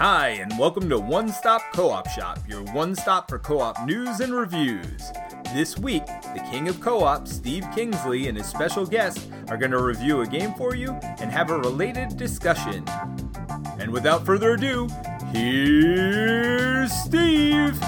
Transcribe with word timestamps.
Hi, 0.00 0.28
and 0.40 0.58
welcome 0.58 0.88
to 0.88 0.98
One 0.98 1.28
Stop 1.28 1.60
Co 1.74 1.90
op 1.90 2.08
Shop, 2.08 2.38
your 2.48 2.62
one 2.72 2.94
stop 2.94 3.28
for 3.28 3.38
co 3.38 3.60
op 3.60 3.84
news 3.84 4.20
and 4.20 4.32
reviews. 4.32 5.12
This 5.52 5.76
week, 5.76 6.06
the 6.06 6.42
king 6.50 6.68
of 6.68 6.80
co 6.80 7.04
op, 7.04 7.28
Steve 7.28 7.66
Kingsley, 7.74 8.28
and 8.28 8.38
his 8.38 8.46
special 8.46 8.86
guest 8.86 9.28
are 9.48 9.58
going 9.58 9.72
to 9.72 9.82
review 9.82 10.22
a 10.22 10.26
game 10.26 10.54
for 10.54 10.74
you 10.74 10.92
and 11.18 11.30
have 11.30 11.50
a 11.50 11.58
related 11.58 12.16
discussion. 12.16 12.82
And 13.78 13.90
without 13.90 14.24
further 14.24 14.54
ado, 14.54 14.88
here's 15.34 16.90
Steve! 16.92 17.78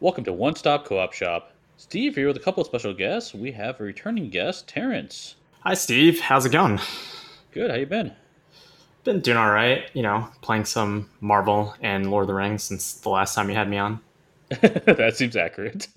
Welcome 0.00 0.24
to 0.24 0.32
One 0.32 0.56
Stop 0.56 0.84
Co 0.84 0.98
op 0.98 1.12
Shop. 1.12 1.52
Steve 1.76 2.16
here 2.16 2.26
with 2.26 2.36
a 2.38 2.40
couple 2.40 2.62
of 2.62 2.66
special 2.66 2.92
guests. 2.92 3.32
We 3.32 3.52
have 3.52 3.78
a 3.78 3.84
returning 3.84 4.30
guest, 4.30 4.66
Terrence. 4.66 5.36
Hi, 5.60 5.74
Steve. 5.74 6.18
How's 6.18 6.44
it 6.44 6.50
going? 6.50 6.80
Good, 7.52 7.70
how 7.70 7.76
you 7.76 7.86
been? 7.86 8.16
Been 9.04 9.20
doing 9.20 9.36
all 9.36 9.50
right. 9.50 9.90
You 9.94 10.02
know, 10.02 10.28
playing 10.42 10.64
some 10.64 11.08
Marvel 11.20 11.74
and 11.82 12.10
Lord 12.10 12.22
of 12.22 12.28
the 12.28 12.34
Rings 12.34 12.62
since 12.62 12.94
the 12.94 13.08
last 13.08 13.34
time 13.34 13.48
you 13.48 13.56
had 13.56 13.68
me 13.68 13.78
on. 13.78 14.00
that 14.60 15.14
seems 15.16 15.34
accurate. 15.34 15.88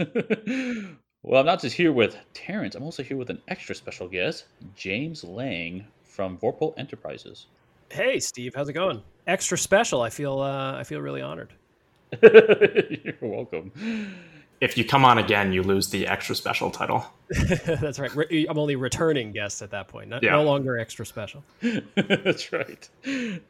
well, 1.23 1.39
I'm 1.39 1.45
not 1.45 1.61
just 1.61 1.75
here 1.75 1.91
with 1.91 2.17
Terrence. 2.33 2.73
I'm 2.75 2.83
also 2.83 3.03
here 3.03 3.17
with 3.17 3.29
an 3.29 3.41
extra 3.47 3.75
special 3.75 4.07
guest, 4.07 4.45
James 4.75 5.23
Lang 5.23 5.85
from 6.03 6.37
Vorpal 6.37 6.73
Enterprises. 6.77 7.47
Hey, 7.91 8.19
Steve. 8.19 8.53
How's 8.55 8.69
it 8.69 8.73
going? 8.73 9.03
Extra 9.27 9.57
special. 9.57 10.01
I 10.01 10.09
feel. 10.09 10.39
Uh, 10.39 10.73
I 10.73 10.83
feel 10.83 11.01
really 11.01 11.21
honored. 11.21 11.53
You're 12.23 13.15
welcome. 13.21 13.71
If 14.65 14.79
you 14.79 14.83
come 14.83 15.05
on 15.05 15.19
again, 15.19 15.53
you 15.53 15.61
lose 15.61 15.89
the 15.89 16.07
extra 16.07 16.33
special 16.33 16.71
title. 16.71 17.05
That's 17.67 17.99
right. 17.99 18.13
Re- 18.15 18.47
I'm 18.49 18.57
only 18.57 18.75
returning 18.75 19.31
guest 19.31 19.61
at 19.61 19.69
that 19.69 19.87
point. 19.87 20.09
Not, 20.09 20.23
Yeah. 20.23 20.31
No 20.31 20.43
longer 20.43 20.79
extra 20.79 21.05
special. 21.05 21.43
That's 21.95 22.51
right. 22.51 22.89
In 23.05 23.41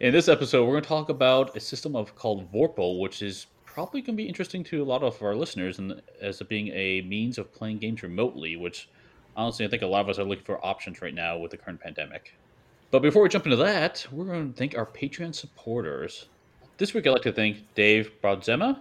this 0.00 0.28
episode, 0.28 0.64
we're 0.64 0.72
going 0.72 0.82
to 0.82 0.88
talk 0.88 1.10
about 1.10 1.54
a 1.54 1.60
system 1.60 1.94
of 1.94 2.16
called 2.16 2.50
Vorpal, 2.50 3.00
which 3.00 3.20
is 3.20 3.48
probably 3.66 4.00
going 4.00 4.16
to 4.16 4.22
be 4.22 4.26
interesting 4.26 4.64
to 4.64 4.82
a 4.82 4.86
lot 4.86 5.02
of 5.02 5.20
our 5.22 5.34
listeners, 5.34 5.78
and 5.78 6.00
as 6.22 6.40
it 6.40 6.48
being 6.48 6.68
a 6.68 7.02
means 7.02 7.36
of 7.36 7.52
playing 7.52 7.76
games 7.76 8.02
remotely. 8.02 8.56
Which, 8.56 8.88
honestly, 9.36 9.66
I 9.66 9.68
think 9.68 9.82
a 9.82 9.86
lot 9.86 10.00
of 10.00 10.08
us 10.08 10.18
are 10.18 10.24
looking 10.24 10.46
for 10.46 10.64
options 10.64 11.02
right 11.02 11.14
now 11.14 11.36
with 11.36 11.50
the 11.50 11.58
current 11.58 11.80
pandemic. 11.80 12.34
But 12.90 13.02
before 13.02 13.22
we 13.22 13.28
jump 13.28 13.44
into 13.44 13.56
that, 13.58 14.06
we're 14.10 14.24
going 14.24 14.52
to 14.52 14.58
thank 14.58 14.74
our 14.74 14.86
Patreon 14.86 15.34
supporters. 15.34 16.28
This 16.78 16.94
week, 16.94 17.06
I'd 17.06 17.10
like 17.10 17.22
to 17.22 17.32
thank 17.32 17.58
Dave 17.74 18.10
Brodzema, 18.22 18.78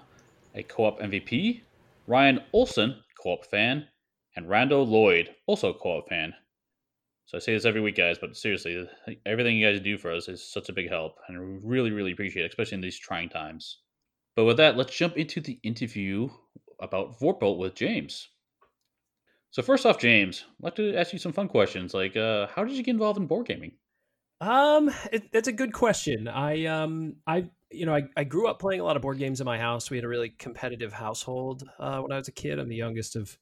a 0.56 0.64
co-op 0.64 1.00
MVP, 1.00 1.62
Ryan 2.08 2.40
Olson, 2.54 2.96
co-op 3.22 3.46
fan, 3.46 3.88
and 4.36 4.50
Randall 4.50 4.86
Lloyd, 4.86 5.30
also 5.48 5.70
a 5.70 5.74
co-op 5.74 6.10
fan. 6.10 6.34
So 7.26 7.38
I 7.38 7.40
say 7.40 7.54
this 7.54 7.66
every 7.66 7.82
week, 7.82 7.96
guys, 7.96 8.18
but 8.20 8.36
seriously, 8.36 8.88
everything 9.26 9.58
you 9.58 9.66
guys 9.66 9.80
do 9.80 9.98
for 9.98 10.12
us 10.12 10.28
is 10.28 10.44
such 10.44 10.70
a 10.70 10.74
big 10.74 10.90
help, 10.90 11.16
and 11.28 11.40
we 11.40 11.60
really, 11.64 11.92
really 11.92 12.12
appreciate 12.12 12.46
it, 12.46 12.52
especially 12.52 12.76
in 12.76 12.82
these 12.82 13.00
trying 13.00 13.30
times. 13.30 13.80
But 14.36 14.46
with 14.46 14.58
that, 14.58 14.78
let's 14.78 14.96
jump 14.96 15.18
into 15.18 15.40
the 15.40 15.60
interview 15.64 16.30
about 16.82 17.20
Vorpal 17.20 17.58
with 17.58 17.76
James. 17.76 18.30
So 19.52 19.62
first 19.62 19.86
off, 19.86 20.00
James, 20.00 20.44
I'd 20.60 20.64
like 20.64 20.76
to 20.76 20.96
ask 20.96 21.14
you 21.14 21.20
some 21.20 21.32
fun 21.32 21.48
questions, 21.48 21.94
like 21.94 22.18
uh, 22.18 22.48
how 22.48 22.64
did 22.64 22.76
you 22.76 22.84
get 22.84 22.92
involved 22.92 23.20
in 23.20 23.28
board 23.28 23.48
gaming? 23.48 23.74
Um, 24.42 24.92
it, 25.12 25.32
that's 25.32 25.48
a 25.48 25.54
good 25.54 25.74
question. 25.74 26.28
I 26.28 26.66
um, 26.66 27.16
I 27.28 27.46
you 27.74 27.86
know, 27.86 27.96
I, 27.96 28.04
I 28.16 28.24
grew 28.24 28.48
up 28.48 28.60
playing 28.60 28.82
a 28.82 28.84
lot 28.84 28.96
of 28.96 29.02
board 29.02 29.18
games 29.18 29.42
in 29.42 29.46
my 29.46 29.58
house. 29.58 29.90
We 29.90 29.98
had 29.98 30.04
a 30.04 30.10
really 30.10 30.30
competitive 30.30 30.94
household 30.94 31.64
uh, 31.80 32.00
when 32.00 32.12
I 32.12 32.18
was 32.18 32.28
a 32.28 32.34
kid. 32.34 32.60
I'm 32.60 32.70
the 32.70 32.76
youngest 32.76 33.16
of 33.16 33.38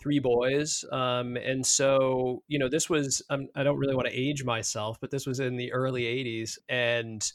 three 0.00 0.18
boys, 0.18 0.84
um, 0.92 1.36
and 1.36 1.66
so 1.66 2.42
you 2.48 2.58
know, 2.58 2.68
this 2.68 2.88
was 2.88 3.22
um, 3.30 3.48
I 3.54 3.62
don't 3.62 3.78
really 3.78 3.94
want 3.94 4.08
to 4.08 4.14
age 4.14 4.44
myself, 4.44 4.98
but 5.00 5.10
this 5.10 5.26
was 5.26 5.40
in 5.40 5.56
the 5.56 5.72
early 5.72 6.02
'80s, 6.02 6.58
and 6.68 7.30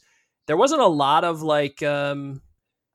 there 0.46 0.56
wasn't 0.56 0.82
a 0.82 0.86
lot 0.86 1.24
of 1.24 1.42
like 1.42 1.82
um, 1.82 2.42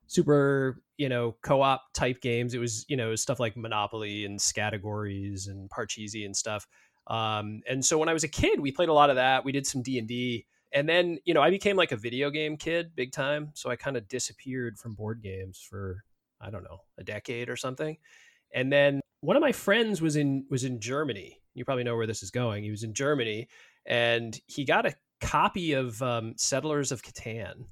super 0.06 0.82
you 0.96 1.08
know 1.08 1.36
co-op 1.42 1.82
type 1.94 2.20
games. 2.20 2.54
It 2.54 2.58
was 2.58 2.84
you 2.88 2.96
know 2.96 3.14
stuff 3.14 3.40
like 3.40 3.56
Monopoly 3.56 4.24
and 4.24 4.38
Scattergories 4.38 5.48
and 5.48 5.70
Parcheesi 5.70 6.24
and 6.24 6.36
stuff. 6.36 6.66
Um, 7.06 7.62
and 7.68 7.84
so 7.84 7.98
when 7.98 8.08
I 8.08 8.12
was 8.12 8.24
a 8.24 8.28
kid, 8.28 8.60
we 8.60 8.70
played 8.70 8.88
a 8.88 8.92
lot 8.94 9.10
of 9.10 9.16
that. 9.16 9.44
We 9.44 9.52
did 9.52 9.66
some 9.66 9.82
D 9.82 10.46
and 10.72 10.88
then 10.88 11.18
you 11.24 11.34
know 11.34 11.42
I 11.42 11.50
became 11.50 11.76
like 11.76 11.92
a 11.92 11.96
video 11.96 12.30
game 12.30 12.56
kid 12.56 12.92
big 12.94 13.12
time. 13.12 13.50
So 13.54 13.70
I 13.70 13.76
kind 13.76 13.96
of 13.96 14.08
disappeared 14.08 14.78
from 14.78 14.94
board 14.94 15.22
games 15.22 15.58
for 15.58 16.04
I 16.40 16.50
don't 16.50 16.64
know 16.64 16.80
a 16.98 17.04
decade 17.04 17.48
or 17.48 17.56
something. 17.56 17.96
And 18.52 18.72
then 18.72 19.00
one 19.20 19.36
of 19.36 19.42
my 19.42 19.52
friends 19.52 20.00
was 20.00 20.16
in 20.16 20.46
was 20.50 20.64
in 20.64 20.80
Germany. 20.80 21.40
You 21.54 21.64
probably 21.64 21.84
know 21.84 21.96
where 21.96 22.06
this 22.06 22.22
is 22.22 22.30
going. 22.30 22.64
He 22.64 22.70
was 22.70 22.84
in 22.84 22.94
Germany, 22.94 23.48
and 23.86 24.38
he 24.46 24.64
got 24.64 24.86
a 24.86 24.94
copy 25.20 25.72
of 25.72 26.00
um, 26.02 26.34
Settlers 26.36 26.92
of 26.92 27.02
Catan, 27.02 27.66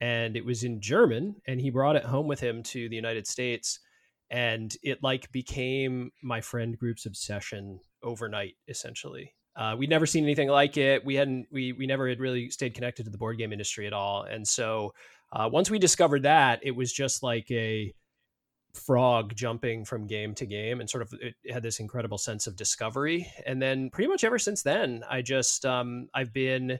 and 0.00 0.36
it 0.36 0.44
was 0.44 0.64
in 0.64 0.80
German. 0.80 1.36
And 1.46 1.60
he 1.60 1.70
brought 1.70 1.96
it 1.96 2.04
home 2.04 2.26
with 2.26 2.40
him 2.40 2.62
to 2.64 2.88
the 2.88 2.96
United 2.96 3.26
States, 3.26 3.80
and 4.30 4.74
it 4.82 5.02
like 5.02 5.30
became 5.30 6.10
my 6.22 6.40
friend 6.40 6.78
group's 6.78 7.06
obsession 7.06 7.80
overnight 8.02 8.54
essentially 8.68 9.34
uh, 9.58 9.74
we'd 9.76 9.90
never 9.90 10.06
seen 10.06 10.22
anything 10.22 10.48
like 10.48 10.76
it. 10.76 11.04
We 11.04 11.16
hadn't 11.16 11.48
we 11.50 11.72
we 11.72 11.86
never 11.86 12.08
had 12.08 12.20
really 12.20 12.48
stayed 12.48 12.74
connected 12.74 13.04
to 13.04 13.10
the 13.10 13.18
board 13.18 13.38
game 13.38 13.52
industry 13.52 13.88
at 13.88 13.92
all. 13.92 14.22
And 14.22 14.46
so 14.46 14.94
uh, 15.32 15.50
once 15.52 15.68
we 15.68 15.80
discovered 15.80 16.22
that 16.22 16.60
it 16.62 16.70
was 16.70 16.92
just 16.92 17.24
like 17.24 17.50
a 17.50 17.92
frog 18.72 19.34
jumping 19.34 19.84
from 19.84 20.06
game 20.06 20.32
to 20.36 20.46
game 20.46 20.78
and 20.80 20.88
sort 20.88 21.02
of 21.02 21.12
it 21.20 21.34
had 21.50 21.64
this 21.64 21.80
incredible 21.80 22.18
sense 22.18 22.46
of 22.46 22.54
discovery. 22.54 23.30
And 23.44 23.60
then 23.60 23.90
pretty 23.90 24.08
much 24.08 24.22
ever 24.22 24.38
since 24.38 24.62
then 24.62 25.02
i 25.10 25.22
just 25.22 25.66
um, 25.66 26.08
i've 26.14 26.32
been 26.32 26.78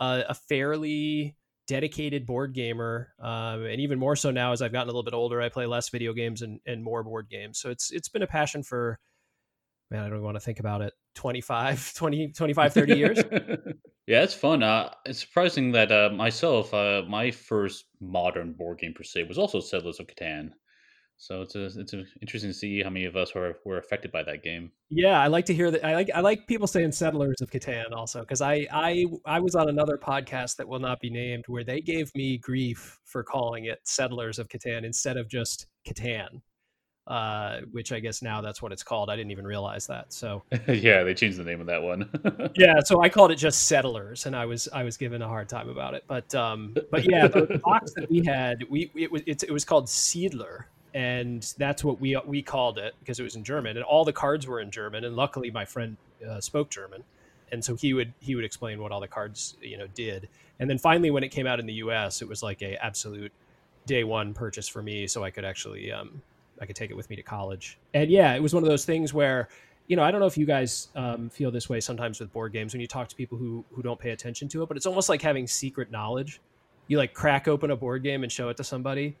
a, 0.00 0.24
a 0.28 0.34
fairly 0.34 1.36
dedicated 1.68 2.26
board 2.26 2.54
gamer 2.54 3.12
um, 3.20 3.64
and 3.64 3.80
even 3.80 3.98
more 3.98 4.16
so 4.16 4.30
now 4.32 4.52
as 4.52 4.62
i've 4.62 4.72
gotten 4.72 4.88
a 4.88 4.92
little 4.92 5.02
bit 5.04 5.14
older 5.14 5.40
i 5.40 5.48
play 5.48 5.66
less 5.66 5.88
video 5.90 6.12
games 6.12 6.42
and, 6.42 6.58
and 6.66 6.82
more 6.82 7.04
board 7.04 7.28
games. 7.30 7.60
So 7.60 7.70
it's 7.70 7.92
it's 7.92 8.08
been 8.08 8.22
a 8.22 8.26
passion 8.26 8.64
for 8.64 8.98
man 9.92 10.02
i 10.02 10.08
don't 10.08 10.22
want 10.22 10.34
to 10.34 10.40
think 10.40 10.58
about 10.58 10.82
it 10.82 10.92
25 11.16 11.94
20 11.94 12.28
25 12.28 12.72
30 12.72 12.96
years 12.96 13.18
yeah, 14.06 14.22
it's 14.22 14.34
fun. 14.34 14.62
Uh, 14.62 14.90
it's 15.04 15.20
surprising 15.20 15.72
that 15.72 15.90
uh, 15.90 16.10
myself, 16.14 16.72
uh, 16.72 17.02
my 17.08 17.30
first 17.30 17.86
modern 18.00 18.52
board 18.52 18.78
game 18.78 18.94
per 18.94 19.02
se 19.02 19.24
was 19.24 19.38
also 19.38 19.60
Settlers 19.60 19.98
of 19.98 20.06
Catan. 20.06 20.50
So 21.18 21.40
it's 21.42 21.54
a, 21.56 21.64
it's 21.64 21.94
a, 21.94 22.04
interesting 22.20 22.50
to 22.50 22.54
see 22.54 22.82
how 22.82 22.90
many 22.90 23.06
of 23.06 23.16
us 23.16 23.34
were, 23.34 23.58
were 23.64 23.78
affected 23.78 24.12
by 24.12 24.22
that 24.24 24.42
game. 24.42 24.70
yeah 24.90 25.18
i 25.18 25.28
like 25.28 25.46
to 25.46 25.54
hear 25.54 25.70
that 25.70 25.82
i 25.82 25.94
like 25.94 26.10
i 26.14 26.20
like 26.20 26.46
people 26.46 26.66
saying 26.66 26.92
settlers 26.92 27.40
of 27.40 27.50
catan 27.50 27.90
also 27.92 28.20
because 28.20 28.42
I, 28.42 28.66
I 28.70 29.06
i 29.24 29.40
was 29.40 29.54
on 29.54 29.70
another 29.70 29.96
podcast 29.96 30.56
that 30.56 30.68
will 30.68 30.78
not 30.78 31.00
be 31.00 31.08
named 31.08 31.44
where 31.46 31.64
they 31.64 31.80
gave 31.80 32.14
me 32.14 32.36
grief 32.36 33.00
for 33.04 33.24
calling 33.24 33.64
it 33.64 33.80
settlers 33.84 34.38
of 34.38 34.48
catan 34.48 34.84
instead 34.84 35.16
of 35.16 35.26
just 35.26 35.68
catan 35.88 36.42
uh, 37.06 37.60
which 37.72 37.92
i 37.92 38.00
guess 38.00 38.22
now 38.22 38.40
that's 38.40 38.60
what 38.60 38.72
it's 38.72 38.82
called. 38.82 39.10
I 39.10 39.16
didn't 39.16 39.30
even 39.30 39.46
realize 39.46 39.86
that. 39.86 40.12
So 40.12 40.42
yeah, 40.68 41.04
they 41.04 41.14
changed 41.14 41.38
the 41.38 41.44
name 41.44 41.60
of 41.60 41.66
that 41.66 41.82
one. 41.82 42.08
yeah 42.56 42.80
so 42.84 43.02
i 43.02 43.08
called 43.08 43.30
it 43.30 43.36
just 43.36 43.68
settlers 43.68 44.26
and 44.26 44.34
i 44.34 44.44
was 44.44 44.68
i 44.72 44.82
was 44.82 44.96
given 44.96 45.22
a 45.22 45.28
hard 45.28 45.48
time 45.48 45.68
about 45.68 45.94
it. 45.94 46.04
But 46.06 46.34
um 46.34 46.76
but 46.90 47.04
yeah 47.08 47.28
the 47.28 47.60
box 47.64 47.92
that 47.94 48.10
we 48.10 48.24
had 48.24 48.64
we 48.68 48.90
it 48.94 49.10
was 49.10 49.22
it, 49.26 49.42
it 49.42 49.52
was 49.52 49.64
called 49.64 49.86
Siedler 49.86 50.64
and 50.94 51.54
that's 51.58 51.84
what 51.84 52.00
we 52.00 52.16
we 52.26 52.42
called 52.42 52.78
it 52.78 52.94
because 53.00 53.20
it 53.20 53.22
was 53.22 53.36
in 53.36 53.44
german 53.44 53.76
and 53.76 53.84
all 53.84 54.04
the 54.04 54.12
cards 54.12 54.46
were 54.46 54.60
in 54.60 54.70
german 54.70 55.04
and 55.04 55.14
luckily 55.14 55.50
my 55.50 55.64
friend 55.64 55.96
uh, 56.26 56.40
spoke 56.40 56.70
german 56.70 57.04
and 57.52 57.64
so 57.64 57.74
he 57.74 57.94
would 57.94 58.12
he 58.20 58.34
would 58.34 58.44
explain 58.44 58.80
what 58.80 58.92
all 58.92 59.00
the 59.00 59.08
cards 59.08 59.56
you 59.60 59.78
know 59.78 59.86
did. 59.88 60.28
And 60.58 60.70
then 60.70 60.78
finally 60.78 61.10
when 61.10 61.22
it 61.22 61.28
came 61.28 61.46
out 61.46 61.60
in 61.60 61.66
the 61.66 61.74
us 61.74 62.22
it 62.22 62.28
was 62.28 62.42
like 62.42 62.62
a 62.62 62.82
absolute 62.84 63.32
day 63.86 64.04
one 64.04 64.34
purchase 64.34 64.66
for 64.66 64.82
me 64.82 65.06
so 65.06 65.22
i 65.22 65.30
could 65.30 65.44
actually 65.44 65.92
um 65.92 66.20
i 66.60 66.66
could 66.66 66.76
take 66.76 66.90
it 66.90 66.96
with 66.96 67.08
me 67.10 67.16
to 67.16 67.22
college 67.22 67.78
and 67.94 68.10
yeah 68.10 68.34
it 68.34 68.42
was 68.42 68.54
one 68.54 68.62
of 68.62 68.68
those 68.68 68.84
things 68.84 69.12
where 69.12 69.48
you 69.88 69.96
know, 69.96 70.02
I 70.02 70.10
don't 70.10 70.20
know 70.20 70.26
if 70.26 70.36
you 70.36 70.46
guys 70.46 70.88
um, 70.96 71.30
feel 71.30 71.50
this 71.50 71.68
way 71.68 71.80
sometimes 71.80 72.18
with 72.18 72.32
board 72.32 72.52
games 72.52 72.74
when 72.74 72.80
you 72.80 72.86
talk 72.86 73.08
to 73.08 73.16
people 73.16 73.38
who 73.38 73.64
who 73.72 73.82
don't 73.82 73.98
pay 73.98 74.10
attention 74.10 74.48
to 74.48 74.62
it, 74.62 74.68
but 74.68 74.76
it's 74.76 74.86
almost 74.86 75.08
like 75.08 75.22
having 75.22 75.46
secret 75.46 75.90
knowledge. 75.90 76.40
You 76.88 76.98
like 76.98 77.14
crack 77.14 77.48
open 77.48 77.70
a 77.70 77.76
board 77.76 78.02
game 78.02 78.22
and 78.22 78.30
show 78.30 78.48
it 78.48 78.56
to 78.58 78.64
somebody, 78.64 79.16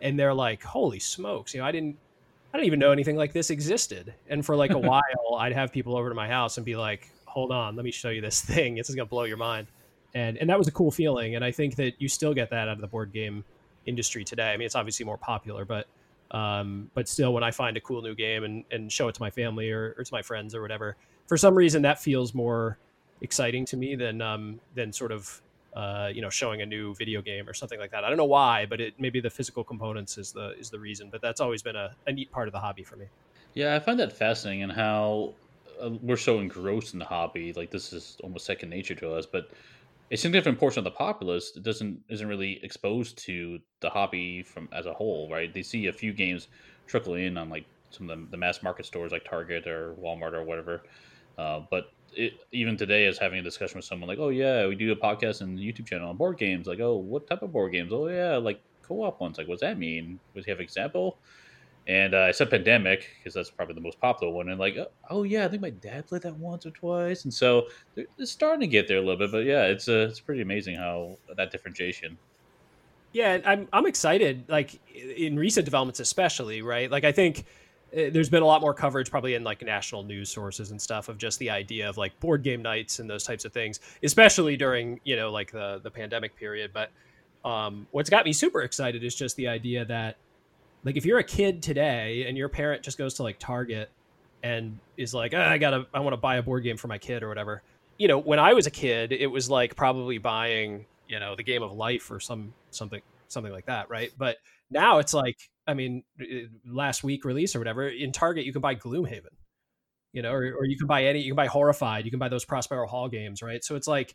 and 0.00 0.18
they're 0.18 0.34
like, 0.34 0.62
"Holy 0.62 0.98
smokes!" 0.98 1.54
You 1.54 1.60
know, 1.60 1.66
I 1.66 1.72
didn't, 1.72 1.96
I 2.52 2.58
didn't 2.58 2.66
even 2.66 2.78
know 2.80 2.90
anything 2.90 3.16
like 3.16 3.32
this 3.32 3.50
existed. 3.50 4.14
And 4.28 4.44
for 4.44 4.56
like 4.56 4.72
a 4.72 4.78
while, 4.78 5.02
I'd 5.38 5.52
have 5.52 5.72
people 5.72 5.96
over 5.96 6.08
to 6.08 6.14
my 6.14 6.28
house 6.28 6.56
and 6.56 6.66
be 6.66 6.76
like, 6.76 7.10
"Hold 7.26 7.52
on, 7.52 7.76
let 7.76 7.84
me 7.84 7.90
show 7.92 8.10
you 8.10 8.20
this 8.20 8.40
thing. 8.44 8.74
This 8.74 8.88
is 8.88 8.96
gonna 8.96 9.06
blow 9.06 9.24
your 9.24 9.36
mind." 9.36 9.68
And 10.14 10.36
and 10.38 10.50
that 10.50 10.58
was 10.58 10.66
a 10.66 10.72
cool 10.72 10.90
feeling. 10.90 11.36
And 11.36 11.44
I 11.44 11.52
think 11.52 11.76
that 11.76 12.00
you 12.00 12.08
still 12.08 12.34
get 12.34 12.50
that 12.50 12.68
out 12.68 12.74
of 12.74 12.80
the 12.80 12.88
board 12.88 13.12
game 13.12 13.44
industry 13.86 14.24
today. 14.24 14.52
I 14.52 14.56
mean, 14.56 14.66
it's 14.66 14.74
obviously 14.74 15.06
more 15.06 15.18
popular, 15.18 15.64
but 15.64 15.86
um, 16.30 16.90
but 16.94 17.08
still, 17.08 17.32
when 17.32 17.42
I 17.42 17.50
find 17.50 17.76
a 17.76 17.80
cool 17.80 18.02
new 18.02 18.14
game 18.14 18.44
and, 18.44 18.64
and 18.70 18.92
show 18.92 19.08
it 19.08 19.14
to 19.14 19.22
my 19.22 19.30
family 19.30 19.70
or, 19.70 19.94
or 19.96 20.04
to 20.04 20.12
my 20.12 20.22
friends 20.22 20.54
or 20.54 20.60
whatever, 20.60 20.96
for 21.26 21.36
some 21.36 21.54
reason 21.54 21.82
that 21.82 22.00
feels 22.00 22.34
more 22.34 22.78
exciting 23.20 23.64
to 23.66 23.76
me 23.76 23.94
than 23.96 24.20
um, 24.20 24.60
than 24.74 24.92
sort 24.92 25.12
of 25.12 25.42
uh, 25.74 26.10
you 26.12 26.20
know 26.20 26.30
showing 26.30 26.62
a 26.62 26.66
new 26.66 26.94
video 26.94 27.22
game 27.22 27.48
or 27.48 27.54
something 27.54 27.78
like 27.78 27.90
that. 27.90 28.04
I 28.04 28.08
don't 28.08 28.18
know 28.18 28.24
why, 28.24 28.66
but 28.66 28.80
it 28.80 28.94
maybe 28.98 29.20
the 29.20 29.30
physical 29.30 29.64
components 29.64 30.18
is 30.18 30.32
the 30.32 30.54
is 30.58 30.70
the 30.70 30.78
reason. 30.78 31.08
But 31.10 31.22
that's 31.22 31.40
always 31.40 31.62
been 31.62 31.76
a, 31.76 31.94
a 32.06 32.12
neat 32.12 32.30
part 32.30 32.48
of 32.48 32.52
the 32.52 32.60
hobby 32.60 32.82
for 32.82 32.96
me. 32.96 33.06
Yeah, 33.54 33.74
I 33.74 33.78
find 33.78 33.98
that 33.98 34.12
fascinating 34.12 34.64
and 34.64 34.72
how 34.72 35.34
uh, 35.80 35.90
we're 36.02 36.16
so 36.16 36.40
engrossed 36.40 36.92
in 36.92 36.98
the 36.98 37.04
hobby. 37.06 37.52
Like 37.54 37.70
this 37.70 37.92
is 37.92 38.18
almost 38.22 38.44
second 38.44 38.68
nature 38.68 38.94
to 38.96 39.12
us. 39.12 39.24
But 39.24 39.50
a 40.10 40.16
significant 40.16 40.58
portion 40.58 40.80
of 40.80 40.84
the 40.84 40.90
populace 40.90 41.50
doesn't 41.50 42.00
isn't 42.08 42.28
really 42.28 42.60
exposed 42.62 43.18
to 43.18 43.58
the 43.80 43.90
hobby 43.90 44.42
from 44.42 44.68
as 44.72 44.86
a 44.86 44.92
whole, 44.92 45.28
right? 45.30 45.52
They 45.52 45.62
see 45.62 45.86
a 45.86 45.92
few 45.92 46.12
games 46.12 46.48
trickle 46.86 47.14
in 47.14 47.36
on 47.36 47.50
like 47.50 47.66
some 47.90 48.08
of 48.08 48.18
the, 48.18 48.26
the 48.30 48.36
mass 48.36 48.62
market 48.62 48.86
stores 48.86 49.12
like 49.12 49.24
Target 49.24 49.66
or 49.66 49.94
Walmart 49.94 50.32
or 50.32 50.44
whatever, 50.44 50.82
uh, 51.36 51.60
but 51.70 51.92
it, 52.14 52.34
even 52.52 52.76
today, 52.76 53.06
as 53.06 53.18
having 53.18 53.38
a 53.38 53.42
discussion 53.42 53.76
with 53.76 53.84
someone 53.84 54.08
like, 54.08 54.18
"Oh 54.18 54.30
yeah, 54.30 54.66
we 54.66 54.74
do 54.74 54.92
a 54.92 54.96
podcast 54.96 55.42
and 55.42 55.58
YouTube 55.58 55.86
channel 55.86 56.08
on 56.08 56.16
board 56.16 56.38
games." 56.38 56.66
Like, 56.66 56.80
"Oh, 56.80 56.96
what 56.96 57.26
type 57.26 57.42
of 57.42 57.52
board 57.52 57.72
games?" 57.72 57.92
"Oh 57.92 58.08
yeah, 58.08 58.36
like 58.36 58.60
co-op 58.82 59.20
ones." 59.20 59.38
Like, 59.38 59.48
what's 59.48 59.60
that 59.60 59.78
mean? 59.78 60.18
Does 60.34 60.44
he 60.44 60.50
have 60.50 60.58
an 60.58 60.64
example? 60.64 61.18
And 61.88 62.14
uh, 62.14 62.20
I 62.20 62.32
said 62.32 62.50
pandemic 62.50 63.08
because 63.18 63.32
that's 63.32 63.50
probably 63.50 63.74
the 63.74 63.80
most 63.80 63.98
popular 63.98 64.30
one. 64.32 64.50
And 64.50 64.60
like, 64.60 64.76
oh 65.08 65.22
yeah, 65.22 65.46
I 65.46 65.48
think 65.48 65.62
my 65.62 65.70
dad 65.70 66.06
played 66.06 66.20
that 66.22 66.36
once 66.36 66.66
or 66.66 66.70
twice. 66.70 67.24
And 67.24 67.32
so 67.32 67.68
they're, 67.94 68.06
starting 68.26 68.60
to 68.60 68.66
get 68.66 68.88
there 68.88 68.98
a 68.98 69.00
little 69.00 69.16
bit. 69.16 69.32
But 69.32 69.46
yeah, 69.46 69.64
it's 69.64 69.88
uh, 69.88 70.06
it's 70.10 70.20
pretty 70.20 70.42
amazing 70.42 70.76
how 70.76 71.16
that 71.34 71.50
differentiation. 71.50 72.18
Yeah, 73.12 73.38
I'm 73.44 73.68
I'm 73.72 73.86
excited. 73.86 74.44
Like 74.48 74.78
in 74.94 75.38
recent 75.38 75.64
developments, 75.64 75.98
especially 75.98 76.60
right. 76.60 76.90
Like 76.90 77.04
I 77.04 77.12
think 77.12 77.46
uh, 77.90 78.10
there's 78.12 78.28
been 78.28 78.42
a 78.42 78.46
lot 78.46 78.60
more 78.60 78.74
coverage 78.74 79.10
probably 79.10 79.32
in 79.32 79.42
like 79.42 79.62
national 79.62 80.02
news 80.02 80.28
sources 80.28 80.70
and 80.72 80.82
stuff 80.82 81.08
of 81.08 81.16
just 81.16 81.38
the 81.38 81.48
idea 81.48 81.88
of 81.88 81.96
like 81.96 82.20
board 82.20 82.42
game 82.42 82.60
nights 82.60 82.98
and 82.98 83.08
those 83.08 83.24
types 83.24 83.46
of 83.46 83.52
things 83.52 83.80
especially 84.02 84.58
during 84.58 85.00
you 85.04 85.16
know 85.16 85.32
like 85.32 85.50
the 85.52 85.80
the 85.82 85.90
pandemic 85.90 86.36
period 86.36 86.70
but 86.74 86.90
um, 87.46 87.86
what's 87.92 88.10
got 88.10 88.26
me 88.26 88.32
super 88.32 88.60
excited 88.60 89.02
is 89.02 89.14
just 89.14 89.36
the 89.36 89.48
idea 89.48 89.86
that 89.86 90.16
like 90.84 90.96
if 90.96 91.04
you're 91.04 91.18
a 91.18 91.24
kid 91.24 91.62
today 91.62 92.24
and 92.26 92.36
your 92.36 92.48
parent 92.48 92.82
just 92.82 92.98
goes 92.98 93.14
to 93.14 93.22
like 93.22 93.38
Target 93.38 93.90
and 94.42 94.78
is 94.96 95.14
like, 95.14 95.34
oh, 95.34 95.40
I 95.40 95.58
gotta, 95.58 95.86
I 95.92 96.00
want 96.00 96.12
to 96.12 96.18
buy 96.18 96.36
a 96.36 96.42
board 96.42 96.62
game 96.62 96.76
for 96.76 96.88
my 96.88 96.98
kid 96.98 97.22
or 97.22 97.28
whatever. 97.28 97.62
You 97.98 98.08
know, 98.08 98.18
when 98.18 98.38
I 98.38 98.52
was 98.54 98.66
a 98.66 98.70
kid, 98.70 99.12
it 99.12 99.26
was 99.26 99.50
like 99.50 99.74
probably 99.74 100.18
buying, 100.18 100.86
you 101.08 101.18
know, 101.18 101.34
the 101.34 101.42
game 101.42 101.62
of 101.62 101.72
life 101.72 102.10
or 102.10 102.20
some 102.20 102.52
something 102.70 103.02
something 103.28 103.52
like 103.52 103.66
that, 103.66 103.90
right? 103.90 104.12
But 104.16 104.36
now 104.70 104.98
it's 104.98 105.12
like, 105.14 105.36
I 105.66 105.74
mean, 105.74 106.04
uh, 106.20 106.24
last 106.66 107.02
week 107.02 107.24
release 107.24 107.56
or 107.56 107.58
whatever 107.58 107.88
in 107.88 108.12
Target, 108.12 108.44
you 108.44 108.52
can 108.52 108.62
buy 108.62 108.74
Gloomhaven, 108.74 109.34
you 110.12 110.22
know, 110.22 110.30
or, 110.30 110.54
or 110.58 110.64
you 110.64 110.78
can 110.78 110.86
buy 110.86 111.04
any, 111.04 111.20
you 111.20 111.32
can 111.32 111.36
buy 111.36 111.46
Horrified, 111.46 112.04
you 112.04 112.10
can 112.10 112.20
buy 112.20 112.28
those 112.28 112.44
Prospero 112.44 112.86
Hall 112.86 113.08
games, 113.08 113.42
right? 113.42 113.64
So 113.64 113.74
it's 113.74 113.88
like 113.88 114.14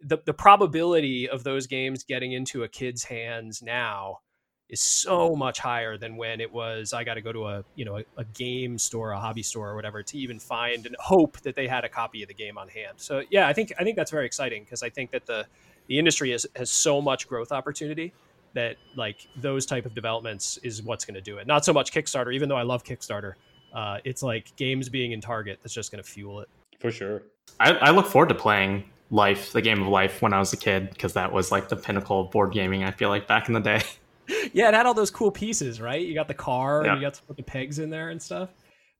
the 0.00 0.18
the 0.24 0.34
probability 0.34 1.28
of 1.28 1.42
those 1.42 1.66
games 1.66 2.04
getting 2.04 2.32
into 2.32 2.62
a 2.62 2.68
kid's 2.68 3.04
hands 3.04 3.62
now 3.62 4.18
is 4.68 4.80
so 4.80 5.36
much 5.36 5.58
higher 5.58 5.96
than 5.96 6.16
when 6.16 6.40
it 6.40 6.52
was 6.52 6.92
I 6.92 7.04
got 7.04 7.14
to 7.14 7.20
go 7.20 7.32
to 7.32 7.46
a 7.46 7.64
you 7.74 7.84
know 7.84 7.98
a, 7.98 8.04
a, 8.16 8.24
game 8.24 8.78
store, 8.78 9.12
a 9.12 9.18
hobby 9.18 9.42
store 9.42 9.70
or 9.70 9.76
whatever 9.76 10.02
to 10.02 10.18
even 10.18 10.38
find 10.38 10.86
and 10.86 10.96
hope 10.98 11.40
that 11.42 11.54
they 11.54 11.68
had 11.68 11.84
a 11.84 11.88
copy 11.88 12.22
of 12.22 12.28
the 12.28 12.34
game 12.34 12.58
on 12.58 12.68
hand. 12.68 12.94
So 12.96 13.22
yeah, 13.30 13.46
I 13.46 13.52
think 13.52 13.72
I 13.78 13.84
think 13.84 13.96
that's 13.96 14.10
very 14.10 14.26
exciting 14.26 14.64
because 14.64 14.82
I 14.82 14.90
think 14.90 15.10
that 15.12 15.26
the 15.26 15.46
the 15.86 15.98
industry 15.98 16.32
has 16.32 16.46
has 16.56 16.70
so 16.70 17.00
much 17.00 17.28
growth 17.28 17.52
opportunity 17.52 18.12
that 18.54 18.76
like 18.96 19.28
those 19.36 19.66
type 19.66 19.86
of 19.86 19.94
developments 19.94 20.58
is 20.62 20.82
what's 20.82 21.04
going 21.04 21.14
to 21.14 21.20
do 21.20 21.38
it. 21.38 21.46
Not 21.46 21.64
so 21.64 21.72
much 21.72 21.92
Kickstarter, 21.92 22.34
even 22.34 22.48
though 22.48 22.56
I 22.56 22.62
love 22.62 22.84
Kickstarter. 22.84 23.34
Uh, 23.72 23.98
it's 24.04 24.22
like 24.22 24.54
games 24.56 24.88
being 24.88 25.12
in 25.12 25.20
Target 25.20 25.58
that's 25.62 25.74
just 25.74 25.92
going 25.92 26.02
to 26.02 26.08
fuel 26.08 26.40
it. 26.40 26.48
For 26.80 26.90
sure. 26.90 27.22
I, 27.60 27.72
I 27.72 27.90
look 27.90 28.06
forward 28.06 28.30
to 28.30 28.34
playing 28.34 28.84
Life, 29.10 29.52
the 29.52 29.62
game 29.62 29.80
of 29.80 29.86
life, 29.86 30.20
when 30.20 30.32
I 30.32 30.40
was 30.40 30.52
a 30.52 30.56
kid 30.56 30.90
because 30.90 31.12
that 31.12 31.32
was 31.32 31.52
like 31.52 31.68
the 31.68 31.76
pinnacle 31.76 32.22
of 32.22 32.32
board 32.32 32.52
gaming. 32.52 32.82
I 32.82 32.90
feel 32.90 33.08
like 33.08 33.28
back 33.28 33.46
in 33.46 33.54
the 33.54 33.60
day. 33.60 33.82
yeah, 34.52 34.68
it 34.68 34.74
had 34.74 34.86
all 34.86 34.94
those 34.94 35.10
cool 35.10 35.30
pieces, 35.30 35.80
right? 35.80 36.00
You 36.00 36.14
got 36.14 36.28
the 36.28 36.34
car, 36.34 36.84
yeah. 36.84 36.92
and 36.92 37.00
you 37.00 37.06
got 37.06 37.14
to 37.14 37.22
put 37.22 37.36
the 37.36 37.42
pegs 37.42 37.78
in 37.78 37.90
there 37.90 38.10
and 38.10 38.20
stuff. 38.20 38.50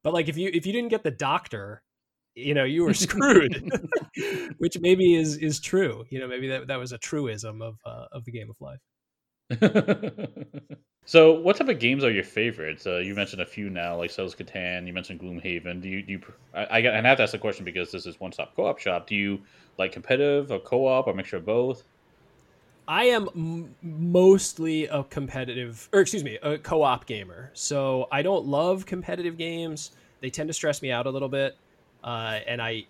But 0.02 0.14
like, 0.14 0.28
if 0.28 0.36
you 0.36 0.50
if 0.52 0.66
you 0.66 0.72
didn't 0.72 0.90
get 0.90 1.02
the 1.02 1.10
doctor, 1.10 1.82
you 2.34 2.54
know, 2.54 2.64
you 2.64 2.84
were 2.84 2.94
screwed. 2.94 3.70
Which 4.58 4.78
maybe 4.78 5.14
is 5.14 5.36
is 5.38 5.58
true. 5.58 6.04
You 6.10 6.20
know, 6.20 6.28
maybe 6.28 6.48
that 6.48 6.68
that 6.68 6.76
was 6.76 6.92
a 6.92 6.98
truism 6.98 7.62
of 7.62 7.76
uh, 7.84 8.06
of 8.12 8.24
the 8.24 8.30
game 8.30 8.50
of 8.50 8.56
life. 8.60 8.80
so, 11.06 11.40
what 11.40 11.56
type 11.56 11.68
of 11.68 11.78
games 11.78 12.04
are 12.04 12.10
your 12.10 12.24
favorites? 12.24 12.86
Uh, 12.86 12.98
you 12.98 13.14
mentioned 13.14 13.42
a 13.42 13.46
few 13.46 13.70
now, 13.70 13.96
like 13.96 14.10
Settlers 14.10 14.34
Catan. 14.34 14.86
You 14.86 14.92
mentioned 14.92 15.20
Gloomhaven. 15.20 15.80
Do 15.80 15.88
you 15.88 16.02
do 16.02 16.12
you? 16.12 16.20
I, 16.54 16.64
I, 16.64 16.98
I 16.98 17.02
have 17.02 17.16
to 17.18 17.22
ask 17.22 17.32
the 17.32 17.38
question 17.38 17.64
because 17.64 17.90
this 17.90 18.06
is 18.06 18.20
one 18.20 18.32
stop 18.32 18.54
co 18.54 18.66
op 18.66 18.78
shop. 18.78 19.06
Do 19.06 19.14
you 19.14 19.40
like 19.78 19.92
competitive 19.92 20.50
or 20.50 20.58
co 20.58 20.86
op 20.86 21.06
or 21.06 21.14
mixture 21.14 21.38
of 21.38 21.46
both? 21.46 21.84
I 22.88 23.04
am 23.04 23.28
m- 23.34 23.74
mostly 23.82 24.86
a 24.86 25.02
competitive, 25.04 25.88
or 25.92 26.00
excuse 26.00 26.22
me, 26.22 26.38
a 26.42 26.58
co-op 26.58 27.06
gamer. 27.06 27.50
So 27.54 28.06
I 28.12 28.22
don't 28.22 28.46
love 28.46 28.86
competitive 28.86 29.36
games. 29.36 29.92
They 30.20 30.30
tend 30.30 30.48
to 30.48 30.52
stress 30.52 30.82
me 30.82 30.90
out 30.90 31.06
a 31.06 31.10
little 31.10 31.28
bit, 31.28 31.56
uh, 32.04 32.40
and 32.46 32.62
I 32.62 32.86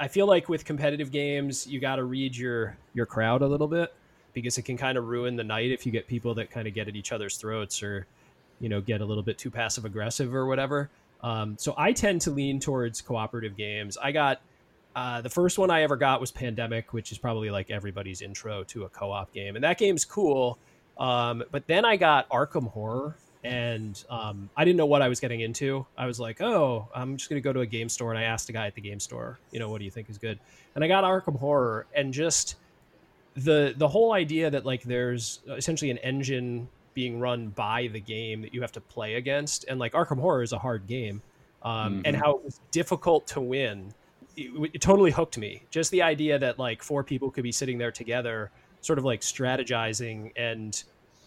I 0.00 0.08
feel 0.08 0.26
like 0.26 0.48
with 0.48 0.64
competitive 0.64 1.10
games, 1.10 1.66
you 1.66 1.80
got 1.80 1.96
to 1.96 2.04
read 2.04 2.36
your 2.36 2.76
your 2.94 3.06
crowd 3.06 3.42
a 3.42 3.46
little 3.46 3.68
bit 3.68 3.94
because 4.32 4.58
it 4.58 4.62
can 4.62 4.76
kind 4.76 4.98
of 4.98 5.06
ruin 5.06 5.36
the 5.36 5.44
night 5.44 5.70
if 5.70 5.86
you 5.86 5.92
get 5.92 6.06
people 6.06 6.34
that 6.34 6.50
kind 6.50 6.66
of 6.66 6.74
get 6.74 6.88
at 6.88 6.96
each 6.96 7.12
other's 7.12 7.36
throats 7.36 7.82
or 7.82 8.06
you 8.60 8.68
know 8.68 8.80
get 8.80 9.00
a 9.00 9.04
little 9.04 9.22
bit 9.22 9.38
too 9.38 9.50
passive 9.50 9.84
aggressive 9.84 10.34
or 10.34 10.46
whatever. 10.46 10.88
Um, 11.22 11.56
so 11.58 11.74
I 11.76 11.92
tend 11.92 12.20
to 12.22 12.30
lean 12.30 12.60
towards 12.60 13.00
cooperative 13.00 13.56
games. 13.56 13.96
I 13.96 14.12
got 14.12 14.40
uh, 14.96 15.20
the 15.20 15.28
first 15.28 15.58
one 15.58 15.70
I 15.70 15.82
ever 15.82 15.94
got 15.94 16.22
was 16.22 16.32
Pandemic, 16.32 16.94
which 16.94 17.12
is 17.12 17.18
probably 17.18 17.50
like 17.50 17.70
everybody's 17.70 18.22
intro 18.22 18.64
to 18.64 18.84
a 18.84 18.88
co-op 18.88 19.30
game, 19.34 19.54
and 19.54 19.62
that 19.62 19.76
game's 19.76 20.06
cool. 20.06 20.58
Um, 20.96 21.44
but 21.50 21.66
then 21.66 21.84
I 21.84 21.96
got 21.96 22.26
Arkham 22.30 22.70
Horror, 22.70 23.14
and 23.44 24.02
um, 24.08 24.48
I 24.56 24.64
didn't 24.64 24.78
know 24.78 24.86
what 24.86 25.02
I 25.02 25.08
was 25.08 25.20
getting 25.20 25.40
into. 25.40 25.84
I 25.98 26.06
was 26.06 26.18
like, 26.18 26.40
oh, 26.40 26.88
I'm 26.94 27.18
just 27.18 27.28
gonna 27.28 27.42
go 27.42 27.52
to 27.52 27.60
a 27.60 27.66
game 27.66 27.90
store, 27.90 28.10
and 28.10 28.18
I 28.18 28.22
asked 28.22 28.48
a 28.48 28.52
guy 28.52 28.66
at 28.66 28.74
the 28.74 28.80
game 28.80 28.98
store, 28.98 29.38
you 29.50 29.58
know, 29.58 29.68
what 29.68 29.80
do 29.80 29.84
you 29.84 29.90
think 29.90 30.08
is 30.08 30.16
good? 30.16 30.38
And 30.74 30.82
I 30.82 30.88
got 30.88 31.04
Arkham 31.04 31.38
Horror, 31.38 31.84
and 31.94 32.14
just 32.14 32.56
the 33.34 33.74
the 33.76 33.88
whole 33.88 34.14
idea 34.14 34.50
that 34.50 34.64
like 34.64 34.82
there's 34.82 35.40
essentially 35.46 35.90
an 35.90 35.98
engine 35.98 36.68
being 36.94 37.20
run 37.20 37.48
by 37.48 37.88
the 37.88 38.00
game 38.00 38.40
that 38.40 38.54
you 38.54 38.62
have 38.62 38.72
to 38.72 38.80
play 38.80 39.16
against, 39.16 39.66
and 39.68 39.78
like 39.78 39.92
Arkham 39.92 40.18
Horror 40.18 40.42
is 40.42 40.54
a 40.54 40.58
hard 40.58 40.86
game, 40.86 41.20
um, 41.62 41.96
mm-hmm. 41.96 42.02
and 42.06 42.16
how 42.16 42.36
it 42.36 42.42
was 42.42 42.60
difficult 42.70 43.26
to 43.26 43.42
win 43.42 43.92
it, 44.36 44.70
it 44.74 44.80
totally 44.80 45.10
hooked 45.10 45.38
me. 45.38 45.62
Just 45.70 45.90
the 45.90 46.02
idea 46.02 46.38
that 46.38 46.58
like 46.58 46.82
four 46.82 47.02
people 47.02 47.30
could 47.30 47.44
be 47.44 47.52
sitting 47.52 47.78
there 47.78 47.92
together, 47.92 48.50
sort 48.80 48.98
of 48.98 49.04
like 49.04 49.20
strategizing 49.20 50.32
and 50.36 50.82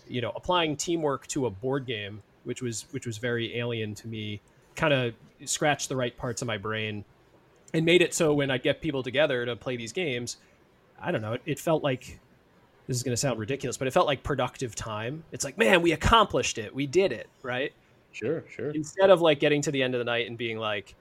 you 0.08 0.22
know 0.22 0.32
applying 0.36 0.76
teamwork 0.76 1.28
to 1.28 1.46
a 1.46 1.50
board 1.50 1.86
game, 1.86 2.22
which 2.44 2.62
was 2.62 2.86
which 2.92 3.06
was 3.06 3.18
very 3.18 3.58
alien 3.58 3.96
to 3.96 4.08
me. 4.08 4.42
Kind 4.76 4.94
of 4.94 5.14
scratched 5.46 5.90
the 5.90 5.96
right 5.96 6.16
parts 6.16 6.42
of 6.42 6.48
my 6.48 6.58
brain 6.58 7.04
and 7.74 7.86
made 7.86 8.02
it 8.02 8.14
so 8.14 8.34
when 8.34 8.52
I 8.52 8.58
get 8.58 8.82
people 8.82 9.04
together 9.04 9.46
to 9.46 9.56
play 9.56 9.78
these 9.78 9.94
games, 9.94 10.38
I 11.02 11.12
don't 11.12 11.22
know, 11.22 11.34
it, 11.34 11.42
it 11.46 11.60
felt 11.60 11.84
like 11.84 12.20
this 12.88 12.98
is 12.98 13.04
going 13.04 13.14
to 13.14 13.18
sound 13.18 13.40
ridiculous, 13.40 13.78
but 13.78 13.88
it 13.88 13.92
felt 13.92 14.08
like 14.08 14.24
productive 14.24 14.76
time. 14.76 15.24
It's 15.32 15.46
like, 15.46 15.58
man, 15.58 15.82
we 15.82 15.92
accomplished 15.92 16.58
it. 16.58 16.74
We 16.74 16.88
did 16.88 17.12
it, 17.12 17.30
right? 17.44 17.72
Sure, 18.12 18.44
sure. 18.50 18.72
Instead 18.72 19.12
of 19.12 19.22
like 19.22 19.40
getting 19.40 19.62
to 19.62 19.72
the 19.72 19.84
end 19.84 19.94
of 19.94 20.00
the 20.00 20.06
night 20.06 20.28
and 20.28 20.38
being 20.38 20.58
like, 20.58 20.96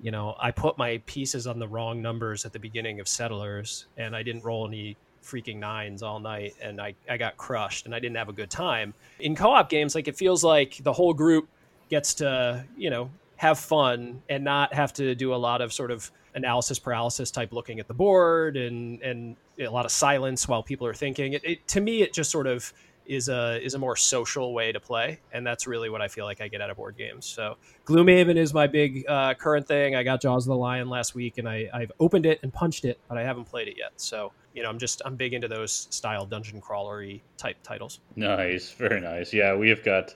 you 0.00 0.10
know, 0.10 0.36
I 0.38 0.50
put 0.50 0.78
my 0.78 1.00
pieces 1.06 1.46
on 1.46 1.58
the 1.58 1.68
wrong 1.68 2.00
numbers 2.00 2.44
at 2.44 2.52
the 2.52 2.58
beginning 2.58 3.00
of 3.00 3.08
Settlers, 3.08 3.86
and 3.96 4.16
I 4.16 4.22
didn't 4.22 4.44
roll 4.44 4.66
any 4.66 4.96
freaking 5.22 5.58
nines 5.58 6.02
all 6.02 6.18
night, 6.18 6.54
and 6.60 6.80
I, 6.80 6.94
I 7.08 7.16
got 7.16 7.36
crushed, 7.36 7.86
and 7.86 7.94
I 7.94 8.00
didn't 8.00 8.16
have 8.16 8.28
a 8.28 8.32
good 8.32 8.50
time. 8.50 8.94
In 9.20 9.36
co 9.36 9.50
op 9.50 9.68
games, 9.68 9.94
like 9.94 10.08
it 10.08 10.16
feels 10.16 10.42
like 10.42 10.78
the 10.82 10.92
whole 10.92 11.14
group 11.14 11.48
gets 11.88 12.14
to, 12.14 12.64
you 12.76 12.90
know, 12.90 13.10
have 13.36 13.58
fun 13.58 14.22
and 14.28 14.44
not 14.44 14.72
have 14.72 14.92
to 14.94 15.14
do 15.14 15.34
a 15.34 15.36
lot 15.36 15.60
of 15.60 15.72
sort 15.72 15.90
of 15.90 16.10
analysis 16.34 16.78
paralysis 16.78 17.30
type 17.30 17.52
looking 17.52 17.80
at 17.80 17.88
the 17.88 17.94
board 17.94 18.56
and 18.56 19.02
and 19.02 19.36
a 19.58 19.66
lot 19.68 19.84
of 19.84 19.90
silence 19.90 20.48
while 20.48 20.62
people 20.62 20.86
are 20.86 20.94
thinking. 20.94 21.34
It, 21.34 21.44
it, 21.44 21.68
to 21.68 21.80
me, 21.80 22.02
it 22.02 22.12
just 22.12 22.30
sort 22.30 22.46
of 22.46 22.72
is 23.06 23.28
a 23.28 23.64
is 23.64 23.74
a 23.74 23.78
more 23.78 23.96
social 23.96 24.54
way 24.54 24.72
to 24.72 24.80
play, 24.80 25.20
and 25.32 25.46
that's 25.46 25.66
really 25.66 25.90
what 25.90 26.00
I 26.00 26.08
feel 26.08 26.24
like 26.24 26.40
I 26.40 26.48
get 26.48 26.60
out 26.60 26.70
of 26.70 26.76
board 26.76 26.96
games. 26.96 27.26
So 27.26 27.56
Gloomhaven 27.86 28.36
is 28.36 28.54
my 28.54 28.66
big 28.66 29.04
uh, 29.08 29.34
current 29.34 29.66
thing. 29.66 29.96
I 29.96 30.02
got 30.02 30.20
Jaws 30.20 30.44
of 30.44 30.50
the 30.50 30.56
Lion 30.56 30.88
last 30.88 31.14
week, 31.14 31.38
and 31.38 31.48
I, 31.48 31.68
I've 31.72 31.92
opened 32.00 32.26
it 32.26 32.40
and 32.42 32.52
punched 32.52 32.84
it, 32.84 32.98
but 33.08 33.18
I 33.18 33.22
haven't 33.22 33.44
played 33.44 33.68
it 33.68 33.76
yet. 33.76 33.92
So 33.96 34.32
you 34.54 34.62
know, 34.62 34.68
I'm 34.68 34.78
just 34.78 35.02
I'm 35.04 35.16
big 35.16 35.34
into 35.34 35.48
those 35.48 35.88
style 35.90 36.26
dungeon 36.26 36.60
crawlery 36.60 37.20
type 37.36 37.56
titles. 37.62 38.00
Nice, 38.16 38.70
very 38.72 39.00
nice. 39.00 39.32
Yeah, 39.32 39.56
we 39.56 39.68
have 39.68 39.82
got 39.82 40.14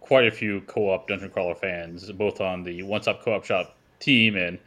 quite 0.00 0.26
a 0.26 0.30
few 0.30 0.60
co-op 0.62 1.08
dungeon 1.08 1.30
crawler 1.30 1.54
fans, 1.54 2.10
both 2.12 2.40
on 2.40 2.62
the 2.64 2.82
One 2.82 3.02
Stop 3.02 3.22
Co-op 3.22 3.44
Shop 3.44 3.76
team 3.98 4.36
and 4.36 4.58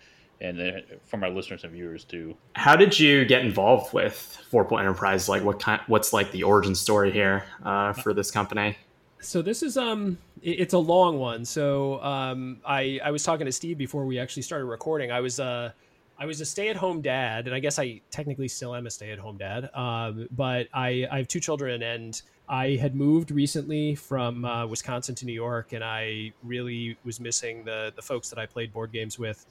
and 0.44 0.62
uh, 0.62 0.82
from 1.08 1.24
our 1.24 1.30
listeners 1.32 1.64
and 1.64 1.74
viewers 1.74 2.04
too. 2.04 2.36
How 2.56 2.76
did 2.76 3.00
you 3.00 3.26
get 3.26 3.44
involved 3.44 3.94
with 3.94 4.38
Vorpal 4.52 4.80
Enterprise? 4.80 5.28
Like, 5.28 5.44
what 5.44 5.60
kind? 5.60 5.82
What's 5.88 6.14
like 6.14 6.32
the 6.32 6.44
origin 6.44 6.76
story 6.76 7.12
here 7.12 7.46
uh, 7.64 7.94
for 7.94 8.14
this 8.14 8.30
company? 8.30 8.78
So 9.20 9.42
this 9.42 9.64
is 9.64 9.78
um, 9.78 10.18
it's 10.42 10.74
a 10.74 10.78
long 10.78 11.18
one. 11.18 11.46
So 11.46 12.04
um, 12.04 12.60
I 12.66 13.00
I 13.04 13.10
was 13.10 13.24
talking 13.24 13.46
to 13.46 13.52
Steve 13.52 13.78
before 13.78 14.06
we 14.06 14.20
actually 14.20 14.44
started 14.44 14.66
recording. 14.66 15.12
I 15.12 15.22
was 15.22 15.40
uh. 15.40 15.72
I 16.16 16.28
was 16.28 16.40
a 16.42 16.46
stay-at-home 16.46 17.02
dad, 17.02 17.48
and 17.48 17.56
I 17.56 17.60
guess 17.60 17.80
I 17.80 18.00
technically 18.12 18.48
still 18.48 18.76
am 18.76 18.86
a 18.86 18.92
stay-at-home 18.92 19.38
dad. 19.38 19.72
Um, 19.74 20.28
but 20.32 20.68
I, 20.72 21.08
I 21.12 21.18
have 21.18 21.28
two 21.28 21.40
children, 21.40 21.82
and 21.82 22.22
I 22.48 22.78
had 22.80 22.96
moved 22.96 23.32
recently 23.32 23.96
from 23.96 24.46
uh, 24.46 24.68
Wisconsin 24.68 25.16
to 25.16 25.26
New 25.26 25.34
York, 25.34 25.74
and 25.74 25.84
I 25.84 26.32
really 26.44 26.98
was 27.04 27.20
missing 27.20 27.66
the 27.66 27.92
the 27.96 28.02
folks 28.04 28.30
that 28.30 28.38
I 28.38 28.46
played 28.46 28.72
board 28.72 28.92
games 28.92 29.18
with 29.18 29.44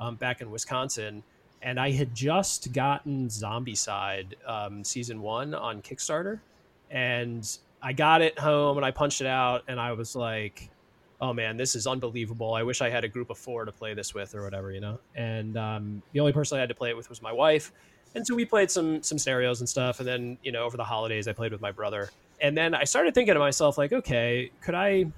um, 0.00 0.16
back 0.16 0.40
in 0.40 0.50
Wisconsin. 0.50 1.22
and 1.62 1.78
I 1.78 1.90
had 1.90 2.14
just 2.14 2.72
gotten 2.72 3.28
Zombicide 3.28 4.32
um, 4.46 4.82
season 4.82 5.20
one 5.20 5.54
on 5.54 5.82
Kickstarter, 5.82 6.40
and 6.90 7.46
I 7.82 7.92
got 7.92 8.22
it 8.22 8.38
home 8.38 8.78
and 8.78 8.84
I 8.84 8.90
punched 8.90 9.20
it 9.20 9.26
out, 9.26 9.64
and 9.68 9.78
I 9.78 9.92
was 9.92 10.16
like, 10.16 10.70
"Oh 11.20 11.32
man, 11.34 11.56
this 11.58 11.74
is 11.74 11.86
unbelievable! 11.86 12.54
I 12.54 12.62
wish 12.62 12.80
I 12.80 12.88
had 12.88 13.04
a 13.04 13.08
group 13.08 13.30
of 13.30 13.38
four 13.38 13.64
to 13.66 13.72
play 13.72 13.94
this 13.94 14.14
with, 14.14 14.34
or 14.34 14.42
whatever, 14.42 14.72
you 14.72 14.80
know." 14.80 14.98
And 15.14 15.56
um, 15.58 16.02
the 16.12 16.20
only 16.20 16.32
person 16.32 16.56
I 16.56 16.60
had 16.60 16.70
to 16.70 16.74
play 16.74 16.88
it 16.90 16.96
with 16.96 17.10
was 17.10 17.20
my 17.20 17.32
wife, 17.32 17.72
and 18.14 18.26
so 18.26 18.34
we 18.34 18.44
played 18.46 18.70
some 18.70 19.02
some 19.02 19.18
scenarios 19.18 19.60
and 19.60 19.68
stuff. 19.68 20.00
And 20.00 20.08
then 20.08 20.38
you 20.42 20.52
know 20.52 20.64
over 20.64 20.76
the 20.78 20.84
holidays, 20.84 21.28
I 21.28 21.34
played 21.34 21.52
with 21.52 21.60
my 21.60 21.72
brother, 21.72 22.10
and 22.40 22.56
then 22.56 22.74
I 22.74 22.84
started 22.84 23.14
thinking 23.14 23.34
to 23.34 23.40
myself 23.40 23.76
like, 23.76 23.92
okay, 23.92 24.50
could 24.62 24.74
I 24.74 25.12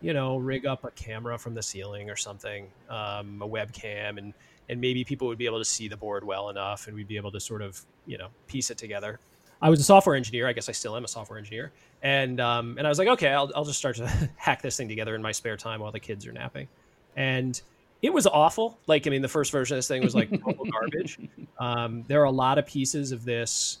you 0.00 0.12
know, 0.12 0.36
rig 0.36 0.66
up 0.66 0.84
a 0.84 0.90
camera 0.92 1.38
from 1.38 1.54
the 1.54 1.62
ceiling 1.62 2.10
or 2.10 2.16
something, 2.16 2.68
um, 2.88 3.42
a 3.42 3.48
webcam, 3.48 4.18
and 4.18 4.34
and 4.68 4.80
maybe 4.80 5.04
people 5.04 5.26
would 5.28 5.38
be 5.38 5.46
able 5.46 5.58
to 5.58 5.64
see 5.64 5.88
the 5.88 5.96
board 5.96 6.24
well 6.24 6.48
enough, 6.48 6.86
and 6.86 6.96
we'd 6.96 7.08
be 7.08 7.16
able 7.16 7.32
to 7.32 7.40
sort 7.40 7.62
of 7.62 7.80
you 8.06 8.18
know 8.18 8.28
piece 8.46 8.70
it 8.70 8.78
together. 8.78 9.18
I 9.62 9.68
was 9.68 9.80
a 9.80 9.84
software 9.84 10.16
engineer. 10.16 10.46
I 10.48 10.52
guess 10.52 10.68
I 10.68 10.72
still 10.72 10.96
am 10.96 11.04
a 11.04 11.08
software 11.08 11.38
engineer, 11.38 11.72
and 12.02 12.40
um, 12.40 12.76
and 12.78 12.86
I 12.86 12.90
was 12.90 12.98
like, 12.98 13.08
okay, 13.08 13.28
I'll 13.28 13.50
I'll 13.54 13.64
just 13.64 13.78
start 13.78 13.96
to 13.96 14.06
hack 14.36 14.62
this 14.62 14.76
thing 14.76 14.88
together 14.88 15.14
in 15.14 15.22
my 15.22 15.32
spare 15.32 15.56
time 15.56 15.80
while 15.80 15.92
the 15.92 16.00
kids 16.00 16.26
are 16.26 16.32
napping, 16.32 16.68
and 17.16 17.60
it 18.02 18.12
was 18.12 18.26
awful. 18.26 18.78
Like, 18.86 19.06
I 19.06 19.10
mean, 19.10 19.22
the 19.22 19.28
first 19.28 19.52
version 19.52 19.74
of 19.74 19.78
this 19.78 19.88
thing 19.88 20.02
was 20.02 20.14
like 20.14 20.30
total 20.30 20.64
garbage. 20.70 21.18
Um, 21.58 22.04
there 22.08 22.20
are 22.20 22.24
a 22.24 22.30
lot 22.30 22.58
of 22.58 22.66
pieces 22.66 23.12
of 23.12 23.24
this 23.24 23.80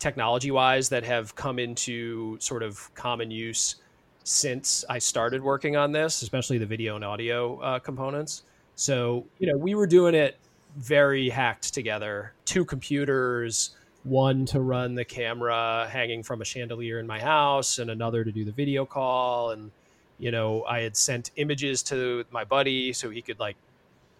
technology 0.00 0.50
wise 0.50 0.88
that 0.88 1.04
have 1.04 1.34
come 1.36 1.60
into 1.60 2.36
sort 2.40 2.64
of 2.64 2.92
common 2.94 3.30
use 3.30 3.76
since 4.24 4.84
I 4.88 4.98
started 4.98 5.42
working 5.42 5.76
on 5.76 5.92
this, 5.92 6.22
especially 6.22 6.58
the 6.58 6.66
video 6.66 6.96
and 6.96 7.04
audio 7.04 7.58
uh, 7.60 7.78
components. 7.78 8.44
So, 8.74 9.26
you 9.38 9.46
know, 9.46 9.56
we 9.56 9.74
were 9.74 9.86
doing 9.86 10.14
it 10.14 10.38
very 10.76 11.28
hacked 11.28 11.74
together. 11.74 12.32
Two 12.44 12.64
computers, 12.64 13.76
one 14.04 14.46
to 14.46 14.60
run 14.60 14.94
the 14.94 15.04
camera 15.04 15.88
hanging 15.90 16.22
from 16.22 16.40
a 16.40 16.44
chandelier 16.44 16.98
in 16.98 17.06
my 17.06 17.20
house, 17.20 17.78
and 17.78 17.90
another 17.90 18.24
to 18.24 18.32
do 18.32 18.44
the 18.44 18.52
video 18.52 18.86
call. 18.86 19.50
And, 19.50 19.70
you 20.18 20.30
know, 20.30 20.64
I 20.64 20.80
had 20.80 20.96
sent 20.96 21.30
images 21.36 21.82
to 21.84 22.24
my 22.30 22.44
buddy 22.44 22.92
so 22.92 23.10
he 23.10 23.22
could 23.22 23.38
like 23.38 23.56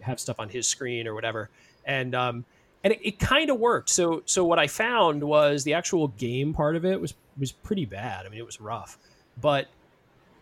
have 0.01 0.21
stuff 0.21 0.41
on 0.41 0.49
his 0.49 0.69
screen 0.69 1.07
or 1.07 1.15
whatever. 1.15 1.49
And, 1.85 2.15
um, 2.15 2.45
and 2.85 2.93
it, 2.93 3.01
it 3.03 3.19
kind 3.19 3.49
of 3.51 3.59
worked. 3.59 3.89
So, 3.89 4.23
so 4.27 4.45
what 4.45 4.59
I 4.59 4.67
found 4.67 5.23
was 5.23 5.65
the 5.65 5.75
actual 5.75 6.09
game 6.09 6.53
part 6.53 6.77
of 6.77 6.85
it 6.85 7.01
was 7.01 7.15
was 7.39 7.53
pretty 7.53 7.87
bad. 7.87 8.27
I 8.27 8.29
mean, 8.29 8.39
it 8.39 8.45
was 8.45 8.61
rough, 8.61 8.99
but 9.41 9.69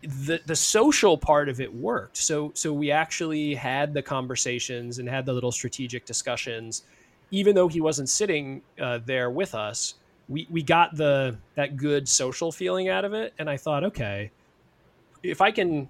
the 0.01 0.41
the 0.45 0.55
social 0.55 1.17
part 1.17 1.49
of 1.49 1.61
it 1.61 1.73
worked. 1.73 2.17
So 2.17 2.51
so 2.53 2.73
we 2.73 2.91
actually 2.91 3.55
had 3.55 3.93
the 3.93 4.01
conversations 4.01 4.99
and 4.99 5.07
had 5.07 5.25
the 5.25 5.33
little 5.33 5.51
strategic 5.51 6.05
discussions, 6.05 6.83
even 7.29 7.55
though 7.55 7.67
he 7.67 7.81
wasn't 7.81 8.09
sitting 8.09 8.61
uh, 8.79 8.99
there 9.05 9.29
with 9.29 9.53
us. 9.53 9.95
We 10.27 10.47
we 10.49 10.63
got 10.63 10.95
the 10.95 11.37
that 11.55 11.77
good 11.77 12.07
social 12.07 12.51
feeling 12.51 12.89
out 12.89 13.05
of 13.05 13.13
it, 13.13 13.33
and 13.37 13.49
I 13.49 13.57
thought, 13.57 13.83
okay, 13.83 14.31
if 15.23 15.41
I 15.41 15.51
can 15.51 15.87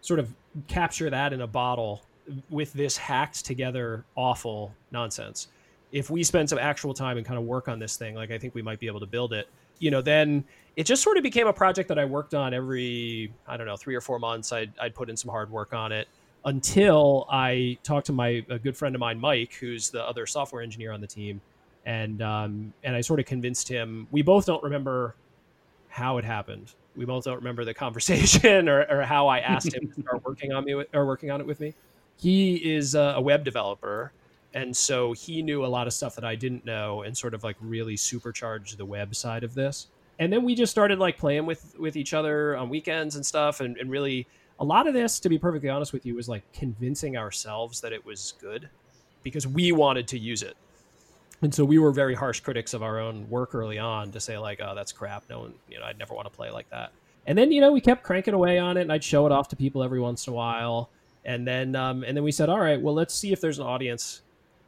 sort 0.00 0.18
of 0.18 0.34
capture 0.66 1.10
that 1.10 1.32
in 1.32 1.42
a 1.42 1.46
bottle 1.46 2.02
with 2.50 2.72
this 2.72 2.96
hacked 2.96 3.44
together 3.44 4.04
awful 4.16 4.74
nonsense, 4.92 5.48
if 5.90 6.08
we 6.08 6.22
spend 6.22 6.48
some 6.48 6.58
actual 6.58 6.94
time 6.94 7.16
and 7.18 7.26
kind 7.26 7.38
of 7.38 7.44
work 7.44 7.68
on 7.68 7.78
this 7.78 7.96
thing, 7.96 8.14
like 8.14 8.30
I 8.30 8.38
think 8.38 8.54
we 8.54 8.62
might 8.62 8.80
be 8.80 8.86
able 8.86 9.00
to 9.00 9.06
build 9.06 9.32
it. 9.32 9.48
You 9.78 9.90
know, 9.90 10.00
then 10.00 10.44
it 10.76 10.84
just 10.84 11.02
sort 11.02 11.16
of 11.16 11.22
became 11.22 11.46
a 11.46 11.52
project 11.52 11.88
that 11.88 11.98
I 11.98 12.04
worked 12.04 12.34
on 12.34 12.54
every, 12.54 13.32
I 13.46 13.56
don't 13.56 13.66
know, 13.66 13.76
three 13.76 13.94
or 13.94 14.00
four 14.00 14.18
months. 14.18 14.52
I'd, 14.52 14.72
I'd 14.80 14.94
put 14.94 15.10
in 15.10 15.16
some 15.16 15.30
hard 15.30 15.50
work 15.50 15.74
on 15.74 15.92
it 15.92 16.08
until 16.44 17.26
I 17.30 17.78
talked 17.82 18.06
to 18.06 18.12
my 18.12 18.44
a 18.48 18.58
good 18.58 18.76
friend 18.76 18.94
of 18.94 19.00
mine, 19.00 19.20
Mike, 19.20 19.54
who's 19.54 19.90
the 19.90 20.04
other 20.04 20.26
software 20.26 20.62
engineer 20.62 20.92
on 20.92 21.00
the 21.00 21.06
team, 21.06 21.40
and 21.86 22.22
um, 22.22 22.72
and 22.82 22.96
I 22.96 23.00
sort 23.00 23.20
of 23.20 23.26
convinced 23.26 23.68
him. 23.68 24.06
We 24.10 24.22
both 24.22 24.46
don't 24.46 24.62
remember 24.62 25.14
how 25.88 26.18
it 26.18 26.24
happened. 26.24 26.72
We 26.96 27.04
both 27.04 27.24
don't 27.24 27.36
remember 27.36 27.64
the 27.64 27.74
conversation 27.84 28.68
or, 28.68 28.84
or 28.90 29.02
how 29.02 29.28
I 29.28 29.40
asked 29.40 29.74
him 29.74 29.88
to 29.88 30.02
start 30.02 30.24
working 30.24 30.52
on 30.52 30.64
me 30.64 30.74
with, 30.74 30.88
or 30.94 31.06
working 31.06 31.30
on 31.30 31.40
it 31.40 31.46
with 31.46 31.60
me. 31.60 31.74
He 32.16 32.56
is 32.74 32.94
a, 32.94 33.20
web 33.20 33.44
developer, 33.44 34.12
and 34.54 34.76
so 34.76 35.12
he 35.12 35.42
knew 35.42 35.64
a 35.64 35.66
lot 35.66 35.86
of 35.86 35.92
stuff 35.92 36.14
that 36.14 36.24
I 36.24 36.34
didn't 36.34 36.64
know, 36.64 37.02
and 37.02 37.16
sort 37.16 37.34
of 37.34 37.44
like 37.44 37.56
really 37.60 37.96
supercharged 37.96 38.78
the 38.78 38.86
web 38.86 39.14
side 39.14 39.44
of 39.44 39.54
this 39.54 39.88
and 40.18 40.32
then 40.32 40.44
we 40.44 40.54
just 40.54 40.70
started 40.70 40.98
like 40.98 41.18
playing 41.18 41.46
with 41.46 41.74
with 41.78 41.96
each 41.96 42.14
other 42.14 42.56
on 42.56 42.68
weekends 42.68 43.16
and 43.16 43.24
stuff. 43.24 43.60
And, 43.60 43.76
and 43.76 43.90
really 43.90 44.26
a 44.60 44.64
lot 44.64 44.86
of 44.86 44.94
this 44.94 45.20
to 45.20 45.28
be 45.28 45.38
perfectly 45.38 45.68
honest 45.68 45.92
with 45.92 46.06
you 46.06 46.14
was 46.14 46.28
like 46.28 46.42
convincing 46.52 47.16
ourselves 47.16 47.80
that 47.80 47.92
it 47.92 48.04
was 48.04 48.34
good 48.40 48.68
because 49.22 49.46
we 49.46 49.72
wanted 49.72 50.08
to 50.08 50.18
use 50.18 50.42
it. 50.42 50.56
And 51.40 51.52
so 51.52 51.64
we 51.64 51.78
were 51.78 51.90
very 51.90 52.14
harsh 52.14 52.40
critics 52.40 52.72
of 52.72 52.82
our 52.82 53.00
own 53.00 53.28
work 53.28 53.54
early 53.54 53.78
on 53.78 54.12
to 54.12 54.20
say 54.20 54.38
like 54.38 54.60
oh 54.62 54.74
that's 54.74 54.92
crap. 54.92 55.24
No 55.28 55.40
one 55.40 55.54
you 55.68 55.78
know 55.78 55.86
i'd 55.86 55.98
never 55.98 56.14
want 56.14 56.26
to 56.26 56.34
play 56.34 56.50
like 56.50 56.68
that. 56.70 56.92
And 57.26 57.36
then 57.36 57.50
you 57.52 57.60
know 57.60 57.72
we 57.72 57.80
kept 57.80 58.02
cranking 58.02 58.34
away 58.34 58.58
on 58.58 58.76
it 58.76 58.82
and 58.82 58.92
i'd 58.92 59.04
show 59.04 59.26
it 59.26 59.32
off 59.32 59.48
to 59.48 59.56
people 59.56 59.82
every 59.82 60.00
once 60.00 60.26
in 60.26 60.32
a 60.32 60.36
while. 60.36 60.90
And 61.24 61.46
then 61.46 61.74
um, 61.76 62.04
and 62.04 62.16
then 62.16 62.24
we 62.24 62.32
said 62.32 62.48
all 62.48 62.60
right 62.60 62.80
well 62.80 62.94
let's 62.94 63.14
see 63.14 63.32
if 63.32 63.40
there's 63.40 63.58
an 63.58 63.66
audience 63.66 64.22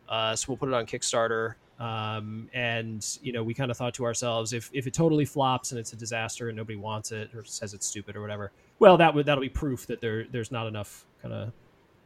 uh, 0.09 0.37
so 0.37 0.47
we'll 0.49 0.57
put 0.57 0.69
it 0.69 0.75
on 0.75 0.87
kickstarter 0.87 1.55
um, 1.79 2.49
and 2.55 3.19
you 3.23 3.33
know, 3.33 3.43
we 3.43 3.55
kind 3.55 3.71
of 3.71 3.77
thought 3.77 3.95
to 3.95 4.05
ourselves, 4.05 4.53
if 4.53 4.71
if 4.73 4.87
it 4.87 4.95
totally 4.95 5.25
flops 5.25 5.73
and 5.73 5.81
it's 5.81 5.93
a 5.93 5.97
disaster 5.97 6.49
and 6.49 6.57
nobody 6.57 6.77
wants 6.77 7.13
it 7.13 7.35
or 7.35 7.45
says 7.45 7.75
it's 7.75 7.87
stupid 7.87 8.17
or 8.17 8.21
whatever, 8.21 8.53
well, 8.79 8.97
that 8.97 9.15
would 9.15 9.27
that'll 9.27 9.43
be 9.43 9.49
proof 9.49 9.87
that 9.89 10.01
there 10.01 10.25
there's 10.25 10.53
not 10.53 10.67
enough 10.67 11.05
kind 11.21 11.35
of 11.35 11.53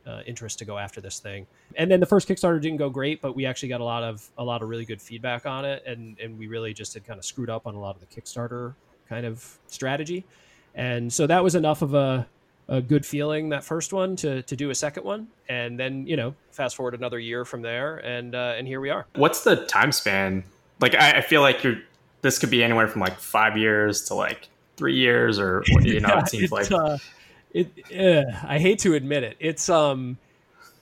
uh, 0.07 0.23
interest 0.27 0.59
to 0.61 0.65
go 0.65 0.79
after 0.79 1.01
this 1.01 1.19
thing. 1.19 1.47
And 1.77 1.91
then 1.91 2.01
the 2.01 2.07
first 2.07 2.29
Kickstarter 2.29 2.61
didn't 2.61 2.79
go 2.79 2.89
great, 2.89 3.21
but 3.21 3.37
we 3.37 3.45
actually 3.45 3.69
got 3.69 3.83
a 3.83 3.85
lot 3.85 4.03
of 4.03 4.27
a 4.39 4.45
lot 4.45 4.63
of 4.63 4.69
really 4.69 4.87
good 4.87 5.03
feedback 5.03 5.45
on 5.45 5.65
it, 5.65 5.83
and 5.87 6.19
and 6.19 6.39
we 6.39 6.47
really 6.47 6.73
just 6.73 6.95
had 6.95 7.07
kind 7.07 7.19
of 7.19 7.25
screwed 7.25 7.51
up 7.51 7.67
on 7.67 7.75
a 7.75 7.81
lot 7.81 7.95
of 7.95 8.01
the 8.01 8.07
Kickstarter 8.07 8.75
kind 9.09 9.27
of 9.27 9.59
strategy, 9.67 10.25
and 10.75 11.13
so 11.13 11.27
that 11.27 11.45
was 11.45 11.55
enough 11.55 11.83
of 11.83 11.95
a 11.95 12.27
a 12.69 12.81
good 12.83 13.05
feeling 13.07 13.49
that 13.49 13.65
first 13.65 13.93
one 13.93 14.15
to 14.17 14.43
to 14.43 14.57
do 14.57 14.71
a 14.71 14.75
second 14.75 15.05
one, 15.05 15.29
and 15.49 15.79
then 15.79 16.07
you 16.07 16.17
know 16.17 16.35
fast 16.51 16.77
forward 16.77 16.95
another 16.95 17.19
year 17.19 17.45
from 17.45 17.63
there, 17.63 17.97
and 17.99 18.35
uh, 18.35 18.55
and 18.57 18.67
here 18.67 18.81
we 18.81 18.91
are. 18.91 19.07
What's 19.15 19.45
the 19.45 19.57
time 19.67 19.93
span? 19.93 20.45
Like 20.81 20.95
I, 20.95 21.19
I 21.19 21.21
feel 21.21 21.41
like 21.41 21.65
you're 21.65 21.79
this 22.21 22.39
could 22.39 22.51
be 22.51 22.63
anywhere 22.63 22.89
from 22.89 23.01
like 23.01 23.19
five 23.19 23.57
years 23.57 24.05
to 24.05 24.15
like 24.15 24.49
three 24.77 24.97
years, 24.97 25.39
or 25.39 25.63
you 25.81 26.01
know, 26.01 26.09
yeah, 26.15 26.21
it 26.21 26.29
seems 26.29 26.53
like 26.53 26.71
uh, 26.71 26.99
it. 27.53 27.71
Uh, 27.97 28.25
I 28.47 28.59
hate 28.59 28.79
to 28.81 28.95
admit 28.95 29.23
it. 29.23 29.37
It's 29.41 29.69
um. 29.69 30.19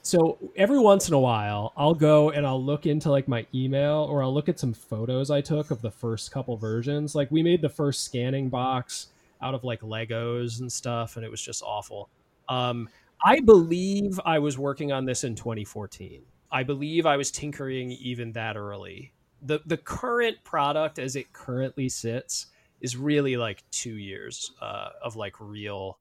So 0.03 0.37
every 0.55 0.79
once 0.79 1.09
in 1.09 1.13
a 1.13 1.19
while, 1.19 1.73
I'll 1.75 1.93
go 1.93 2.29
and 2.29 2.47
I'll 2.47 2.63
look 2.63 2.85
into 2.85 3.11
like 3.11 3.27
my 3.27 3.45
email 3.53 4.07
or 4.09 4.23
I'll 4.23 4.33
look 4.33 4.47
at 4.47 4.57
some 4.57 4.71
photos 4.71 5.29
I 5.29 5.41
took 5.41 5.69
of 5.69 5.81
the 5.81 5.91
first 5.91 6.31
couple 6.31 6.55
versions. 6.55 7.13
Like 7.13 7.29
we 7.29 7.43
made 7.43 7.61
the 7.61 7.67
first 7.67 8.05
scanning 8.05 8.47
box 8.47 9.07
out 9.41 9.53
of 9.53 9.63
like 9.63 9.81
Legos 9.81 10.59
and 10.59 10.71
stuff, 10.71 11.15
and 11.15 11.25
it 11.25 11.31
was 11.31 11.41
just 11.41 11.63
awful. 11.63 12.09
Um, 12.49 12.89
I 13.23 13.39
believe 13.39 14.19
I 14.25 14.39
was 14.39 14.57
working 14.57 14.91
on 14.91 15.05
this 15.05 15.23
in 15.23 15.35
2014. 15.35 16.21
I 16.51 16.63
believe 16.63 17.05
I 17.05 17.17
was 17.17 17.31
tinkering 17.31 17.91
even 17.91 18.31
that 18.33 18.55
early. 18.55 19.13
The 19.41 19.59
the 19.65 19.77
current 19.77 20.37
product 20.43 20.99
as 20.99 21.15
it 21.15 21.33
currently 21.33 21.89
sits 21.89 22.47
is 22.81 22.95
really 22.95 23.37
like 23.37 23.63
two 23.71 23.97
years 23.97 24.51
uh, 24.61 24.89
of 25.03 25.15
like 25.15 25.35
real 25.39 25.99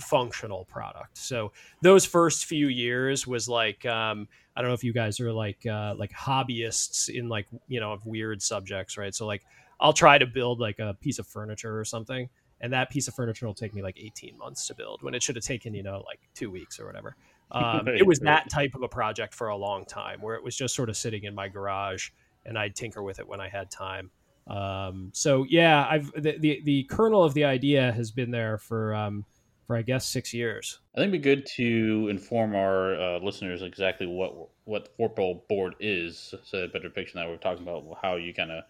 functional 0.00 0.64
product. 0.64 1.18
So 1.18 1.52
those 1.82 2.06
first 2.06 2.46
few 2.46 2.68
years 2.68 3.26
was 3.26 3.48
like 3.48 3.84
um, 3.84 4.28
I 4.56 4.60
don't 4.60 4.70
know 4.70 4.74
if 4.74 4.84
you 4.84 4.92
guys 4.92 5.20
are 5.20 5.32
like 5.32 5.66
uh, 5.66 5.94
like 5.96 6.12
hobbyists 6.12 7.08
in 7.08 7.28
like 7.28 7.46
you 7.66 7.80
know 7.80 7.92
of 7.92 8.06
weird 8.06 8.42
subjects, 8.42 8.96
right? 8.96 9.14
So 9.14 9.26
like 9.26 9.42
I'll 9.80 9.92
try 9.92 10.18
to 10.18 10.26
build 10.26 10.60
like 10.60 10.78
a 10.78 10.94
piece 10.94 11.18
of 11.18 11.26
furniture 11.26 11.78
or 11.78 11.84
something 11.84 12.28
and 12.60 12.72
that 12.72 12.90
piece 12.90 13.08
of 13.08 13.14
furniture 13.14 13.46
will 13.46 13.54
take 13.54 13.74
me 13.74 13.82
like 13.82 13.98
18 13.98 14.36
months 14.36 14.66
to 14.66 14.74
build 14.74 15.02
when 15.02 15.14
it 15.14 15.22
should 15.22 15.36
have 15.36 15.44
taken 15.44 15.74
you 15.74 15.82
know 15.82 16.02
like 16.06 16.20
two 16.34 16.50
weeks 16.50 16.78
or 16.78 16.86
whatever. 16.86 17.16
Um, 17.50 17.88
it 17.88 18.06
was 18.06 18.18
that 18.18 18.50
type 18.50 18.74
of 18.74 18.82
a 18.82 18.88
project 18.88 19.32
for 19.32 19.48
a 19.48 19.56
long 19.56 19.86
time 19.86 20.20
where 20.20 20.34
it 20.34 20.44
was 20.44 20.54
just 20.54 20.74
sort 20.74 20.90
of 20.90 20.98
sitting 20.98 21.24
in 21.24 21.34
my 21.34 21.48
garage 21.48 22.10
and 22.44 22.58
i'd 22.58 22.76
tinker 22.76 23.02
with 23.02 23.20
it 23.20 23.26
when 23.26 23.40
i 23.40 23.48
had 23.48 23.70
time. 23.70 24.10
Um, 24.46 25.08
so 25.14 25.46
yeah 25.48 25.86
i've 25.88 26.12
the, 26.12 26.36
the, 26.38 26.60
the 26.64 26.82
kernel 26.90 27.24
of 27.24 27.32
the 27.32 27.44
idea 27.46 27.90
has 27.92 28.10
been 28.10 28.30
there 28.30 28.58
for 28.58 28.94
um, 28.94 29.24
for 29.66 29.76
i 29.76 29.80
guess 29.80 30.04
six 30.06 30.34
years. 30.34 30.80
I 30.94 30.98
think 30.98 31.08
it'd 31.08 31.22
be 31.22 31.36
good 31.36 31.46
to 31.56 32.08
inform 32.10 32.54
our 32.54 33.00
uh, 33.00 33.18
listeners 33.20 33.62
exactly 33.62 34.06
what 34.06 34.50
what 34.64 34.94
vorpal 34.98 35.40
board 35.48 35.74
is 35.80 36.34
so 36.44 36.64
a 36.64 36.68
better 36.68 36.90
picture 36.90 37.14
that 37.14 37.26
we're 37.26 37.38
talking 37.38 37.62
about 37.62 37.96
how 38.02 38.16
you 38.16 38.34
kind 38.34 38.52
of 38.52 38.64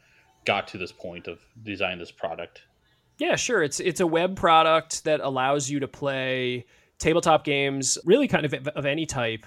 got 0.45 0.69
to 0.69 0.79
this 0.79 0.93
point 0.93 1.27
of 1.27 1.41
designing 1.65 1.99
this 1.99 2.13
product 2.13 2.63
yeah, 3.19 3.37
sure. 3.37 3.63
It's 3.63 3.81
it's 3.81 4.01
a 4.01 4.07
web 4.07 4.37
product 4.37 5.05
that 5.05 5.21
allows 5.21 5.69
you 5.69 5.81
to 5.81 5.89
play 5.89 6.67
tabletop 6.99 7.45
games, 7.45 7.99
really 8.05 8.29
kind 8.29 8.47
of 8.47 8.69
of 8.69 8.87
any 8.87 9.07
type, 9.07 9.45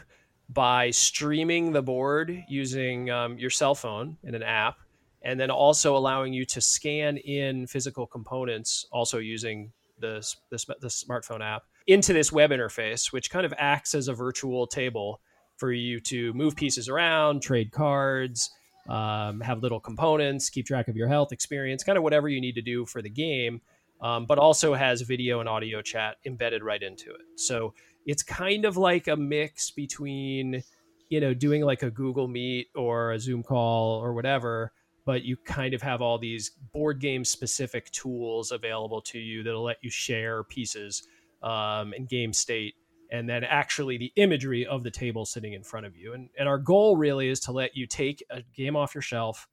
by 0.49 0.91
streaming 0.91 1.71
the 1.71 1.81
board 1.81 2.43
using 2.47 3.09
um, 3.09 3.37
your 3.37 3.49
cell 3.49 3.73
phone 3.73 4.17
in 4.23 4.35
an 4.35 4.43
app, 4.43 4.77
and 5.21 5.39
then 5.39 5.49
also 5.49 5.95
allowing 5.95 6.33
you 6.33 6.45
to 6.45 6.59
scan 6.59 7.17
in 7.17 7.65
physical 7.65 8.05
components, 8.05 8.85
also 8.91 9.17
using 9.17 9.71
the 9.99 10.19
the, 10.49 10.75
the 10.81 10.87
smartphone 10.87 11.41
app 11.41 11.63
into 11.87 12.13
this 12.13 12.31
web 12.31 12.51
interface, 12.51 13.11
which 13.13 13.31
kind 13.31 13.45
of 13.45 13.53
acts 13.57 13.95
as 13.95 14.07
a 14.07 14.13
virtual 14.13 14.67
table 14.67 15.21
for 15.55 15.71
you 15.71 15.99
to 15.99 16.33
move 16.33 16.55
pieces 16.55 16.89
around, 16.89 17.41
trade 17.41 17.71
cards, 17.71 18.51
um, 18.89 19.41
have 19.41 19.61
little 19.61 19.79
components, 19.79 20.49
keep 20.49 20.65
track 20.65 20.87
of 20.87 20.95
your 20.95 21.07
health, 21.07 21.31
experience, 21.31 21.83
kind 21.83 21.97
of 21.97 22.03
whatever 22.03 22.27
you 22.27 22.41
need 22.41 22.55
to 22.55 22.61
do 22.61 22.85
for 22.85 23.01
the 23.01 23.09
game. 23.09 23.61
Um, 24.01 24.25
but 24.25 24.39
also 24.39 24.73
has 24.73 25.01
video 25.01 25.41
and 25.41 25.47
audio 25.47 25.79
chat 25.83 26.15
embedded 26.25 26.63
right 26.63 26.81
into 26.81 27.11
it. 27.11 27.21
So 27.35 27.75
it's 28.07 28.23
kind 28.23 28.65
of 28.65 28.75
like 28.75 29.07
a 29.07 29.15
mix 29.15 29.69
between, 29.69 30.63
you 31.09 31.19
know, 31.19 31.35
doing 31.35 31.63
like 31.63 31.83
a 31.83 31.91
Google 31.91 32.27
Meet 32.27 32.69
or 32.73 33.11
a 33.11 33.19
Zoom 33.19 33.43
call 33.43 33.99
or 33.99 34.13
whatever, 34.13 34.71
but 35.05 35.23
you 35.23 35.37
kind 35.37 35.75
of 35.75 35.83
have 35.83 36.01
all 36.01 36.17
these 36.17 36.51
board 36.73 36.99
game 36.99 37.23
specific 37.23 37.91
tools 37.91 38.51
available 38.51 39.01
to 39.01 39.19
you 39.19 39.43
that'll 39.43 39.63
let 39.63 39.77
you 39.83 39.91
share 39.91 40.43
pieces 40.45 41.03
um, 41.43 41.93
and 41.93 42.09
game 42.09 42.33
state 42.33 42.75
and 43.11 43.29
then 43.29 43.43
actually 43.43 43.97
the 43.97 44.13
imagery 44.15 44.65
of 44.65 44.83
the 44.83 44.91
table 44.91 45.25
sitting 45.25 45.53
in 45.53 45.63
front 45.63 45.85
of 45.85 45.95
you. 45.95 46.13
And, 46.13 46.29
and 46.39 46.47
our 46.47 46.57
goal 46.57 46.95
really 46.95 47.27
is 47.27 47.41
to 47.41 47.51
let 47.51 47.75
you 47.75 47.85
take 47.85 48.23
a 48.29 48.41
game 48.55 48.75
off 48.75 48.95
your 48.95 49.01
shelf, 49.01 49.47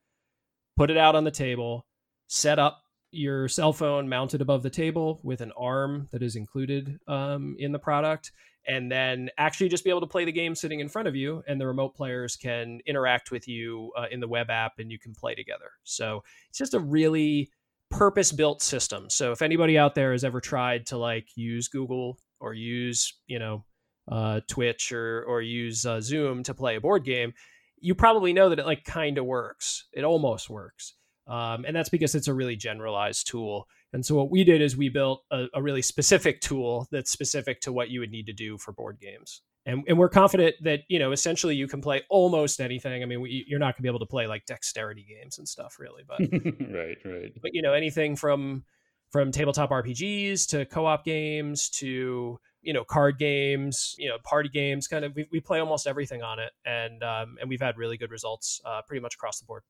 put 0.77 0.91
it 0.91 0.97
out 0.97 1.17
on 1.17 1.25
the 1.25 1.31
table, 1.31 1.87
set 2.29 2.59
up 2.59 2.83
your 3.11 3.49
cell 3.49 3.73
phone 3.73 4.09
mounted 4.09 4.41
above 4.41 4.63
the 4.63 4.71
table 4.71 5.19
with 5.23 5.41
an 5.41 5.53
arm 5.57 6.09
that 6.13 6.23
is 6.23 6.37
included 6.37 6.99
um, 7.09 7.57
in 7.59 7.73
the 7.73 7.79
product, 7.79 8.33
and 8.67 8.93
then 8.93 9.31
actually 9.39 9.69
just 9.69 9.83
be 9.83 9.91
able 9.91 10.01
to 10.01 10.07
play 10.07 10.27
the 10.27 10.33
game 10.33 10.55
sitting 10.55 10.81
in 10.81 10.89
front 10.89 11.09
of 11.09 11.17
you, 11.17 11.43
and 11.49 11.61
the 11.61 11.67
remote 11.67 11.95
players 11.95 12.37
can 12.37 12.81
interact 12.87 13.31
with 13.31 13.49
you 13.49 13.91
uh, 13.97 14.05
in 14.11 14.21
the 14.21 14.29
web 14.29 14.51
app, 14.51 14.79
and 14.79 14.93
you 14.93 14.99
can 14.99 15.15
play 15.15 15.35
together. 15.35 15.71
So 15.85 16.23
it's 16.51 16.59
just 16.59 16.75
a 16.75 16.79
really 16.79 17.51
purpose 17.91 18.31
built 18.31 18.61
system. 18.61 19.09
So 19.09 19.33
if 19.33 19.41
anybody 19.41 19.79
out 19.79 19.95
there 19.95 20.13
has 20.13 20.23
ever 20.23 20.41
tried 20.41 20.85
to 20.87 20.99
like 20.99 21.29
use 21.35 21.69
Google 21.69 22.19
or 22.41 22.55
use 22.55 23.15
you 23.27 23.39
know 23.39 23.65
uh, 24.11 24.41
Twitch 24.49 24.93
or 24.93 25.25
or 25.25 25.43
use 25.43 25.85
uh, 25.87 26.01
Zoom 26.01 26.43
to 26.45 26.55
play 26.55 26.77
a 26.77 26.81
board 26.81 27.05
game, 27.05 27.33
you 27.81 27.95
probably 27.95 28.33
know 28.33 28.49
that 28.49 28.59
it 28.59 28.67
like 28.67 28.85
kind 28.85 29.19
of 29.19 29.25
works. 29.25 29.87
It 29.93 30.05
almost 30.05 30.49
works, 30.49 30.95
um, 31.27 31.65
and 31.67 31.75
that's 31.77 31.89
because 31.89 32.15
it's 32.15 32.29
a 32.29 32.35
really 32.35 32.57
generalized 32.57 33.29
tool. 33.29 33.67
And 33.93 34.05
so 34.05 34.15
what 34.15 34.31
we 34.31 34.45
did 34.45 34.61
is 34.61 34.77
we 34.77 34.91
built 34.91 35.25
a, 35.31 35.47
a 35.55 35.63
really 35.63 35.83
specific 35.83 36.41
tool 36.41 36.87
that's 36.91 37.11
specific 37.11 37.61
to 37.63 37.73
what 37.73 37.89
you 37.89 38.01
would 38.01 38.11
need 38.11 38.27
to 38.27 38.35
do 38.35 38.59
for 38.59 38.73
board 38.73 38.99
games. 39.01 39.41
And, 39.65 39.83
and 39.89 39.99
we're 39.99 40.09
confident 40.09 40.57
that 40.63 40.81
you 40.89 40.99
know 40.99 41.13
essentially 41.13 41.55
you 41.55 41.69
can 41.69 41.83
play 41.83 42.03
almost 42.09 42.61
anything. 42.61 43.03
I 43.03 43.07
mean, 43.07 43.21
we, 43.21 43.45
you're 43.47 43.59
not 43.59 43.75
going 43.75 43.77
to 43.77 43.83
be 43.83 43.89
able 43.89 43.99
to 43.99 44.07
play 44.07 44.27
like 44.27 44.47
dexterity 44.47 45.05
games 45.07 45.39
and 45.39 45.47
stuff, 45.47 45.77
really, 45.79 46.05
but 46.07 46.21
right, 46.75 46.97
right. 47.05 47.33
But 47.43 47.53
you 47.53 47.61
know, 47.61 47.75
anything 47.75 48.17
from 48.17 48.65
from 49.11 49.33
tabletop 49.33 49.71
RPGs 49.71 50.47
to 50.49 50.65
co-op 50.67 51.05
games 51.05 51.69
to 51.71 52.39
you 52.63 52.73
know 52.73 52.85
card 52.85 53.19
games, 53.19 53.95
you 53.99 54.09
know 54.09 54.19
party 54.25 54.49
games. 54.49 54.87
Kind 54.87 55.05
of, 55.05 55.15
we, 55.15 55.27
we 55.31 55.41
play 55.41 55.61
almost 55.61 55.87
everything 55.87 56.23
on 56.23 56.39
it, 56.39 56.53
and 56.65 57.03
um, 57.03 57.37
and 57.41 57.49
we've 57.49 57.61
had 57.61 57.79
really 57.79 57.97
good 57.97 58.11
results 58.11 58.61
uh, 58.65 58.83
pretty 58.87 59.01
much 59.01 59.15
across 59.15 59.39
the 59.39 59.47
board. 59.47 59.63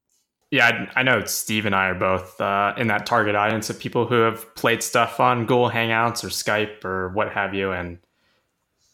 Yeah, 0.51 0.89
I, 0.95 1.01
I 1.01 1.03
know 1.03 1.25
Steve 1.27 1.67
and 1.67 1.75
I 1.75 1.89
are 1.89 1.95
both 1.95 2.41
uh, 2.41 2.73
in 2.79 2.87
that 2.87 3.05
target 3.05 3.35
audience 3.35 3.69
of 3.69 3.79
people 3.79 4.07
who 4.07 4.21
have 4.21 4.55
played 4.55 4.83
stuff 4.83 5.21
on 5.21 5.41
Google 5.43 5.71
Hangouts 5.71 6.25
or 6.25 6.29
Skype 6.29 6.85
or 6.85 7.11
what 7.11 7.31
have 7.33 7.55
you, 7.55 7.73
and 7.73 7.99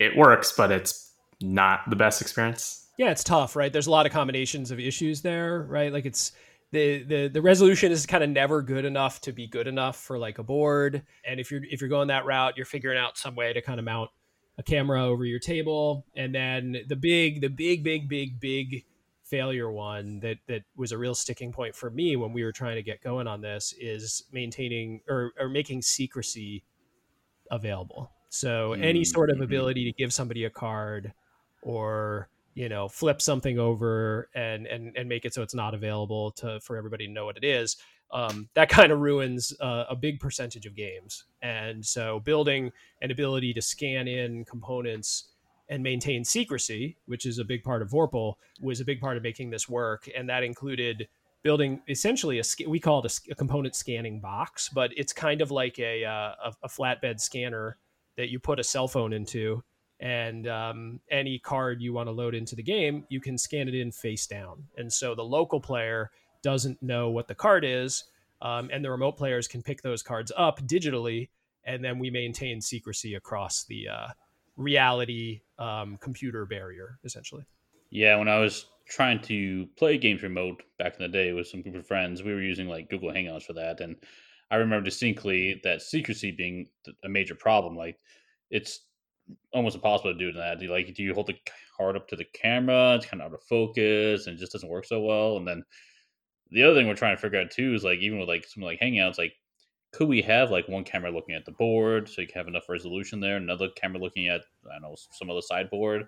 it 0.00 0.16
works, 0.16 0.52
but 0.52 0.72
it's 0.72 1.12
not 1.40 1.88
the 1.88 1.96
best 1.96 2.20
experience. 2.20 2.88
Yeah, 2.96 3.10
it's 3.10 3.24
tough, 3.24 3.56
right? 3.56 3.72
There's 3.72 3.86
a 3.86 3.90
lot 3.90 4.06
of 4.06 4.12
combinations 4.12 4.70
of 4.70 4.78
issues 4.78 5.22
there, 5.22 5.62
right? 5.62 5.92
Like 5.92 6.06
it's 6.06 6.32
the 6.74 7.02
the 7.04 7.28
the 7.28 7.40
resolution 7.40 7.92
is 7.92 8.04
kind 8.04 8.24
of 8.24 8.30
never 8.30 8.60
good 8.60 8.84
enough 8.84 9.20
to 9.22 9.32
be 9.32 9.46
good 9.46 9.66
enough 9.66 9.96
for 9.96 10.18
like 10.18 10.38
a 10.38 10.42
board. 10.42 11.02
And 11.24 11.40
if 11.40 11.50
you're 11.50 11.62
if 11.70 11.80
you're 11.80 11.88
going 11.88 12.08
that 12.08 12.26
route, 12.26 12.56
you're 12.56 12.66
figuring 12.66 12.98
out 12.98 13.16
some 13.16 13.34
way 13.34 13.52
to 13.52 13.62
kind 13.62 13.78
of 13.78 13.84
mount 13.84 14.10
a 14.58 14.62
camera 14.62 15.04
over 15.04 15.24
your 15.24 15.38
table. 15.38 16.04
And 16.16 16.34
then 16.34 16.76
the 16.88 16.96
big 16.96 17.40
the 17.40 17.48
big 17.48 17.84
big 17.84 18.08
big 18.08 18.40
big 18.40 18.84
failure 19.24 19.70
one 19.70 20.20
that 20.20 20.38
that 20.48 20.62
was 20.76 20.92
a 20.92 20.98
real 20.98 21.14
sticking 21.14 21.52
point 21.52 21.74
for 21.74 21.90
me 21.90 22.16
when 22.16 22.32
we 22.32 22.44
were 22.44 22.52
trying 22.52 22.76
to 22.76 22.82
get 22.82 23.02
going 23.02 23.26
on 23.26 23.40
this 23.40 23.72
is 23.80 24.24
maintaining 24.32 25.00
or, 25.08 25.32
or 25.38 25.48
making 25.48 25.80
secrecy 25.80 26.64
available. 27.50 28.10
So 28.28 28.70
mm-hmm. 28.70 28.82
any 28.82 29.04
sort 29.04 29.30
of 29.30 29.36
mm-hmm. 29.36 29.44
ability 29.44 29.84
to 29.84 29.92
give 29.92 30.12
somebody 30.12 30.44
a 30.44 30.50
card 30.50 31.12
or 31.62 32.28
you 32.54 32.68
know 32.68 32.88
flip 32.88 33.20
something 33.20 33.58
over 33.58 34.28
and 34.34 34.66
and 34.66 34.96
and 34.96 35.08
make 35.08 35.24
it 35.24 35.34
so 35.34 35.42
it's 35.42 35.54
not 35.54 35.74
available 35.74 36.30
to 36.30 36.60
for 36.60 36.76
everybody 36.76 37.06
to 37.06 37.12
know 37.12 37.24
what 37.24 37.36
it 37.36 37.44
is 37.44 37.76
um, 38.14 38.48
that 38.54 38.68
kind 38.70 38.92
of 38.92 39.00
ruins 39.00 39.52
uh, 39.60 39.84
a 39.90 39.96
big 39.96 40.20
percentage 40.20 40.64
of 40.64 40.74
games. 40.74 41.24
And 41.42 41.84
so 41.84 42.20
building 42.20 42.70
an 43.02 43.10
ability 43.10 43.52
to 43.54 43.62
scan 43.62 44.08
in 44.08 44.44
components 44.44 45.28
and 45.70 45.82
maintain 45.82 46.24
secrecy 46.24 46.96
which 47.06 47.24
is 47.24 47.38
a 47.38 47.44
big 47.44 47.64
part 47.64 47.80
of 47.80 47.88
vorpal 47.88 48.34
was 48.60 48.80
a 48.80 48.84
big 48.84 49.00
part 49.00 49.16
of 49.16 49.22
making 49.22 49.50
this 49.50 49.68
work. 49.68 50.08
And 50.14 50.28
that 50.28 50.42
included 50.42 51.08
building 51.42 51.80
essentially 51.88 52.38
a 52.38 52.42
we 52.68 52.78
call 52.78 53.04
it 53.04 53.20
a, 53.28 53.32
a 53.32 53.34
component 53.34 53.74
scanning 53.74 54.20
box 54.20 54.70
but 54.70 54.90
it's 54.96 55.12
kind 55.12 55.42
of 55.42 55.50
like 55.50 55.78
a, 55.78 56.04
uh, 56.04 56.32
a, 56.44 56.54
a 56.64 56.68
flatbed 56.68 57.20
scanner 57.20 57.76
that 58.16 58.30
you 58.30 58.38
put 58.38 58.58
a 58.58 58.64
cell 58.64 58.88
phone 58.88 59.12
into 59.12 59.62
and 60.04 60.46
um, 60.46 61.00
any 61.10 61.38
card 61.38 61.80
you 61.80 61.94
want 61.94 62.08
to 62.08 62.12
load 62.12 62.34
into 62.34 62.54
the 62.54 62.62
game, 62.62 63.06
you 63.08 63.20
can 63.20 63.38
scan 63.38 63.68
it 63.68 63.74
in 63.74 63.90
face 63.90 64.26
down. 64.26 64.62
And 64.76 64.92
so 64.92 65.14
the 65.14 65.24
local 65.24 65.58
player 65.58 66.10
doesn't 66.42 66.82
know 66.82 67.08
what 67.08 67.26
the 67.26 67.34
card 67.34 67.64
is, 67.64 68.04
um, 68.42 68.68
and 68.70 68.84
the 68.84 68.90
remote 68.90 69.16
players 69.16 69.48
can 69.48 69.62
pick 69.62 69.80
those 69.80 70.02
cards 70.02 70.30
up 70.36 70.60
digitally, 70.66 71.30
and 71.64 71.82
then 71.82 71.98
we 71.98 72.10
maintain 72.10 72.60
secrecy 72.60 73.14
across 73.14 73.64
the 73.64 73.88
uh, 73.88 74.08
reality 74.58 75.40
um, 75.58 75.96
computer 76.02 76.44
barrier, 76.44 76.98
essentially. 77.02 77.46
Yeah, 77.88 78.18
when 78.18 78.28
I 78.28 78.40
was 78.40 78.66
trying 78.86 79.20
to 79.22 79.66
play 79.78 79.96
games 79.96 80.22
remote 80.22 80.64
back 80.78 80.96
in 80.98 81.02
the 81.02 81.08
day 81.08 81.32
with 81.32 81.46
some 81.46 81.62
group 81.62 81.76
of 81.76 81.86
friends, 81.86 82.22
we 82.22 82.34
were 82.34 82.42
using 82.42 82.68
like 82.68 82.90
Google 82.90 83.10
Hangouts 83.10 83.44
for 83.44 83.54
that, 83.54 83.80
and 83.80 83.96
I 84.50 84.56
remember 84.56 84.84
distinctly 84.84 85.62
that 85.64 85.80
secrecy 85.80 86.30
being 86.30 86.68
a 87.02 87.08
major 87.08 87.34
problem. 87.34 87.74
Like, 87.74 87.98
it's 88.50 88.80
almost 89.52 89.76
impossible 89.76 90.12
to 90.12 90.18
do 90.18 90.32
that. 90.32 90.58
Do 90.58 90.66
you, 90.66 90.72
like 90.72 90.94
do 90.94 91.02
you 91.02 91.14
hold 91.14 91.26
the 91.26 91.36
card 91.76 91.96
up 91.96 92.08
to 92.08 92.16
the 92.16 92.24
camera? 92.24 92.94
It's 92.96 93.06
kind 93.06 93.22
of 93.22 93.28
out 93.28 93.34
of 93.34 93.42
focus 93.42 94.26
and 94.26 94.36
it 94.36 94.40
just 94.40 94.52
doesn't 94.52 94.68
work 94.68 94.84
so 94.84 95.00
well. 95.00 95.36
And 95.36 95.46
then 95.46 95.62
the 96.50 96.62
other 96.62 96.74
thing 96.74 96.86
we're 96.86 96.94
trying 96.94 97.16
to 97.16 97.20
figure 97.20 97.40
out 97.40 97.50
too 97.50 97.74
is 97.74 97.84
like 97.84 98.00
even 98.00 98.18
with 98.18 98.28
like 98.28 98.44
something 98.44 98.64
like 98.66 98.80
Hangouts, 98.80 99.18
like 99.18 99.34
could 99.92 100.08
we 100.08 100.20
have 100.22 100.50
like 100.50 100.68
one 100.68 100.84
camera 100.84 101.10
looking 101.10 101.34
at 101.34 101.44
the 101.44 101.52
board 101.52 102.08
so 102.08 102.20
you 102.20 102.26
can 102.26 102.38
have 102.38 102.48
enough 102.48 102.68
resolution 102.68 103.20
there, 103.20 103.36
another 103.36 103.68
camera 103.76 104.00
looking 104.00 104.28
at 104.28 104.42
I 104.68 104.74
don't 104.74 104.82
know 104.82 104.96
some 105.12 105.30
other 105.30 105.40
sideboard. 105.40 106.06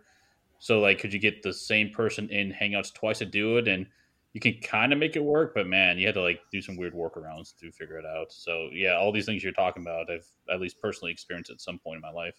So 0.58 0.80
like 0.80 0.98
could 0.98 1.12
you 1.12 1.18
get 1.18 1.42
the 1.42 1.52
same 1.52 1.90
person 1.90 2.28
in 2.30 2.52
Hangouts 2.52 2.92
twice 2.92 3.18
to 3.18 3.26
do 3.26 3.58
it 3.58 3.68
and 3.68 3.86
you 4.32 4.40
can 4.40 4.60
kind 4.60 4.92
of 4.92 4.98
make 4.98 5.16
it 5.16 5.24
work, 5.24 5.54
but 5.54 5.66
man, 5.66 5.96
you 5.96 6.04
had 6.06 6.14
to 6.14 6.20
like 6.20 6.40
do 6.52 6.60
some 6.60 6.76
weird 6.76 6.92
workarounds 6.92 7.56
to 7.58 7.72
figure 7.72 7.98
it 7.98 8.04
out. 8.04 8.30
So 8.30 8.68
yeah, 8.70 8.94
all 8.94 9.10
these 9.10 9.24
things 9.24 9.42
you're 9.42 9.52
talking 9.52 9.82
about, 9.82 10.10
I've 10.10 10.26
at 10.52 10.60
least 10.60 10.78
personally 10.78 11.10
experienced 11.10 11.50
at 11.50 11.62
some 11.62 11.78
point 11.78 11.96
in 11.96 12.02
my 12.02 12.10
life. 12.10 12.34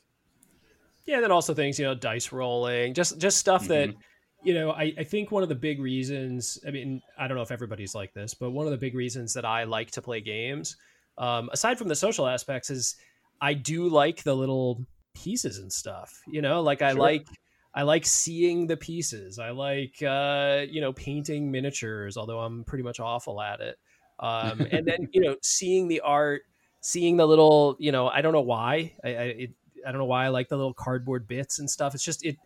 Yeah, 1.07 1.21
then 1.21 1.31
also 1.31 1.53
things, 1.53 1.79
you 1.79 1.85
know, 1.85 1.95
dice 1.95 2.31
rolling, 2.31 2.93
just 2.93 3.17
just 3.17 3.37
stuff 3.37 3.63
mm-hmm. 3.63 3.91
that 3.91 3.95
you 4.43 4.53
know, 4.53 4.71
I, 4.71 4.93
I 4.97 5.03
think 5.03 5.31
one 5.31 5.43
of 5.43 5.49
the 5.49 5.55
big 5.55 5.81
reasons, 5.81 6.59
I 6.65 6.71
mean, 6.71 7.01
I 7.17 7.27
don't 7.27 7.35
know 7.35 7.43
if 7.43 7.51
everybody's 7.51 7.95
like 7.95 8.13
this, 8.13 8.33
but 8.33 8.51
one 8.51 8.65
of 8.65 8.71
the 8.71 8.77
big 8.77 8.95
reasons 8.95 9.33
that 9.33 9.45
I 9.45 9.63
like 9.63 9.91
to 9.91 10.01
play 10.01 10.21
games, 10.21 10.77
um, 11.17 11.49
aside 11.51 11.77
from 11.77 11.87
the 11.87 11.95
social 11.95 12.27
aspects, 12.27 12.69
is 12.69 12.95
I 13.41 13.53
do 13.53 13.89
like 13.89 14.23
the 14.23 14.35
little 14.35 14.85
pieces 15.15 15.57
and 15.57 15.71
stuff. 15.71 16.21
You 16.27 16.41
know, 16.41 16.61
like 16.61 16.81
I 16.81 16.91
sure. 16.91 17.01
like 17.01 17.27
I 17.73 17.83
like 17.83 18.05
seeing 18.05 18.67
the 18.67 18.77
pieces. 18.77 19.39
I 19.39 19.49
like 19.49 20.01
uh, 20.01 20.65
you 20.69 20.81
know 20.81 20.93
painting 20.93 21.51
miniatures, 21.51 22.17
although 22.17 22.39
I'm 22.39 22.63
pretty 22.63 22.83
much 22.83 22.99
awful 22.99 23.41
at 23.41 23.59
it. 23.59 23.77
Um, 24.19 24.61
and 24.71 24.85
then 24.85 25.09
you 25.13 25.21
know 25.21 25.35
seeing 25.41 25.87
the 25.87 26.01
art, 26.01 26.43
seeing 26.81 27.17
the 27.17 27.27
little 27.27 27.75
you 27.79 27.91
know 27.91 28.07
I 28.07 28.21
don't 28.21 28.33
know 28.33 28.41
why 28.41 28.93
I, 29.03 29.09
I 29.09 29.23
it, 29.23 29.49
I 29.85 29.91
don't 29.91 29.99
know 29.99 30.05
why 30.05 30.25
I 30.25 30.29
like 30.29 30.49
the 30.49 30.57
little 30.57 30.73
cardboard 30.73 31.27
bits 31.27 31.59
and 31.59 31.69
stuff. 31.69 31.95
It's 31.95 32.03
just 32.03 32.25
it 32.25 32.37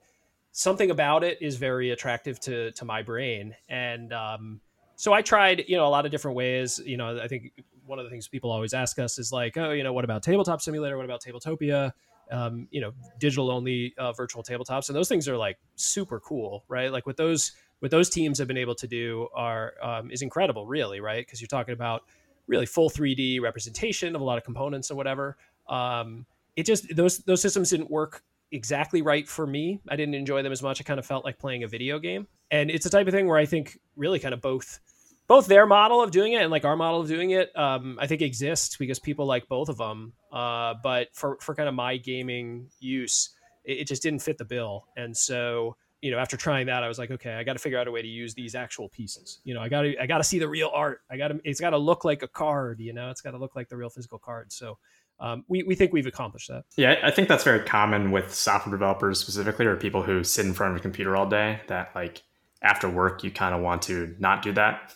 something 0.51 0.91
about 0.91 1.23
it 1.23 1.37
is 1.41 1.57
very 1.57 1.91
attractive 1.91 2.39
to 2.41 2.71
to 2.71 2.85
my 2.85 3.01
brain, 3.01 3.55
and 3.69 4.13
um, 4.13 4.61
so 4.95 5.13
I 5.13 5.21
tried 5.21 5.63
you 5.67 5.77
know 5.77 5.87
a 5.87 5.89
lot 5.89 6.05
of 6.05 6.11
different 6.11 6.37
ways. 6.37 6.79
You 6.85 6.97
know, 6.97 7.19
I 7.19 7.27
think 7.27 7.51
one 7.85 7.99
of 7.99 8.05
the 8.05 8.11
things 8.11 8.27
people 8.27 8.51
always 8.51 8.73
ask 8.73 8.99
us 8.99 9.17
is 9.17 9.31
like, 9.31 9.57
oh, 9.57 9.71
you 9.71 9.83
know, 9.83 9.93
what 9.93 10.05
about 10.05 10.23
tabletop 10.23 10.61
simulator? 10.61 10.97
What 10.97 11.05
about 11.05 11.21
Tabletopia? 11.21 11.91
Um, 12.31 12.67
you 12.71 12.79
know, 12.79 12.93
digital 13.19 13.51
only 13.51 13.93
uh, 13.97 14.13
virtual 14.13 14.43
tabletops, 14.43 14.87
and 14.87 14.95
those 14.95 15.09
things 15.09 15.27
are 15.27 15.37
like 15.37 15.57
super 15.75 16.19
cool, 16.19 16.63
right? 16.69 16.91
Like 16.91 17.05
what 17.05 17.17
those 17.17 17.51
what 17.79 17.91
those 17.91 18.09
teams 18.09 18.37
have 18.37 18.47
been 18.47 18.57
able 18.57 18.75
to 18.75 18.87
do 18.87 19.27
are 19.35 19.73
um, 19.81 20.11
is 20.11 20.21
incredible, 20.21 20.65
really, 20.65 21.01
right? 21.01 21.25
Because 21.25 21.41
you're 21.41 21.47
talking 21.47 21.73
about 21.73 22.03
really 22.47 22.65
full 22.65 22.89
3D 22.89 23.41
representation 23.41 24.15
of 24.15 24.21
a 24.21 24.23
lot 24.23 24.37
of 24.37 24.43
components 24.43 24.89
and 24.89 24.97
whatever. 24.97 25.35
Um, 25.67 26.25
it 26.55 26.65
just 26.65 26.95
those 26.95 27.19
those 27.19 27.41
systems 27.41 27.69
didn't 27.69 27.89
work 27.89 28.23
exactly 28.51 29.01
right 29.01 29.27
for 29.27 29.47
me. 29.47 29.79
I 29.89 29.95
didn't 29.95 30.15
enjoy 30.15 30.41
them 30.41 30.51
as 30.51 30.61
much. 30.61 30.81
I 30.81 30.83
kind 30.83 30.99
of 30.99 31.05
felt 31.05 31.23
like 31.23 31.39
playing 31.39 31.63
a 31.63 31.67
video 31.67 31.99
game. 31.99 32.27
And 32.51 32.69
it's 32.69 32.83
the 32.83 32.89
type 32.89 33.07
of 33.07 33.13
thing 33.13 33.27
where 33.27 33.37
I 33.37 33.45
think 33.45 33.79
really 33.95 34.19
kind 34.19 34.33
of 34.33 34.41
both 34.41 34.79
both 35.27 35.47
their 35.47 35.65
model 35.65 36.03
of 36.03 36.11
doing 36.11 36.33
it 36.33 36.41
and 36.41 36.51
like 36.51 36.65
our 36.65 36.75
model 36.75 36.99
of 36.99 37.07
doing 37.07 37.31
it, 37.31 37.57
um, 37.57 37.97
I 38.01 38.07
think 38.07 38.21
exists 38.21 38.75
because 38.75 38.99
people 38.99 39.25
like 39.25 39.47
both 39.47 39.69
of 39.69 39.77
them. 39.77 40.11
Uh, 40.31 40.73
but 40.83 41.07
for 41.13 41.37
for 41.39 41.55
kind 41.55 41.69
of 41.69 41.75
my 41.75 41.95
gaming 41.97 42.67
use, 42.79 43.29
it, 43.63 43.79
it, 43.79 43.87
just 43.87 44.03
didn't 44.03 44.21
fit 44.21 44.37
the 44.37 44.43
bill. 44.43 44.87
And 44.97 45.15
so 45.15 45.77
you 46.01 46.09
know, 46.09 46.17
after 46.17 46.35
trying 46.35 46.65
that, 46.65 46.83
I 46.83 46.87
was 46.87 46.97
like, 46.97 47.11
okay, 47.11 47.33
I 47.33 47.43
got 47.43 47.53
to 47.53 47.59
figure 47.59 47.77
out 47.77 47.87
a 47.87 47.91
way 47.91 48.01
to 48.01 48.07
use 48.07 48.33
these 48.33 48.55
actual 48.55 48.89
pieces. 48.89 49.39
You 49.43 49.53
know, 49.53 49.61
I 49.61 49.69
got 49.69 49.83
to 49.83 49.97
I 50.01 50.07
got 50.07 50.17
to 50.17 50.23
see 50.23 50.39
the 50.39 50.49
real 50.49 50.71
art. 50.73 51.01
I 51.09 51.17
got 51.17 51.29
to 51.29 51.39
it's 51.43 51.61
got 51.61 51.69
to 51.69 51.77
look 51.77 52.03
like 52.03 52.23
a 52.23 52.27
card. 52.27 52.79
You 52.79 52.91
know, 52.91 53.09
it's 53.09 53.21
got 53.21 53.31
to 53.31 53.37
look 53.37 53.55
like 53.55 53.69
the 53.69 53.77
real 53.77 53.89
physical 53.89 54.17
card. 54.17 54.51
So 54.51 54.79
um, 55.21 55.45
we, 55.47 55.61
we 55.63 55.75
think 55.75 55.93
we've 55.93 56.07
accomplished 56.07 56.49
that. 56.49 56.65
Yeah, 56.75 56.95
I 57.03 57.11
think 57.11 57.27
that's 57.27 57.43
very 57.43 57.63
common 57.63 58.11
with 58.11 58.33
software 58.33 58.71
developers 58.71 59.19
specifically, 59.19 59.67
or 59.67 59.75
people 59.75 60.01
who 60.01 60.23
sit 60.23 60.45
in 60.45 60.53
front 60.53 60.73
of 60.73 60.79
a 60.79 60.81
computer 60.81 61.15
all 61.15 61.29
day. 61.29 61.61
That 61.67 61.91
like 61.93 62.23
after 62.63 62.89
work, 62.89 63.23
you 63.23 63.29
kind 63.29 63.53
of 63.53 63.61
want 63.61 63.83
to 63.83 64.15
not 64.19 64.41
do 64.41 64.51
that. 64.53 64.95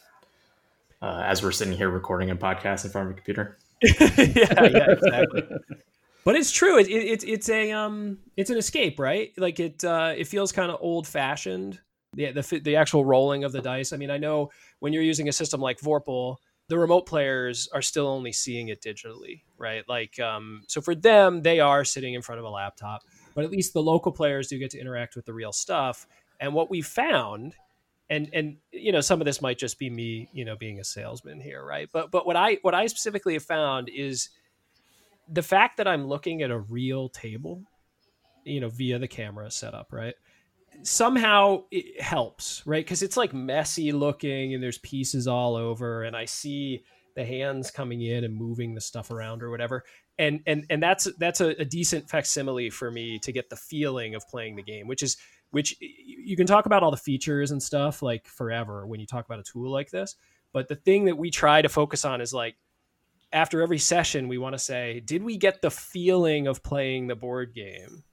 Uh, 1.02 1.22
as 1.24 1.44
we're 1.44 1.52
sitting 1.52 1.78
here 1.78 1.90
recording 1.90 2.32
a 2.32 2.36
podcast 2.36 2.86
in 2.86 2.92
front 2.92 3.10
of 3.10 3.12
a 3.12 3.16
computer. 3.16 3.58
yeah, 3.82 4.10
yeah, 4.18 4.92
exactly. 4.92 5.44
but 6.26 6.36
it's 6.36 6.52
true. 6.52 6.80
It, 6.80 6.88
it, 6.88 7.24
it's 7.24 7.50
a 7.50 7.72
um, 7.72 8.18
it's 8.36 8.50
an 8.50 8.58
escape, 8.58 9.00
right? 9.00 9.32
Like 9.38 9.60
it 9.60 9.86
uh, 9.86 10.16
it 10.18 10.26
feels 10.26 10.52
kind 10.52 10.72
of 10.72 10.80
old 10.82 11.08
fashioned. 11.08 11.80
The, 12.14 12.32
the 12.32 12.62
the 12.64 12.76
actual 12.78 13.06
rolling 13.06 13.44
of 13.44 13.52
the 13.52 13.62
dice. 13.62 13.94
I 13.94 13.98
mean, 13.98 14.10
I 14.10 14.18
know 14.18 14.50
when 14.80 14.92
you're 14.92 15.04
using 15.04 15.28
a 15.28 15.34
system 15.34 15.60
like 15.60 15.80
Vorpal, 15.82 16.38
the 16.68 16.78
remote 16.78 17.06
players 17.06 17.68
are 17.74 17.82
still 17.82 18.08
only 18.08 18.32
seeing 18.32 18.70
it 18.70 18.82
digitally, 18.82 19.42
right? 19.58 19.84
Like, 19.88 20.20
um, 20.20 20.64
so 20.68 20.82
for 20.82 20.96
them, 20.96 21.42
they 21.42 21.60
are 21.60 21.86
sitting 21.86 22.16
in 22.16 22.22
front 22.22 22.40
of 22.40 22.46
a 22.46 22.50
laptop, 22.50 23.04
but 23.36 23.44
at 23.44 23.52
least 23.52 23.74
the 23.74 23.84
local 23.84 24.12
players 24.12 24.48
do 24.48 24.58
get 24.58 24.72
to 24.72 24.80
interact 24.80 25.16
with 25.16 25.26
the 25.26 25.34
real 25.34 25.52
stuff. 25.52 26.08
And 26.40 26.54
what 26.54 26.70
we 26.70 26.82
found, 26.82 27.56
and 28.10 28.30
and 28.34 28.58
you 28.72 28.92
know, 28.92 29.02
some 29.02 29.22
of 29.22 29.26
this 29.26 29.42
might 29.42 29.58
just 29.58 29.80
be 29.80 29.90
me, 29.90 30.28
you 30.34 30.44
know, 30.44 30.56
being 30.56 30.80
a 30.80 30.84
salesman 30.84 31.40
here, 31.40 31.64
right? 31.64 31.88
But 31.92 32.12
but 32.12 32.26
what 32.26 32.36
I 32.36 32.58
what 32.62 32.74
I 32.74 32.88
specifically 32.88 33.34
have 33.34 33.44
found 33.44 33.90
is 33.90 34.30
the 35.32 35.44
fact 35.44 35.78
that 35.78 35.88
I'm 35.88 36.08
looking 36.08 36.42
at 36.42 36.52
a 36.52 36.60
real 36.60 37.10
table, 37.10 37.64
you 38.44 38.60
know, 38.60 38.70
via 38.70 39.00
the 39.00 39.08
camera 39.08 39.50
setup, 39.50 39.92
right? 39.92 40.16
Somehow 40.86 41.64
it 41.72 42.00
helps, 42.02 42.62
right? 42.66 42.86
Because 42.86 43.02
it's 43.02 43.18
like 43.18 43.34
messy 43.34 43.92
looking 43.92 44.54
and 44.54 44.64
there's 44.64 44.78
pieces 44.78 45.28
all 45.28 45.56
over, 45.56 46.04
and 46.04 46.16
I 46.16 46.26
see 46.26 46.84
the 47.16 47.26
hands 47.26 47.72
coming 47.72 48.02
in 48.02 48.24
and 48.24 48.36
moving 48.36 48.76
the 48.76 48.82
stuff 48.82 49.10
around 49.10 49.42
or 49.42 49.50
whatever. 49.50 49.84
And 50.18 50.42
and 50.46 50.66
and 50.70 50.82
that's 50.82 51.08
that's 51.18 51.42
a, 51.42 51.50
a 51.62 51.66
decent 51.66 52.10
facsimile 52.10 52.70
for 52.70 52.92
me 52.92 53.20
to 53.20 53.32
get 53.32 53.50
the 53.50 53.56
feeling 53.56 54.16
of 54.16 54.28
playing 54.28 54.56
the 54.56 54.64
game, 54.64 54.88
which 54.88 55.04
is 55.04 55.18
which 55.52 55.76
you 55.80 56.36
can 56.36 56.48
talk 56.48 56.66
about 56.66 56.84
all 56.84 56.92
the 56.92 56.98
features 56.98 57.52
and 57.52 57.62
stuff 57.62 58.02
like 58.02 58.28
forever 58.28 58.86
when 58.86 59.00
you 59.00 59.06
talk 59.06 59.26
about 59.26 59.40
a 59.40 59.44
tool 59.44 59.72
like 59.72 59.90
this. 59.90 60.16
But 60.54 60.68
the 60.68 60.76
thing 60.76 61.06
that 61.06 61.18
we 61.18 61.32
try 61.32 61.62
to 61.62 61.70
focus 61.70 62.06
on 62.06 62.22
is 62.22 62.34
like 62.34 62.56
after 63.34 63.62
every 63.62 63.80
session, 63.80 64.28
we 64.28 64.38
want 64.38 64.54
to 64.54 64.60
say, 64.60 65.02
did 65.02 65.24
we 65.24 65.38
get 65.38 65.62
the 65.62 65.72
feeling 65.72 66.48
of 66.48 66.64
playing 66.64 67.08
the 67.08 67.16
board 67.16 67.54
game? 67.54 68.04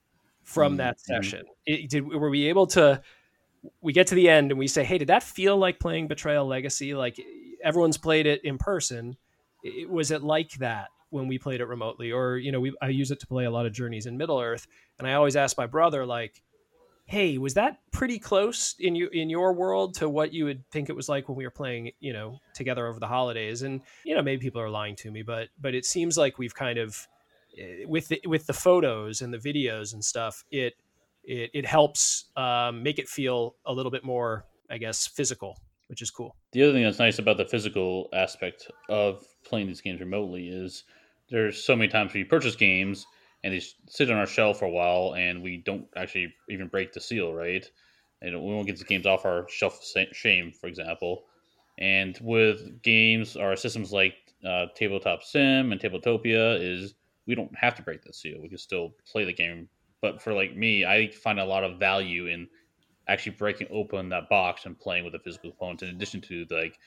From 0.43 0.73
mm-hmm. 0.73 0.79
that 0.79 1.01
session? 1.01 1.45
It, 1.67 1.91
did 1.91 2.07
were 2.07 2.31
we 2.31 2.49
able 2.49 2.67
to? 2.69 3.03
We 3.81 3.93
get 3.93 4.09
to 4.09 4.15
the 4.15 4.29
end 4.29 4.51
and 4.51 4.59
we 4.59 4.67
say, 4.67 4.85
"Hey, 4.85 4.99
did 4.99 5.09
that 5.09 5.23
feel 5.23 5.57
like 5.57 5.79
playing 5.79 6.09
Betrayal 6.09 6.47
Legacy? 6.47 6.95
Like 6.95 7.21
everyone's 7.63 7.99
played 7.99 8.27
it 8.27 8.45
in 8.45 8.59
person. 8.59 9.17
It, 9.63 9.89
was 9.89 10.11
it 10.11 10.23
like 10.23 10.53
that 10.55 10.89
when 11.11 11.29
we 11.29 11.39
played 11.39 11.61
it 11.61 11.67
remotely? 11.67 12.11
Or 12.11 12.37
you 12.37 12.53
know, 12.53 12.61
we 12.61 12.75
I 12.83 12.89
use 12.89 13.11
it 13.11 13.21
to 13.21 13.27
play 13.27 13.45
a 13.45 13.51
lot 13.51 13.67
of 13.67 13.73
Journeys 13.73 14.07
in 14.07 14.17
Middle 14.17 14.41
Earth, 14.41 14.67
and 14.99 15.07
I 15.07 15.15
always 15.15 15.37
ask 15.37 15.57
my 15.57 15.67
brother 15.67 16.05
like." 16.05 16.43
hey 17.07 17.37
was 17.37 17.55
that 17.55 17.79
pretty 17.91 18.19
close 18.19 18.75
in 18.79 18.95
you 18.95 19.09
in 19.09 19.29
your 19.29 19.53
world 19.53 19.95
to 19.95 20.09
what 20.09 20.33
you 20.33 20.45
would 20.45 20.65
think 20.71 20.89
it 20.89 20.97
was 20.97 21.09
like 21.09 21.29
when 21.29 21.37
we 21.37 21.45
were 21.45 21.51
playing 21.51 21.91
you 22.01 22.13
know 22.13 22.39
together 22.55 22.87
over 22.87 23.01
the 23.01 23.07
holidays 23.07 23.63
and 23.63 23.81
you 24.05 24.15
know 24.15 24.23
maybe 24.23 24.41
people 24.41 24.61
are 24.61 24.71
lying 24.71 24.95
to 24.95 25.11
me 25.11 25.23
but 25.23 25.49
but 25.61 25.75
it 25.75 25.85
seems 25.85 26.17
like 26.17 26.39
we've 26.39 26.55
kind 26.55 26.79
of 26.79 27.07
with 27.87 28.09
the, 28.09 28.21
with 28.27 28.47
the 28.47 28.53
photos 28.53 29.21
and 29.21 29.33
the 29.33 29.39
videos 29.39 29.93
and 29.95 30.05
stuff, 30.05 30.45
it 30.51 30.75
it, 31.25 31.51
it 31.55 31.67
helps 31.67 32.31
um, 32.37 32.83
make 32.83 32.99
it 32.99 33.09
feel 33.09 33.57
a 33.67 33.73
little 33.73 33.93
bit 33.93 34.05
more, 34.05 34.45
I 34.71 34.79
guess, 34.79 35.07
physical, 35.07 35.57
which 35.89 36.03
is 36.03 36.11
cool. 36.11 36.37
The 36.53 36.63
other 36.63 36.73
thing 36.73 36.83
that's 36.83 36.99
nice 36.99 37.19
about 37.19 37.37
the 37.37 37.45
physical 37.45 38.09
aspect 38.13 38.71
of 38.89 39.25
playing 39.45 39.69
these 39.69 39.81
games 39.81 40.01
remotely 40.01 40.49
is 40.49 40.85
there's 41.31 41.63
so 41.63 41.77
many 41.77 41.89
times 41.89 42.13
we 42.13 42.25
purchase 42.25 42.57
games 42.57 43.07
and 43.45 43.55
they 43.55 43.63
sit 43.89 44.11
on 44.11 44.17
our 44.17 44.27
shelf 44.27 44.59
for 44.59 44.67
a 44.67 44.71
while 44.71 45.15
and 45.17 45.43
we 45.43 45.59
don't 45.59 45.87
actually 45.97 46.33
even 46.49 46.69
break 46.69 46.93
the 46.93 47.01
seal, 47.01 47.33
right? 47.33 47.69
And 48.21 48.35
we 48.35 48.53
won't 48.53 48.67
get 48.67 48.79
the 48.79 48.85
games 48.85 49.07
off 49.07 49.25
our 49.25 49.47
shelf 49.49 49.81
shame, 50.13 50.53
for 50.53 50.69
example. 50.69 51.25
And 51.79 52.17
with 52.21 52.83
games 52.83 53.37
or 53.37 53.57
systems 53.57 53.93
like 53.93 54.15
uh, 54.47 54.67
Tabletop 54.77 55.23
Sim 55.23 55.73
and 55.73 55.81
Tabletopia 55.81 56.61
is 56.61 56.95
we 57.27 57.35
don't 57.35 57.57
have 57.57 57.75
to 57.77 57.83
break 57.83 58.03
the 58.03 58.13
seal. 58.13 58.41
We 58.41 58.49
can 58.49 58.59
still 58.59 58.95
play 59.11 59.25
the 59.25 59.33
game. 59.33 59.69
But 60.01 60.21
for 60.21 60.33
like 60.33 60.57
me, 60.57 60.85
I 60.85 61.11
find 61.11 61.39
a 61.39 61.45
lot 61.45 61.65
of 61.65 61.79
value 61.79 62.27
in 62.27 62.49
actually 63.09 63.33
breaking 63.33 63.69
open 63.71 64.09
that 64.11 64.29
box 64.29 64.67
and 64.67 64.79
playing 64.79 65.05
with 65.05 65.15
a 65.15 65.19
physical 65.19 65.51
opponent 65.51 65.83
in 65.83 65.89
addition 65.91 66.21
to 66.23 66.45
the, 66.47 66.55
like 66.55 66.79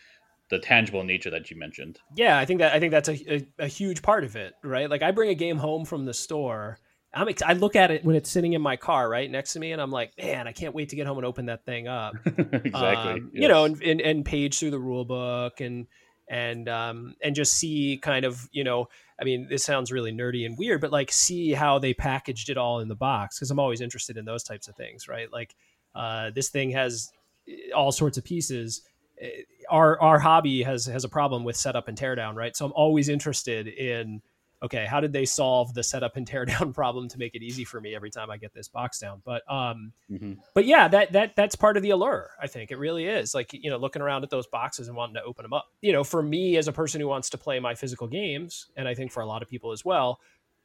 the 0.50 0.60
tangible 0.60 1.04
nature 1.04 1.30
that 1.30 1.50
you 1.50 1.58
mentioned. 1.58 2.00
Yeah, 2.16 2.38
I 2.38 2.46
think 2.46 2.60
that 2.60 2.74
I 2.74 2.80
think 2.80 2.92
that's 2.92 3.10
a, 3.10 3.34
a, 3.34 3.48
a 3.60 3.68
huge 3.68 4.02
part 4.02 4.24
of 4.24 4.36
it, 4.36 4.54
right? 4.64 4.90
Like 4.90 5.02
I 5.02 5.12
bring 5.12 5.30
a 5.30 5.36
game 5.36 5.58
home 5.58 5.86
from 5.86 6.06
the 6.06 6.14
store. 6.14 6.80
I'm 7.14 7.30
ex- 7.30 7.42
I 7.42 7.54
look 7.54 7.78
at 7.78 7.92
it 7.92 8.04
when 8.04 8.18
it's 8.18 8.30
sitting 8.30 8.54
in 8.54 8.62
my 8.62 8.76
car 8.76 9.10
right 9.10 9.32
next 9.32 9.54
to 9.54 9.60
me, 9.60 9.72
and 9.72 9.82
I'm 9.82 9.92
like, 9.92 10.12
man, 10.22 10.48
I 10.48 10.52
can't 10.52 10.76
wait 10.76 10.90
to 10.90 10.98
get 10.98 11.08
home 11.08 11.18
and 11.18 11.26
open 11.26 11.46
that 11.46 11.66
thing 11.66 11.88
up. 11.88 12.16
exactly. 12.26 12.74
Um, 13.14 13.32
yes. 13.34 13.42
You 13.42 13.48
know, 13.48 13.64
and, 13.64 13.82
and, 13.82 14.02
and 14.02 14.26
page 14.26 14.60
through 14.60 14.72
the 14.72 14.80
rule 14.80 15.06
book 15.06 15.62
and 15.62 15.88
and 16.28 16.68
um, 16.70 17.16
and 17.22 17.36
just 17.36 17.54
see 17.54 18.00
kind 18.02 18.26
of 18.26 18.48
you 18.52 18.64
know 18.64 18.90
I 19.20 19.24
mean 19.24 19.48
this 19.50 19.64
sounds 19.64 19.92
really 19.92 20.12
nerdy 20.12 20.46
and 20.46 20.58
weird, 20.58 20.82
but 20.82 20.92
like 20.92 21.12
see 21.12 21.52
how 21.52 21.80
they 21.80 21.94
packaged 21.94 22.50
it 22.50 22.58
all 22.58 22.80
in 22.80 22.88
the 22.88 22.96
box 22.96 23.38
because 23.38 23.52
I'm 23.52 23.60
always 23.60 23.82
interested 23.82 24.18
in 24.18 24.26
those 24.26 24.44
types 24.44 24.68
of 24.68 24.76
things, 24.76 25.08
right? 25.08 25.32
Like 25.32 25.56
uh, 25.94 26.32
this 26.32 26.50
thing 26.50 26.72
has 26.72 27.12
eh, 27.48 27.72
all 27.76 27.92
sorts 27.92 28.18
of 28.18 28.24
pieces. 28.24 28.82
Eh, 29.22 29.30
our 29.70 30.00
our 30.02 30.20
hobby 30.20 30.64
has 30.64 30.86
has 30.86 31.04
a 31.04 31.10
problem 31.10 31.44
with 31.44 31.56
setup 31.56 31.88
and 31.88 31.98
teardown, 31.98 32.36
right? 32.36 32.56
So 32.56 32.66
I'm 32.66 32.74
always 32.74 33.10
interested 33.10 33.68
in 33.68 34.22
okay, 34.66 34.86
how 34.86 35.00
did 35.00 35.14
they 35.14 35.26
solve 35.26 35.74
the 35.74 35.84
setup 35.84 36.18
and 36.18 36.28
teardown 36.30 36.74
problem 36.74 37.08
to 37.10 37.18
make 37.18 37.36
it 37.36 37.44
easy 37.44 37.64
for 37.64 37.80
me 37.80 37.96
every 37.96 38.12
time 38.12 38.30
I 38.30 38.38
get 38.38 38.54
this 38.54 38.68
box 38.68 39.00
down? 39.00 39.22
But 39.24 39.50
um, 39.52 39.94
mm-hmm. 40.12 40.34
but 40.54 40.66
yeah, 40.66 40.88
that 40.88 41.14
that 41.14 41.36
that's 41.36 41.56
part 41.56 41.78
of 41.78 41.84
the 41.84 41.92
allure. 41.92 42.32
I 42.42 42.48
think 42.48 42.72
it 42.72 42.78
really 42.78 43.06
is. 43.06 43.34
Like 43.34 43.54
you 43.54 43.70
know, 43.70 43.78
looking 43.78 44.02
around 44.02 44.24
at 44.24 44.30
those 44.30 44.48
boxes 44.48 44.88
and 44.88 44.98
wanting 44.98 45.16
to 45.16 45.24
open 45.24 45.44
them 45.44 45.54
up. 45.54 45.68
You 45.82 45.94
know, 45.94 46.04
for 46.04 46.22
me 46.22 46.58
as 46.58 46.68
a 46.68 46.74
person 46.74 47.00
who 47.00 47.08
wants 47.08 47.30
to 47.32 47.38
play 47.38 47.60
my 47.60 47.76
physical 47.76 48.08
games, 48.08 48.68
and 48.76 48.88
I 48.88 48.96
think 48.96 49.12
for 49.12 49.22
a 49.22 49.26
lot 49.26 49.42
of 49.42 49.50
people 49.50 49.72
as 49.72 49.86
well, 49.86 50.20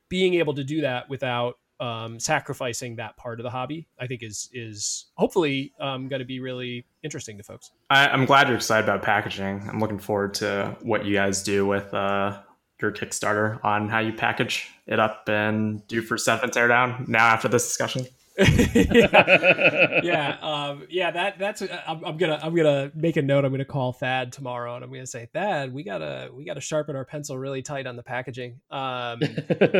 being 0.08 0.34
able 0.34 0.54
to 0.54 0.64
do 0.64 0.80
that 0.82 1.08
without 1.08 1.58
um, 1.80 2.20
sacrificing 2.20 2.96
that 2.96 3.16
part 3.16 3.40
of 3.40 3.44
the 3.44 3.50
hobby, 3.50 3.88
I 3.98 4.06
think 4.06 4.22
is 4.22 4.50
is 4.52 5.06
hopefully 5.14 5.72
um, 5.80 6.08
going 6.08 6.20
to 6.20 6.26
be 6.26 6.40
really 6.40 6.84
interesting 7.02 7.38
to 7.38 7.42
folks. 7.42 7.70
I, 7.88 8.08
am 8.08 8.26
glad 8.26 8.48
you're 8.48 8.56
excited 8.56 8.84
about 8.84 9.02
packaging. 9.02 9.66
I'm 9.68 9.80
looking 9.80 9.98
forward 9.98 10.34
to 10.34 10.76
what 10.82 11.06
you 11.06 11.14
guys 11.14 11.42
do 11.42 11.66
with 11.66 11.92
uh, 11.94 12.40
your 12.80 12.92
Kickstarter 12.92 13.62
on 13.64 13.88
how 13.88 13.98
you 13.98 14.12
package 14.12 14.68
it 14.86 14.98
up 14.98 15.28
and 15.28 15.86
do 15.88 16.02
for 16.02 16.14
and 16.14 16.52
teardown 16.52 17.06
now 17.08 17.26
after 17.26 17.48
this 17.48 17.66
discussion. 17.66 18.06
yeah, 18.40 20.00
yeah, 20.02 20.36
um, 20.42 20.86
yeah. 20.88 21.10
That 21.10 21.38
that's. 21.38 21.62
I'm, 21.62 22.04
I'm, 22.04 22.16
gonna 22.16 22.38
I'm 22.42 22.54
gonna 22.54 22.90
make 22.94 23.16
a 23.16 23.22
note. 23.22 23.44
I'm 23.44 23.50
gonna 23.50 23.64
call 23.64 23.92
Thad 23.92 24.32
tomorrow, 24.32 24.76
and 24.76 24.84
I'm 24.84 24.90
gonna 24.90 25.06
say, 25.06 25.28
Thad, 25.32 25.74
we 25.74 25.82
gotta 25.82 26.30
we 26.32 26.44
gotta 26.44 26.60
sharpen 26.60 26.96
our 26.96 27.04
pencil 27.04 27.36
really 27.36 27.60
tight 27.60 27.86
on 27.86 27.96
the 27.96 28.02
packaging. 28.02 28.60
Um, 28.70 29.20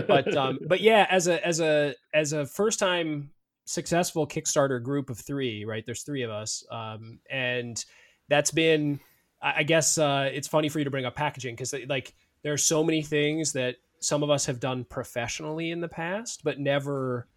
but 0.07 0.37
um, 0.37 0.59
but 0.67 0.81
yeah, 0.81 1.07
as 1.11 1.27
a 1.27 1.45
as 1.47 1.61
a 1.61 1.95
as 2.13 2.33
a 2.33 2.45
first 2.45 2.79
time 2.79 3.31
successful 3.65 4.27
Kickstarter 4.27 4.83
group 4.83 5.09
of 5.11 5.19
three, 5.19 5.65
right? 5.65 5.87
There's 5.87 6.03
three 6.03 6.23
of 6.23 6.31
us, 6.31 6.65
um, 6.71 7.21
and 7.31 7.83
that's 8.29 8.51
been. 8.51 9.01
I 9.43 9.63
guess 9.63 9.97
uh, 9.97 10.29
it's 10.31 10.49
funny 10.49 10.69
for 10.69 10.81
you 10.81 10.85
to 10.85 10.91
bring 10.91 11.07
up 11.07 11.15
packaging 11.15 11.55
because 11.55 11.75
like 11.89 12.13
there 12.43 12.53
are 12.53 12.59
so 12.59 12.83
many 12.83 13.03
things 13.03 13.53
that 13.53 13.77
some 14.01 14.23
of 14.23 14.31
us 14.31 14.47
have 14.47 14.61
done 14.61 14.85
professionally 14.85 15.71
in 15.71 15.81
the 15.81 15.89
past, 15.89 16.43
but 16.43 16.59
never 16.59 17.29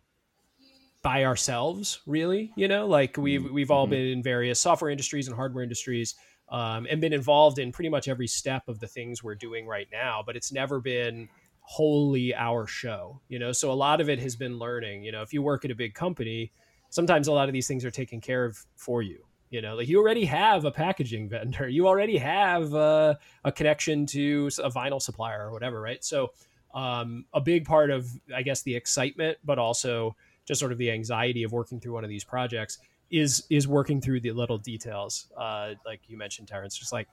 by 1.02 1.26
ourselves, 1.26 2.00
really. 2.06 2.52
You 2.56 2.68
know, 2.68 2.88
like 2.88 3.18
we've 3.18 3.42
mm-hmm. 3.42 3.54
we've 3.54 3.72
all 3.72 3.86
mm-hmm. 3.86 3.92
been 3.92 4.08
in 4.08 4.24
various 4.24 4.60
software 4.60 4.90
industries 4.90 5.28
and 5.28 5.36
hardware 5.36 5.64
industries, 5.64 6.16
um, 6.50 6.88
and 6.90 7.02
been 7.02 7.14
involved 7.14 7.60
in 7.60 7.72
pretty 7.72 7.90
much 7.90 8.08
every 8.08 8.28
step 8.28 8.68
of 8.68 8.80
the 8.80 8.88
things 8.88 9.24
we're 9.24 9.36
doing 9.36 9.68
right 9.68 9.88
now. 9.92 10.24
But 10.26 10.36
it's 10.36 10.52
never 10.52 10.80
been 10.80 11.28
wholly 11.60 12.34
our 12.34 12.66
show. 12.66 13.22
You 13.28 13.40
know, 13.40 13.52
so 13.52 13.72
a 13.72 13.74
lot 13.74 14.02
of 14.02 14.10
it 14.10 14.20
has 14.20 14.36
been 14.36 14.58
learning. 14.58 15.04
You 15.04 15.12
know, 15.12 15.22
if 15.22 15.34
you 15.34 15.42
work 15.42 15.66
at 15.66 15.72
a 15.72 15.76
big 15.76 15.94
company, 15.94 16.54
sometimes 16.90 17.28
a 17.28 17.34
lot 17.34 17.50
of 17.50 17.54
these 17.54 17.68
things 17.68 17.84
are 17.84 17.92
taken 17.92 18.22
care 18.22 18.46
of 18.46 18.58
for 18.76 19.02
you 19.02 19.26
you 19.54 19.62
know 19.62 19.76
like 19.76 19.88
you 19.88 20.00
already 20.00 20.26
have 20.26 20.66
a 20.66 20.72
packaging 20.72 21.30
vendor. 21.36 21.70
You 21.70 21.88
already 21.88 22.18
have 22.18 22.74
a, 22.74 23.18
a 23.46 23.52
connection 23.52 24.06
to 24.08 24.50
a 24.64 24.70
vinyl 24.70 25.02
supplier 25.02 25.48
or 25.48 25.52
whatever 25.52 25.80
right? 25.80 26.04
So 26.04 26.32
um, 26.74 27.26
a 27.34 27.42
big 27.42 27.66
part 27.66 27.92
of 27.92 28.08
i 28.36 28.42
guess 28.42 28.64
the 28.64 28.76
excitement 28.76 29.38
but 29.44 29.60
also 29.60 30.16
just 30.46 30.60
sort 30.60 30.72
of 30.72 30.78
the 30.78 30.92
anxiety 30.92 31.44
of 31.44 31.52
working 31.52 31.80
through 31.80 31.94
one 31.94 32.04
of 32.04 32.10
these 32.10 32.24
projects 32.24 32.80
is 33.12 33.46
is 33.50 33.68
working 33.68 34.02
through 34.02 34.20
the 34.20 34.32
little 34.32 34.58
details 34.58 35.28
uh, 35.38 35.74
like 35.86 36.02
you 36.08 36.18
mentioned 36.18 36.48
terrence 36.48 36.76
just 36.76 36.92
like 36.92 37.08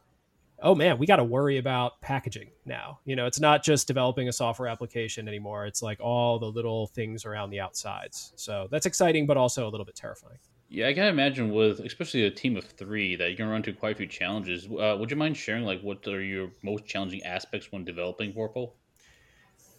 oh 0.63 0.75
man 0.75 0.99
we 0.99 1.07
got 1.07 1.17
to 1.17 1.25
worry 1.25 1.59
about 1.59 2.01
packaging 2.01 2.51
now. 2.65 2.99
You 3.05 3.17
know 3.17 3.27
it's 3.27 3.41
not 3.41 3.63
just 3.63 3.87
developing 3.87 4.29
a 4.29 4.33
software 4.33 4.69
application 4.69 5.27
anymore. 5.27 5.67
It's 5.67 5.83
like 5.83 6.01
all 6.01 6.39
the 6.39 6.51
little 6.51 6.87
things 6.89 7.25
around 7.25 7.51
the 7.51 7.61
outsides. 7.61 8.33
So 8.37 8.69
that's 8.71 8.87
exciting 8.87 9.27
but 9.27 9.37
also 9.37 9.67
a 9.67 9.71
little 9.71 9.87
bit 9.87 9.95
terrifying 9.95 10.39
Yeah, 10.73 10.87
I 10.87 10.95
can 10.95 11.07
imagine 11.07 11.51
with 11.51 11.81
especially 11.81 12.27
a 12.27 12.31
team 12.31 12.57
of 12.57 12.65
three 12.65 13.17
that 13.17 13.27
you're 13.29 13.37
gonna 13.37 13.51
run 13.51 13.59
into 13.59 13.73
quite 13.73 13.93
a 13.93 13.95
few 13.97 14.07
challenges. 14.07 14.67
Uh, 14.67 14.97
would 14.99 15.11
you 15.11 15.17
mind 15.17 15.37
sharing 15.37 15.65
like 15.65 15.81
what 15.81 16.07
are 16.07 16.23
your 16.23 16.53
most 16.63 16.87
challenging 16.87 17.25
aspects 17.25 17.73
when 17.73 17.85
developing 17.85 18.33
Vorpal? 18.33 18.71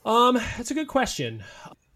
Um, 0.04 0.36
that's 0.58 0.70
a 0.70 0.74
good 0.74 0.90
question. 0.90 1.44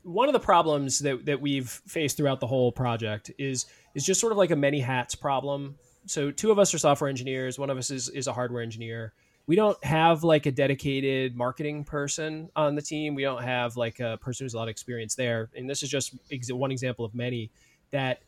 One 0.03 0.29
of 0.29 0.33
the 0.33 0.39
problems 0.39 0.99
that, 0.99 1.25
that 1.25 1.41
we've 1.41 1.69
faced 1.69 2.15
throughout 2.15 2.39
the 2.39 2.47
whole 2.47 2.71
project 2.71 3.31
is 3.37 3.65
is 3.95 4.05
just 4.05 4.21
sort 4.21 4.31
of 4.31 4.37
like 4.37 4.51
a 4.51 4.55
many 4.55 4.79
hats 4.79 5.13
problem. 5.13 5.75
So 6.05 6.31
two 6.31 6.51
of 6.51 6.57
us 6.57 6.73
are 6.73 6.77
software 6.77 7.09
engineers, 7.09 7.59
one 7.59 7.69
of 7.69 7.77
us 7.77 7.91
is, 7.91 8.07
is 8.09 8.27
a 8.27 8.33
hardware 8.33 8.61
engineer. 8.61 9.13
We 9.47 9.57
don't 9.57 9.81
have 9.83 10.23
like 10.23 10.45
a 10.45 10.51
dedicated 10.51 11.35
marketing 11.35 11.83
person 11.83 12.49
on 12.55 12.75
the 12.75 12.81
team. 12.81 13.13
We 13.13 13.23
don't 13.23 13.43
have 13.43 13.75
like 13.75 13.99
a 13.99 14.17
person 14.21 14.45
who's 14.45 14.53
a 14.53 14.57
lot 14.57 14.63
of 14.63 14.69
experience 14.69 15.15
there. 15.15 15.49
And 15.55 15.69
this 15.69 15.83
is 15.83 15.89
just 15.89 16.15
ex- 16.31 16.51
one 16.51 16.71
example 16.71 17.05
of 17.05 17.13
many 17.13 17.51
that 17.91 18.21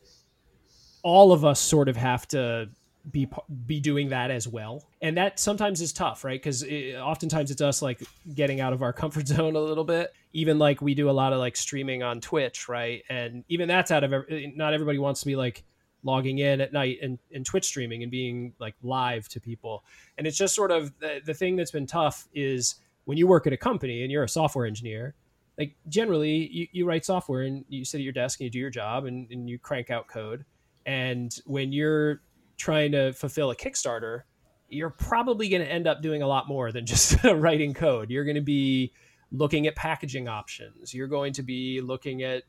all 1.02 1.32
of 1.32 1.44
us 1.44 1.60
sort 1.60 1.88
of 1.88 1.96
have 1.96 2.26
to 2.28 2.68
be 3.10 3.28
be 3.66 3.80
doing 3.80 4.08
that 4.10 4.30
as 4.30 4.46
well. 4.46 4.84
And 5.00 5.16
that 5.16 5.38
sometimes 5.38 5.80
is 5.80 5.92
tough 5.92 6.24
right? 6.24 6.40
Because 6.40 6.62
it, 6.62 6.96
oftentimes 6.96 7.50
it's 7.50 7.62
us 7.62 7.80
like 7.80 8.02
getting 8.34 8.60
out 8.60 8.72
of 8.72 8.82
our 8.82 8.92
comfort 9.02 9.28
zone 9.28 9.56
a 9.56 9.60
little 9.60 9.84
bit. 9.84 10.12
Even 10.32 10.58
like 10.58 10.82
we 10.82 10.94
do 10.94 11.08
a 11.08 11.12
lot 11.12 11.32
of 11.32 11.38
like 11.38 11.56
streaming 11.56 12.02
on 12.02 12.20
twitch 12.20 12.68
right? 12.68 13.02
And 13.08 13.44
even 13.48 13.68
that's 13.68 13.90
out 13.90 14.04
of 14.04 14.12
eh, 14.12 14.48
not 14.54 14.74
everybody 14.74 14.98
wants 14.98 15.20
to 15.20 15.26
be 15.26 15.36
like 15.36 15.64
logging 16.04 16.38
in 16.38 16.60
at 16.60 16.72
night 16.72 16.98
and, 17.02 17.18
and 17.34 17.44
twitch 17.44 17.64
streaming 17.64 18.02
and 18.02 18.10
being 18.10 18.52
like 18.58 18.74
live 18.82 19.28
to 19.28 19.40
people. 19.40 19.84
And 20.16 20.26
it's 20.26 20.36
just 20.36 20.54
sort 20.54 20.70
of 20.70 20.92
the, 21.00 21.20
the 21.24 21.34
thing 21.34 21.56
that's 21.56 21.70
been 21.70 21.86
tough 21.86 22.28
is 22.34 22.76
when 23.04 23.18
you 23.18 23.26
work 23.26 23.46
at 23.46 23.52
a 23.52 23.56
company 23.56 24.02
and 24.02 24.12
you're 24.12 24.24
a 24.24 24.28
software 24.28 24.66
engineer 24.66 25.14
like 25.58 25.74
generally 25.88 26.48
you, 26.52 26.66
you 26.70 26.86
write 26.86 27.04
software 27.04 27.42
and 27.42 27.64
you 27.68 27.84
sit 27.84 27.98
at 27.98 28.04
your 28.04 28.12
desk 28.12 28.40
and 28.40 28.44
you 28.44 28.50
do 28.50 28.58
your 28.58 28.70
job 28.70 29.04
and, 29.04 29.28
and 29.30 29.50
you 29.50 29.58
crank 29.58 29.90
out 29.90 30.06
code 30.06 30.44
and 30.88 31.38
when 31.44 31.70
you're 31.70 32.22
trying 32.56 32.92
to 32.92 33.12
fulfill 33.12 33.50
a 33.50 33.56
Kickstarter, 33.56 34.22
you're 34.70 34.88
probably 34.88 35.50
going 35.50 35.60
to 35.60 35.70
end 35.70 35.86
up 35.86 36.00
doing 36.00 36.22
a 36.22 36.26
lot 36.26 36.48
more 36.48 36.72
than 36.72 36.86
just 36.94 37.22
writing 37.24 37.74
code. 37.74 38.10
You're 38.10 38.24
going 38.24 38.36
to 38.36 38.40
be 38.40 38.94
looking 39.30 39.66
at 39.66 39.76
packaging 39.76 40.28
options. 40.28 40.94
You're 40.94 41.06
going 41.06 41.34
to 41.34 41.42
be 41.42 41.82
looking 41.82 42.22
at 42.22 42.44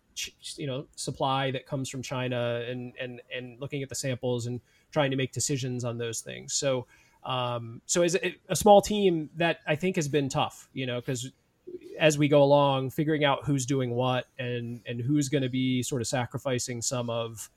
you 0.56 0.68
know 0.68 0.88
supply 0.96 1.52
that 1.52 1.66
comes 1.66 1.90
from 1.90 2.02
China 2.02 2.64
and 2.66 2.94
and 3.00 3.22
and 3.36 3.60
looking 3.60 3.84
at 3.84 3.90
the 3.90 3.96
samples 3.96 4.46
and 4.46 4.62
trying 4.90 5.12
to 5.12 5.18
make 5.18 5.34
decisions 5.34 5.84
on 5.84 5.98
those 5.98 6.22
things. 6.22 6.54
So 6.54 6.88
um, 7.26 7.82
so 7.86 8.04
as 8.04 8.16
a, 8.16 8.38
a 8.48 8.56
small 8.56 8.82
team, 8.82 9.30
that 9.36 9.60
I 9.68 9.76
think 9.76 9.98
has 9.98 10.08
been 10.08 10.30
tough. 10.30 10.70
You 10.72 10.86
know 10.86 11.02
because 11.02 11.30
as 12.00 12.18
we 12.18 12.30
go 12.30 12.42
along, 12.42 12.92
figuring 12.92 13.26
out 13.26 13.44
who's 13.44 13.66
doing 13.66 13.92
what 13.92 14.28
and 14.40 14.80
and 14.86 15.02
who's 15.02 15.28
going 15.28 15.44
to 15.44 15.50
be 15.50 15.84
sort 15.84 16.02
of 16.02 16.08
sacrificing 16.08 16.82
some 16.82 17.10
of 17.10 17.50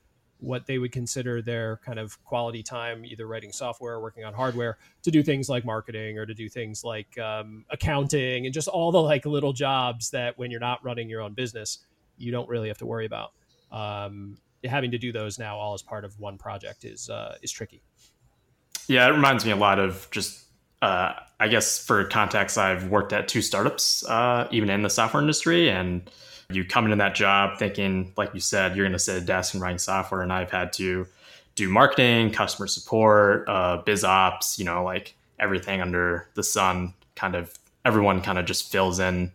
what 0.43 0.65
they 0.65 0.77
would 0.77 0.91
consider 0.91 1.41
their 1.41 1.77
kind 1.77 1.97
of 1.97 2.21
quality 2.25 2.61
time, 2.61 3.05
either 3.05 3.25
writing 3.25 3.51
software 3.51 3.93
or 3.93 4.01
working 4.01 4.25
on 4.25 4.33
hardware, 4.33 4.77
to 5.01 5.09
do 5.09 5.23
things 5.23 5.47
like 5.47 5.63
marketing 5.63 6.17
or 6.17 6.25
to 6.25 6.33
do 6.33 6.49
things 6.49 6.83
like 6.83 7.17
um, 7.17 7.63
accounting 7.69 8.45
and 8.45 8.53
just 8.53 8.67
all 8.67 8.91
the 8.91 9.01
like 9.01 9.25
little 9.25 9.53
jobs 9.53 10.09
that 10.11 10.37
when 10.37 10.51
you're 10.51 10.59
not 10.59 10.83
running 10.83 11.09
your 11.09 11.21
own 11.21 11.33
business, 11.33 11.79
you 12.17 12.31
don't 12.31 12.49
really 12.49 12.67
have 12.67 12.77
to 12.77 12.85
worry 12.85 13.05
about. 13.05 13.31
Um, 13.71 14.37
having 14.65 14.91
to 14.91 14.97
do 14.97 15.11
those 15.11 15.39
now 15.39 15.57
all 15.57 15.73
as 15.73 15.81
part 15.81 16.03
of 16.03 16.19
one 16.19 16.37
project 16.37 16.83
is 16.83 17.09
uh, 17.09 17.35
is 17.41 17.51
tricky. 17.51 17.81
Yeah, 18.87 19.07
it 19.07 19.11
reminds 19.11 19.45
me 19.45 19.51
a 19.51 19.55
lot 19.55 19.79
of 19.79 20.07
just. 20.11 20.41
Uh, 20.81 21.13
I 21.39 21.47
guess 21.47 21.79
for 21.79 22.03
context, 22.03 22.57
I've 22.57 22.89
worked 22.89 23.13
at 23.13 23.29
two 23.29 23.41
startups, 23.41 24.05
uh, 24.05 24.49
even 24.51 24.69
in 24.69 24.81
the 24.81 24.89
software 24.89 25.21
industry, 25.21 25.69
and 25.69 26.11
you 26.49 26.65
come 26.65 26.85
into 26.85 26.97
that 26.97 27.15
job 27.15 27.57
thinking, 27.57 28.13
like 28.17 28.33
you 28.33 28.39
said, 28.39 28.75
you're 28.75 28.85
going 28.85 28.93
to 28.93 28.99
sit 28.99 29.17
at 29.17 29.23
a 29.23 29.25
desk 29.25 29.53
and 29.53 29.61
write 29.61 29.81
software. 29.81 30.21
And 30.21 30.31
I've 30.31 30.51
had 30.51 30.73
to 30.73 31.07
do 31.55 31.69
marketing, 31.69 32.31
customer 32.31 32.67
support, 32.67 33.47
uh, 33.47 33.77
biz 33.85 34.03
ops, 34.03 34.57
you 34.59 34.65
know, 34.65 34.83
like 34.83 35.15
everything 35.39 35.81
under 35.81 36.27
the 36.35 36.43
sun. 36.43 36.93
Kind 37.15 37.35
of 37.35 37.53
everyone 37.85 38.21
kind 38.21 38.37
of 38.37 38.45
just 38.45 38.71
fills 38.71 38.99
in 38.99 39.31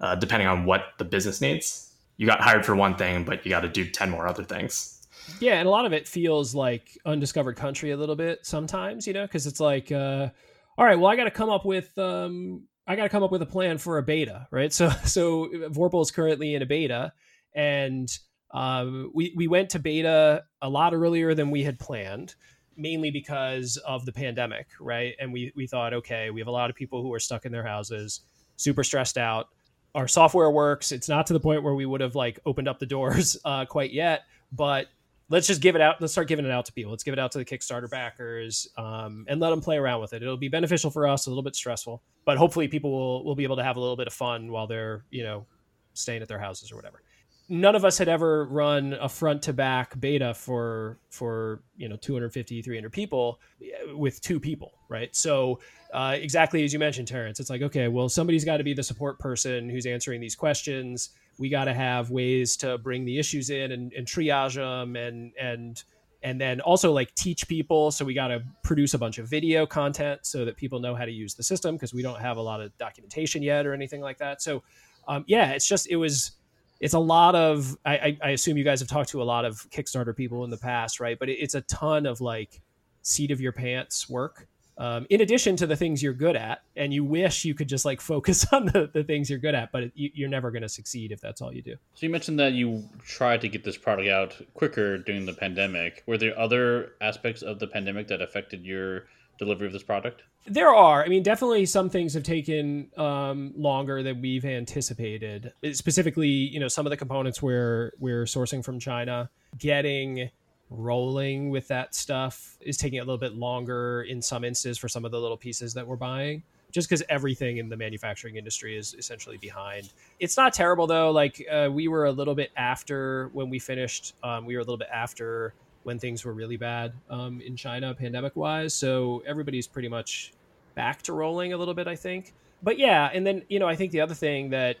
uh, 0.00 0.14
depending 0.14 0.48
on 0.48 0.64
what 0.64 0.94
the 0.98 1.04
business 1.04 1.40
needs. 1.40 1.92
You 2.16 2.26
got 2.26 2.40
hired 2.40 2.66
for 2.66 2.74
one 2.74 2.96
thing, 2.96 3.24
but 3.24 3.44
you 3.44 3.50
got 3.50 3.60
to 3.60 3.68
do 3.68 3.88
10 3.88 4.10
more 4.10 4.26
other 4.26 4.44
things. 4.44 5.06
Yeah. 5.38 5.54
And 5.54 5.66
a 5.66 5.70
lot 5.70 5.86
of 5.86 5.92
it 5.92 6.08
feels 6.08 6.54
like 6.54 6.98
undiscovered 7.06 7.56
country 7.56 7.92
a 7.92 7.96
little 7.96 8.16
bit 8.16 8.44
sometimes, 8.44 9.06
you 9.06 9.12
know, 9.12 9.22
because 9.22 9.46
it's 9.46 9.60
like, 9.60 9.92
uh, 9.92 10.28
all 10.76 10.84
right, 10.84 10.98
well, 10.98 11.10
I 11.10 11.16
got 11.16 11.24
to 11.24 11.30
come 11.30 11.50
up 11.50 11.64
with 11.64 11.96
um, 11.98 12.62
I 12.86 12.96
got 12.96 13.04
to 13.04 13.08
come 13.08 13.22
up 13.22 13.30
with 13.30 13.42
a 13.42 13.46
plan 13.46 13.78
for 13.78 13.98
a 13.98 14.02
beta, 14.02 14.48
right? 14.50 14.72
So 14.80 14.90
so 15.04 15.48
Vorpal 15.68 16.02
is 16.02 16.10
currently 16.10 16.54
in 16.54 16.62
a 16.62 16.66
beta, 16.66 17.12
and 17.54 18.10
um, 18.52 19.10
we 19.14 19.32
we 19.36 19.48
went 19.48 19.70
to 19.70 19.78
beta 19.78 20.44
a 20.62 20.68
lot 20.68 20.94
earlier 20.94 21.34
than 21.34 21.50
we 21.50 21.62
had 21.62 21.78
planned, 21.78 22.34
mainly 22.76 23.10
because 23.10 23.76
of 23.78 24.04
the 24.06 24.12
pandemic, 24.12 24.68
right? 24.80 25.14
And 25.20 25.32
we 25.32 25.52
we 25.54 25.66
thought, 25.66 25.94
okay, 25.94 26.30
we 26.30 26.40
have 26.40 26.48
a 26.48 26.52
lot 26.52 26.70
of 26.70 26.76
people 26.76 27.02
who 27.02 27.12
are 27.12 27.20
stuck 27.20 27.46
in 27.46 27.52
their 27.52 27.66
houses, 27.66 28.20
super 28.56 28.84
stressed 28.84 29.18
out. 29.18 29.48
Our 29.94 30.06
software 30.08 30.50
works. 30.50 30.92
It's 30.92 31.08
not 31.08 31.26
to 31.26 31.32
the 31.32 31.40
point 31.40 31.62
where 31.62 31.74
we 31.74 31.86
would 31.86 32.00
have 32.00 32.14
like 32.14 32.38
opened 32.46 32.68
up 32.68 32.78
the 32.78 32.86
doors 32.86 33.36
uh, 33.44 33.64
quite 33.66 33.92
yet, 33.92 34.22
but 34.52 34.86
let's 35.30 35.46
just 35.46 35.62
give 35.62 35.76
it 35.76 35.80
out. 35.80 36.00
Let's 36.00 36.12
start 36.12 36.28
giving 36.28 36.44
it 36.44 36.50
out 36.50 36.66
to 36.66 36.72
people. 36.72 36.90
Let's 36.90 37.04
give 37.04 37.12
it 37.12 37.18
out 37.18 37.32
to 37.32 37.38
the 37.38 37.44
Kickstarter 37.44 37.88
backers 37.88 38.68
um, 38.76 39.24
and 39.28 39.40
let 39.40 39.50
them 39.50 39.60
play 39.60 39.78
around 39.78 40.00
with 40.00 40.12
it. 40.12 40.22
It'll 40.22 40.36
be 40.36 40.48
beneficial 40.48 40.90
for 40.90 41.06
us, 41.06 41.26
a 41.26 41.30
little 41.30 41.42
bit 41.42 41.56
stressful, 41.56 42.02
but 42.24 42.36
hopefully 42.36 42.68
people 42.68 42.90
will, 42.90 43.24
will 43.24 43.36
be 43.36 43.44
able 43.44 43.56
to 43.56 43.64
have 43.64 43.76
a 43.76 43.80
little 43.80 43.96
bit 43.96 44.08
of 44.08 44.12
fun 44.12 44.50
while 44.50 44.66
they're, 44.66 45.04
you 45.10 45.22
know, 45.22 45.46
staying 45.94 46.20
at 46.20 46.28
their 46.28 46.38
houses 46.38 46.70
or 46.70 46.76
whatever. 46.76 47.02
None 47.48 47.74
of 47.74 47.84
us 47.84 47.98
had 47.98 48.08
ever 48.08 48.44
run 48.44 48.92
a 49.00 49.08
front 49.08 49.42
to 49.42 49.52
back 49.52 49.98
beta 49.98 50.34
for, 50.34 50.98
for, 51.10 51.62
you 51.76 51.88
know, 51.88 51.96
250, 51.96 52.62
300 52.62 52.92
people 52.92 53.40
eh, 53.60 53.92
with 53.92 54.20
two 54.20 54.38
people. 54.38 54.72
Right. 54.88 55.14
So 55.14 55.60
uh, 55.92 56.16
exactly 56.16 56.64
as 56.64 56.72
you 56.72 56.78
mentioned, 56.78 57.08
Terrence, 57.08 57.40
it's 57.40 57.50
like, 57.50 57.62
okay, 57.62 57.88
well, 57.88 58.08
somebody's 58.08 58.44
got 58.44 58.58
to 58.58 58.64
be 58.64 58.72
the 58.72 58.82
support 58.82 59.18
person 59.18 59.68
who's 59.68 59.86
answering 59.86 60.20
these 60.20 60.36
questions 60.36 61.10
we 61.40 61.48
got 61.48 61.64
to 61.64 61.72
have 61.72 62.10
ways 62.10 62.54
to 62.58 62.76
bring 62.76 63.06
the 63.06 63.18
issues 63.18 63.48
in 63.48 63.72
and, 63.72 63.94
and 63.94 64.06
triage 64.06 64.56
them 64.56 64.94
and 64.94 65.32
and 65.40 65.82
and 66.22 66.38
then 66.38 66.60
also 66.60 66.92
like 66.92 67.14
teach 67.14 67.48
people. 67.48 67.90
So 67.90 68.04
we 68.04 68.12
got 68.12 68.28
to 68.28 68.42
produce 68.62 68.92
a 68.92 68.98
bunch 68.98 69.16
of 69.16 69.26
video 69.26 69.64
content 69.64 70.20
so 70.22 70.44
that 70.44 70.58
people 70.58 70.78
know 70.78 70.94
how 70.94 71.06
to 71.06 71.10
use 71.10 71.34
the 71.34 71.42
system 71.42 71.76
because 71.76 71.94
we 71.94 72.02
don't 72.02 72.20
have 72.20 72.36
a 72.36 72.42
lot 72.42 72.60
of 72.60 72.76
documentation 72.76 73.42
yet 73.42 73.66
or 73.66 73.72
anything 73.72 74.02
like 74.02 74.18
that. 74.18 74.42
So 74.42 74.62
um, 75.08 75.24
yeah 75.26 75.52
it's 75.52 75.66
just 75.66 75.88
it 75.88 75.96
was 75.96 76.32
it's 76.78 76.92
a 76.92 76.98
lot 76.98 77.34
of 77.34 77.74
I, 77.86 78.18
I 78.22 78.30
assume 78.30 78.58
you 78.58 78.64
guys 78.64 78.80
have 78.80 78.88
talked 78.90 79.08
to 79.10 79.22
a 79.22 79.24
lot 79.24 79.46
of 79.46 79.66
kickstarter 79.70 80.14
people 80.14 80.44
in 80.44 80.50
the 80.50 80.58
past 80.58 81.00
right? 81.00 81.18
But 81.18 81.30
it, 81.30 81.38
it's 81.38 81.54
a 81.54 81.62
ton 81.62 82.04
of 82.04 82.20
like 82.20 82.60
seat 83.00 83.30
of 83.30 83.40
your 83.40 83.52
pants 83.52 84.10
work 84.10 84.46
um, 84.80 85.06
in 85.10 85.20
addition 85.20 85.56
to 85.56 85.66
the 85.66 85.76
things 85.76 86.02
you're 86.02 86.14
good 86.14 86.36
at 86.36 86.62
and 86.74 86.92
you 86.92 87.04
wish 87.04 87.44
you 87.44 87.54
could 87.54 87.68
just 87.68 87.84
like 87.84 88.00
focus 88.12 88.50
on 88.52 88.66
the, 88.66 88.90
the 88.92 89.04
things 89.04 89.28
you're 89.28 89.38
good 89.38 89.54
at 89.54 89.70
but 89.70 89.92
you, 89.94 90.10
you're 90.14 90.28
never 90.28 90.50
going 90.50 90.62
to 90.62 90.68
succeed 90.68 91.12
if 91.12 91.20
that's 91.20 91.40
all 91.42 91.52
you 91.52 91.62
do. 91.62 91.76
So 91.94 92.06
you 92.06 92.10
mentioned 92.10 92.40
that 92.40 92.54
you 92.54 92.82
tried 93.04 93.42
to 93.42 93.48
get 93.48 93.62
this 93.62 93.76
product 93.76 94.08
out 94.08 94.36
quicker 94.54 94.98
during 94.98 95.26
the 95.26 95.34
pandemic. 95.34 96.02
Were 96.06 96.18
there 96.18 96.36
other 96.38 96.92
aspects 97.00 97.42
of 97.42 97.58
the 97.58 97.66
pandemic 97.66 98.08
that 98.08 98.22
affected 98.22 98.64
your 98.64 99.04
delivery 99.38 99.66
of 99.66 99.72
this 99.72 99.82
product? 99.82 100.22
There 100.46 100.74
are. 100.74 101.04
I 101.04 101.08
mean 101.08 101.22
definitely 101.22 101.66
some 101.66 101.90
things 101.90 102.14
have 102.14 102.22
taken 102.22 102.90
um, 102.96 103.52
longer 103.54 104.02
than 104.02 104.22
we've 104.22 104.46
anticipated. 104.46 105.52
Specifically 105.72 106.28
you 106.28 106.58
know 106.58 106.68
some 106.68 106.86
of 106.86 106.90
the 106.90 106.96
components 106.96 107.42
we're 107.42 107.92
we're 107.98 108.24
sourcing 108.24 108.64
from 108.64 108.80
china 108.80 109.28
getting 109.58 110.30
rolling 110.70 111.50
with 111.50 111.66
that 111.68 111.94
stuff 111.94 112.56
is 112.60 112.76
taking 112.76 113.00
a 113.00 113.02
little 113.02 113.18
bit 113.18 113.34
longer 113.34 114.02
in 114.02 114.22
some 114.22 114.44
instances 114.44 114.78
for 114.78 114.88
some 114.88 115.04
of 115.04 115.10
the 115.10 115.20
little 115.20 115.36
pieces 115.36 115.74
that 115.74 115.86
we're 115.86 115.96
buying 115.96 116.42
just 116.70 116.88
because 116.88 117.02
everything 117.08 117.56
in 117.56 117.68
the 117.68 117.76
manufacturing 117.76 118.36
industry 118.36 118.76
is 118.76 118.94
essentially 118.94 119.36
behind. 119.38 119.90
It's 120.20 120.36
not 120.36 120.52
terrible 120.52 120.86
though. 120.86 121.10
Like 121.10 121.44
uh, 121.50 121.68
we 121.72 121.88
were 121.88 122.04
a 122.06 122.12
little 122.12 122.34
bit 122.34 122.52
after 122.56 123.28
when 123.32 123.50
we 123.50 123.58
finished 123.58 124.14
um, 124.22 124.46
we 124.46 124.54
were 124.54 124.60
a 124.60 124.64
little 124.64 124.76
bit 124.76 124.88
after 124.92 125.52
when 125.82 125.98
things 125.98 126.24
were 126.24 126.32
really 126.32 126.56
bad 126.56 126.92
um, 127.08 127.40
in 127.40 127.56
china 127.56 127.94
pandemic 127.94 128.36
wise 128.36 128.74
so 128.74 129.22
everybody's 129.26 129.66
pretty 129.66 129.88
much 129.88 130.32
back 130.74 131.02
to 131.02 131.12
rolling 131.12 131.52
a 131.52 131.56
little 131.56 131.74
bit 131.74 131.88
i 131.88 131.96
think. 131.96 132.32
But 132.62 132.78
yeah 132.78 133.10
and 133.12 133.26
then 133.26 133.42
you 133.48 133.58
know 133.58 133.66
i 133.66 133.74
think 133.74 133.92
the 133.92 134.00
other 134.00 134.14
thing 134.14 134.50
that 134.50 134.76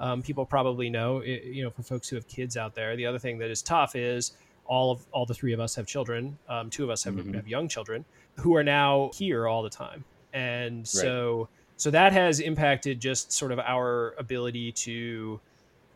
um, 0.00 0.22
people 0.22 0.44
probably 0.44 0.90
know 0.90 1.22
you 1.22 1.62
know 1.64 1.70
for 1.70 1.82
folks 1.82 2.08
who 2.08 2.16
have 2.16 2.26
kids 2.28 2.56
out 2.56 2.74
there 2.74 2.96
the 2.96 3.06
other 3.06 3.18
thing 3.18 3.38
that 3.38 3.50
is 3.50 3.62
tough 3.62 3.96
is 3.96 4.32
all 4.72 4.90
of 4.90 5.04
all 5.12 5.26
the 5.26 5.34
three 5.34 5.52
of 5.52 5.60
us 5.60 5.74
have 5.74 5.86
children. 5.86 6.38
Um, 6.48 6.70
two 6.70 6.82
of 6.82 6.88
us 6.88 7.04
have, 7.04 7.14
mm-hmm. 7.14 7.34
have 7.34 7.46
young 7.46 7.68
children 7.68 8.06
who 8.36 8.56
are 8.56 8.64
now 8.64 9.10
here 9.12 9.46
all 9.46 9.62
the 9.62 9.68
time, 9.68 10.02
and 10.32 10.78
right. 10.78 10.86
so 10.88 11.48
so 11.76 11.90
that 11.90 12.14
has 12.14 12.40
impacted 12.40 12.98
just 12.98 13.32
sort 13.32 13.52
of 13.52 13.58
our 13.58 14.14
ability 14.16 14.72
to 14.72 15.38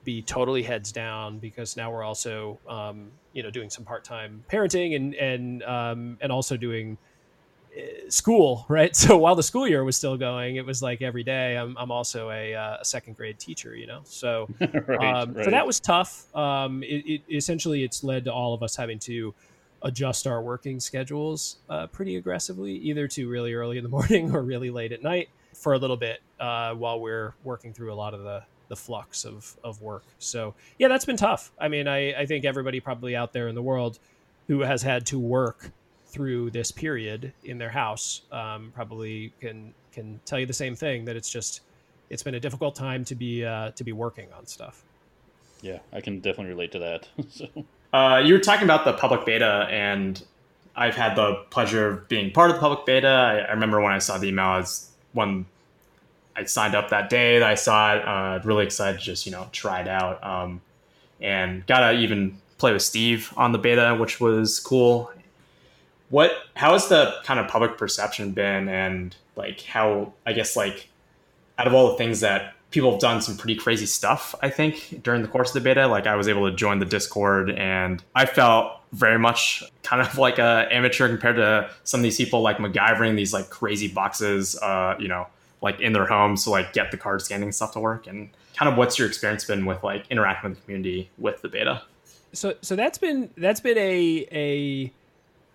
be 0.05 0.21
totally 0.21 0.63
heads 0.63 0.93
down 0.93 1.39
because 1.39 1.75
now 1.75 1.91
we're 1.91 2.05
also 2.05 2.59
um, 2.69 3.11
you 3.33 3.43
know 3.43 3.51
doing 3.51 3.71
some 3.71 3.83
part 3.83 4.05
time 4.05 4.45
parenting 4.53 4.95
and 4.95 5.15
and 5.15 5.63
um, 5.63 6.19
and 6.21 6.31
also 6.31 6.55
doing 6.55 6.99
school, 8.09 8.65
right? 8.69 8.95
So 9.07 9.19
while 9.19 9.35
the 9.35 9.43
school 9.43 9.69
year 9.69 9.85
was 9.85 9.97
still 9.97 10.17
going, 10.17 10.57
it 10.57 10.67
was 10.67 10.83
like 10.83 11.03
every 11.03 11.23
day. 11.23 11.57
I'm, 11.57 11.77
I'm 11.77 11.91
also 11.91 12.31
a, 12.31 12.55
uh, 12.55 12.79
a 12.81 12.85
second 12.85 13.17
grade 13.17 13.39
teacher, 13.39 13.77
you 13.77 13.87
know. 13.87 14.01
So, 14.05 14.49
right, 14.61 15.15
um, 15.15 15.35
right. 15.35 15.45
so 15.45 15.51
that 15.51 15.67
was 15.67 15.79
tough. 15.79 16.35
Um, 16.35 16.83
it, 16.83 17.05
it 17.07 17.23
essentially 17.31 17.85
it's 17.85 18.03
led 18.03 18.25
to 18.25 18.33
all 18.33 18.55
of 18.55 18.63
us 18.63 18.75
having 18.75 18.99
to 19.01 19.35
adjust 19.83 20.27
our 20.27 20.43
working 20.43 20.81
schedules 20.81 21.59
uh, 21.69 21.87
pretty 21.87 22.17
aggressively, 22.17 22.73
either 22.73 23.07
to 23.09 23.29
really 23.29 23.55
early 23.55 23.77
in 23.77 23.85
the 23.85 23.91
morning 23.99 24.35
or 24.35 24.43
really 24.43 24.71
late 24.71 24.93
at 24.93 25.03
night 25.03 25.29
for 25.55 25.75
a 25.75 25.79
little 25.79 25.97
bit 25.97 26.21
uh, 26.41 26.73
while 26.75 26.99
we're 26.99 27.35
working 27.45 27.73
through 27.73 27.93
a 27.93 27.95
lot 27.97 28.15
of 28.15 28.23
the 28.23 28.43
the 28.69 28.77
flux 28.77 29.25
of 29.25 29.57
of 29.63 29.81
work. 29.81 30.05
So 30.19 30.55
yeah, 30.79 30.89
that's 30.89 31.05
been 31.05 31.17
tough. 31.17 31.53
I 31.59 31.69
mean, 31.69 31.87
I, 31.87 32.21
I 32.21 32.27
think 32.27 32.45
everybody 32.45 32.81
probably 32.81 33.15
out 33.15 33.33
there 33.33 33.47
in 33.47 33.55
the 33.55 33.63
world 33.63 33.99
who 34.49 34.61
has 34.61 34.83
had 34.83 35.07
to 35.07 35.19
work 35.19 35.71
through 36.07 36.51
this 36.51 36.71
period 36.71 37.33
in 37.45 37.59
their 37.59 37.71
house 37.71 38.23
um, 38.33 38.73
probably 38.75 39.33
can 39.41 39.75
can 39.93 40.21
tell 40.25 40.39
you 40.39 40.47
the 40.47 40.53
same 40.53 40.75
thing 40.75 41.05
that 41.05 41.17
it's 41.17 41.31
just 41.31 41.63
it's 42.11 42.23
been 42.23 42.35
a 42.35 42.41
difficult 42.41 42.75
time 42.75 43.05
to 43.05 43.15
be 43.15 43.45
uh, 43.45 43.71
to 43.73 43.85
be 43.85 43.93
working 43.93 44.29
on 44.37 44.47
stuff. 44.47 44.85
Yeah, 45.63 45.79
I 45.93 46.01
can 46.01 46.21
definitely 46.21 46.53
relate 46.53 46.73
to 46.73 46.79
that. 46.81 47.09
so. 47.31 47.49
Uh, 47.93 48.19
you 48.19 48.35
were 48.35 48.41
talking 48.41 48.65
about 48.65 48.85
the 48.85 48.93
public 48.93 49.25
beta, 49.25 49.67
and 49.71 50.23
I've 50.75 50.95
had 50.95 51.17
the 51.17 51.45
pleasure 51.51 51.89
of 51.89 52.09
being 52.09 52.31
part 52.31 52.51
of 52.51 52.57
the 52.57 52.61
public 52.61 52.85
beta. 52.85 53.09
I, 53.09 53.39
I 53.39 53.53
remember 53.53 53.81
when 53.81 53.93
I 53.93 53.99
saw 53.99 54.19
the 54.19 54.29
email, 54.29 54.57
as 54.57 54.91
when 55.13 55.47
I 56.37 56.45
signed 56.45 56.75
up 56.75 56.91
that 56.91 57.09
day 57.09 57.39
that 57.39 57.49
I 57.49 57.55
saw 57.55 57.95
it. 57.95 58.07
Uh, 58.07 58.41
really 58.45 58.65
excited 58.65 58.99
to 58.99 59.05
just 59.05 59.27
you 59.27 59.33
know 59.33 59.49
try 59.53 59.81
it 59.81 59.89
out, 59.89 60.23
um, 60.23 60.61
and 61.21 61.67
got 61.67 61.91
to 61.91 61.99
even 61.99 62.39
play 62.59 62.73
with 62.73 62.83
Steve 62.83 63.33
on 63.37 63.53
the 63.53 63.59
beta, 63.59 63.97
which 63.99 64.21
was 64.21 64.61
cool. 64.61 65.11
What? 66.09 66.33
How 66.55 66.73
has 66.73 66.89
the 66.89 67.15
kind 67.25 67.41
of 67.41 67.49
public 67.49 67.79
perception 67.79 68.33
been, 68.33 68.69
and 68.69 69.15
like 69.35 69.63
how 69.63 70.13
I 70.27 70.33
guess 70.33 70.57
like 70.57 70.89
out 71.59 71.67
of 71.67 71.75
all 71.75 71.91
the 71.91 71.97
things 71.97 72.21
that 72.21 72.55
people 72.71 72.91
have 72.91 73.01
done 73.01 73.23
some 73.23 73.37
pretty 73.37 73.55
crazy 73.55 73.87
stuff, 73.87 74.35
I 74.43 74.51
think, 74.51 75.03
during 75.03 75.23
the 75.23 75.29
course 75.29 75.51
of 75.51 75.55
the 75.55 75.61
beta. 75.61 75.87
Like 75.87 76.07
I 76.07 76.17
was 76.17 76.29
able 76.29 76.51
to 76.51 76.55
join 76.55 76.79
the 76.79 76.85
Discord 76.85 77.51
and 77.51 78.03
I 78.15 78.27
felt 78.27 78.81
very 78.93 79.19
much 79.19 79.63
kind 79.83 80.03
of 80.03 80.19
like 80.19 80.39
a 80.39 80.69
amateur 80.71 81.09
compared 81.09 81.37
to 81.37 81.71
some 81.85 82.01
of 82.01 82.03
these 82.03 82.17
people 82.17 82.43
like 82.43 82.59
MacGyvering 82.59 83.17
these 83.17 83.33
like 83.33 83.51
crazy 83.51 83.89
boxes, 83.89 84.59
uh, 84.59 84.97
you 84.99 85.09
know, 85.09 85.27
like 85.63 85.81
in 85.81 85.93
their 85.93 86.07
homes 86.07 86.45
to 86.45 86.51
like 86.51 86.73
get 86.73 86.91
the 86.91 86.97
card 86.97 87.23
scanning 87.23 87.53
stuff 87.53 87.73
to 87.73 87.81
work. 87.81 88.07
And 88.07 88.29
kind 88.57 88.71
of 88.71 88.77
what's 88.77 88.99
your 88.99 89.09
experience 89.09 89.45
been 89.45 89.65
with 89.65 89.83
like 89.83 90.05
interacting 90.11 90.51
with 90.51 90.59
the 90.59 90.65
community 90.65 91.11
with 91.19 91.41
the 91.43 91.49
beta? 91.49 91.83
So 92.33 92.55
so 92.61 92.77
that's 92.77 92.99
been 92.99 93.31
that's 93.37 93.61
been 93.61 93.79
a 93.79 94.27
a 94.33 94.93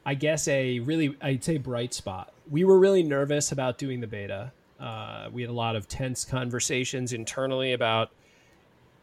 I 0.05 0.15
guess 0.15 0.47
a 0.47 0.79
really 0.79 1.15
I'd 1.21 1.43
say 1.43 1.57
bright 1.57 1.93
spot. 1.93 2.33
We 2.49 2.63
were 2.63 2.79
really 2.79 3.03
nervous 3.03 3.51
about 3.51 3.77
doing 3.77 4.01
the 4.01 4.07
beta. 4.07 4.51
Uh, 4.79 5.29
we 5.31 5.41
had 5.41 5.51
a 5.51 5.53
lot 5.53 5.75
of 5.75 5.87
tense 5.87 6.25
conversations 6.25 7.13
internally 7.13 7.73
about 7.73 8.11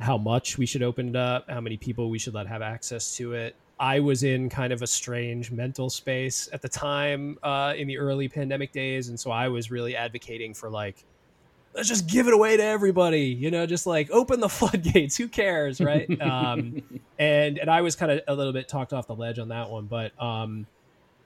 how 0.00 0.16
much 0.16 0.58
we 0.58 0.66
should 0.66 0.82
open 0.82 1.08
it 1.08 1.16
up, 1.16 1.48
how 1.48 1.60
many 1.60 1.76
people 1.76 2.10
we 2.10 2.18
should 2.18 2.34
let 2.34 2.46
have 2.46 2.62
access 2.62 3.16
to 3.16 3.34
it. 3.34 3.54
I 3.80 4.00
was 4.00 4.24
in 4.24 4.48
kind 4.48 4.72
of 4.72 4.82
a 4.82 4.86
strange 4.86 5.52
mental 5.52 5.88
space 5.88 6.48
at 6.52 6.62
the 6.62 6.68
time 6.68 7.38
uh, 7.44 7.74
in 7.76 7.86
the 7.86 7.98
early 7.98 8.28
pandemic 8.28 8.72
days, 8.72 9.08
and 9.08 9.18
so 9.18 9.30
I 9.30 9.48
was 9.48 9.70
really 9.70 9.94
advocating 9.94 10.52
for 10.52 10.68
like, 10.68 11.04
let's 11.74 11.88
just 11.88 12.08
give 12.08 12.26
it 12.26 12.34
away 12.34 12.56
to 12.56 12.62
everybody, 12.62 13.26
you 13.26 13.52
know, 13.52 13.66
just 13.66 13.86
like 13.86 14.10
open 14.10 14.40
the 14.40 14.48
floodgates. 14.48 15.16
Who 15.16 15.28
cares, 15.28 15.80
right? 15.80 16.08
um, 16.20 16.82
and 17.18 17.58
and 17.58 17.70
I 17.70 17.82
was 17.82 17.94
kind 17.94 18.10
of 18.10 18.20
a 18.26 18.34
little 18.34 18.52
bit 18.52 18.68
talked 18.68 18.92
off 18.92 19.06
the 19.06 19.14
ledge 19.14 19.38
on 19.38 19.48
that 19.48 19.70
one, 19.70 19.86
but 19.86 20.20
um, 20.20 20.66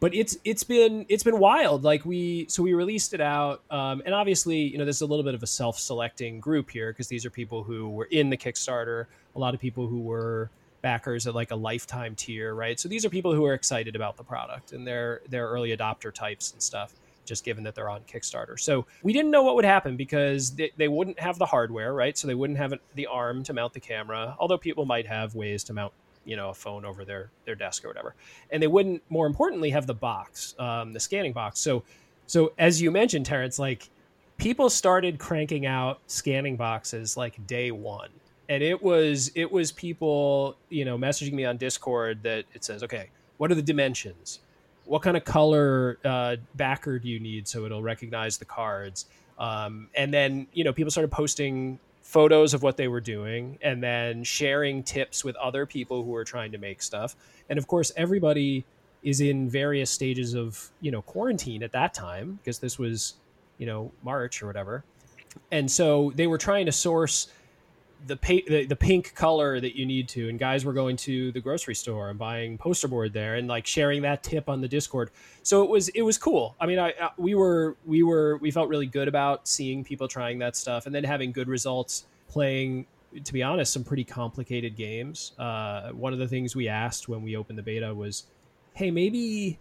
but 0.03 0.13
it's 0.17 0.37
it's 0.45 0.65
been 0.65 1.07
it's 1.09 1.23
been 1.23 1.39
wild. 1.39 1.85
Like 1.85 2.05
we 2.05 2.47
so 2.49 2.61
we 2.65 2.75
released 2.75 3.15
it 3.15 3.21
out 3.21 3.63
um, 3.71 4.03
and 4.05 4.13
obviously 4.13 4.59
you 4.59 4.77
know 4.77 4.85
there's 4.85 5.01
a 5.01 5.07
little 5.07 5.25
bit 5.25 5.35
of 5.35 5.45
a 5.45 5.47
self-selecting 5.47 6.41
group 6.41 6.71
here 6.71 6.91
because 6.91 7.07
these 7.07 7.25
are 7.25 7.31
people 7.31 7.63
who 7.63 7.89
were 7.89 8.07
in 8.07 8.29
the 8.29 8.37
kickstarter 8.37 9.07
a 9.37 9.39
lot 9.39 9.55
of 9.55 9.61
people 9.61 9.87
who 9.87 10.01
were 10.01 10.51
backers 10.83 11.29
at 11.29 11.37
like 11.37 11.53
a 11.53 11.57
lifetime 11.57 12.17
tier 12.17 12.53
right? 12.53 12.81
So 12.81 12.89
these 12.89 13.05
are 13.05 13.11
people 13.11 13.33
who 13.33 13.45
are 13.45 13.55
excited 13.55 13.95
about 13.95 14.17
the 14.17 14.25
product 14.25 14.73
and 14.73 14.85
they're 14.85 15.21
they're 15.29 15.47
early 15.47 15.75
adopter 15.75 16.13
types 16.13 16.53
and 16.53 16.61
stuff 16.61 16.95
just 17.25 17.45
given 17.45 17.63
that 17.63 17.77
they're 17.77 17.89
on 17.89 18.01
kickstarter. 18.01 18.59
So 18.59 18.85
we 19.05 19.13
didn't 19.13 19.31
know 19.31 19.45
what 19.45 19.55
would 19.55 19.65
happen 19.65 19.97
because 19.97 20.51
they, 20.57 20.73
they 20.77 20.89
wouldn't 20.89 21.21
have 21.21 21.39
the 21.39 21.47
hardware 21.47 21.95
right? 21.95 22.19
So 22.19 22.27
they 22.27 22.35
wouldn't 22.35 22.59
have 22.59 22.75
the 22.97 23.07
arm 23.07 23.45
to 23.45 23.53
mount 23.53 23.73
the 23.73 23.81
camera 23.81 24.35
although 24.41 24.59
people 24.59 24.85
might 24.85 25.07
have 25.07 25.37
ways 25.37 25.63
to 25.65 25.73
mount 25.73 25.93
you 26.25 26.37
know 26.37 26.51
a 26.51 26.55
phone 26.55 26.85
over 26.85 27.05
their 27.05 27.31
their 27.45 27.55
desk 27.55 27.85
or 27.85 27.89
whatever. 27.89 28.15
And 28.51 28.63
they 28.63 28.67
wouldn't 28.67 29.03
more 29.09 29.27
importantly 29.27 29.71
have 29.71 29.87
the 29.87 29.95
box 29.95 30.55
um, 30.59 30.93
the 30.93 31.01
scanning 31.01 31.33
box. 31.33 31.61
So 31.61 31.83
so 32.27 32.53
as 32.59 32.81
you 32.81 32.91
mentioned 32.91 33.27
terrence 33.27 33.59
like 33.59 33.89
people 34.37 34.71
started 34.71 35.19
cranking 35.19 35.67
out 35.67 36.01
scanning 36.07 36.57
boxes 36.57 37.17
like 37.17 37.47
day 37.47 37.71
one. 37.71 38.11
And 38.49 38.63
it 38.63 38.83
was 38.83 39.31
it 39.35 39.51
was 39.51 39.73
people 39.73 40.57
you 40.69 40.85
know 40.85 40.99
messaging 40.99 41.33
me 41.33 41.45
on 41.45 41.57
discord 41.57 42.23
that 42.23 42.45
it 42.55 42.65
says 42.65 42.83
okay 42.83 43.11
what 43.43 43.51
are 43.51 43.57
the 43.57 43.63
dimensions? 43.63 44.39
What 44.85 45.03
kind 45.03 45.17
of 45.17 45.25
color 45.25 45.99
uh, 46.05 46.37
backer 46.55 47.01
do 47.01 47.09
you 47.09 47.19
need 47.19 47.49
so 47.49 47.65
it'll 47.65 47.83
recognize 47.83 48.39
the 48.39 48.45
cards? 48.45 49.07
Um, 49.37 49.89
and 49.97 50.15
then 50.15 50.47
you 50.53 50.63
know 50.63 50.73
people 50.73 50.93
started 50.93 51.11
posting 51.11 51.81
photos 52.03 52.53
of 52.53 52.63
what 52.63 52.77
they 52.77 52.89
were 52.89 53.01
doing 53.01 53.59
and 53.63 53.83
then 53.83 54.25
sharing 54.25 54.83
tips 54.83 55.25
with 55.25 55.37
other 55.37 55.65
people 55.65 56.03
who 56.03 56.11
were 56.11 56.25
trying 56.25 56.53
to 56.53 56.59
make 56.59 56.83
stuff. 56.83 57.17
And 57.49 57.59
of 57.59 57.67
course 57.67 57.93
everybody 57.97 58.65
is 59.03 59.21
in 59.21 59.49
various 59.49 59.91
stages 59.91 60.35
of 60.35 60.71
you 60.81 60.91
know 60.91 61.03
quarantine 61.03 61.63
at 61.63 61.73
that 61.73 61.95
time 61.95 62.39
because 62.43 62.59
this 62.59 62.79
was 62.79 63.15
you 63.59 63.67
know 63.67 63.93
march 64.03 64.43
or 64.43 64.47
whatever. 64.47 64.85
And 65.51 65.71
so 65.71 66.13
they 66.15 66.27
were 66.27 66.39
trying 66.39 66.67
to 66.67 66.73
source 66.73 67.29
the, 68.07 68.17
pa- 68.17 68.47
the 68.49 68.67
the 68.67 68.77
pink 68.77 69.15
color 69.15 69.61
that 69.61 69.77
you 69.77 69.87
need 69.87 70.09
to 70.09 70.29
and 70.29 70.39
guys 70.39 70.65
were 70.65 70.73
going 70.73 70.97
to 70.97 71.33
the 71.33 71.41
grocery 71.41 71.75
store 71.75 72.11
and 72.11 72.19
buying 72.19 72.59
poster 72.59 72.89
board 72.89 73.13
there 73.13 73.37
and 73.37 73.49
like 73.49 73.67
sharing 73.67 74.03
that 74.03 74.23
tip 74.23 74.49
on 74.49 74.61
the 74.61 74.69
discord. 74.69 75.11
So 75.43 75.63
it 75.63 75.71
was 75.71 75.89
it 75.91 76.03
was 76.03 76.19
cool. 76.19 76.57
I 76.61 76.67
mean 76.67 76.79
i, 76.79 76.89
I 77.01 77.11
we 77.17 77.35
were 77.35 77.77
we 77.85 78.03
were 78.03 78.39
we 78.39 78.51
felt 78.51 78.69
really 78.69 78.87
good 78.87 79.09
about 79.09 79.47
seeing 79.47 79.85
people 79.85 80.09
trying 80.09 80.39
that 80.41 80.57
stuff 80.57 80.87
and 80.87 80.95
then 80.95 81.05
having 81.05 81.33
good 81.33 81.49
results 81.49 82.07
playing 82.29 82.87
to 83.25 83.33
be 83.33 83.43
honest 83.43 83.73
some 83.73 83.85
pretty 83.85 84.05
complicated 84.05 84.77
games. 84.77 85.33
Uh, 85.39 85.91
one 85.91 86.13
of 86.13 86.19
the 86.19 86.29
things 86.29 86.57
we 86.57 86.69
asked 86.69 87.09
when 87.09 87.23
we 87.23 87.37
opened 87.37 87.59
the 87.59 87.63
beta 87.63 87.95
was 87.95 88.25
hey 88.75 88.91
maybe 88.91 89.59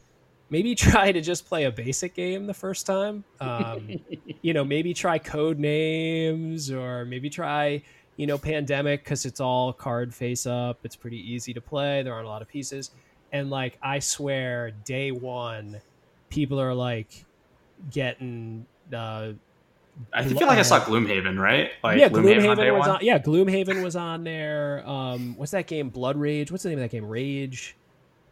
maybe 0.50 0.76
try 0.88 1.12
to 1.12 1.22
just 1.22 1.48
play 1.48 1.66
a 1.66 1.72
basic 1.72 2.14
game 2.14 2.48
the 2.48 2.54
first 2.54 2.86
time. 2.86 3.24
Um, 3.40 4.00
you 4.42 4.54
know 4.54 4.64
maybe 4.64 4.94
try 4.94 5.20
Codenames 5.20 6.72
or 6.72 7.06
maybe 7.06 7.30
try 7.30 7.84
you 8.22 8.28
know 8.28 8.38
pandemic 8.38 9.04
because 9.04 9.26
it's 9.26 9.40
all 9.40 9.74
card 9.74 10.14
face 10.14 10.46
up 10.46 10.78
it's 10.84 10.96
pretty 10.96 11.18
easy 11.18 11.56
to 11.56 11.60
play 11.60 12.04
there 12.04 12.14
aren't 12.14 12.28
a 12.28 12.30
lot 12.30 12.44
of 12.44 12.48
pieces 12.48 12.92
and 13.32 13.50
like 13.50 13.80
i 13.82 13.98
swear 13.98 14.70
day 14.86 15.10
one 15.10 15.82
people 16.30 16.62
are 16.62 16.74
like 16.76 17.26
getting 17.90 18.64
uh 18.94 19.32
I 20.14 20.24
feel 20.24 20.48
like 20.48 20.58
I 20.58 20.62
saw 20.62 20.80
Gloomhaven, 20.80 21.38
right? 21.38 21.72
Like 21.84 22.00
yeah, 22.00 22.08
Gloomhaven, 22.08 22.58
on 22.58 22.80
was 22.80 22.88
on. 22.88 23.00
Yeah, 23.02 23.20
Gloomhaven 23.20 23.84
was 23.84 23.98
on 23.98 24.24
there. 24.24 24.88
Um, 24.88 25.36
what's 25.38 25.52
that 25.52 25.68
game? 25.68 25.90
Blood 25.90 26.16
Rage. 26.16 26.50
What's 26.50 26.64
the 26.64 26.70
name 26.70 26.80
of 26.80 26.84
that 26.84 26.92
game? 26.92 27.06
Rage. 27.06 27.76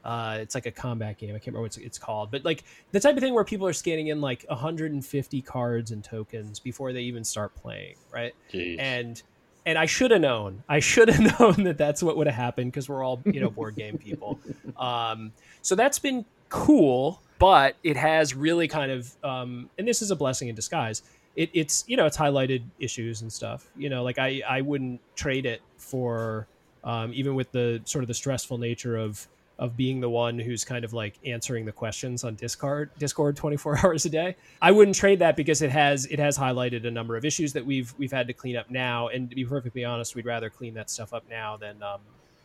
Uh, 0.03 0.37
it's 0.39 0.55
like 0.55 0.65
a 0.65 0.71
combat 0.71 1.17
game. 1.17 1.31
I 1.31 1.33
can't 1.33 1.47
remember 1.47 1.63
what 1.63 1.77
it's, 1.77 1.77
it's 1.77 1.99
called, 1.99 2.31
but 2.31 2.45
like 2.45 2.63
the 2.91 2.99
type 2.99 3.17
of 3.17 3.21
thing 3.21 3.33
where 3.33 3.43
people 3.43 3.67
are 3.67 3.73
scanning 3.73 4.07
in 4.07 4.21
like 4.21 4.45
150 4.47 5.41
cards 5.41 5.91
and 5.91 6.01
tokens 6.01 6.59
before 6.59 6.93
they 6.93 7.01
even 7.01 7.25
start 7.25 7.53
playing, 7.55 7.95
right? 8.11 8.33
Jeez. 8.51 8.79
And 8.79 9.21
and 9.69 9.77
I 9.77 9.85
should 9.85 10.09
have 10.09 10.21
known. 10.21 10.63
I 10.67 10.79
should 10.79 11.09
have 11.09 11.39
known 11.39 11.63
that 11.65 11.77
that's 11.77 12.01
what 12.01 12.17
would 12.17 12.25
have 12.25 12.35
happened 12.35 12.71
because 12.71 12.89
we're 12.89 13.03
all 13.03 13.21
you 13.25 13.39
know 13.39 13.51
board 13.51 13.75
game 13.75 13.97
people. 13.97 14.39
Um, 14.77 15.33
so 15.61 15.75
that's 15.75 15.99
been 15.99 16.23
cool, 16.47 17.21
but 17.37 17.75
it 17.83 17.97
has 17.97 18.33
really 18.33 18.69
kind 18.69 18.93
of 18.93 19.13
um, 19.25 19.69
and 19.77 19.85
this 19.85 20.01
is 20.01 20.09
a 20.09 20.15
blessing 20.15 20.47
in 20.47 20.55
disguise. 20.55 21.03
It, 21.35 21.49
it's 21.53 21.83
you 21.85 21.97
know 21.97 22.05
it's 22.05 22.15
highlighted 22.15 22.63
issues 22.79 23.21
and 23.21 23.31
stuff. 23.31 23.69
You 23.75 23.89
know, 23.89 24.03
like 24.03 24.17
I 24.17 24.41
I 24.47 24.61
wouldn't 24.61 25.01
trade 25.15 25.45
it 25.45 25.61
for 25.75 26.47
um, 26.85 27.11
even 27.13 27.35
with 27.35 27.51
the 27.51 27.81
sort 27.83 28.05
of 28.05 28.07
the 28.07 28.13
stressful 28.13 28.57
nature 28.57 28.95
of 28.95 29.27
of 29.59 29.75
being 29.75 29.99
the 29.99 30.09
one 30.09 30.39
who's 30.39 30.63
kind 30.63 30.85
of 30.85 30.93
like 30.93 31.19
answering 31.25 31.65
the 31.65 31.71
questions 31.71 32.23
on 32.23 32.33
Discord 32.35 32.89
Discord 32.97 33.35
24 33.35 33.79
hours 33.85 34.05
a 34.05 34.09
day. 34.09 34.35
I 34.61 34.71
wouldn't 34.71 34.95
trade 34.95 35.19
that 35.19 35.35
because 35.35 35.61
it 35.61 35.69
has 35.69 36.05
it 36.05 36.17
has 36.17 36.37
highlighted 36.37 36.87
a 36.87 36.91
number 36.91 37.17
of 37.17 37.25
issues 37.25 37.53
that 37.53 37.65
we've 37.65 37.93
we've 37.97 38.11
had 38.11 38.25
to 38.27 38.33
clean 38.33 38.55
up 38.55 38.71
now. 38.71 39.09
And 39.09 39.29
to 39.29 39.35
be 39.35 39.45
perfectly 39.45 39.83
honest, 39.83 40.15
we'd 40.15 40.25
rather 40.25 40.49
clean 40.49 40.73
that 40.75 40.89
stuff 40.89 41.13
up 41.13 41.25
now 41.29 41.57
than 41.57 41.83
um, 41.83 41.99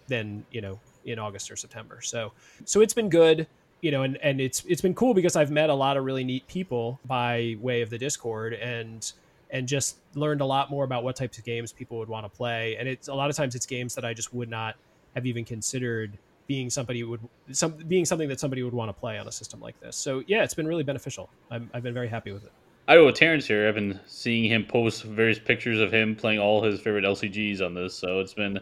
than 0.08 0.44
you 0.50 0.60
know 0.60 0.80
in 1.04 1.18
August 1.20 1.50
or 1.50 1.56
September. 1.56 2.00
So 2.02 2.32
so 2.64 2.80
it's 2.80 2.94
been 2.94 3.08
good. 3.08 3.46
You 3.80 3.90
know, 3.90 4.02
and, 4.02 4.16
and 4.16 4.40
it's 4.40 4.64
it's 4.66 4.80
been 4.80 4.94
cool 4.94 5.14
because 5.14 5.36
I've 5.36 5.50
met 5.50 5.70
a 5.70 5.74
lot 5.74 5.96
of 5.96 6.04
really 6.04 6.24
neat 6.24 6.46
people 6.48 6.98
by 7.06 7.56
way 7.60 7.82
of 7.82 7.90
the 7.90 7.98
Discord 7.98 8.54
and 8.54 9.12
and 9.50 9.68
just 9.68 9.98
learned 10.14 10.40
a 10.40 10.44
lot 10.44 10.68
more 10.68 10.84
about 10.84 11.04
what 11.04 11.14
types 11.14 11.38
of 11.38 11.44
games 11.44 11.70
people 11.70 11.98
would 11.98 12.08
want 12.08 12.24
to 12.24 12.34
play. 12.34 12.76
And 12.76 12.88
it's 12.88 13.06
a 13.08 13.14
lot 13.14 13.30
of 13.30 13.36
times 13.36 13.54
it's 13.54 13.66
games 13.66 13.94
that 13.94 14.04
I 14.04 14.14
just 14.14 14.34
would 14.34 14.48
not 14.48 14.74
have 15.14 15.26
even 15.26 15.44
considered 15.44 16.18
being 16.46 16.70
somebody 16.70 17.02
would 17.02 17.20
some 17.52 17.72
being 17.88 18.04
something 18.04 18.28
that 18.28 18.40
somebody 18.40 18.62
would 18.62 18.74
want 18.74 18.88
to 18.88 18.92
play 18.92 19.18
on 19.18 19.26
a 19.26 19.32
system 19.32 19.60
like 19.60 19.78
this. 19.80 19.96
So 19.96 20.22
yeah, 20.26 20.42
it's 20.42 20.54
been 20.54 20.66
really 20.66 20.82
beneficial. 20.82 21.30
i 21.50 21.60
have 21.72 21.82
been 21.82 21.94
very 21.94 22.08
happy 22.08 22.32
with 22.32 22.44
it. 22.44 22.52
I 22.86 22.96
know 22.96 23.10
Terrence 23.10 23.46
here, 23.46 23.66
I've 23.66 23.74
been 23.74 23.98
seeing 24.06 24.44
him 24.44 24.66
post 24.66 25.04
various 25.04 25.38
pictures 25.38 25.80
of 25.80 25.92
him 25.92 26.14
playing 26.14 26.38
all 26.38 26.62
his 26.62 26.80
favorite 26.80 27.04
LCGs 27.04 27.62
on 27.62 27.72
this, 27.72 27.94
so 27.94 28.20
it's 28.20 28.34
been 28.34 28.60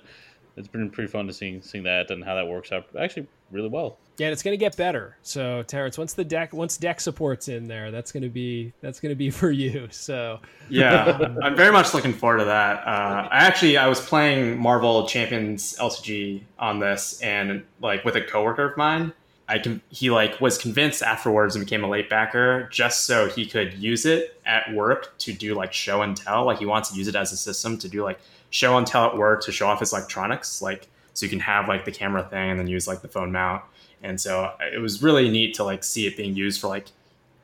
it's 0.56 0.68
been 0.68 0.90
pretty 0.90 1.10
fun 1.10 1.26
to 1.26 1.32
see 1.32 1.60
seeing 1.62 1.84
that 1.84 2.10
and 2.10 2.22
how 2.22 2.34
that 2.34 2.46
works 2.46 2.72
out 2.72 2.86
actually 2.98 3.26
really 3.50 3.68
well. 3.68 3.98
Yeah, 4.22 4.28
and 4.28 4.34
it's 4.34 4.44
going 4.44 4.52
to 4.52 4.56
get 4.56 4.76
better. 4.76 5.16
So 5.22 5.64
Terrence, 5.64 5.98
once 5.98 6.12
the 6.12 6.22
deck 6.22 6.52
once 6.52 6.76
deck 6.76 7.00
support's 7.00 7.48
in 7.48 7.66
there, 7.66 7.90
that's 7.90 8.12
going 8.12 8.22
to 8.22 8.28
be 8.28 8.72
that's 8.80 9.00
going 9.00 9.10
to 9.10 9.16
be 9.16 9.30
for 9.40 9.50
you. 9.50 9.88
So 9.90 10.38
yeah, 10.68 11.18
I'm 11.42 11.56
very 11.56 11.72
much 11.72 11.92
looking 11.92 12.12
forward 12.12 12.38
to 12.38 12.44
that. 12.44 12.86
Uh, 12.86 13.28
I 13.32 13.38
actually 13.38 13.76
I 13.76 13.88
was 13.88 14.00
playing 14.00 14.60
Marvel 14.60 15.08
Champions 15.08 15.74
LCG 15.76 16.42
on 16.56 16.78
this, 16.78 17.20
and 17.20 17.64
like 17.80 18.04
with 18.04 18.14
a 18.14 18.20
coworker 18.20 18.70
of 18.70 18.76
mine, 18.76 19.12
I 19.48 19.58
can 19.58 19.82
he 19.88 20.08
like 20.08 20.40
was 20.40 20.56
convinced 20.56 21.02
afterwards 21.02 21.56
and 21.56 21.64
became 21.64 21.82
a 21.82 21.88
late 21.88 22.08
backer 22.08 22.68
just 22.70 23.06
so 23.06 23.28
he 23.28 23.44
could 23.44 23.74
use 23.74 24.06
it 24.06 24.40
at 24.46 24.72
work 24.72 25.18
to 25.18 25.32
do 25.32 25.56
like 25.56 25.72
show 25.72 26.00
and 26.02 26.16
tell. 26.16 26.44
Like 26.44 26.60
he 26.60 26.66
wants 26.66 26.90
to 26.90 26.96
use 26.96 27.08
it 27.08 27.16
as 27.16 27.32
a 27.32 27.36
system 27.36 27.76
to 27.78 27.88
do 27.88 28.04
like 28.04 28.20
show 28.50 28.78
and 28.78 28.86
tell 28.86 29.06
at 29.06 29.16
work 29.16 29.42
to 29.46 29.50
show 29.50 29.66
off 29.66 29.80
his 29.80 29.92
electronics, 29.92 30.62
like 30.62 30.86
so 31.12 31.26
you 31.26 31.30
can 31.30 31.40
have 31.40 31.66
like 31.66 31.84
the 31.84 31.90
camera 31.90 32.22
thing 32.22 32.50
and 32.50 32.60
then 32.60 32.68
use 32.68 32.86
like 32.86 33.02
the 33.02 33.08
phone 33.08 33.32
mount. 33.32 33.64
And 34.02 34.20
so 34.20 34.52
it 34.60 34.80
was 34.80 35.02
really 35.02 35.28
neat 35.28 35.54
to 35.54 35.64
like 35.64 35.84
see 35.84 36.06
it 36.06 36.16
being 36.16 36.34
used 36.34 36.60
for 36.60 36.68
like 36.68 36.86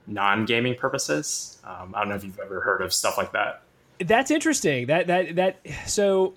non-gaming 0.06 0.74
purposes. 0.74 1.58
Um, 1.64 1.94
I 1.94 2.00
don't 2.00 2.08
know 2.08 2.16
if 2.16 2.24
you've 2.24 2.38
ever 2.38 2.60
heard 2.60 2.82
of 2.82 2.92
stuff 2.92 3.16
like 3.16 3.32
that. 3.32 3.62
That's 4.00 4.30
interesting. 4.30 4.86
That 4.86 5.06
that 5.08 5.36
that 5.36 5.60
so 5.86 6.34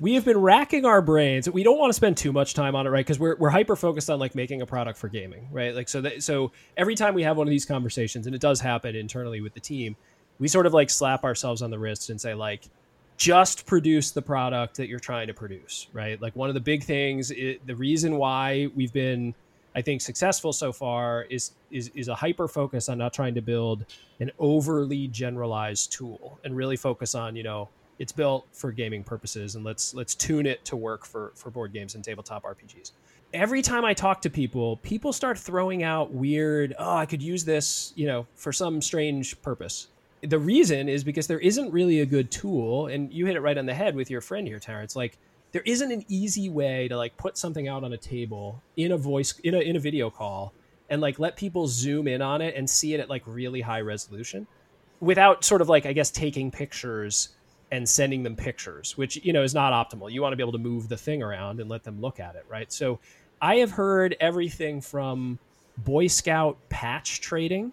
we 0.00 0.14
have 0.14 0.24
been 0.24 0.38
racking 0.38 0.84
our 0.84 1.00
brains. 1.00 1.48
We 1.48 1.62
don't 1.62 1.78
want 1.78 1.90
to 1.90 1.94
spend 1.94 2.16
too 2.16 2.32
much 2.32 2.54
time 2.54 2.74
on 2.74 2.88
it, 2.88 2.90
right? 2.90 3.06
Because 3.06 3.20
we're, 3.20 3.36
we're 3.36 3.50
hyper 3.50 3.76
focused 3.76 4.10
on 4.10 4.18
like 4.18 4.34
making 4.34 4.60
a 4.60 4.66
product 4.66 4.98
for 4.98 5.08
gaming, 5.08 5.46
right? 5.52 5.74
Like 5.74 5.88
so 5.88 6.00
that 6.00 6.22
so 6.22 6.50
every 6.76 6.96
time 6.96 7.14
we 7.14 7.22
have 7.22 7.36
one 7.36 7.46
of 7.46 7.50
these 7.50 7.64
conversations, 7.64 8.26
and 8.26 8.34
it 8.34 8.40
does 8.40 8.60
happen 8.60 8.96
internally 8.96 9.40
with 9.40 9.54
the 9.54 9.60
team, 9.60 9.94
we 10.38 10.48
sort 10.48 10.66
of 10.66 10.74
like 10.74 10.90
slap 10.90 11.24
ourselves 11.24 11.62
on 11.62 11.70
the 11.70 11.78
wrist 11.78 12.10
and 12.10 12.20
say 12.20 12.34
like, 12.34 12.64
just 13.22 13.66
produce 13.66 14.10
the 14.10 14.20
product 14.20 14.76
that 14.76 14.88
you're 14.88 14.98
trying 14.98 15.28
to 15.28 15.32
produce, 15.32 15.86
right? 15.92 16.20
Like 16.20 16.34
one 16.34 16.48
of 16.48 16.54
the 16.54 16.60
big 16.60 16.82
things, 16.82 17.30
it, 17.30 17.64
the 17.64 17.76
reason 17.76 18.16
why 18.16 18.68
we've 18.74 18.92
been, 18.92 19.32
I 19.76 19.80
think, 19.80 20.00
successful 20.00 20.52
so 20.52 20.72
far 20.72 21.22
is 21.30 21.52
is 21.70 21.92
is 21.94 22.08
a 22.08 22.16
hyper 22.16 22.48
focus 22.48 22.88
on 22.88 22.98
not 22.98 23.12
trying 23.14 23.36
to 23.36 23.40
build 23.40 23.86
an 24.18 24.32
overly 24.40 25.06
generalized 25.06 25.92
tool 25.92 26.40
and 26.42 26.56
really 26.56 26.76
focus 26.76 27.14
on, 27.14 27.36
you 27.36 27.44
know, 27.44 27.68
it's 28.00 28.10
built 28.10 28.44
for 28.50 28.72
gaming 28.72 29.04
purposes 29.04 29.54
and 29.54 29.64
let's 29.64 29.94
let's 29.94 30.16
tune 30.16 30.44
it 30.44 30.64
to 30.64 30.74
work 30.74 31.06
for 31.06 31.30
for 31.36 31.48
board 31.48 31.72
games 31.72 31.94
and 31.94 32.02
tabletop 32.02 32.42
RPGs. 32.42 32.90
Every 33.32 33.62
time 33.62 33.84
I 33.84 33.94
talk 33.94 34.20
to 34.22 34.30
people, 34.30 34.78
people 34.78 35.12
start 35.12 35.38
throwing 35.38 35.84
out 35.84 36.10
weird, 36.12 36.74
oh, 36.76 36.96
I 36.96 37.06
could 37.06 37.22
use 37.22 37.44
this, 37.44 37.92
you 37.94 38.08
know, 38.08 38.26
for 38.34 38.52
some 38.52 38.82
strange 38.82 39.40
purpose 39.42 39.86
the 40.22 40.38
reason 40.38 40.88
is 40.88 41.02
because 41.02 41.26
there 41.26 41.40
isn't 41.40 41.72
really 41.72 42.00
a 42.00 42.06
good 42.06 42.30
tool 42.30 42.86
and 42.86 43.12
you 43.12 43.26
hit 43.26 43.36
it 43.36 43.40
right 43.40 43.58
on 43.58 43.66
the 43.66 43.74
head 43.74 43.94
with 43.94 44.08
your 44.08 44.20
friend 44.20 44.46
here 44.46 44.58
terrence 44.58 44.94
like 44.94 45.18
there 45.50 45.62
isn't 45.66 45.90
an 45.90 46.04
easy 46.08 46.48
way 46.48 46.88
to 46.88 46.96
like 46.96 47.16
put 47.16 47.36
something 47.36 47.68
out 47.68 47.84
on 47.84 47.92
a 47.92 47.96
table 47.96 48.62
in 48.76 48.92
a 48.92 48.96
voice 48.96 49.38
in 49.40 49.54
a, 49.54 49.58
in 49.58 49.76
a 49.76 49.80
video 49.80 50.10
call 50.10 50.52
and 50.88 51.00
like 51.00 51.18
let 51.18 51.36
people 51.36 51.66
zoom 51.66 52.06
in 52.06 52.22
on 52.22 52.40
it 52.40 52.54
and 52.54 52.68
see 52.68 52.94
it 52.94 53.00
at 53.00 53.10
like 53.10 53.22
really 53.26 53.60
high 53.60 53.80
resolution 53.80 54.46
without 55.00 55.44
sort 55.44 55.60
of 55.60 55.68
like 55.68 55.86
i 55.86 55.92
guess 55.92 56.10
taking 56.10 56.50
pictures 56.50 57.30
and 57.72 57.88
sending 57.88 58.22
them 58.22 58.36
pictures 58.36 58.96
which 58.96 59.16
you 59.24 59.32
know 59.32 59.42
is 59.42 59.54
not 59.54 59.72
optimal. 59.72 60.10
You 60.10 60.22
want 60.22 60.32
to 60.32 60.36
be 60.36 60.42
able 60.42 60.52
to 60.52 60.58
move 60.58 60.88
the 60.88 60.96
thing 60.96 61.22
around 61.22 61.58
and 61.58 61.68
let 61.68 61.82
them 61.82 62.00
look 62.00 62.20
at 62.20 62.36
it 62.36 62.44
right? 62.48 62.72
So 62.72 63.00
i 63.40 63.56
have 63.56 63.72
heard 63.72 64.16
everything 64.20 64.80
from 64.80 65.40
boy 65.78 66.06
scout 66.06 66.58
patch 66.68 67.20
trading 67.20 67.72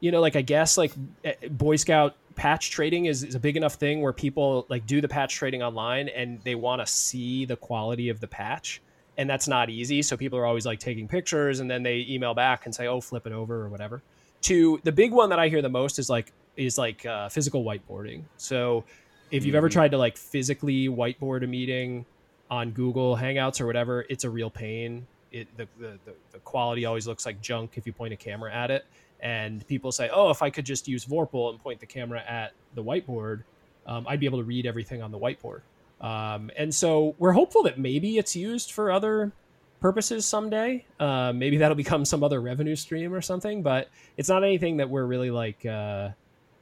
you 0.00 0.10
know, 0.10 0.20
like 0.20 0.36
I 0.36 0.42
guess 0.42 0.76
like 0.76 0.92
eh, 1.24 1.34
Boy 1.50 1.76
Scout 1.76 2.16
patch 2.34 2.70
trading 2.70 3.06
is, 3.06 3.24
is 3.24 3.34
a 3.34 3.40
big 3.40 3.56
enough 3.56 3.74
thing 3.74 4.02
where 4.02 4.12
people 4.12 4.66
like 4.68 4.86
do 4.86 5.00
the 5.00 5.08
patch 5.08 5.34
trading 5.34 5.62
online 5.62 6.08
and 6.08 6.40
they 6.44 6.54
want 6.54 6.80
to 6.80 6.86
see 6.86 7.44
the 7.44 7.56
quality 7.56 8.10
of 8.10 8.20
the 8.20 8.28
patch. 8.28 8.80
And 9.18 9.28
that's 9.28 9.48
not 9.48 9.70
easy. 9.70 10.02
So 10.02 10.16
people 10.16 10.38
are 10.38 10.44
always 10.44 10.66
like 10.66 10.78
taking 10.78 11.08
pictures 11.08 11.60
and 11.60 11.70
then 11.70 11.82
they 11.82 12.04
email 12.08 12.34
back 12.34 12.66
and 12.66 12.74
say, 12.74 12.86
oh, 12.86 13.00
flip 13.00 13.26
it 13.26 13.32
over 13.32 13.62
or 13.62 13.68
whatever. 13.70 14.02
To 14.42 14.78
the 14.84 14.92
big 14.92 15.12
one 15.12 15.30
that 15.30 15.38
I 15.38 15.48
hear 15.48 15.62
the 15.62 15.70
most 15.70 15.98
is 15.98 16.10
like 16.10 16.32
is 16.56 16.78
like 16.78 17.04
uh, 17.04 17.28
physical 17.30 17.64
whiteboarding. 17.64 18.22
So 18.36 18.84
if 19.30 19.44
you've 19.44 19.52
mm-hmm. 19.52 19.56
ever 19.56 19.68
tried 19.70 19.90
to 19.92 19.98
like 19.98 20.16
physically 20.18 20.88
whiteboard 20.88 21.42
a 21.42 21.46
meeting 21.46 22.04
on 22.50 22.70
Google 22.70 23.16
Hangouts 23.16 23.60
or 23.60 23.66
whatever, 23.66 24.04
it's 24.10 24.24
a 24.24 24.30
real 24.30 24.50
pain. 24.50 25.06
It 25.32 25.48
the, 25.56 25.66
the, 25.78 25.98
the, 26.04 26.14
the 26.32 26.38
quality 26.40 26.84
always 26.84 27.06
looks 27.06 27.24
like 27.24 27.40
junk 27.40 27.72
if 27.76 27.86
you 27.86 27.92
point 27.94 28.12
a 28.12 28.16
camera 28.16 28.54
at 28.54 28.70
it 28.70 28.84
and 29.20 29.66
people 29.66 29.92
say, 29.92 30.08
"Oh, 30.12 30.30
if 30.30 30.42
I 30.42 30.50
could 30.50 30.64
just 30.64 30.88
use 30.88 31.04
Vorpal 31.04 31.50
and 31.50 31.62
point 31.62 31.80
the 31.80 31.86
camera 31.86 32.22
at 32.26 32.52
the 32.74 32.82
whiteboard, 32.82 33.42
um, 33.86 34.06
I'd 34.08 34.20
be 34.20 34.26
able 34.26 34.38
to 34.38 34.44
read 34.44 34.66
everything 34.66 35.02
on 35.02 35.10
the 35.10 35.18
whiteboard." 35.18 35.60
Um, 36.00 36.50
and 36.56 36.74
so 36.74 37.14
we're 37.18 37.32
hopeful 37.32 37.62
that 37.64 37.78
maybe 37.78 38.18
it's 38.18 38.36
used 38.36 38.72
for 38.72 38.90
other 38.90 39.32
purposes 39.80 40.26
someday. 40.26 40.84
Uh, 40.98 41.32
maybe 41.34 41.56
that'll 41.58 41.76
become 41.86 42.04
some 42.04 42.22
other 42.22 42.40
revenue 42.40 42.76
stream 42.76 43.12
or 43.14 43.20
something. 43.20 43.62
But 43.62 43.88
it's 44.16 44.28
not 44.28 44.44
anything 44.44 44.78
that 44.78 44.88
we're 44.90 45.04
really 45.04 45.30
like, 45.30 45.64
uh, 45.64 46.10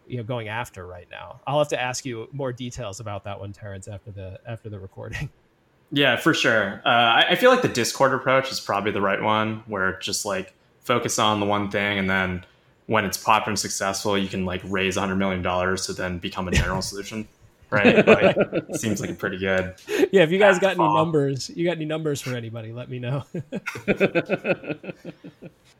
you 0.06 0.18
know, 0.18 0.22
going 0.22 0.48
after 0.48 0.86
right 0.86 1.08
now. 1.10 1.40
I'll 1.46 1.58
have 1.58 1.68
to 1.68 1.80
ask 1.80 2.04
you 2.04 2.28
more 2.32 2.52
details 2.52 3.00
about 3.00 3.24
that 3.24 3.38
one, 3.40 3.52
Terrence, 3.52 3.88
after 3.88 4.10
the 4.10 4.38
after 4.46 4.68
the 4.68 4.78
recording. 4.78 5.30
Yeah, 5.90 6.16
for 6.16 6.34
sure. 6.34 6.82
Uh, 6.84 6.88
I, 6.88 7.26
I 7.30 7.34
feel 7.36 7.52
like 7.52 7.62
the 7.62 7.68
Discord 7.68 8.14
approach 8.14 8.50
is 8.50 8.58
probably 8.58 8.90
the 8.90 9.02
right 9.02 9.22
one, 9.22 9.62
where 9.66 9.96
just 10.00 10.24
like 10.24 10.52
focus 10.84 11.18
on 11.18 11.40
the 11.40 11.46
one 11.46 11.70
thing 11.70 11.98
and 11.98 12.08
then 12.08 12.44
when 12.86 13.04
it's 13.04 13.16
popular 13.16 13.50
and 13.50 13.58
successful 13.58 14.16
you 14.16 14.28
can 14.28 14.44
like 14.44 14.60
raise 14.64 14.96
100 14.96 15.16
million 15.16 15.42
dollars 15.42 15.86
to 15.86 15.92
then 15.92 16.18
become 16.18 16.46
a 16.48 16.50
general 16.62 16.82
solution 16.82 17.26
right? 17.70 18.06
Like, 18.06 18.36
seems 18.74 19.00
like 19.00 19.18
pretty 19.18 19.38
good 19.38 19.74
yeah 20.12 20.22
if 20.22 20.30
you 20.30 20.38
guys 20.38 20.58
got 20.58 20.78
any 20.78 20.94
numbers 20.94 21.50
you 21.50 21.64
got 21.64 21.76
any 21.76 21.86
numbers 21.86 22.20
for 22.20 22.34
anybody 22.34 22.72
let 22.72 22.88
me 22.88 22.98
know. 22.98 23.24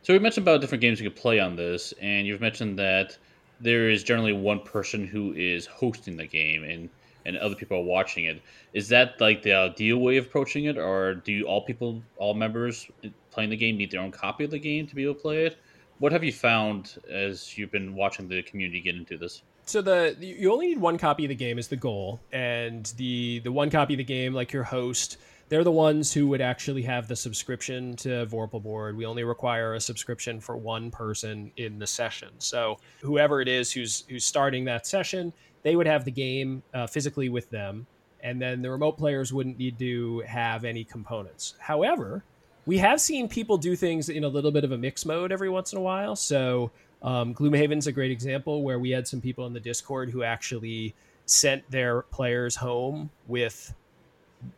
So 0.05 0.12
we 0.12 0.18
mentioned 0.18 0.46
about 0.46 0.61
different 0.61 0.82
games 0.82 1.00
you 1.00 1.09
could 1.09 1.18
play 1.18 1.40
on 1.40 1.57
this 1.57 1.94
and 1.98 2.26
you've 2.26 2.42
mentioned 2.42 2.78
that 2.78 3.16
there 3.59 3.88
is 3.88 4.05
generally 4.05 4.34
one 4.34 4.61
person 4.61 5.07
who 5.07 5.32
is 5.32 5.64
hosting 5.64 6.18
the 6.18 6.26
game 6.26 6.62
and 6.62 6.90
and 7.24 7.38
other 7.38 7.55
people 7.55 7.78
are 7.78 7.82
watching 7.82 8.24
it. 8.24 8.42
Is 8.74 8.90
that 8.90 9.18
like 9.18 9.42
the 9.42 9.55
ideal 9.55 9.96
way 9.96 10.18
of 10.18 10.26
approaching 10.26 10.66
it, 10.66 10.76
or 10.76 11.14
do 11.14 11.44
all 11.44 11.62
people, 11.62 12.02
all 12.18 12.34
members 12.34 12.86
playing 13.35 13.51
the 13.51 13.57
game 13.57 13.76
need 13.76 13.91
their 13.91 14.01
own 14.01 14.12
copy 14.12 14.45
of 14.45 14.51
the 14.51 14.59
game 14.59 14.87
to 14.87 14.95
be 14.95 15.05
able 15.05 15.14
to 15.14 15.20
play 15.20 15.47
it? 15.47 15.59
What 15.99 16.12
have 16.12 16.24
you 16.24 16.32
found 16.32 16.99
as 17.11 17.57
you've 17.57 17.70
been 17.70 17.95
watching 17.95 18.28
the 18.28 18.43
community 18.43 18.80
get 18.80 18.97
into 18.97 19.16
this? 19.16 19.43
So 19.66 19.80
the 19.80 20.16
you 20.20 20.53
only 20.53 20.68
need 20.68 20.78
one 20.78 20.99
copy 20.99 21.24
of 21.24 21.30
the 21.30 21.35
game 21.35 21.59
is 21.59 21.68
the 21.68 21.76
goal, 21.76 22.20
and 22.32 22.85
the 22.97 23.41
the 23.41 23.53
one 23.53 23.70
copy 23.70 23.95
of 23.95 23.99
the 23.99 24.05
game, 24.05 24.35
like 24.35 24.53
your 24.53 24.62
host, 24.62 25.16
they're 25.49 25.64
the 25.64 25.72
ones 25.72 26.12
who 26.12 26.26
would 26.28 26.41
actually 26.41 26.82
have 26.82 27.09
the 27.09 27.16
subscription 27.16 27.97
to 27.97 28.26
Vorpal 28.26 28.62
Board. 28.62 28.97
We 28.97 29.07
only 29.07 29.24
require 29.24 29.74
a 29.74 29.80
subscription 29.80 30.41
for 30.41 30.57
one 30.57 30.91
person 30.91 31.51
in 31.57 31.78
the 31.78 31.87
session. 31.87 32.30
So 32.39 32.78
whoever 33.01 33.41
it 33.41 33.49
is 33.49 33.72
who's 33.72 34.05
who's 34.09 34.24
starting 34.24 34.64
that 34.66 34.87
session, 34.87 35.32
they 35.62 35.76
would 35.76 35.87
have 35.87 36.05
the 36.05 36.11
game 36.11 36.62
uh, 36.74 36.87
physically 36.87 37.30
with 37.30 37.49
them, 37.49 37.87
and 38.20 38.41
then 38.41 38.61
the 38.61 38.70
remote 38.70 38.99
players 38.99 39.32
wouldn't 39.32 39.59
need 39.59 39.78
to 39.78 40.20
have 40.26 40.64
any 40.64 40.85
components. 40.85 41.55
However, 41.59 42.22
we 42.66 42.78
have 42.78 43.00
seen 43.00 43.28
people 43.28 43.56
do 43.56 43.76
things 43.76 44.08
in 44.08 44.24
a 44.24 44.28
little 44.28 44.50
bit 44.50 44.64
of 44.64 44.72
a 44.72 44.78
mix 44.78 45.04
mode 45.04 45.32
every 45.32 45.48
once 45.48 45.72
in 45.72 45.78
a 45.78 45.82
while. 45.82 46.16
So 46.16 46.70
um, 47.02 47.34
Gloomhaven's 47.34 47.86
a 47.86 47.92
great 47.92 48.10
example 48.10 48.62
where 48.62 48.78
we 48.78 48.90
had 48.90 49.06
some 49.06 49.20
people 49.20 49.46
in 49.46 49.52
the 49.52 49.60
Discord 49.60 50.10
who 50.10 50.22
actually 50.22 50.94
sent 51.26 51.68
their 51.70 52.02
players 52.02 52.56
home 52.56 53.10
with 53.26 53.74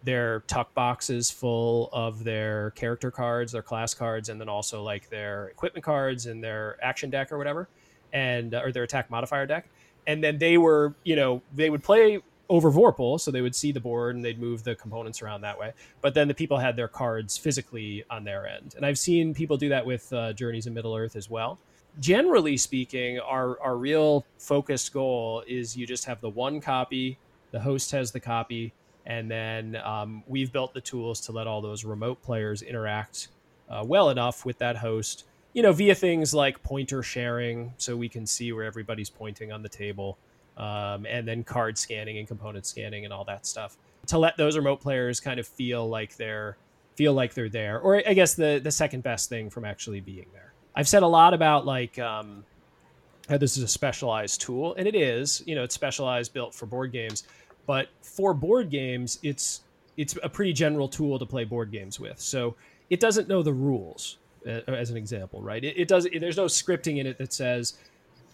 their 0.02 0.40
tuck 0.48 0.74
boxes 0.74 1.30
full 1.30 1.88
of 1.92 2.24
their 2.24 2.70
character 2.72 3.10
cards, 3.10 3.52
their 3.52 3.62
class 3.62 3.94
cards, 3.94 4.28
and 4.28 4.40
then 4.40 4.48
also 4.48 4.82
like 4.82 5.08
their 5.10 5.48
equipment 5.48 5.84
cards 5.84 6.26
and 6.26 6.42
their 6.42 6.76
action 6.82 7.08
deck 7.08 7.30
or 7.30 7.38
whatever, 7.38 7.68
and 8.12 8.54
or 8.54 8.72
their 8.72 8.82
attack 8.82 9.10
modifier 9.10 9.46
deck 9.46 9.68
and 10.06 10.22
then 10.22 10.38
they 10.38 10.56
were, 10.56 10.94
you 11.04 11.16
know, 11.16 11.42
they 11.54 11.70
would 11.70 11.82
play 11.82 12.20
over 12.48 12.70
Vorpal, 12.70 13.20
so 13.20 13.30
they 13.30 13.40
would 13.40 13.54
see 13.54 13.72
the 13.72 13.80
board 13.80 14.14
and 14.14 14.24
they'd 14.24 14.40
move 14.40 14.64
the 14.64 14.74
components 14.74 15.22
around 15.22 15.40
that 15.42 15.58
way. 15.58 15.72
But 16.00 16.14
then 16.14 16.28
the 16.28 16.34
people 16.34 16.58
had 16.58 16.76
their 16.76 16.88
cards 16.88 17.36
physically 17.36 18.04
on 18.10 18.24
their 18.24 18.46
end, 18.46 18.74
and 18.76 18.84
I've 18.84 18.98
seen 18.98 19.34
people 19.34 19.56
do 19.56 19.68
that 19.68 19.84
with 19.84 20.12
uh, 20.12 20.32
Journeys 20.32 20.66
in 20.66 20.74
Middle 20.74 20.94
Earth 20.94 21.16
as 21.16 21.30
well. 21.30 21.58
Generally 22.00 22.58
speaking, 22.58 23.18
our 23.20 23.60
our 23.60 23.76
real 23.76 24.24
focused 24.38 24.92
goal 24.92 25.42
is 25.46 25.76
you 25.76 25.86
just 25.86 26.04
have 26.04 26.20
the 26.20 26.30
one 26.30 26.60
copy, 26.60 27.18
the 27.50 27.60
host 27.60 27.90
has 27.92 28.12
the 28.12 28.20
copy, 28.20 28.72
and 29.06 29.30
then 29.30 29.76
um, 29.76 30.22
we've 30.26 30.52
built 30.52 30.74
the 30.74 30.80
tools 30.80 31.20
to 31.22 31.32
let 31.32 31.46
all 31.46 31.60
those 31.60 31.84
remote 31.84 32.22
players 32.22 32.62
interact 32.62 33.28
uh, 33.70 33.82
well 33.84 34.10
enough 34.10 34.44
with 34.44 34.58
that 34.58 34.76
host 34.76 35.24
you 35.56 35.62
know, 35.62 35.72
via 35.72 35.94
things 35.94 36.34
like 36.34 36.62
pointer 36.62 37.02
sharing, 37.02 37.72
so 37.78 37.96
we 37.96 38.10
can 38.10 38.26
see 38.26 38.52
where 38.52 38.64
everybody's 38.64 39.08
pointing 39.08 39.50
on 39.50 39.62
the 39.62 39.70
table, 39.70 40.18
um, 40.56 41.06
and 41.06 41.26
then 41.26 41.44
card 41.44 41.76
scanning 41.78 42.18
and 42.18 42.26
component 42.26 42.66
scanning 42.66 43.04
and 43.04 43.12
all 43.12 43.24
that 43.24 43.46
stuff 43.46 43.76
to 44.06 44.18
let 44.18 44.36
those 44.36 44.56
remote 44.56 44.80
players 44.80 45.20
kind 45.20 45.38
of 45.40 45.46
feel 45.46 45.88
like 45.88 46.16
they're 46.16 46.56
feel 46.94 47.12
like 47.12 47.34
they're 47.34 47.48
there, 47.48 47.78
or 47.78 48.02
I 48.06 48.14
guess 48.14 48.34
the 48.34 48.60
the 48.62 48.70
second 48.70 49.02
best 49.02 49.28
thing 49.28 49.50
from 49.50 49.64
actually 49.64 50.00
being 50.00 50.26
there. 50.32 50.52
I've 50.74 50.88
said 50.88 51.02
a 51.02 51.06
lot 51.06 51.34
about 51.34 51.66
like 51.66 51.98
um, 51.98 52.44
how 53.28 53.36
this 53.36 53.56
is 53.56 53.62
a 53.62 53.68
specialized 53.68 54.40
tool, 54.40 54.74
and 54.76 54.86
it 54.88 54.94
is. 54.94 55.42
You 55.46 55.54
know, 55.54 55.62
it's 55.62 55.74
specialized, 55.74 56.32
built 56.32 56.54
for 56.54 56.66
board 56.66 56.92
games, 56.92 57.24
but 57.66 57.88
for 58.02 58.32
board 58.32 58.70
games, 58.70 59.18
it's 59.22 59.62
it's 59.96 60.16
a 60.22 60.28
pretty 60.28 60.52
general 60.52 60.88
tool 60.88 61.18
to 61.18 61.26
play 61.26 61.44
board 61.44 61.70
games 61.70 61.98
with. 62.00 62.20
So 62.20 62.56
it 62.90 63.00
doesn't 63.00 63.28
know 63.28 63.42
the 63.42 63.52
rules, 63.52 64.18
uh, 64.46 64.60
as 64.68 64.90
an 64.90 64.96
example, 64.96 65.42
right? 65.42 65.62
It, 65.64 65.76
it 65.76 65.88
does. 65.88 66.06
It, 66.06 66.20
there's 66.20 66.36
no 66.36 66.46
scripting 66.46 66.98
in 66.98 67.06
it 67.06 67.18
that 67.18 67.32
says, 67.32 67.74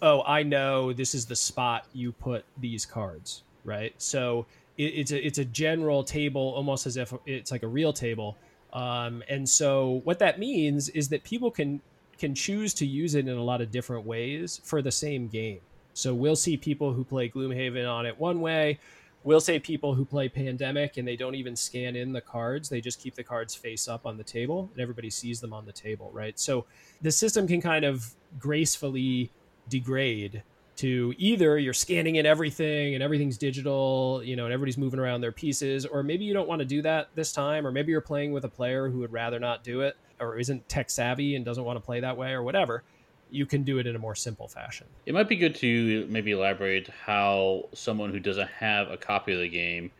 "Oh, 0.02 0.22
I 0.26 0.42
know 0.42 0.92
this 0.92 1.14
is 1.14 1.24
the 1.24 1.36
spot 1.36 1.86
you 1.94 2.12
put 2.12 2.44
these 2.58 2.84
cards," 2.84 3.44
right? 3.64 3.94
So 3.96 4.44
it, 4.76 4.84
it's 4.84 5.12
a 5.12 5.26
it's 5.26 5.38
a 5.38 5.44
general 5.46 6.04
table, 6.04 6.52
almost 6.54 6.86
as 6.86 6.98
if 6.98 7.14
it's 7.24 7.50
like 7.50 7.62
a 7.62 7.68
real 7.68 7.94
table 7.94 8.36
um, 8.72 9.22
and 9.28 9.48
so 9.48 10.00
what 10.04 10.18
that 10.20 10.38
means 10.38 10.88
is 10.90 11.08
that 11.10 11.24
people 11.24 11.50
can 11.50 11.80
can 12.18 12.34
choose 12.34 12.72
to 12.74 12.86
use 12.86 13.14
it 13.14 13.26
in 13.26 13.36
a 13.36 13.42
lot 13.42 13.60
of 13.60 13.70
different 13.70 14.06
ways 14.06 14.60
for 14.64 14.80
the 14.80 14.92
same 14.92 15.28
game. 15.28 15.60
So 15.92 16.14
we'll 16.14 16.36
see 16.36 16.56
people 16.56 16.92
who 16.92 17.04
play 17.04 17.28
Gloomhaven 17.28 17.90
on 17.90 18.06
it 18.06 18.18
one 18.18 18.40
way. 18.40 18.78
We'll 19.24 19.40
say 19.40 19.58
people 19.58 19.94
who 19.94 20.04
play 20.04 20.28
Pandemic 20.28 20.96
and 20.96 21.06
they 21.06 21.16
don't 21.16 21.34
even 21.34 21.54
scan 21.54 21.96
in 21.96 22.12
the 22.12 22.20
cards. 22.20 22.68
They 22.68 22.80
just 22.80 23.00
keep 23.00 23.14
the 23.14 23.24
cards 23.24 23.54
face 23.54 23.88
up 23.88 24.06
on 24.06 24.16
the 24.16 24.24
table 24.24 24.70
and 24.72 24.80
everybody 24.80 25.10
sees 25.10 25.40
them 25.40 25.52
on 25.52 25.64
the 25.64 25.72
table, 25.72 26.10
right? 26.12 26.38
So 26.38 26.64
the 27.02 27.10
system 27.10 27.46
can 27.46 27.60
kind 27.60 27.84
of 27.84 28.14
gracefully 28.38 29.30
degrade 29.68 30.42
to 30.76 31.14
either 31.18 31.58
you're 31.58 31.74
scanning 31.74 32.16
in 32.16 32.26
everything 32.26 32.94
and 32.94 33.02
everything's 33.02 33.38
digital, 33.38 34.22
you 34.24 34.36
know, 34.36 34.44
and 34.44 34.52
everybody's 34.52 34.78
moving 34.78 34.98
around 34.98 35.20
their 35.20 35.32
pieces, 35.32 35.86
or 35.86 36.02
maybe 36.02 36.24
you 36.24 36.32
don't 36.32 36.48
want 36.48 36.60
to 36.60 36.64
do 36.64 36.82
that 36.82 37.08
this 37.14 37.32
time, 37.32 37.66
or 37.66 37.70
maybe 37.70 37.92
you're 37.92 38.00
playing 38.00 38.32
with 38.32 38.44
a 38.44 38.48
player 38.48 38.88
who 38.88 38.98
would 38.98 39.12
rather 39.12 39.38
not 39.38 39.62
do 39.62 39.82
it 39.82 39.96
or 40.18 40.38
isn't 40.38 40.68
tech 40.68 40.88
savvy 40.90 41.36
and 41.36 41.44
doesn't 41.44 41.64
want 41.64 41.76
to 41.76 41.80
play 41.80 42.00
that 42.00 42.16
way 42.16 42.32
or 42.32 42.42
whatever. 42.42 42.82
You 43.30 43.46
can 43.46 43.62
do 43.62 43.78
it 43.78 43.86
in 43.86 43.96
a 43.96 43.98
more 43.98 44.14
simple 44.14 44.48
fashion. 44.48 44.86
It 45.06 45.14
might 45.14 45.28
be 45.28 45.36
good 45.36 45.54
to 45.56 46.06
maybe 46.08 46.32
elaborate 46.32 46.88
how 46.88 47.68
someone 47.72 48.10
who 48.10 48.20
doesn't 48.20 48.48
have 48.48 48.90
a 48.90 48.96
copy 48.96 49.32
of 49.32 49.40
the 49.40 49.48
game 49.48 49.90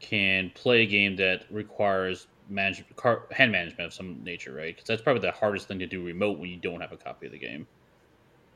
can 0.00 0.50
play 0.54 0.82
a 0.82 0.86
game 0.86 1.16
that 1.16 1.44
requires 1.50 2.26
manage, 2.48 2.84
hand 3.30 3.52
management 3.52 3.86
of 3.86 3.94
some 3.94 4.22
nature, 4.24 4.52
right? 4.52 4.74
Because 4.74 4.88
that's 4.88 5.02
probably 5.02 5.22
the 5.22 5.30
hardest 5.32 5.68
thing 5.68 5.78
to 5.78 5.86
do 5.86 6.04
remote 6.04 6.38
when 6.38 6.50
you 6.50 6.56
don't 6.56 6.80
have 6.80 6.92
a 6.92 6.96
copy 6.96 7.26
of 7.26 7.32
the 7.32 7.38
game. 7.38 7.66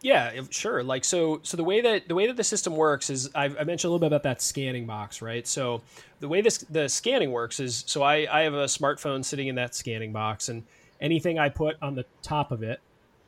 Yeah, 0.02 0.42
sure. 0.50 0.82
Like 0.82 1.04
so, 1.04 1.40
so 1.42 1.56
the 1.56 1.64
way 1.64 1.80
that 1.80 2.08
the 2.08 2.14
way 2.14 2.26
that 2.26 2.36
the 2.36 2.44
system 2.44 2.76
works 2.76 3.10
is 3.10 3.30
I've, 3.34 3.56
I 3.58 3.64
mentioned 3.64 3.88
a 3.88 3.92
little 3.92 3.98
bit 3.98 4.08
about 4.08 4.22
that 4.24 4.42
scanning 4.42 4.86
box, 4.86 5.22
right? 5.22 5.46
So 5.46 5.82
the 6.20 6.28
way 6.28 6.42
this 6.42 6.58
the 6.58 6.88
scanning 6.88 7.32
works 7.32 7.60
is 7.60 7.82
so 7.86 8.02
I 8.02 8.26
I 8.30 8.42
have 8.42 8.54
a 8.54 8.66
smartphone 8.66 9.24
sitting 9.24 9.48
in 9.48 9.54
that 9.54 9.74
scanning 9.74 10.12
box, 10.12 10.48
and 10.48 10.62
anything 11.00 11.38
I 11.38 11.48
put 11.48 11.76
on 11.82 11.94
the 11.94 12.04
top 12.22 12.52
of 12.52 12.62
it 12.62 12.80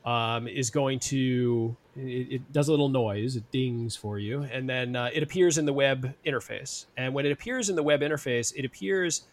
um, 0.05 0.47
is 0.47 0.69
going 0.69 0.99
to 0.99 1.75
it, 1.95 2.33
it, 2.33 2.53
does 2.53 2.67
a 2.67 2.71
little 2.71 2.89
noise, 2.89 3.35
it 3.35 3.49
dings 3.51 3.95
for 3.95 4.19
you, 4.19 4.43
and 4.43 4.69
then 4.69 4.95
uh, 4.95 5.09
it 5.11 5.23
appears 5.23 5.57
in 5.57 5.65
the 5.65 5.73
web 5.73 6.13
interface. 6.25 6.85
And 6.97 7.13
when 7.13 7.25
it 7.25 7.31
appears 7.31 7.69
in 7.69 7.75
the 7.75 7.83
web 7.83 8.01
interface, 8.01 8.53
it 8.55 8.63
appears 8.63 9.23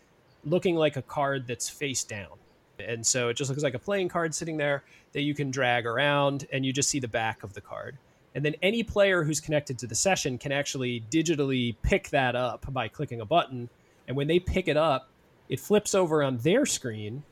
looking 0.44 0.74
like 0.74 0.96
a 0.96 1.02
card 1.02 1.46
that's 1.46 1.68
face 1.68 2.02
down. 2.02 2.38
And 2.80 3.06
so 3.06 3.28
it 3.28 3.34
just 3.34 3.50
looks 3.50 3.62
like 3.62 3.74
a 3.74 3.78
playing 3.78 4.08
card 4.08 4.34
sitting 4.34 4.56
there 4.56 4.84
that 5.12 5.22
you 5.22 5.34
can 5.34 5.50
drag 5.50 5.86
around 5.86 6.46
and 6.52 6.64
you 6.64 6.72
just 6.72 6.88
see 6.88 7.00
the 7.00 7.08
back 7.08 7.42
of 7.42 7.54
the 7.54 7.60
card. 7.60 7.96
And 8.34 8.44
then 8.44 8.54
any 8.62 8.82
player 8.82 9.24
who's 9.24 9.40
connected 9.40 9.78
to 9.78 9.86
the 9.86 9.94
session 9.94 10.36
can 10.36 10.52
actually 10.52 11.02
digitally 11.10 11.74
pick 11.82 12.10
that 12.10 12.36
up 12.36 12.70
by 12.72 12.88
clicking 12.88 13.20
a 13.20 13.24
button. 13.24 13.70
And 14.06 14.16
when 14.16 14.26
they 14.26 14.38
pick 14.38 14.68
it 14.68 14.76
up, 14.76 15.08
it 15.48 15.60
flips 15.60 15.94
over 15.94 16.22
on 16.22 16.38
their 16.38 16.66
screen, 16.66 17.22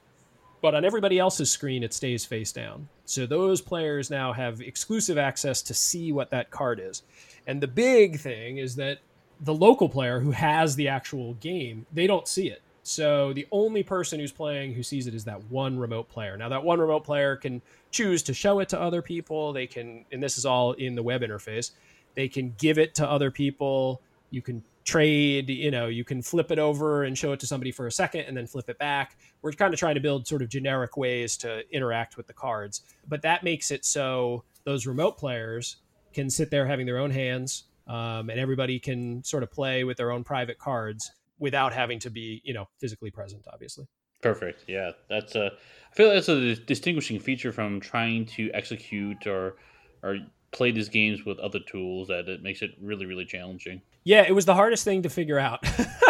but 0.63 0.75
on 0.75 0.85
everybody 0.85 1.19
else's 1.19 1.51
screen, 1.51 1.83
it 1.83 1.93
stays 1.93 2.25
face 2.25 2.53
down. 2.53 2.89
So 3.05 3.27
those 3.27 3.61
players 3.61 4.11
now 4.11 4.33
have 4.33 4.63
exclusive 4.63 5.19
access 5.19 5.61
to 5.63 5.75
see 5.75 6.11
what 6.11 6.31
that 6.31 6.51
card 6.51 6.81
is. 6.81 7.03
And 7.47 7.61
the 7.61 7.69
big 7.69 8.19
thing 8.19 8.57
is 8.57 8.77
that 8.77 9.01
the 9.41 9.55
local 9.55 9.91
player 9.91 10.21
who 10.21 10.31
has 10.31 10.77
the 10.77 10.89
actual 10.89 11.35
game, 11.35 11.85
they 11.93 12.07
don't 12.07 12.27
see 12.27 12.49
it. 12.49 12.63
So 12.87 13.33
the 13.33 13.47
only 13.51 13.83
person 13.83 14.21
who's 14.21 14.31
playing 14.31 14.75
who 14.75 14.83
sees 14.83 15.07
it 15.07 15.15
is 15.15 15.25
that 15.25 15.43
one 15.45 15.79
remote 15.79 16.11
player. 16.11 16.37
Now 16.37 16.51
that 16.51 16.63
one 16.63 16.79
remote 16.79 17.03
player 17.03 17.35
can 17.35 17.63
choose 17.91 18.23
to 18.25 18.35
show 18.35 18.61
it 18.61 18.69
to 18.69 18.81
other 18.81 19.01
people. 19.01 19.55
They 19.55 19.67
can, 19.67 20.05
and 20.13 20.23
this 20.23 20.37
is 20.37 20.45
all 20.45 20.73
in 20.73 20.95
the 20.95 21.03
web 21.03 21.23
interface. 21.23 21.71
They 22.15 22.29
can 22.29 22.55
give 22.59 22.79
it 22.79 22.95
to 22.97 23.11
other 23.11 23.31
people. 23.31 24.03
You 24.31 24.43
can 24.43 24.63
trade. 24.85 25.49
You 25.49 25.71
know, 25.71 25.87
you 25.87 26.05
can 26.05 26.21
flip 26.21 26.51
it 26.51 26.59
over 26.59 27.05
and 27.05 27.17
show 27.17 27.33
it 27.33 27.41
to 27.41 27.47
somebody 27.47 27.73
for 27.73 27.87
a 27.87 27.93
second, 27.93 28.27
and 28.27 28.37
then 28.37 28.47
flip 28.47 28.69
it 28.69 28.79
back. 28.79 29.17
We're 29.41 29.53
kind 29.53 29.73
of 29.73 29.81
trying 29.81 29.95
to 29.95 30.01
build 30.03 30.27
sort 30.27 30.43
of 30.43 30.51
generic 30.51 30.99
ways 30.99 31.39
to 31.39 31.65
interact 31.75 32.19
with 32.19 32.27
the 32.27 32.35
cards, 32.35 32.83
but 33.09 33.23
that 33.23 33.43
makes 33.43 33.71
it 33.71 33.87
so 33.87 34.45
those 34.65 34.87
remote 34.87 35.17
players 35.17 35.77
can 36.13 36.29
sit 36.29 36.51
there 36.51 36.67
having 36.67 36.85
their 36.85 36.99
own 36.99 37.11
hands, 37.11 37.65
um, 37.89 38.29
and 38.29 38.39
everybody 38.39 38.79
can 38.79 39.25
sort 39.25 39.43
of 39.43 39.51
play 39.51 39.85
with 39.85 39.97
their 39.97 40.11
own 40.11 40.23
private 40.23 40.59
cards 40.59 41.13
without 41.45 41.73
having 41.73 42.01
to 42.01 42.11
be 42.11 42.41
you 42.45 42.53
know 42.53 42.67
physically 42.81 43.11
present 43.11 43.47
obviously. 43.53 43.87
Perfect. 44.21 44.65
Yeah 44.67 44.93
that's 45.09 45.37
a 45.37 45.53
i 45.93 45.95
feel 45.95 46.09
like 46.09 46.17
that's 46.17 46.29
a 46.29 46.57
distinguishing 46.57 47.21
feature 47.21 47.53
from 47.53 47.81
trying 47.81 48.27
to 48.27 48.51
execute 48.53 49.27
or 49.27 49.57
or 50.03 50.19
play 50.51 50.71
these 50.71 50.89
games 50.89 51.25
with 51.25 51.39
other 51.39 51.61
tools 51.61 52.09
that 52.09 52.29
it 52.29 52.43
makes 52.43 52.63
it 52.63 52.73
really 52.81 53.07
really 53.07 53.25
challenging. 53.25 53.81
Yeah 54.03 54.25
it 54.27 54.33
was 54.33 54.47
the 54.47 54.55
hardest 54.55 54.83
thing 54.85 55.03
to 55.03 55.09
figure 55.09 55.39
out. 55.39 55.65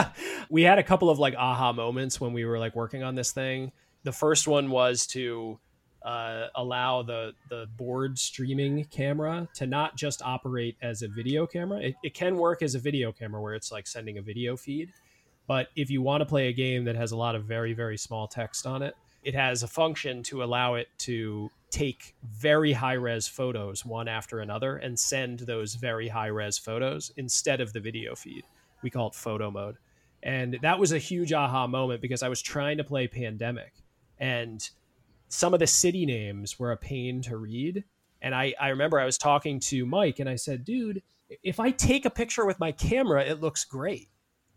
We 0.50 0.62
had 0.62 0.78
a 0.78 0.82
couple 0.82 1.10
of 1.10 1.18
like 1.18 1.34
aha 1.34 1.72
moments 1.72 2.20
when 2.20 2.32
we 2.32 2.44
were 2.44 2.58
like 2.58 2.74
working 2.74 3.02
on 3.02 3.14
this 3.14 3.32
thing. 3.32 3.72
The 4.04 4.12
first 4.12 4.46
one 4.46 4.70
was 4.70 5.06
to 5.08 5.58
uh, 6.04 6.48
allow 6.54 7.02
the 7.02 7.32
the 7.48 7.66
board 7.76 8.18
streaming 8.18 8.84
camera 8.84 9.48
to 9.54 9.66
not 9.66 9.96
just 9.96 10.22
operate 10.22 10.76
as 10.82 11.02
a 11.02 11.08
video 11.08 11.46
camera. 11.46 11.80
It, 11.80 11.94
it, 12.02 12.14
can 12.14 12.36
work 12.36 12.62
as 12.62 12.74
a 12.74 12.78
video 12.78 13.10
camera 13.10 13.40
where 13.40 13.54
it's 13.54 13.72
like 13.72 13.86
sending 13.86 14.18
a 14.18 14.22
video 14.22 14.56
feed, 14.56 14.90
but 15.46 15.68
if 15.76 15.90
you 15.90 16.02
want 16.02 16.22
to 16.22 16.26
play 16.26 16.48
a 16.48 16.52
game 16.52 16.84
that 16.84 16.96
has 16.96 17.12
a 17.12 17.16
lot 17.16 17.34
of 17.34 17.44
very, 17.44 17.72
very 17.72 17.98
small 17.98 18.26
text 18.26 18.66
on 18.66 18.82
it, 18.82 18.94
it 19.22 19.34
has 19.34 19.62
a 19.62 19.68
function 19.68 20.22
to 20.24 20.42
allow 20.42 20.74
it 20.74 20.88
to 20.98 21.50
take 21.70 22.14
very 22.22 22.72
high 22.72 22.94
res 22.94 23.26
photos 23.26 23.84
one 23.84 24.06
after 24.06 24.40
another 24.40 24.76
and 24.76 24.98
send 24.98 25.40
those 25.40 25.74
very 25.74 26.08
high 26.08 26.28
res 26.28 26.56
photos 26.56 27.10
instead 27.16 27.60
of 27.60 27.72
the 27.72 27.80
video 27.80 28.14
feed. 28.14 28.44
We 28.82 28.90
call 28.90 29.08
it 29.08 29.14
photo 29.14 29.50
mode. 29.50 29.76
And 30.22 30.58
that 30.62 30.78
was 30.78 30.92
a 30.92 30.98
huge 30.98 31.32
aha 31.32 31.66
moment 31.66 32.00
because 32.00 32.22
I 32.22 32.28
was 32.28 32.40
trying 32.40 32.78
to 32.78 32.84
play 32.84 33.06
Pandemic 33.06 33.72
and 34.18 34.68
some 35.28 35.52
of 35.52 35.60
the 35.60 35.66
city 35.66 36.06
names 36.06 36.58
were 36.58 36.72
a 36.72 36.76
pain 36.76 37.20
to 37.22 37.36
read. 37.36 37.84
And 38.22 38.34
I, 38.34 38.54
I 38.60 38.68
remember 38.68 39.00
I 39.00 39.04
was 39.04 39.18
talking 39.18 39.58
to 39.60 39.84
Mike 39.84 40.20
and 40.20 40.28
I 40.28 40.36
said, 40.36 40.64
dude, 40.64 41.02
if 41.42 41.58
I 41.58 41.70
take 41.70 42.04
a 42.04 42.10
picture 42.10 42.46
with 42.46 42.60
my 42.60 42.72
camera, 42.72 43.24
it 43.24 43.40
looks 43.40 43.64
great 43.64 44.08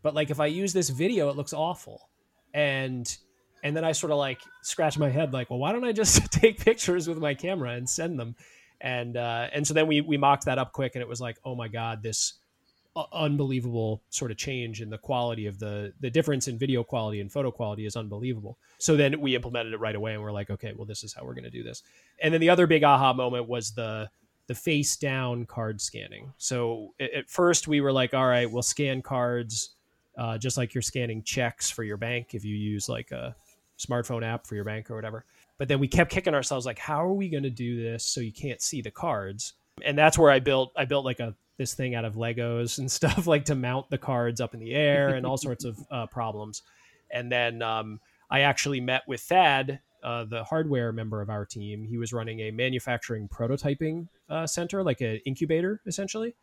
but 0.08 0.16
like 0.16 0.30
if 0.30 0.40
I 0.40 0.46
use 0.46 0.72
this 0.72 0.88
video, 0.88 1.28
it 1.28 1.36
looks 1.36 1.52
awful. 1.52 2.08
And 2.54 3.14
and 3.62 3.76
then 3.76 3.84
I 3.84 3.92
sort 3.92 4.14
of 4.14 4.18
like 4.18 4.40
scratch 4.62 4.98
my 4.98 5.10
head 5.10 5.34
like, 5.34 5.50
well, 5.50 5.60
why 5.60 5.74
don't 5.74 5.84
I 5.84 5.92
just 5.92 6.32
take 6.32 6.64
pictures 6.64 7.10
with 7.10 7.18
my 7.18 7.34
camera 7.34 7.72
and 7.72 7.90
send 7.90 8.18
them? 8.18 8.34
And 8.80 9.18
uh, 9.18 9.50
and 9.52 9.68
so 9.68 9.74
then 9.74 9.86
we 9.86 10.00
we 10.00 10.16
mocked 10.16 10.46
that 10.46 10.60
up 10.60 10.72
quick, 10.72 10.96
and 10.96 11.02
it 11.02 11.10
was 11.10 11.20
like, 11.20 11.40
oh 11.44 11.56
my 11.56 11.68
god, 11.68 12.02
this 12.02 12.36
unbelievable 13.12 14.02
sort 14.10 14.32
of 14.32 14.38
change 14.38 14.82
in 14.82 14.90
the 14.90 14.98
quality 14.98 15.46
of 15.46 15.60
the 15.60 15.92
the 16.00 16.10
difference 16.10 16.48
in 16.48 16.58
video 16.58 16.86
quality 16.86 17.20
and 17.20 17.30
photo 17.30 17.52
quality 17.52 17.86
is 17.86 17.98
unbelievable. 17.98 18.58
So 18.78 18.96
then 18.96 19.20
we 19.20 19.36
implemented 19.36 19.74
it 19.74 19.82
right 19.82 19.94
away, 19.94 20.14
and 20.14 20.24
we're 20.24 20.32
like, 20.32 20.50
okay, 20.52 20.72
well, 20.74 20.86
this 20.86 21.04
is 21.04 21.12
how 21.12 21.26
we're 21.26 21.34
going 21.34 21.44
to 21.44 21.50
do 21.50 21.64
this. 21.64 21.84
And 22.22 22.34
then 22.34 22.40
the 22.40 22.50
other 22.50 22.66
big 22.66 22.86
aha 22.86 23.12
moment 23.12 23.50
was 23.50 23.72
the 23.72 24.10
the 24.48 24.56
face 24.56 24.96
down 24.96 25.46
card 25.48 25.82
scanning. 25.82 26.32
So 26.38 26.94
at 26.98 27.30
first 27.30 27.68
we 27.68 27.82
were 27.82 27.92
like, 27.92 28.14
all 28.14 28.26
right, 28.26 28.50
we'll 28.50 28.64
scan 28.64 29.02
cards 29.02 29.72
uh, 30.18 30.38
just 30.38 30.58
like 30.58 30.74
you're 30.74 30.82
scanning 30.82 31.22
checks 31.24 31.70
for 31.70 31.84
your 31.84 31.98
bank 31.98 32.34
if 32.34 32.44
you 32.44 32.56
use 32.56 32.90
like 32.90 33.12
a 33.12 33.36
smartphone 33.78 34.24
app 34.24 34.48
for 34.48 34.56
your 34.56 34.64
bank 34.64 34.90
or 34.90 34.96
whatever. 34.96 35.26
But 35.58 35.68
then 35.68 35.80
we 35.80 35.88
kept 35.88 36.12
kicking 36.12 36.34
ourselves 36.34 36.66
like, 36.66 36.80
how 36.80 37.04
are 37.04 37.14
we 37.14 37.30
going 37.30 37.44
to 37.44 37.50
do 37.50 37.82
this 37.82 38.04
so 38.06 38.22
you 38.22 38.32
can't 38.32 38.62
see 38.62 38.82
the 38.82 38.92
cards? 38.92 39.54
And 39.84 39.98
that's 39.98 40.18
where 40.18 40.32
I 40.32 40.40
built 40.40 40.72
I 40.76 40.86
built 40.86 41.06
like 41.06 41.20
a 41.20 41.36
this 41.58 41.74
thing 41.74 41.96
out 41.96 42.06
of 42.06 42.16
Legos 42.16 42.78
and 42.78 42.92
stuff 43.00 43.28
like 43.28 43.46
to 43.46 43.56
mount 43.56 43.90
the 43.90 43.98
cards 43.98 44.42
up 44.42 44.54
in 44.54 44.60
the 44.60 44.74
air 44.74 45.10
and 45.16 45.26
all 45.26 45.38
sorts 45.38 45.66
of 45.66 45.78
uh, 45.92 46.06
problems. 46.08 46.64
And 47.12 47.32
then 47.32 47.62
um, 47.62 48.00
I 48.30 48.42
actually 48.42 48.82
met 48.82 49.04
with 49.08 49.22
Thad, 49.22 49.80
uh, 50.04 50.26
the 50.26 50.44
hardware 50.44 50.92
member 50.92 51.22
of 51.22 51.30
our 51.30 51.46
team. 51.46 51.84
He 51.84 51.98
was 51.98 52.14
running 52.14 52.42
a 52.42 52.52
manufacturing 52.52 53.28
prototyping 53.28 54.08
uh, 54.30 54.46
center, 54.46 54.84
like 54.84 55.02
an 55.02 55.20
incubator 55.26 55.82
essentially. 55.86 56.36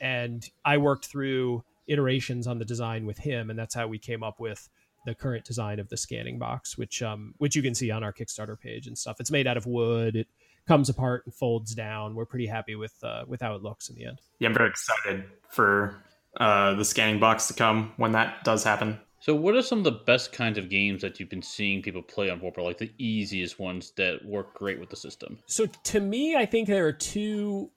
And 0.00 0.48
I 0.64 0.78
worked 0.78 1.06
through 1.06 1.64
iterations 1.90 2.46
on 2.46 2.58
the 2.58 2.64
design 2.64 3.04
with 3.04 3.18
him, 3.18 3.50
and 3.50 3.58
that's 3.58 3.74
how 3.74 3.86
we 3.86 3.98
came 3.98 4.22
up 4.22 4.40
with 4.40 4.68
the 5.06 5.14
current 5.14 5.44
design 5.44 5.78
of 5.78 5.88
the 5.88 5.96
scanning 5.96 6.38
box, 6.38 6.78
which 6.78 7.02
um, 7.02 7.34
which 7.38 7.56
you 7.56 7.62
can 7.62 7.74
see 7.74 7.90
on 7.90 8.04
our 8.04 8.12
Kickstarter 8.12 8.58
page 8.58 8.86
and 8.86 8.96
stuff. 8.96 9.20
It's 9.20 9.30
made 9.30 9.46
out 9.46 9.56
of 9.56 9.66
wood. 9.66 10.16
It 10.16 10.28
comes 10.66 10.88
apart 10.88 11.22
and 11.26 11.34
folds 11.34 11.74
down. 11.74 12.14
We're 12.14 12.26
pretty 12.26 12.46
happy 12.46 12.76
with 12.76 12.94
uh, 13.02 13.24
with 13.26 13.40
how 13.40 13.54
it 13.54 13.62
looks 13.62 13.88
in 13.88 13.96
the 13.96 14.06
end. 14.06 14.20
Yeah, 14.38 14.48
I'm 14.48 14.54
very 14.54 14.70
excited 14.70 15.24
for 15.48 16.02
uh, 16.38 16.74
the 16.74 16.84
scanning 16.84 17.18
box 17.18 17.48
to 17.48 17.54
come 17.54 17.92
when 17.96 18.12
that 18.12 18.44
does 18.44 18.62
happen. 18.64 18.98
So, 19.20 19.34
what 19.34 19.54
are 19.54 19.62
some 19.62 19.78
of 19.78 19.84
the 19.84 19.92
best 19.92 20.32
kinds 20.32 20.56
of 20.56 20.70
games 20.70 21.02
that 21.02 21.20
you've 21.20 21.28
been 21.28 21.42
seeing 21.42 21.82
people 21.82 22.02
play 22.02 22.30
on 22.30 22.40
Vorpal, 22.40 22.64
like 22.64 22.78
the 22.78 22.92
easiest 22.96 23.58
ones 23.58 23.92
that 23.96 24.24
work 24.24 24.54
great 24.54 24.80
with 24.80 24.88
the 24.88 24.96
system? 24.96 25.38
So, 25.46 25.66
to 25.66 26.00
me, 26.00 26.36
I 26.36 26.46
think 26.46 26.68
there 26.68 26.86
are 26.86 26.92
two. 26.92 27.70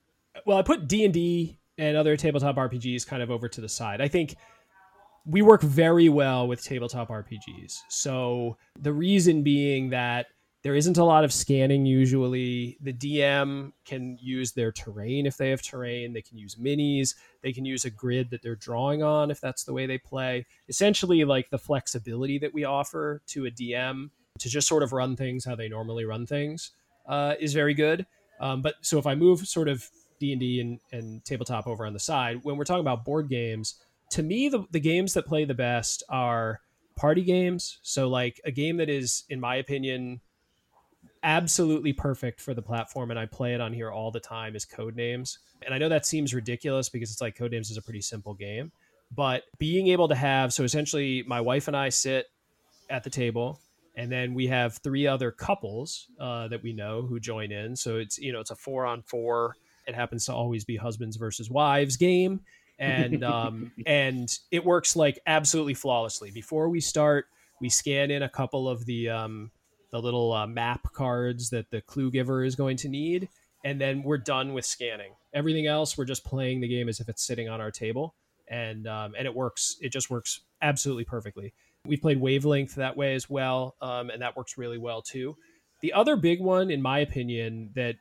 Well, 0.45 0.57
I 0.57 0.61
put 0.61 0.88
D 0.88 1.03
and 1.03 1.14
D 1.14 1.59
and 1.78 1.97
other 1.97 2.15
tabletop 2.15 2.55
RPGs 2.55 3.05
kind 3.05 3.24
of 3.24 3.32
over 3.32 3.47
to 3.49 3.61
the 3.61 3.69
side. 3.69 4.01
I 4.01 4.07
think 4.07 4.36
we 5.26 5.41
work 5.41 5.61
very 5.61 6.09
well 6.09 6.47
with 6.47 6.63
tabletop 6.63 7.09
RPGs. 7.09 7.80
So, 7.89 8.57
the 8.80 8.93
reason 8.93 9.43
being 9.43 9.89
that 9.91 10.28
there 10.63 10.76
isn't 10.76 10.97
a 10.97 11.03
lot 11.03 11.26
of 11.26 11.34
scanning 11.34 11.86
usually. 11.86 12.78
The 12.82 12.93
DM 12.93 13.74
can 13.84 14.17
use 14.21 14.53
their 14.53 14.71
terrain 14.71 15.26
if 15.26 15.36
they 15.36 15.49
have 15.49 15.61
terrain. 15.61 16.13
They 16.13 16.21
can 16.21 16.38
use 16.38 16.55
minis. 16.55 17.15
They 17.41 17.51
can 17.51 17.65
use 17.65 17.84
a 17.84 17.89
grid 17.89 18.30
that 18.30 18.41
they're 18.41 18.55
drawing 18.55 19.03
on 19.03 19.30
if 19.30 19.41
that's 19.41 19.65
the 19.65 19.74
way 19.74 19.86
they 19.86 19.97
play. 19.97 20.45
Essentially, 20.69 21.26
like 21.26 21.49
the 21.49 21.57
flexibility 21.57 22.39
that 22.39 22.53
we 22.53 22.63
offer 22.63 23.21
to 23.28 23.45
a 23.45 23.51
DM 23.51 24.09
to 24.39 24.49
just 24.49 24.67
sort 24.67 24.84
of 24.84 24.93
run 24.93 25.17
things 25.17 25.43
how 25.43 25.55
they 25.55 25.67
normally 25.67 26.05
run 26.05 26.26
things 26.26 26.71
uh, 27.07 27.36
is 27.39 27.53
very 27.53 27.74
good. 27.74 28.05
Um, 28.39 28.61
but 28.61 28.76
so 28.82 28.97
if 28.97 29.05
I 29.05 29.15
move 29.15 29.45
sort 29.45 29.67
of 29.67 29.88
D 30.36 30.59
and 30.59 30.80
and 30.91 31.24
tabletop 31.26 31.67
over 31.67 31.86
on 31.86 31.93
the 31.93 31.99
side, 31.99 32.39
when 32.43 32.57
we're 32.57 32.63
talking 32.63 32.82
about 32.82 33.05
board 33.05 33.30
games, 33.30 33.76
to 34.11 34.24
me 34.24 34.49
the, 34.49 34.65
the 34.71 34.80
games 34.80 35.13
that 35.13 35.26
play 35.26 35.45
the 35.45 35.53
best 35.53 36.03
are 36.09 36.61
party 36.95 37.24
games. 37.24 37.80
So 37.82 38.07
like 38.09 38.39
a 38.45 38.51
game 38.51 38.78
that 38.78 38.89
is, 38.89 39.24
in 39.30 39.39
my 39.39 39.55
opinion, 39.55 40.21
absolutely 41.24 41.93
perfect 41.93 42.41
for 42.41 42.53
the 42.53 42.61
platform 42.61 43.09
and 43.09 43.19
I 43.19 43.26
play 43.26 43.53
it 43.53 43.61
on 43.61 43.74
here 43.74 43.89
all 43.89 44.11
the 44.11 44.19
time 44.19 44.55
is 44.55 44.65
Codenames. 44.65 45.38
And 45.65 45.74
I 45.74 45.78
know 45.78 45.89
that 45.89 46.05
seems 46.05 46.34
ridiculous 46.34 46.89
because 46.89 47.11
it's 47.11 47.21
like 47.21 47.38
Codenames 47.38 47.71
is 47.71 47.78
a 47.78 47.82
pretty 47.82 48.01
simple 48.01 48.34
game, 48.34 48.71
but 49.15 49.43
being 49.57 49.88
able 49.88 50.07
to 50.09 50.15
have 50.15 50.53
so 50.53 50.63
essentially 50.63 51.24
my 51.26 51.41
wife 51.41 51.67
and 51.67 51.78
I 51.78 51.89
sit 51.89 52.28
at 52.89 53.03
the 53.03 53.09
table 53.09 53.59
and 53.95 54.11
then 54.11 54.34
we 54.34 54.47
have 54.47 54.78
three 54.78 55.07
other 55.07 55.32
couples 55.32 56.07
uh, 56.19 56.47
that 56.47 56.63
we 56.63 56.74
know 56.74 57.03
who 57.03 57.19
join 57.19 57.51
in. 57.51 57.76
So 57.76 57.97
it's 57.97 58.17
you 58.17 58.34
know 58.34 58.39
it's 58.39 58.51
a 58.51 58.55
four 58.55 58.86
on 58.86 59.01
four. 59.03 59.55
It 59.88 59.95
happens 59.95 60.25
to 60.25 60.34
always 60.34 60.63
be 60.63 60.77
husbands 60.77 61.17
versus 61.17 61.49
wives 61.49 61.97
game, 61.97 62.41
and 62.79 63.23
um, 63.23 63.71
and 63.86 64.29
it 64.51 64.63
works 64.63 64.95
like 64.95 65.19
absolutely 65.25 65.73
flawlessly. 65.73 66.31
Before 66.31 66.69
we 66.69 66.79
start, 66.79 67.25
we 67.61 67.69
scan 67.69 68.11
in 68.11 68.23
a 68.23 68.29
couple 68.29 68.67
of 68.69 68.86
the 68.86 69.09
um, 69.09 69.51
the 69.91 70.01
little 70.01 70.34
uh, 70.34 70.47
map 70.47 70.91
cards 70.93 71.49
that 71.51 71.69
the 71.69 71.81
clue 71.81 72.11
giver 72.11 72.43
is 72.43 72.55
going 72.55 72.77
to 72.77 72.89
need, 72.89 73.29
and 73.63 73.79
then 73.79 74.03
we're 74.03 74.17
done 74.17 74.53
with 74.53 74.65
scanning. 74.65 75.13
Everything 75.34 75.67
else, 75.67 75.97
we're 75.97 76.05
just 76.05 76.23
playing 76.23 76.61
the 76.61 76.67
game 76.67 76.89
as 76.89 76.99
if 76.99 77.09
it's 77.09 77.25
sitting 77.25 77.49
on 77.49 77.61
our 77.61 77.71
table, 77.71 78.15
and 78.47 78.88
um, 78.88 79.13
and 79.17 79.25
it 79.25 79.34
works. 79.34 79.77
It 79.81 79.89
just 79.89 80.09
works 80.09 80.41
absolutely 80.61 81.05
perfectly. 81.05 81.53
We've 81.86 82.01
played 82.01 82.19
Wavelength 82.19 82.75
that 82.75 82.95
way 82.95 83.13
as 83.13 83.29
well, 83.29 83.75
um, 83.81 84.09
and 84.09 84.21
that 84.21 84.38
works 84.38 84.57
really 84.57 84.77
well 84.77 85.01
too. 85.01 85.36
The 85.81 85.91
other 85.91 86.15
big 86.15 86.39
one, 86.39 86.71
in 86.71 86.81
my 86.81 86.99
opinion, 86.99 87.71
that 87.75 87.95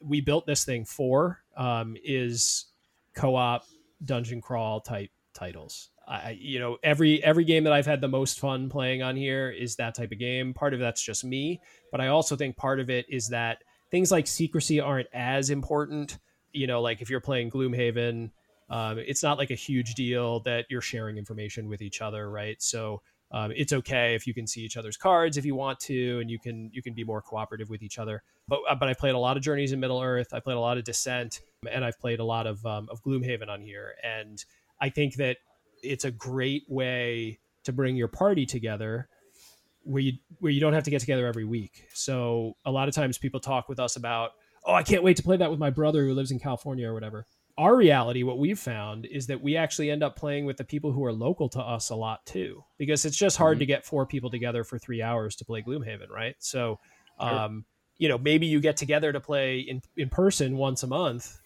we 0.00 0.20
built 0.20 0.46
this 0.46 0.64
thing 0.64 0.84
for 0.84 1.40
um, 1.56 1.96
is 2.04 2.66
co-op 3.14 3.64
dungeon 4.04 4.40
crawl 4.40 4.80
type 4.80 5.10
titles. 5.34 5.90
I, 6.06 6.36
you 6.40 6.58
know, 6.58 6.76
every 6.82 7.22
every 7.22 7.44
game 7.44 7.64
that 7.64 7.72
I've 7.72 7.86
had 7.86 8.00
the 8.00 8.08
most 8.08 8.40
fun 8.40 8.68
playing 8.68 9.02
on 9.02 9.14
here 9.14 9.50
is 9.50 9.76
that 9.76 9.94
type 9.94 10.10
of 10.10 10.18
game. 10.18 10.52
Part 10.52 10.74
of 10.74 10.80
that's 10.80 11.02
just 11.02 11.24
me, 11.24 11.60
but 11.92 12.00
I 12.00 12.08
also 12.08 12.34
think 12.34 12.56
part 12.56 12.80
of 12.80 12.90
it 12.90 13.06
is 13.08 13.28
that 13.28 13.62
things 13.92 14.10
like 14.10 14.26
secrecy 14.26 14.80
aren't 14.80 15.08
as 15.12 15.50
important. 15.50 16.18
You 16.52 16.66
know, 16.66 16.80
like 16.80 17.00
if 17.00 17.10
you're 17.10 17.20
playing 17.20 17.50
Gloomhaven, 17.50 18.30
um, 18.70 18.98
it's 18.98 19.22
not 19.22 19.38
like 19.38 19.50
a 19.50 19.54
huge 19.56 19.94
deal 19.94 20.40
that 20.40 20.66
you're 20.68 20.80
sharing 20.80 21.16
information 21.16 21.68
with 21.68 21.80
each 21.80 22.00
other, 22.00 22.28
right? 22.28 22.60
So 22.60 23.02
um, 23.32 23.52
it's 23.54 23.72
okay 23.72 24.14
if 24.14 24.26
you 24.26 24.34
can 24.34 24.46
see 24.46 24.62
each 24.62 24.76
other's 24.76 24.96
cards 24.96 25.36
if 25.36 25.44
you 25.44 25.54
want 25.54 25.78
to, 25.80 26.18
and 26.20 26.30
you 26.30 26.38
can 26.38 26.70
you 26.72 26.82
can 26.82 26.94
be 26.94 27.04
more 27.04 27.22
cooperative 27.22 27.70
with 27.70 27.82
each 27.82 27.98
other. 27.98 28.22
But 28.48 28.60
uh, 28.68 28.74
but 28.74 28.88
I 28.88 28.94
played 28.94 29.14
a 29.14 29.18
lot 29.18 29.36
of 29.36 29.42
Journeys 29.42 29.72
in 29.72 29.80
Middle 29.80 30.00
Earth. 30.00 30.28
I 30.32 30.40
played 30.40 30.56
a 30.56 30.60
lot 30.60 30.78
of 30.78 30.84
Descent, 30.84 31.40
and 31.70 31.84
I've 31.84 31.98
played 32.00 32.18
a 32.18 32.24
lot 32.24 32.46
of 32.46 32.64
um, 32.66 32.88
of 32.90 33.02
Gloomhaven 33.02 33.48
on 33.48 33.60
here. 33.60 33.94
And 34.02 34.44
I 34.80 34.88
think 34.88 35.14
that 35.16 35.36
it's 35.82 36.04
a 36.04 36.10
great 36.10 36.64
way 36.68 37.38
to 37.64 37.72
bring 37.72 37.96
your 37.96 38.08
party 38.08 38.46
together 38.46 39.08
where 39.84 40.02
you 40.02 40.12
where 40.40 40.50
you 40.50 40.60
don't 40.60 40.72
have 40.72 40.84
to 40.84 40.90
get 40.90 41.00
together 41.00 41.26
every 41.26 41.44
week. 41.44 41.84
So 41.94 42.56
a 42.64 42.70
lot 42.72 42.88
of 42.88 42.94
times 42.94 43.16
people 43.16 43.38
talk 43.38 43.68
with 43.68 43.78
us 43.78 43.94
about, 43.94 44.32
"Oh, 44.64 44.74
I 44.74 44.82
can't 44.82 45.04
wait 45.04 45.16
to 45.18 45.22
play 45.22 45.36
that 45.36 45.50
with 45.50 45.60
my 45.60 45.70
brother 45.70 46.04
who 46.04 46.14
lives 46.14 46.32
in 46.32 46.40
California 46.40 46.88
or 46.88 46.94
whatever." 46.94 47.26
Our 47.58 47.76
reality, 47.76 48.22
what 48.22 48.38
we've 48.38 48.58
found 48.58 49.06
is 49.06 49.26
that 49.26 49.42
we 49.42 49.56
actually 49.56 49.90
end 49.90 50.02
up 50.02 50.16
playing 50.16 50.46
with 50.46 50.56
the 50.56 50.64
people 50.64 50.92
who 50.92 51.04
are 51.04 51.12
local 51.12 51.48
to 51.50 51.60
us 51.60 51.90
a 51.90 51.94
lot 51.94 52.24
too, 52.24 52.64
because 52.78 53.04
it's 53.04 53.16
just 53.16 53.36
hard 53.36 53.56
mm-hmm. 53.56 53.60
to 53.60 53.66
get 53.66 53.84
four 53.84 54.06
people 54.06 54.30
together 54.30 54.64
for 54.64 54.78
three 54.78 55.02
hours 55.02 55.36
to 55.36 55.44
play 55.44 55.62
Gloomhaven, 55.62 56.08
right? 56.10 56.36
So, 56.38 56.78
um, 57.18 57.64
you 57.98 58.08
know, 58.08 58.16
maybe 58.16 58.46
you 58.46 58.60
get 58.60 58.78
together 58.78 59.12
to 59.12 59.20
play 59.20 59.60
in 59.60 59.82
in 59.96 60.08
person 60.08 60.56
once 60.56 60.82
a 60.82 60.86
month, 60.86 61.38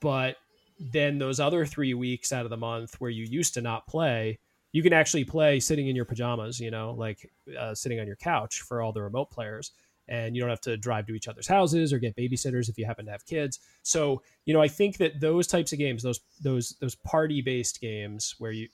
but 0.00 0.36
then 0.78 1.18
those 1.18 1.38
other 1.38 1.66
three 1.66 1.94
weeks 1.94 2.32
out 2.32 2.44
of 2.44 2.50
the 2.50 2.56
month 2.56 3.00
where 3.00 3.10
you 3.10 3.24
used 3.24 3.54
to 3.54 3.60
not 3.60 3.86
play, 3.86 4.38
you 4.72 4.82
can 4.82 4.92
actually 4.94 5.24
play 5.24 5.60
sitting 5.60 5.88
in 5.88 5.94
your 5.94 6.06
pajamas, 6.06 6.58
you 6.58 6.70
know, 6.70 6.92
like 6.92 7.30
uh, 7.58 7.74
sitting 7.74 8.00
on 8.00 8.06
your 8.06 8.16
couch 8.16 8.62
for 8.62 8.80
all 8.80 8.92
the 8.92 9.02
remote 9.02 9.30
players. 9.30 9.72
And 10.12 10.36
you 10.36 10.42
don't 10.42 10.50
have 10.50 10.60
to 10.62 10.76
drive 10.76 11.06
to 11.06 11.14
each 11.14 11.26
other's 11.26 11.48
houses 11.48 11.90
or 11.90 11.98
get 11.98 12.14
babysitters 12.14 12.68
if 12.68 12.76
you 12.76 12.84
happen 12.84 13.06
to 13.06 13.10
have 13.10 13.24
kids. 13.24 13.60
So, 13.82 14.22
you 14.44 14.52
know, 14.52 14.60
I 14.60 14.68
think 14.68 14.98
that 14.98 15.20
those 15.20 15.46
types 15.46 15.72
of 15.72 15.78
games, 15.78 16.02
those 16.02 16.20
those 16.42 16.76
those 16.82 16.94
party 16.94 17.40
based 17.40 17.80
games 17.80 18.34
where 18.38 18.52
you 18.52 18.68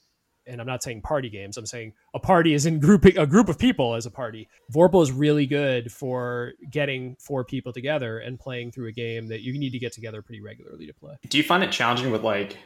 and 0.48 0.60
I'm 0.60 0.66
not 0.66 0.82
saying 0.82 1.02
party 1.02 1.28
games. 1.28 1.56
I'm 1.56 1.66
saying 1.66 1.92
a 2.14 2.18
party 2.18 2.54
is 2.54 2.66
in 2.66 2.80
grouping 2.80 3.16
a 3.18 3.26
group 3.26 3.48
of 3.48 3.58
people 3.58 3.94
as 3.94 4.06
a 4.06 4.10
party. 4.10 4.48
Vorpal 4.74 5.02
is 5.02 5.12
really 5.12 5.46
good 5.46 5.92
for 5.92 6.54
getting 6.70 7.16
four 7.20 7.44
people 7.44 7.72
together 7.72 8.18
and 8.18 8.40
playing 8.40 8.72
through 8.72 8.88
a 8.88 8.92
game 8.92 9.28
that 9.28 9.42
you 9.42 9.56
need 9.56 9.70
to 9.70 9.78
get 9.78 9.92
together 9.92 10.22
pretty 10.22 10.40
regularly 10.40 10.86
to 10.86 10.94
play. 10.94 11.14
Do 11.28 11.38
you 11.38 11.44
find 11.44 11.62
it 11.62 11.70
challenging 11.70 12.10
with 12.10 12.24
like 12.24 12.56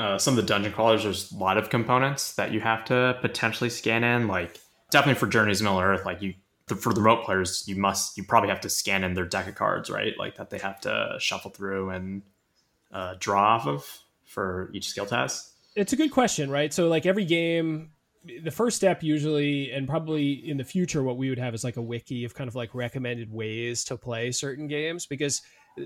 uh, 0.00 0.18
some 0.18 0.32
of 0.32 0.36
the 0.36 0.48
dungeon 0.48 0.72
crawlers? 0.72 1.04
There's 1.04 1.30
a 1.30 1.36
lot 1.36 1.58
of 1.58 1.70
components 1.70 2.32
that 2.34 2.52
you 2.52 2.60
have 2.60 2.84
to 2.86 3.18
potentially 3.20 3.70
scan 3.70 4.02
in. 4.02 4.26
Like 4.26 4.58
definitely 4.90 5.20
for 5.20 5.26
Journeys 5.26 5.62
Middle 5.62 5.78
Earth, 5.78 6.04
like 6.04 6.22
you 6.22 6.34
for 6.66 6.92
the 6.92 7.00
remote 7.00 7.24
players, 7.24 7.64
you 7.66 7.76
must 7.76 8.16
you 8.16 8.24
probably 8.24 8.48
have 8.50 8.60
to 8.60 8.68
scan 8.68 9.04
in 9.04 9.14
their 9.14 9.26
deck 9.26 9.48
of 9.48 9.54
cards, 9.54 9.90
right? 9.90 10.14
Like 10.18 10.36
that 10.36 10.50
they 10.50 10.58
have 10.58 10.80
to 10.82 11.16
shuffle 11.20 11.50
through 11.50 11.90
and 11.90 12.22
uh, 12.92 13.14
draw 13.18 13.54
off 13.56 13.66
of 13.66 14.00
for 14.24 14.70
each 14.74 14.88
skill 14.88 15.06
test 15.06 15.56
it's 15.76 15.92
a 15.92 15.96
good 15.96 16.10
question, 16.10 16.50
right? 16.50 16.72
So 16.72 16.88
like 16.88 17.06
every 17.06 17.24
game, 17.24 17.90
the 18.42 18.50
first 18.50 18.76
step 18.76 19.02
usually, 19.02 19.70
and 19.70 19.86
probably 19.86 20.32
in 20.48 20.56
the 20.56 20.64
future, 20.64 21.02
what 21.02 21.18
we 21.18 21.28
would 21.28 21.38
have 21.38 21.54
is 21.54 21.62
like 21.62 21.76
a 21.76 21.82
wiki 21.82 22.24
of 22.24 22.34
kind 22.34 22.48
of 22.48 22.56
like 22.56 22.74
recommended 22.74 23.30
ways 23.30 23.84
to 23.84 23.96
play 23.96 24.32
certain 24.32 24.66
games 24.66 25.06
because 25.06 25.42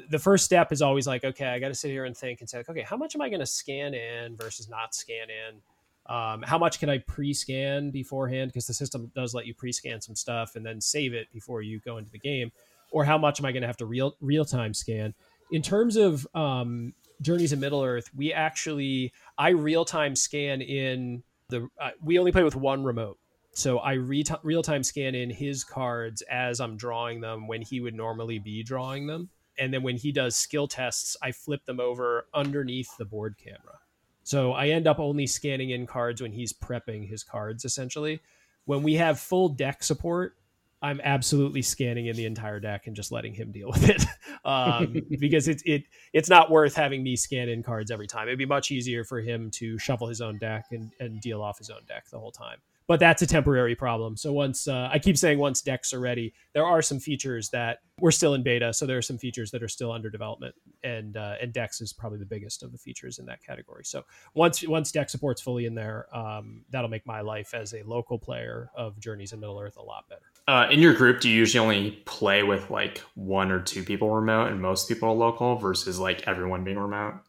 the 0.09 0.19
first 0.19 0.45
step 0.45 0.71
is 0.71 0.81
always 0.81 1.09
like, 1.09 1.25
okay, 1.25 1.47
I 1.47 1.59
got 1.59 1.69
to 1.69 1.75
sit 1.75 1.91
here 1.91 2.05
and 2.05 2.17
think 2.17 2.41
and 2.41 2.49
say, 2.49 2.59
like, 2.59 2.69
okay, 2.69 2.83
how 2.83 2.97
much 2.97 3.17
am 3.17 3.21
I 3.21 3.29
going 3.29 3.41
to 3.41 3.47
scan 3.47 3.93
in 3.93 4.37
versus 4.37 4.69
not 4.69 4.95
scan 4.95 5.27
in? 5.29 5.61
Um, 6.07 6.43
how 6.43 6.59
much 6.59 6.81
can 6.81 6.91
I 6.91 6.99
pre-scan 6.99 7.91
beforehand? 7.91 8.51
Because 8.51 8.67
the 8.67 8.75
system 8.75 9.11
does 9.15 9.35
let 9.35 9.47
you 9.47 9.55
pre-scan 9.55 10.01
some 10.01 10.17
stuff 10.17 10.57
and 10.57 10.67
then 10.67 10.81
save 10.81 11.15
it 11.15 11.29
before 11.33 11.63
you 11.63 11.81
go 11.81 11.99
into 11.99 12.11
the 12.11 12.19
game. 12.19 12.51
Or 12.91 13.05
how 13.05 13.17
much 13.17 13.39
am 13.39 13.47
I 13.47 13.53
going 13.53 13.63
to 13.63 13.69
have 13.69 13.77
to 13.79 13.87
real 13.87 14.17
real 14.21 14.45
time 14.45 14.75
scan? 14.75 15.15
In 15.53 15.63
terms 15.63 15.97
of 15.97 16.27
um, 16.35 16.93
Journeys 17.23 17.53
in 17.53 17.61
Middle 17.61 17.83
Earth, 17.83 18.11
we 18.17 18.33
actually 18.33 19.13
I 19.39 19.51
real 19.51 19.85
time 19.85 20.17
scan 20.17 20.61
in 20.61 21.23
the. 21.49 21.69
Uh, 21.81 21.91
we 22.03 22.19
only 22.19 22.33
play 22.33 22.43
with 22.43 22.57
one 22.57 22.83
remote, 22.83 23.19
so 23.53 23.79
I 23.79 23.93
re- 23.93 24.25
real 24.43 24.63
time 24.63 24.83
scan 24.83 25.15
in 25.15 25.31
his 25.31 25.63
cards 25.63 26.23
as 26.23 26.61
I'm 26.61 26.77
drawing 26.77 27.21
them 27.21 27.47
when 27.47 27.63
he 27.63 27.81
would 27.81 27.95
normally 27.95 28.39
be 28.41 28.65
drawing 28.65 29.07
them, 29.07 29.29
and 29.59 29.73
then 29.73 29.83
when 29.83 29.97
he 29.97 30.11
does 30.11 30.35
skill 30.35 30.67
tests, 30.67 31.17
I 31.23 31.31
flip 31.31 31.65
them 31.67 31.79
over 31.79 32.27
underneath 32.35 32.97
the 32.97 33.05
board 33.05 33.37
camera. 33.39 33.79
So 34.23 34.53
I 34.53 34.69
end 34.69 34.87
up 34.87 34.99
only 34.99 35.27
scanning 35.27 35.71
in 35.71 35.87
cards 35.87 36.21
when 36.21 36.33
he's 36.33 36.53
prepping 36.53 37.09
his 37.09 37.23
cards. 37.25 37.65
Essentially, 37.65 38.21
when 38.65 38.83
we 38.83 38.95
have 38.95 39.19
full 39.19 39.49
deck 39.49 39.83
support, 39.83 40.37
I'm 40.83 41.01
absolutely 41.03 41.63
scanning 41.63 42.07
in 42.07 42.17
the 42.17 42.25
entire 42.25 42.59
deck 42.59 42.87
and 42.87 42.97
just 42.97 43.13
letting 43.13 43.35
him 43.35 43.53
deal 43.53 43.69
with 43.73 43.89
it 43.89 44.05
um, 44.45 44.97
because 45.19 45.49
it's 45.49 45.63
it 45.67 45.85
it's 46.13 46.29
not 46.29 46.51
worth 46.51 46.75
having 46.75 47.03
me 47.03 47.17
scan 47.17 47.49
in 47.49 47.63
cards 47.63 47.91
every 47.91 48.07
time. 48.07 48.29
It'd 48.29 48.39
be 48.39 48.47
much 48.47 48.71
easier 48.71 49.05
for 49.05 49.21
him 49.21 49.51
to 49.53 49.79
shuffle 49.79 50.09
his 50.09 50.21
own 50.21 50.39
deck 50.39 50.67
and, 50.71 50.93
and 51.01 51.21
deal 51.21 51.43
off 51.43 51.59
his 51.59 51.71
own 51.71 51.83
deck 51.87 52.09
the 52.11 52.19
whole 52.19 52.33
time 52.33 52.59
but 52.91 52.99
that's 52.99 53.23
a 53.23 53.27
temporary 53.27 53.77
problem. 53.77 54.17
So 54.17 54.33
once 54.33 54.67
uh, 54.67 54.89
I 54.93 54.99
keep 54.99 55.17
saying 55.17 55.39
once 55.39 55.63
decks 55.63 55.93
are 55.93 56.01
ready, 56.01 56.35
there 56.55 56.65
are 56.65 56.83
some 56.83 56.99
features 56.99 57.49
that 57.51 57.79
we're 58.01 58.11
still 58.11 58.35
in 58.35 58.43
beta. 58.43 58.75
So 58.75 58.85
there 58.85 58.99
are 58.99 59.03
some 59.03 59.17
features 59.17 59.53
that 59.53 59.63
are 59.63 59.69
still 59.69 59.93
under 59.93 60.11
development, 60.11 60.57
and 60.83 61.17
uh, 61.17 61.35
and 61.41 61.53
decks 61.53 61.81
is 61.81 61.93
probably 61.93 62.19
the 62.19 62.27
biggest 62.27 62.65
of 62.65 62.73
the 62.73 62.79
features 62.79 63.21
in 63.21 63.27
that 63.27 63.45
category. 63.45 63.85
So 63.85 64.03
once 64.35 64.67
once 64.67 64.91
decks 64.91 65.13
support's 65.13 65.41
fully 65.41 65.67
in 65.67 65.75
there, 65.77 66.09
um, 66.13 66.65
that'll 66.71 66.91
make 66.91 67.07
my 67.07 67.21
life 67.21 67.55
as 67.55 67.75
a 67.75 67.85
local 67.85 68.19
player 68.19 68.73
of 68.75 68.99
Journeys 68.99 69.33
in 69.33 69.39
Middle 69.39 69.61
Earth 69.61 69.77
a 69.77 69.83
lot 69.83 70.09
better. 70.09 70.23
Uh, 70.49 70.67
in 70.69 70.81
your 70.81 70.93
group, 70.93 71.21
do 71.21 71.29
you 71.29 71.37
usually 71.37 71.65
only 71.65 71.93
play 72.07 72.43
with 72.43 72.71
like 72.71 72.99
one 73.15 73.53
or 73.53 73.61
two 73.61 73.85
people 73.85 74.11
remote, 74.11 74.51
and 74.51 74.61
most 74.61 74.89
people 74.89 75.11
are 75.11 75.15
local, 75.15 75.55
versus 75.55 76.01
like 76.01 76.27
everyone 76.27 76.65
being 76.65 76.77
remote? 76.77 77.21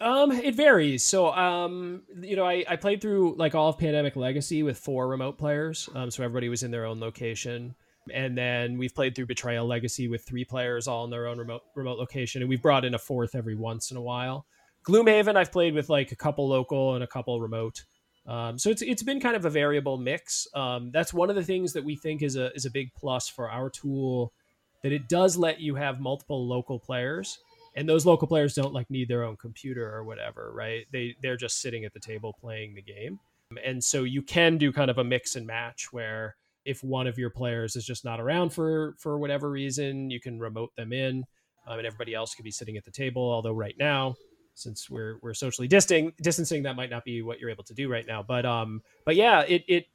Um, 0.00 0.32
it 0.32 0.54
varies. 0.54 1.02
So, 1.02 1.32
um, 1.32 2.02
you 2.20 2.36
know, 2.36 2.46
I, 2.46 2.64
I 2.68 2.76
played 2.76 3.00
through 3.00 3.34
like 3.36 3.54
all 3.54 3.68
of 3.68 3.78
Pandemic 3.78 4.16
Legacy 4.16 4.62
with 4.62 4.78
four 4.78 5.06
remote 5.08 5.36
players. 5.36 5.88
Um, 5.94 6.10
so 6.10 6.24
everybody 6.24 6.48
was 6.48 6.62
in 6.62 6.70
their 6.70 6.86
own 6.86 6.98
location. 6.98 7.74
And 8.12 8.38
then 8.38 8.78
we've 8.78 8.94
played 8.94 9.14
through 9.14 9.26
Betrayal 9.26 9.66
Legacy 9.66 10.08
with 10.08 10.24
three 10.24 10.44
players 10.44 10.86
all 10.86 11.04
in 11.04 11.10
their 11.10 11.26
own 11.26 11.38
remote 11.38 11.62
remote 11.74 11.98
location, 11.98 12.40
and 12.40 12.48
we've 12.48 12.62
brought 12.62 12.84
in 12.84 12.94
a 12.94 12.98
fourth 12.98 13.34
every 13.34 13.56
once 13.56 13.90
in 13.90 13.96
a 13.96 14.00
while. 14.00 14.46
Gloomhaven, 14.86 15.34
I've 15.34 15.50
played 15.50 15.74
with 15.74 15.88
like 15.88 16.12
a 16.12 16.16
couple 16.16 16.48
local 16.48 16.94
and 16.94 17.02
a 17.02 17.06
couple 17.08 17.40
remote. 17.40 17.82
Um, 18.26 18.58
so 18.58 18.70
it's 18.70 18.82
it's 18.82 19.02
been 19.02 19.20
kind 19.20 19.36
of 19.36 19.44
a 19.44 19.50
variable 19.50 19.98
mix. 19.98 20.46
Um, 20.54 20.90
that's 20.92 21.12
one 21.12 21.30
of 21.30 21.36
the 21.36 21.42
things 21.42 21.72
that 21.72 21.84
we 21.84 21.96
think 21.96 22.22
is 22.22 22.36
a 22.36 22.52
is 22.54 22.64
a 22.64 22.70
big 22.70 22.94
plus 22.94 23.28
for 23.28 23.50
our 23.50 23.70
tool, 23.70 24.32
that 24.84 24.92
it 24.92 25.08
does 25.08 25.36
let 25.36 25.60
you 25.60 25.74
have 25.74 25.98
multiple 25.98 26.46
local 26.46 26.78
players, 26.78 27.38
and 27.76 27.88
those 27.88 28.06
local 28.06 28.26
players 28.26 28.54
don't 28.54 28.72
like 28.72 28.90
need 28.90 29.08
their 29.08 29.22
own 29.22 29.36
computer 29.36 29.94
or 29.94 30.02
whatever, 30.02 30.50
right? 30.54 30.86
They 30.92 31.14
they're 31.22 31.36
just 31.36 31.60
sitting 31.60 31.84
at 31.84 31.92
the 31.92 32.00
table 32.00 32.34
playing 32.40 32.74
the 32.74 32.82
game, 32.82 33.20
and 33.64 33.84
so 33.84 34.04
you 34.04 34.22
can 34.22 34.58
do 34.58 34.72
kind 34.72 34.90
of 34.90 34.98
a 34.98 35.04
mix 35.04 35.36
and 35.36 35.46
match 35.46 35.92
where 35.92 36.36
if 36.64 36.82
one 36.82 37.06
of 37.06 37.16
your 37.16 37.30
players 37.30 37.76
is 37.76 37.84
just 37.84 38.04
not 38.04 38.20
around 38.20 38.50
for 38.50 38.94
for 38.98 39.18
whatever 39.18 39.50
reason, 39.50 40.10
you 40.10 40.20
can 40.20 40.38
remote 40.38 40.74
them 40.76 40.92
in, 40.92 41.24
um, 41.66 41.78
and 41.78 41.86
everybody 41.86 42.14
else 42.14 42.34
could 42.34 42.44
be 42.44 42.50
sitting 42.50 42.76
at 42.76 42.84
the 42.84 42.90
table. 42.90 43.22
Although 43.22 43.52
right 43.52 43.76
now, 43.78 44.16
since 44.54 44.88
we're 44.88 45.18
we're 45.22 45.34
socially 45.34 45.68
distancing, 45.68 46.12
distancing, 46.22 46.62
that 46.64 46.76
might 46.76 46.90
not 46.90 47.04
be 47.04 47.22
what 47.22 47.38
you're 47.38 47.50
able 47.50 47.64
to 47.64 47.74
do 47.74 47.88
right 47.88 48.06
now. 48.06 48.22
But 48.22 48.46
um, 48.46 48.82
but 49.04 49.16
yeah, 49.16 49.42
it 49.42 49.64
it 49.68 49.86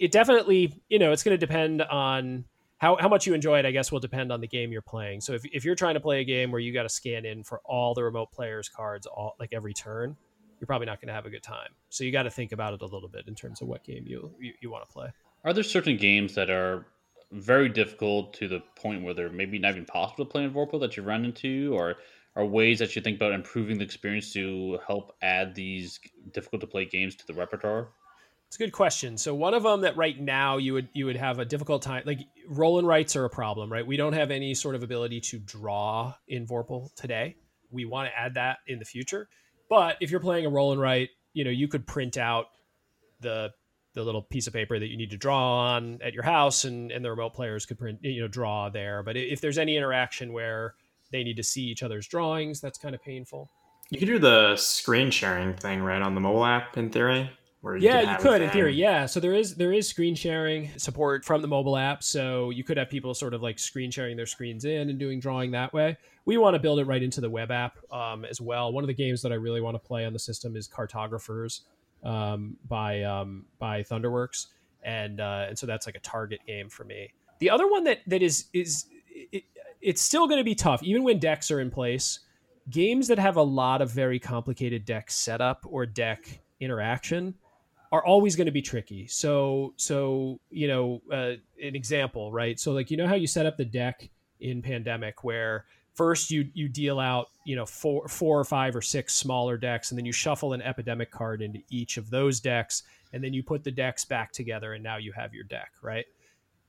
it 0.00 0.10
definitely 0.10 0.82
you 0.88 0.98
know 0.98 1.12
it's 1.12 1.22
going 1.22 1.38
to 1.38 1.46
depend 1.46 1.82
on 1.82 2.44
how, 2.78 2.96
how 3.00 3.08
much 3.08 3.26
you 3.26 3.34
enjoy 3.34 3.58
it, 3.58 3.66
I 3.66 3.70
guess, 3.70 3.92
will 3.92 4.00
depend 4.00 4.32
on 4.32 4.40
the 4.40 4.46
game 4.46 4.72
you're 4.72 4.82
playing. 4.82 5.20
So 5.20 5.34
if, 5.34 5.42
if 5.52 5.64
you're 5.64 5.74
trying 5.74 5.94
to 5.94 6.00
play 6.00 6.20
a 6.20 6.24
game 6.24 6.50
where 6.50 6.60
you 6.60 6.72
got 6.72 6.84
to 6.84 6.88
scan 6.88 7.24
in 7.24 7.42
for 7.42 7.60
all 7.64 7.94
the 7.94 8.04
remote 8.04 8.32
players' 8.32 8.68
cards, 8.68 9.06
all 9.06 9.36
like 9.40 9.52
every 9.52 9.74
turn, 9.74 10.16
you're 10.60 10.66
probably 10.66 10.86
not 10.86 11.00
going 11.00 11.08
to 11.08 11.14
have 11.14 11.26
a 11.26 11.30
good 11.30 11.42
time. 11.42 11.70
So 11.88 12.04
you 12.04 12.12
got 12.12 12.24
to 12.24 12.30
think 12.30 12.52
about 12.52 12.74
it 12.74 12.82
a 12.82 12.86
little 12.86 13.08
bit 13.08 13.28
in 13.28 13.34
terms 13.34 13.60
of 13.60 13.68
what 13.68 13.84
game 13.84 14.04
you 14.06 14.32
you, 14.40 14.52
you 14.60 14.70
want 14.70 14.86
to 14.86 14.92
play. 14.92 15.08
Are 15.44 15.52
there 15.52 15.62
certain 15.62 15.96
games 15.96 16.34
that 16.34 16.50
are 16.50 16.86
very 17.32 17.68
difficult 17.68 18.32
to 18.34 18.48
the 18.48 18.60
point 18.76 19.02
where 19.02 19.14
they're 19.14 19.30
maybe 19.30 19.58
not 19.58 19.72
even 19.72 19.84
possible 19.84 20.24
to 20.24 20.30
play 20.30 20.44
in 20.44 20.52
Vorpal 20.52 20.80
that 20.80 20.96
you 20.96 21.02
run 21.02 21.24
into, 21.24 21.72
or 21.74 21.96
are 22.36 22.44
ways 22.44 22.78
that 22.78 22.96
you 22.96 23.02
think 23.02 23.16
about 23.16 23.32
improving 23.32 23.78
the 23.78 23.84
experience 23.84 24.32
to 24.32 24.78
help 24.86 25.14
add 25.22 25.54
these 25.54 26.00
difficult 26.32 26.60
to 26.60 26.66
play 26.66 26.84
games 26.84 27.14
to 27.16 27.26
the 27.26 27.34
repertoire? 27.34 27.88
It's 28.48 28.56
a 28.56 28.58
good 28.58 28.72
question. 28.72 29.18
So 29.18 29.34
one 29.34 29.52
of 29.52 29.62
them 29.62 29.82
that 29.82 29.96
right 29.98 30.18
now 30.18 30.56
you 30.56 30.72
would 30.72 30.88
you 30.94 31.04
would 31.04 31.16
have 31.16 31.38
a 31.38 31.44
difficult 31.44 31.82
time 31.82 32.02
like 32.06 32.20
roll 32.48 32.78
and 32.78 32.88
writes 32.88 33.14
are 33.14 33.26
a 33.26 33.30
problem, 33.30 33.70
right? 33.70 33.86
We 33.86 33.98
don't 33.98 34.14
have 34.14 34.30
any 34.30 34.54
sort 34.54 34.74
of 34.74 34.82
ability 34.82 35.20
to 35.20 35.38
draw 35.38 36.14
in 36.28 36.46
Vorpal 36.46 36.94
today. 36.94 37.36
We 37.70 37.84
want 37.84 38.08
to 38.08 38.18
add 38.18 38.34
that 38.34 38.58
in 38.66 38.78
the 38.78 38.86
future. 38.86 39.28
But 39.68 39.96
if 40.00 40.10
you're 40.10 40.20
playing 40.20 40.46
a 40.46 40.48
roll 40.48 40.72
and 40.72 40.80
write, 40.80 41.10
you 41.34 41.44
know, 41.44 41.50
you 41.50 41.68
could 41.68 41.86
print 41.86 42.16
out 42.16 42.46
the 43.20 43.52
the 43.94 44.02
little 44.02 44.22
piece 44.22 44.46
of 44.46 44.52
paper 44.52 44.78
that 44.78 44.86
you 44.86 44.96
need 44.96 45.10
to 45.10 45.16
draw 45.16 45.74
on 45.74 45.98
at 46.02 46.14
your 46.14 46.22
house 46.22 46.64
and, 46.64 46.92
and 46.92 47.04
the 47.04 47.10
remote 47.10 47.34
players 47.34 47.66
could 47.66 47.78
print 47.78 47.98
you 48.02 48.20
know 48.20 48.28
draw 48.28 48.68
there 48.68 49.02
but 49.02 49.16
if 49.16 49.40
there's 49.40 49.58
any 49.58 49.76
interaction 49.76 50.32
where 50.32 50.74
they 51.10 51.24
need 51.24 51.36
to 51.36 51.42
see 51.42 51.62
each 51.62 51.82
other's 51.82 52.06
drawings 52.06 52.60
that's 52.60 52.78
kind 52.78 52.94
of 52.94 53.02
painful 53.02 53.50
you 53.90 53.98
could 53.98 54.06
do 54.06 54.18
the 54.18 54.54
screen 54.56 55.10
sharing 55.10 55.52
thing 55.54 55.82
right 55.82 56.02
on 56.02 56.14
the 56.14 56.20
mobile 56.20 56.44
app 56.44 56.76
in 56.76 56.90
theory 56.90 57.30
you 57.62 57.88
yeah 57.88 58.12
you 58.12 58.18
could 58.18 58.40
in 58.40 58.50
theory 58.50 58.74
yeah 58.74 59.04
so 59.04 59.18
there 59.18 59.34
is 59.34 59.56
there 59.56 59.72
is 59.72 59.88
screen 59.88 60.14
sharing 60.14 60.70
support 60.78 61.24
from 61.24 61.42
the 61.42 61.48
mobile 61.48 61.76
app 61.76 62.04
so 62.04 62.50
you 62.50 62.62
could 62.62 62.76
have 62.76 62.88
people 62.88 63.12
sort 63.14 63.34
of 63.34 63.42
like 63.42 63.58
screen 63.58 63.90
sharing 63.90 64.16
their 64.16 64.26
screens 64.26 64.64
in 64.64 64.90
and 64.90 64.98
doing 64.98 65.18
drawing 65.18 65.50
that 65.50 65.72
way 65.72 65.96
we 66.24 66.36
want 66.36 66.54
to 66.54 66.58
build 66.60 66.78
it 66.78 66.84
right 66.84 67.02
into 67.02 67.20
the 67.20 67.28
web 67.28 67.50
app 67.50 67.76
um, 67.92 68.24
as 68.24 68.40
well 68.40 68.72
one 68.72 68.84
of 68.84 68.88
the 68.88 68.94
games 68.94 69.20
that 69.22 69.32
i 69.32 69.34
really 69.34 69.60
want 69.60 69.74
to 69.74 69.78
play 69.80 70.04
on 70.06 70.12
the 70.12 70.18
system 70.18 70.54
is 70.54 70.68
cartographers 70.68 71.62
um, 72.04 72.56
by 72.68 73.02
um, 73.02 73.44
by 73.58 73.82
Thunderworks, 73.82 74.46
and 74.82 75.20
uh, 75.20 75.46
and 75.48 75.58
so 75.58 75.66
that's 75.66 75.86
like 75.86 75.96
a 75.96 76.00
target 76.00 76.40
game 76.46 76.68
for 76.68 76.84
me. 76.84 77.12
The 77.40 77.50
other 77.50 77.68
one 77.68 77.84
that 77.84 78.00
that 78.06 78.22
is 78.22 78.46
is 78.52 78.86
it, 79.08 79.44
it's 79.80 80.02
still 80.02 80.26
going 80.26 80.38
to 80.38 80.44
be 80.44 80.54
tough, 80.54 80.82
even 80.82 81.02
when 81.02 81.18
decks 81.18 81.50
are 81.50 81.60
in 81.60 81.70
place. 81.70 82.20
Games 82.70 83.08
that 83.08 83.18
have 83.18 83.36
a 83.36 83.42
lot 83.42 83.80
of 83.80 83.90
very 83.90 84.18
complicated 84.18 84.84
deck 84.84 85.10
setup 85.10 85.64
or 85.66 85.86
deck 85.86 86.40
interaction 86.60 87.34
are 87.90 88.04
always 88.04 88.36
going 88.36 88.46
to 88.46 88.52
be 88.52 88.62
tricky. 88.62 89.06
So 89.06 89.74
so 89.76 90.40
you 90.50 90.68
know 90.68 91.02
uh, 91.12 91.34
an 91.62 91.74
example, 91.74 92.32
right? 92.32 92.58
So 92.58 92.72
like 92.72 92.90
you 92.90 92.96
know 92.96 93.06
how 93.06 93.14
you 93.14 93.26
set 93.26 93.46
up 93.46 93.56
the 93.56 93.64
deck 93.64 94.08
in 94.40 94.62
Pandemic 94.62 95.24
where 95.24 95.64
first 95.98 96.30
you 96.30 96.48
you 96.54 96.68
deal 96.68 97.00
out 97.00 97.30
you 97.44 97.56
know 97.56 97.66
four 97.66 98.06
four 98.06 98.38
or 98.38 98.44
five 98.44 98.76
or 98.76 98.80
six 98.80 99.12
smaller 99.14 99.56
decks 99.56 99.90
and 99.90 99.98
then 99.98 100.06
you 100.06 100.12
shuffle 100.12 100.52
an 100.52 100.62
epidemic 100.62 101.10
card 101.10 101.42
into 101.42 101.58
each 101.70 101.96
of 101.96 102.08
those 102.08 102.38
decks 102.38 102.84
and 103.12 103.22
then 103.22 103.32
you 103.32 103.42
put 103.42 103.64
the 103.64 103.70
decks 103.70 104.04
back 104.04 104.30
together 104.30 104.74
and 104.74 104.84
now 104.84 104.96
you 104.96 105.10
have 105.10 105.34
your 105.34 105.42
deck 105.42 105.72
right 105.82 106.06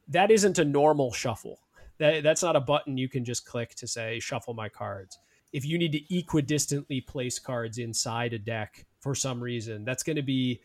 that 0.08 0.32
isn't 0.32 0.58
a 0.58 0.66
normal 0.66 1.14
shuffle 1.14 1.60
that, 2.00 2.24
that's 2.24 2.42
not 2.42 2.56
a 2.56 2.60
button 2.60 2.98
you 2.98 3.08
can 3.08 3.24
just 3.24 3.46
click 3.46 3.76
to 3.76 3.86
say 3.86 4.20
shuffle 4.20 4.56
my 4.56 4.68
cards 4.68 5.20
if 5.54 5.64
you 5.64 5.78
need 5.78 5.92
to 5.92 6.02
equidistantly 6.12 7.06
place 7.06 7.38
cards 7.38 7.78
inside 7.78 8.34
a 8.34 8.40
deck 8.40 8.84
for 9.00 9.14
some 9.14 9.40
reason 9.40 9.86
that's 9.86 10.02
going 10.02 10.16
to 10.16 10.24
be 10.24 10.60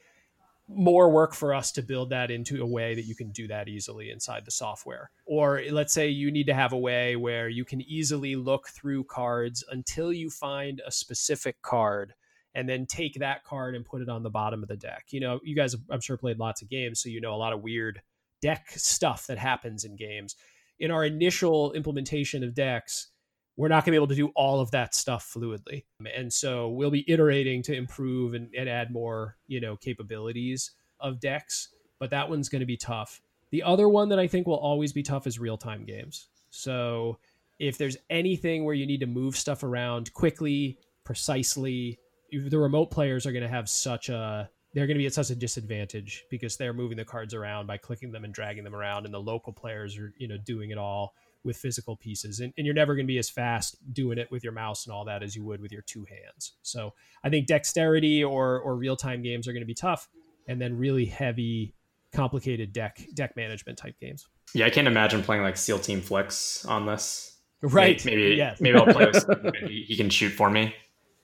more 0.69 1.11
work 1.11 1.35
for 1.35 1.53
us 1.53 1.73
to 1.73 1.83
build 1.83 2.11
that 2.11 2.31
into 2.31 2.63
a 2.63 2.67
way 2.67 2.95
that 2.95 3.05
you 3.05 3.15
can 3.15 3.31
do 3.31 3.47
that 3.49 3.69
easily 3.69 4.11
inside 4.11 4.45
the 4.45 4.51
software. 4.51 5.11
Or 5.27 5.63
let's 5.71 5.93
say 5.93 6.09
you 6.09 6.31
need 6.31 6.47
to 6.47 6.55
have 6.55 6.73
a 6.73 6.79
way 6.79 7.17
where 7.17 7.49
you 7.49 7.65
can 7.65 7.83
easily 7.83 8.35
look 8.35 8.69
through 8.69 9.05
cards 9.05 9.63
until 9.71 10.13
you 10.13 10.31
find 10.31 10.81
a 10.87 10.91
specific 10.91 11.61
card 11.63 12.15
and 12.55 12.69
then 12.69 12.87
take 12.87 13.15
that 13.19 13.45
card 13.45 13.75
and 13.75 13.85
put 13.85 14.01
it 14.01 14.09
on 14.09 14.23
the 14.23 14.31
bottom 14.31 14.63
of 14.63 14.69
the 14.69 14.77
deck. 14.77 15.07
You 15.11 15.21
know, 15.21 15.41
you 15.43 15.55
guys 15.55 15.75
I'm 15.91 16.01
sure 16.01 16.17
played 16.17 16.39
lots 16.39 16.63
of 16.63 16.71
games 16.71 17.03
so 17.03 17.09
you 17.09 17.21
know 17.21 17.35
a 17.35 17.37
lot 17.37 17.53
of 17.53 17.63
weird 17.63 18.01
deck 18.41 18.67
stuff 18.71 19.27
that 19.27 19.39
happens 19.39 19.85
in 19.85 19.97
games. 19.97 20.37
In 20.79 20.91
our 20.91 21.05
initial 21.05 21.73
implementation 21.73 22.43
of 22.43 22.55
decks, 22.55 23.09
we're 23.57 23.69
not 23.69 23.85
going 23.85 23.93
to 23.93 23.93
be 23.93 23.97
able 23.97 24.09
to 24.09 24.15
do 24.15 24.29
all 24.35 24.61
of 24.61 24.71
that 24.73 24.95
stuff 24.95 25.31
fluidly. 25.33 25.85
And 26.15 26.33
so 26.33 26.69
we'll 26.71 26.91
be 26.91 27.09
iterating 27.11 27.63
to 27.65 27.75
improve 27.75 28.35
and, 28.35 28.53
and 28.57 28.69
add 28.69 28.91
more, 28.91 29.37
you 29.47 29.61
know, 29.61 29.77
capabilities 29.77 30.73
of 31.01 31.21
decks. 31.21 31.69
But 32.01 32.11
that 32.11 32.29
one's 32.29 32.49
going 32.49 32.61
to 32.61 32.67
be 32.67 32.77
tough. 32.77 33.21
The 33.51 33.63
other 33.63 33.89
one 33.89 34.09
that 34.09 34.19
I 34.19 34.27
think 34.27 34.47
will 34.47 34.55
always 34.57 34.93
be 34.93 35.03
tough 35.03 35.27
is 35.27 35.39
real 35.39 35.57
time 35.57 35.85
games. 35.85 36.29
So 36.51 37.19
if 37.59 37.79
there's 37.79 37.97
anything 38.11 38.65
where 38.65 38.75
you 38.75 38.87
need 38.87 39.01
to 39.01 39.07
move 39.07 39.37
stuff 39.37 39.63
around 39.63 40.13
quickly, 40.13 40.79
precisely, 41.05 42.01
the 42.33 42.59
remote 42.59 42.91
players 42.91 43.27
are 43.27 43.33
going 43.33 43.43
to 43.45 43.49
have 43.49 43.69
such 43.69 44.09
a 44.09 44.51
they're 44.73 44.89
going 44.89 44.97
to 44.97 45.03
be 45.03 45.07
at 45.07 45.15
such 45.15 45.31
a 45.31 45.37
disadvantage 45.37 46.25
because 46.31 46.57
they're 46.57 46.73
moving 46.73 46.97
the 46.97 47.05
cards 47.05 47.33
around 47.33 47.69
by 47.69 47.77
clicking 47.77 48.11
them 48.11 48.25
and 48.25 48.35
dragging 48.35 48.65
them 48.65 48.75
around 48.75 49.05
and 49.05 49.15
the 49.15 49.21
local 49.21 49.53
players 49.53 49.97
are 49.97 50.13
you 50.19 50.27
know 50.27 50.37
doing 50.39 50.71
it 50.71 50.79
all 50.79 51.15
with 51.45 51.57
physical 51.57 51.97
pieces 51.97 52.41
and, 52.41 52.53
and 52.57 52.67
you're 52.67 52.75
never 52.75 52.95
going 52.95 53.07
to 53.07 53.13
be 53.13 53.19
as 53.19 53.29
fast 53.31 53.77
doing 53.93 54.19
it 54.19 54.31
with 54.31 54.43
your 54.43 54.53
mouse 54.53 54.87
and 54.87 54.95
all 54.95 55.05
that 55.05 55.23
as 55.23 55.37
you 55.37 55.45
would 55.45 55.61
with 55.61 55.73
your 55.73 55.83
two 55.83 56.05
hands. 56.05 56.53
So 56.63 56.93
i 57.23 57.31
think 57.31 57.47
dexterity 57.47 58.23
or 58.23 58.59
or 58.61 58.77
real-time 58.77 59.23
games 59.23 59.49
are 59.49 59.53
going 59.53 59.63
to 59.63 59.67
be 59.67 59.75
tough 59.75 60.09
and 60.49 60.61
then 60.61 60.77
really 60.77 61.05
heavy 61.05 61.75
complicated 62.13 62.73
deck 62.73 63.01
deck 63.15 63.37
management 63.37 63.79
type 63.79 63.99
games. 64.01 64.27
Yeah 64.55 64.67
i 64.67 64.71
can't 64.71 64.89
imagine 64.89 65.23
playing 65.23 65.43
like 65.43 65.57
Seal 65.57 65.79
Team 65.79 66.01
Flix 66.01 66.65
on 66.65 66.87
this. 66.87 67.37
Right 67.63 68.05
maybe 68.05 68.23
maybe, 68.23 68.37
yes. 68.37 68.61
maybe 68.61 68.79
i'll 68.79 68.87
play 68.87 69.07
with 69.07 69.57
he, 69.69 69.85
he 69.89 69.97
can 69.97 70.11
shoot 70.11 70.31
for 70.31 70.51
me. 70.51 70.75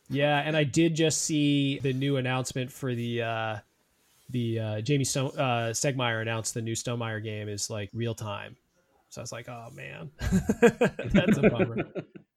Yeah 0.09 0.39
and 0.41 0.57
i 0.57 0.65
did 0.65 0.95
just 0.95 1.23
see 1.23 1.79
the 1.79 1.93
new 1.93 2.17
announcement 2.17 2.71
for 2.71 2.95
the 2.95 3.23
uh 3.23 3.57
the 4.33 4.59
uh, 4.59 4.81
Jamie 4.81 5.05
Stone, 5.05 5.37
uh, 5.39 5.73
announced 5.75 6.55
the 6.55 6.63
new 6.63 6.75
Stonemaier 6.75 7.23
game 7.23 7.49
is 7.49 7.71
like 7.71 7.91
real 7.93 8.15
time, 8.15 8.57
so 9.11 9.21
I 9.21 9.23
was 9.23 9.33
like, 9.33 9.49
oh 9.49 9.69
man, 9.75 10.11
that's 10.21 11.37
a 11.37 11.51
bummer. 11.51 11.79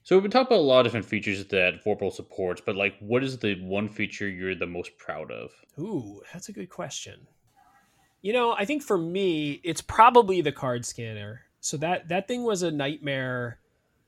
So 0.02 0.16
we've 0.16 0.24
been 0.24 0.32
talking 0.32 0.48
about 0.48 0.60
a 0.60 0.68
lot 0.68 0.80
of 0.80 0.86
different 0.86 1.06
features 1.06 1.46
that 1.46 1.86
Vorpal 1.86 2.12
supports, 2.12 2.62
but 2.66 2.76
like, 2.76 2.96
what 3.00 3.24
is 3.24 3.38
the 3.38 3.56
one 3.62 3.88
feature 3.88 4.28
you're 4.28 4.56
the 4.56 4.66
most 4.66 4.98
proud 4.98 5.32
of? 5.32 5.52
Ooh, 5.80 6.22
that's 6.34 6.50
a 6.50 6.52
good 6.52 6.70
question. 6.70 7.28
You 8.22 8.34
know, 8.34 8.54
I 8.54 8.66
think 8.66 8.82
for 8.82 8.98
me, 8.98 9.62
it's 9.64 9.82
probably 9.82 10.42
the 10.42 10.52
card 10.52 10.84
scanner. 10.84 11.42
So 11.62 11.78
that 11.78 12.10
that 12.10 12.28
thing 12.28 12.44
was 12.44 12.64
a 12.64 12.72
nightmare 12.72 13.60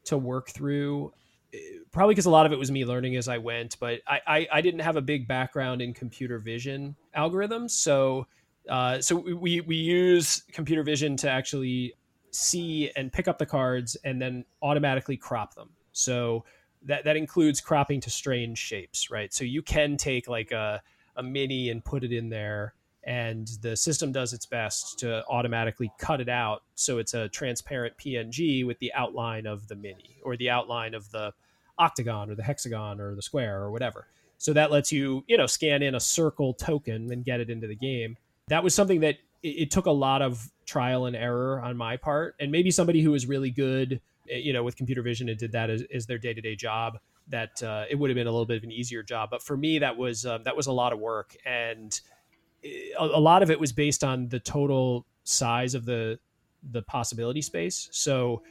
to 0.05 0.17
work 0.17 0.49
through. 0.49 1.13
Eh, 1.53 1.57
probably 1.91 2.15
because 2.15 2.25
a 2.25 2.31
lot 2.31 2.47
of 2.47 2.51
it 2.51 2.57
was 2.57 2.71
me 2.71 2.83
learning 2.83 3.15
as 3.15 3.27
I 3.27 3.37
went, 3.37 3.77
but 3.79 4.01
I, 4.07 4.21
I, 4.25 4.47
I 4.53 4.61
didn't 4.61 4.81
have 4.81 4.95
a 4.95 5.01
big 5.01 5.27
background 5.27 5.81
in 5.81 5.93
computer 5.93 6.39
vision 6.39 6.95
algorithms, 7.15 7.71
so 7.71 8.25
uh, 8.67 8.99
so 8.99 9.15
we 9.17 9.61
we 9.61 9.75
use 9.75 10.43
computer 10.51 10.81
vision 10.81 11.15
to 11.17 11.29
actually 11.29 11.93
see 12.35 12.91
and 12.95 13.11
pick 13.11 13.27
up 13.27 13.37
the 13.37 13.45
cards 13.45 13.95
and 14.03 14.21
then 14.21 14.45
automatically 14.61 15.17
crop 15.17 15.55
them. 15.55 15.69
So 15.91 16.45
that 16.83 17.03
that 17.05 17.17
includes 17.17 17.61
cropping 17.61 18.01
to 18.01 18.09
strange 18.09 18.57
shapes, 18.57 19.09
right? 19.09 19.33
So 19.33 19.43
you 19.43 19.61
can 19.61 19.97
take 19.97 20.27
like 20.27 20.51
a 20.51 20.81
a 21.15 21.23
mini 21.23 21.69
and 21.69 21.83
put 21.83 22.03
it 22.03 22.11
in 22.11 22.29
there 22.29 22.73
and 23.05 23.47
the 23.61 23.77
system 23.77 24.11
does 24.11 24.33
its 24.33 24.45
best 24.45 24.97
to 24.99 25.23
automatically 25.27 25.91
cut 25.99 26.19
it 26.19 26.29
out 26.29 26.63
so 26.73 26.97
it's 26.97 27.13
a 27.13 27.29
transparent 27.29 27.95
PNG 27.97 28.65
with 28.65 28.79
the 28.79 28.91
outline 28.93 29.45
of 29.45 29.67
the 29.67 29.75
mini 29.75 30.17
or 30.23 30.35
the 30.37 30.49
outline 30.49 30.93
of 30.93 31.09
the 31.11 31.31
octagon 31.77 32.29
or 32.29 32.35
the 32.35 32.43
hexagon 32.43 32.99
or 32.99 33.15
the 33.15 33.21
square 33.21 33.61
or 33.61 33.71
whatever. 33.71 34.07
So 34.37 34.53
that 34.53 34.71
lets 34.71 34.91
you, 34.91 35.23
you 35.27 35.37
know, 35.37 35.45
scan 35.45 35.81
in 35.81 35.95
a 35.95 35.99
circle 35.99 36.53
token 36.53 37.11
and 37.11 37.23
get 37.23 37.39
it 37.39 37.49
into 37.49 37.67
the 37.67 37.75
game. 37.75 38.17
That 38.47 38.63
was 38.63 38.73
something 38.73 38.99
that 39.01 39.17
it, 39.45 39.61
it 39.61 39.71
took 39.71 39.85
a 39.85 39.91
lot 39.91 40.21
of 40.21 40.49
trial 40.65 41.05
and 41.05 41.15
error 41.15 41.61
on 41.61 41.77
my 41.77 41.97
part, 41.97 42.35
and 42.39 42.51
maybe 42.51 42.71
somebody 42.71 43.01
who 43.01 43.13
is 43.13 43.25
really 43.27 43.51
good, 43.51 44.01
eh, 44.29 44.37
you 44.37 44.51
know, 44.51 44.63
with 44.63 44.75
computer 44.75 45.01
vision 45.01 45.29
and 45.29 45.37
did 45.37 45.51
that 45.51 45.69
as, 45.69 45.83
as 45.93 46.05
their 46.07 46.17
day 46.17 46.33
to 46.33 46.41
day 46.41 46.55
job. 46.55 46.97
That 47.29 47.63
uh, 47.63 47.85
it 47.89 47.95
would 47.95 48.11
have 48.11 48.15
been 48.15 48.27
a 48.27 48.31
little 48.31 48.45
bit 48.45 48.57
of 48.57 48.63
an 48.63 48.71
easier 48.71 49.01
job, 49.01 49.29
but 49.31 49.41
for 49.41 49.57
me, 49.57 49.79
that 49.79 49.97
was 49.97 50.25
um, 50.25 50.43
that 50.43 50.55
was 50.55 50.67
a 50.67 50.71
lot 50.71 50.93
of 50.93 50.99
work, 50.99 51.35
and 51.45 51.99
eh, 52.63 52.69
a, 52.99 53.05
a 53.05 53.21
lot 53.21 53.43
of 53.43 53.51
it 53.51 53.59
was 53.59 53.71
based 53.71 54.03
on 54.03 54.27
the 54.29 54.39
total 54.39 55.05
size 55.23 55.75
of 55.75 55.85
the 55.85 56.19
the 56.71 56.81
possibility 56.81 57.41
space. 57.41 57.89
So 57.91 58.41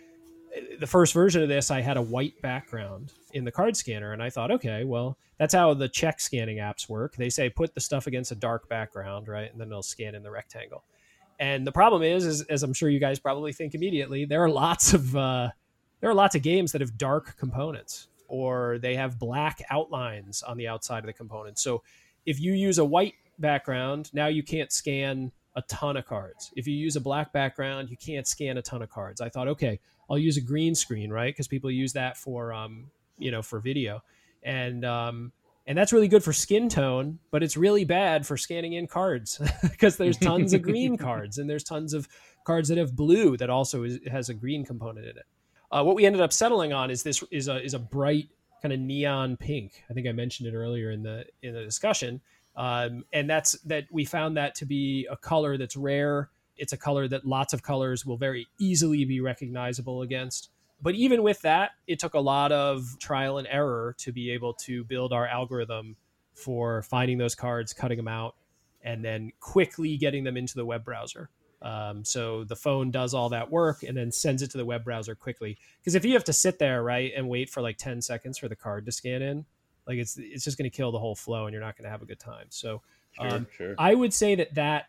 the 0.79 0.87
first 0.87 1.13
version 1.13 1.43
of 1.43 1.49
this, 1.49 1.71
I 1.71 1.81
had 1.81 1.97
a 1.97 2.03
white 2.03 2.41
background 2.41 3.13
in 3.35 3.45
the 3.45 3.53
card 3.53 3.77
scanner, 3.77 4.13
and 4.13 4.23
I 4.23 4.31
thought, 4.31 4.51
okay, 4.51 4.85
well, 4.85 5.19
that's 5.39 5.53
how 5.53 5.75
the 5.75 5.89
check 5.89 6.21
scanning 6.21 6.59
apps 6.59 6.89
work. 6.89 7.17
They 7.17 7.29
say 7.29 7.51
put 7.51 7.75
the 7.75 7.81
stuff 7.81 8.07
against 8.07 8.33
a 8.33 8.37
dark 8.37 8.69
background, 8.69 9.29
right, 9.29 9.51
and 9.51 9.61
then 9.61 9.69
they'll 9.69 9.83
scan 9.83 10.15
in 10.15 10.23
the 10.23 10.31
rectangle. 10.31 10.85
And 11.41 11.67
the 11.67 11.73
problem 11.73 12.03
is, 12.03 12.25
is 12.25 12.43
as 12.43 12.63
I'm 12.63 12.73
sure 12.73 12.89
you 12.89 13.01
guys 13.01 13.19
probably 13.19 13.53
think 13.53 13.75
immediately, 13.75 14.25
there 14.25 14.43
are 14.43 14.49
lots 14.49 14.95
of 14.95 15.17
uh, 15.17 15.51
there 16.01 16.09
are 16.09 16.15
lots 16.15 16.35
of 16.35 16.43
games 16.43 16.73
that 16.73 16.81
have 16.81 16.97
dark 16.97 17.37
components, 17.37 18.09
or 18.29 18.79
they 18.79 18.95
have 18.95 19.19
black 19.19 19.61
outlines 19.71 20.43
on 20.43 20.57
the 20.57 20.69
outside 20.69 21.01
of 21.01 21.07
the 21.07 21.13
component. 21.13 21.59
So 21.59 21.83
if 22.25 22.41
you 22.41 22.53
use 22.53 22.79
a 22.79 22.85
white 22.85 23.15
background, 23.39 24.11
now 24.15 24.29
you 24.29 24.43
can't 24.43 24.71
scan 24.73 25.33
a 25.57 25.63
ton 25.63 25.97
of 25.97 26.07
cards. 26.07 26.53
If 26.57 26.67
you 26.67 26.75
use 26.75 26.97
a 26.97 27.01
black 27.01 27.33
background, 27.33 27.91
you 27.91 27.97
can't 27.97 28.27
scan 28.27 28.59
a 28.59 28.63
ton 28.63 28.83
of 28.83 28.91
cards. 28.91 29.21
I 29.21 29.29
thought, 29.29 29.49
okay, 29.49 29.81
I'll 30.11 30.19
use 30.19 30.37
a 30.37 30.41
green 30.41 30.75
screen, 30.75 31.11
right? 31.11 31.33
Because 31.33 31.49
people 31.49 31.71
use 31.71 31.93
that 31.95 32.17
for, 32.17 32.53
um, 32.53 32.91
you 33.19 33.31
know, 33.31 33.43
for 33.43 33.61
video, 33.61 34.03
and 34.43 34.85
um, 34.85 35.33
and 35.67 35.77
that's 35.77 35.93
really 35.93 36.09
good 36.09 36.23
for 36.23 36.33
skin 36.33 36.69
tone, 36.69 37.19
but 37.31 37.43
it's 37.43 37.57
really 37.57 37.85
bad 37.85 38.27
for 38.27 38.37
scanning 38.37 38.75
in 38.75 38.87
cards 38.87 39.41
because 39.63 39.97
there's 39.97 40.19
tons 40.19 40.53
of 40.53 40.63
green 40.63 40.97
cards 40.99 41.39
and 41.39 41.49
there's 41.49 41.65
tons 41.65 41.95
of 41.95 42.09
cards 42.45 42.69
that 42.69 42.79
have 42.79 42.95
blue 42.95 43.37
that 43.37 43.49
also 43.49 43.85
is, 43.85 43.99
has 44.11 44.29
a 44.29 44.35
green 44.35 44.65
component 44.65 45.07
in 45.07 45.17
it. 45.17 45.25
Uh, 45.71 45.83
what 45.83 45.97
we 45.97 46.05
ended 46.05 46.21
up 46.21 46.33
settling 46.33 46.73
on 46.73 46.91
is 46.91 47.03
this 47.03 47.23
is 47.31 47.49
a 47.49 47.63
is 47.63 47.75
a 47.75 47.79
bright 47.79 48.29
kind 48.63 48.73
of 48.73 48.81
neon 48.81 49.37
pink. 49.37 49.83
I 49.91 49.95
think 49.95 50.07
I 50.07 50.13
mentioned 50.13 50.49
it 50.49 50.55
earlier 50.55 50.91
in 50.91 51.03
the 51.03 51.25
in 51.43 51.55
the 51.55 51.65
discussion, 51.65 52.21
um, 52.57 53.05
and 53.13 53.29
that's 53.29 53.53
that 53.63 53.85
we 53.91 54.05
found 54.05 54.37
that 54.37 54.55
to 54.57 54.67
be 54.67 55.07
a 55.11 55.17
color 55.17 55.57
that's 55.57 55.77
rare 55.77 56.31
it's 56.57 56.73
a 56.73 56.77
color 56.77 57.09
that 57.09 57.25
lots 57.25 57.53
of 57.53 57.63
colors 57.63 58.07
will 58.07 58.17
very 58.17 58.47
easily 58.59 59.05
be 59.05 59.21
recognizable 59.21 60.03
against. 60.03 60.51
But 60.85 60.95
even 60.97 61.23
with 61.23 61.41
that, 61.41 61.71
it 61.87 61.99
took 61.99 62.13
a 62.13 62.21
lot 62.21 62.53
of 62.53 62.99
trial 63.01 63.39
and 63.39 63.49
error 63.51 63.97
to 64.01 64.13
be 64.13 64.31
able 64.33 64.53
to 64.65 64.85
build 64.85 65.15
our 65.15 65.27
algorithm 65.27 65.97
for 66.35 66.83
finding 66.83 67.17
those 67.17 67.35
cards, 67.35 67.73
cutting 67.73 67.97
them 67.97 68.07
out, 68.07 68.37
and 68.83 69.03
then 69.03 69.33
quickly 69.41 69.97
getting 69.97 70.25
them 70.25 70.37
into 70.37 70.57
the 70.57 70.67
web 70.67 70.85
browser. 70.85 71.31
Um, 71.63 72.05
so 72.05 72.45
the 72.45 72.55
phone 72.55 72.91
does 72.91 73.15
all 73.15 73.31
that 73.31 73.51
work 73.51 73.83
and 73.83 73.97
then 73.97 74.13
sends 74.13 74.43
it 74.43 74.51
to 74.51 74.59
the 74.59 74.65
web 74.67 74.85
browser 74.85 75.15
quickly. 75.15 75.57
Because 75.81 75.95
if 75.95 76.05
you 76.05 76.13
have 76.13 76.25
to 76.25 76.35
sit 76.35 76.59
there, 76.59 76.83
right, 76.83 77.11
and 77.17 77.31
wait 77.31 77.49
for 77.49 77.63
like 77.63 77.79
10 77.79 78.03
seconds 78.03 78.37
for 78.37 78.49
the 78.49 78.57
card 78.57 78.85
to 78.85 78.93
scan 78.93 79.23
in, 79.23 79.47
like 79.87 79.97
it's 79.97 80.19
it's 80.19 80.45
just 80.45 80.59
going 80.59 80.71
to 80.71 80.77
kill 80.77 80.93
the 80.93 80.99
whole 80.99 81.15
flow 81.15 81.47
and 81.47 81.55
you're 81.55 81.63
not 81.63 81.79
going 81.79 81.85
to 81.85 81.91
have 81.91 82.03
a 82.03 82.07
good 82.07 82.21
time. 82.21 82.47
So 82.51 82.83
Sure, 83.15 83.31
um, 83.31 83.47
sure. 83.57 83.75
I 83.79 83.95
would 83.95 84.13
say 84.13 84.35
that 84.35 84.55
that 84.55 84.87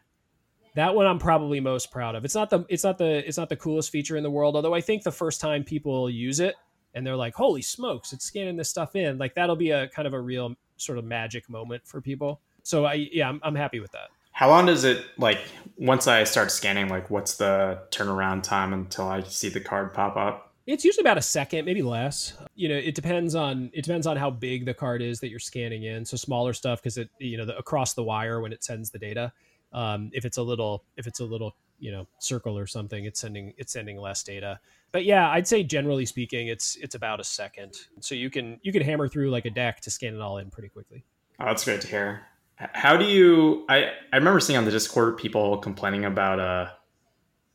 that 0.75 0.93
one 0.93 1.07
I'm 1.07 1.19
probably 1.19 1.59
most 1.59 1.91
proud 1.91 2.15
of. 2.15 2.23
It's 2.23 2.35
not 2.35 2.49
the 2.49 2.65
it's 2.69 2.83
not 2.83 2.97
the 2.97 3.27
it's 3.27 3.37
not 3.37 3.49
the 3.49 3.55
coolest 3.55 3.89
feature 3.91 4.17
in 4.17 4.23
the 4.23 4.29
world, 4.29 4.55
although 4.55 4.75
I 4.75 4.81
think 4.81 5.03
the 5.03 5.11
first 5.11 5.41
time 5.41 5.63
people 5.63 6.09
use 6.09 6.39
it 6.39 6.55
and 6.93 7.05
they're 7.05 7.15
like, 7.15 7.33
"Holy 7.33 7.61
smokes, 7.61 8.13
it's 8.13 8.25
scanning 8.25 8.57
this 8.57 8.69
stuff 8.69 8.95
in." 8.95 9.17
Like 9.17 9.33
that'll 9.33 9.55
be 9.55 9.71
a 9.71 9.87
kind 9.89 10.07
of 10.07 10.13
a 10.13 10.19
real 10.19 10.55
sort 10.77 10.97
of 10.97 11.05
magic 11.05 11.49
moment 11.49 11.87
for 11.87 12.01
people. 12.01 12.41
So 12.63 12.85
I 12.85 12.93
yeah, 13.11 13.29
I'm, 13.29 13.39
I'm 13.43 13.55
happy 13.55 13.79
with 13.79 13.91
that. 13.93 14.09
How 14.31 14.49
long 14.49 14.65
does 14.65 14.83
it 14.83 15.05
like 15.17 15.39
once 15.77 16.07
I 16.07 16.25
start 16.25 16.51
scanning? 16.51 16.89
Like, 16.89 17.09
what's 17.09 17.37
the 17.37 17.79
turnaround 17.91 18.43
time 18.43 18.73
until 18.73 19.07
I 19.07 19.23
see 19.23 19.47
the 19.47 19.61
card 19.61 19.93
pop 19.93 20.17
up? 20.17 20.53
It's 20.67 20.83
usually 20.83 21.03
about 21.03 21.17
a 21.17 21.21
second, 21.21 21.63
maybe 21.63 21.83
less. 21.83 22.33
You 22.55 22.67
know, 22.67 22.75
it 22.75 22.95
depends 22.95 23.33
on 23.33 23.69
it 23.73 23.85
depends 23.85 24.07
on 24.07 24.17
how 24.17 24.31
big 24.31 24.65
the 24.65 24.73
card 24.73 25.01
is 25.01 25.21
that 25.21 25.29
you're 25.29 25.39
scanning 25.39 25.83
in. 25.83 26.03
So 26.03 26.17
smaller 26.17 26.51
stuff 26.51 26.81
because 26.81 26.97
it 26.97 27.09
you 27.17 27.37
know 27.37 27.45
the, 27.45 27.57
across 27.57 27.93
the 27.93 28.03
wire 28.03 28.41
when 28.41 28.51
it 28.51 28.61
sends 28.61 28.89
the 28.89 28.99
data 28.99 29.31
um, 29.75 30.09
if 30.11 30.25
it's 30.25 30.37
a 30.37 30.43
little 30.43 30.83
if 30.97 31.05
it's 31.05 31.19
a 31.19 31.25
little 31.25 31.55
you 31.77 31.91
know 31.91 32.07
circle 32.19 32.57
or 32.57 32.65
something 32.65 33.05
it's 33.05 33.19
sending 33.19 33.53
it's 33.57 33.73
sending 33.73 33.97
less 33.97 34.23
data 34.23 34.57
but 34.93 35.03
yeah 35.03 35.29
i'd 35.31 35.45
say 35.45 35.61
generally 35.61 36.05
speaking 36.05 36.47
it's 36.47 36.77
it's 36.77 36.95
about 36.95 37.19
a 37.19 37.23
second 37.23 37.75
so 37.99 38.15
you 38.15 38.29
can 38.29 38.57
you 38.63 38.71
can 38.71 38.81
hammer 38.81 39.09
through 39.09 39.29
like 39.29 39.45
a 39.45 39.49
deck 39.49 39.81
to 39.81 39.91
scan 39.91 40.15
it 40.15 40.21
all 40.21 40.37
in 40.37 40.49
pretty 40.49 40.69
quickly 40.69 41.03
Oh, 41.39 41.45
that's 41.45 41.65
great 41.65 41.81
to 41.81 41.87
hear. 41.87 42.25
How 42.55 42.95
do 42.95 43.05
you? 43.05 43.65
I 43.67 43.91
I 44.13 44.17
remember 44.17 44.39
seeing 44.39 44.57
on 44.57 44.65
the 44.65 44.71
Discord 44.71 45.17
people 45.17 45.57
complaining 45.57 46.05
about 46.05 46.39
uh, 46.39 46.69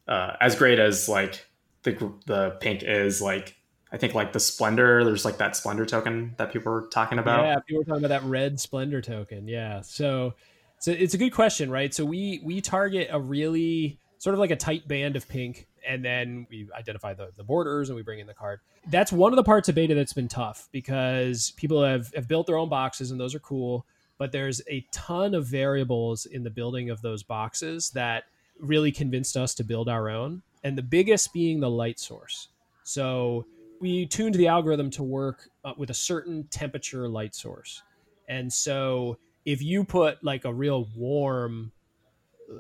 uh 0.07 0.37
as 0.41 0.55
great 0.55 0.79
as 0.79 1.09
like 1.09 1.47
the 1.83 2.13
the 2.27 2.51
pink 2.61 2.83
is 2.83 3.23
like 3.23 3.57
I 3.91 3.97
think 3.97 4.15
like 4.15 4.33
the 4.35 4.41
splendor. 4.41 5.05
There's 5.05 5.25
like 5.25 5.39
that 5.39 5.57
splendor 5.57 5.87
token 5.87 6.35
that 6.37 6.53
people 6.53 6.73
were 6.73 6.89
talking 6.93 7.19
about. 7.19 7.45
yeah 7.47 7.59
people 7.61 7.79
were 7.81 7.85
talking 7.85 8.05
about 8.05 8.21
that 8.21 8.29
red 8.29 8.61
splendor 8.61 9.01
token 9.01 9.49
yeah 9.49 9.81
so 9.81 10.35
so 10.81 10.91
it's 10.91 11.15
a 11.15 11.19
good 11.19 11.31
question 11.31 11.71
right? 11.71 11.95
So 11.95 12.05
we 12.05 12.41
we 12.43 12.61
target 12.61 13.09
a 13.13 13.21
really 13.21 14.01
sort 14.19 14.35
of 14.35 14.41
like 14.41 14.51
a 14.51 14.57
tight 14.57 14.89
band 14.89 15.15
of 15.15 15.29
pink 15.29 15.69
and 15.89 16.05
then 16.05 16.47
we 16.51 16.69
identify 16.77 17.15
the, 17.15 17.31
the 17.37 17.45
borders 17.45 17.89
and 17.89 17.97
we 17.97 18.03
bring 18.03 18.19
in 18.19 18.27
the 18.27 18.35
card. 18.35 18.61
That's 18.89 19.13
one 19.13 19.33
of 19.33 19.37
the 19.37 19.45
parts 19.45 19.69
of 19.69 19.77
beta 19.77 19.95
that's 19.95 20.13
been 20.13 20.29
tough 20.29 20.69
because 20.73 21.53
people 21.53 21.83
have, 21.83 22.13
have 22.15 22.29
built 22.29 22.47
their 22.47 22.59
own 22.59 22.69
boxes 22.69 23.13
and 23.13 23.21
those 23.21 23.35
are 23.35 23.39
cool 23.39 23.87
but 24.21 24.33
there's 24.33 24.61
a 24.69 24.87
ton 24.93 25.35
of 25.35 25.47
variables 25.47 26.27
in 26.27 26.43
the 26.45 26.51
building 26.51 26.91
of 26.91 27.01
those 27.01 27.23
boxes 27.23 27.89
that 27.91 28.25
really 28.59 28.93
convinced 28.93 29.35
us 29.35 29.55
to 29.55 29.65
build 29.65 29.89
our 29.89 30.11
own 30.11 30.43
and 30.63 30.77
the 30.77 30.83
biggest 30.83 31.33
being 31.33 31.59
the 31.59 31.71
light 31.71 31.99
source. 31.99 32.49
So 32.85 33.47
we 33.81 34.05
tuned 34.05 34.35
the 34.35 34.47
algorithm 34.47 34.91
to 34.91 35.03
work 35.03 35.49
uh, 35.65 35.73
with 35.79 35.89
a 35.89 35.95
certain 35.95 36.45
temperature 36.51 37.09
light 37.09 37.35
source. 37.35 37.83
And 38.29 38.53
so 38.53 39.17
if 39.45 39.63
you 39.63 39.85
put 39.85 40.23
like 40.23 40.45
a 40.45 40.53
real 40.53 40.89
warm 40.97 41.73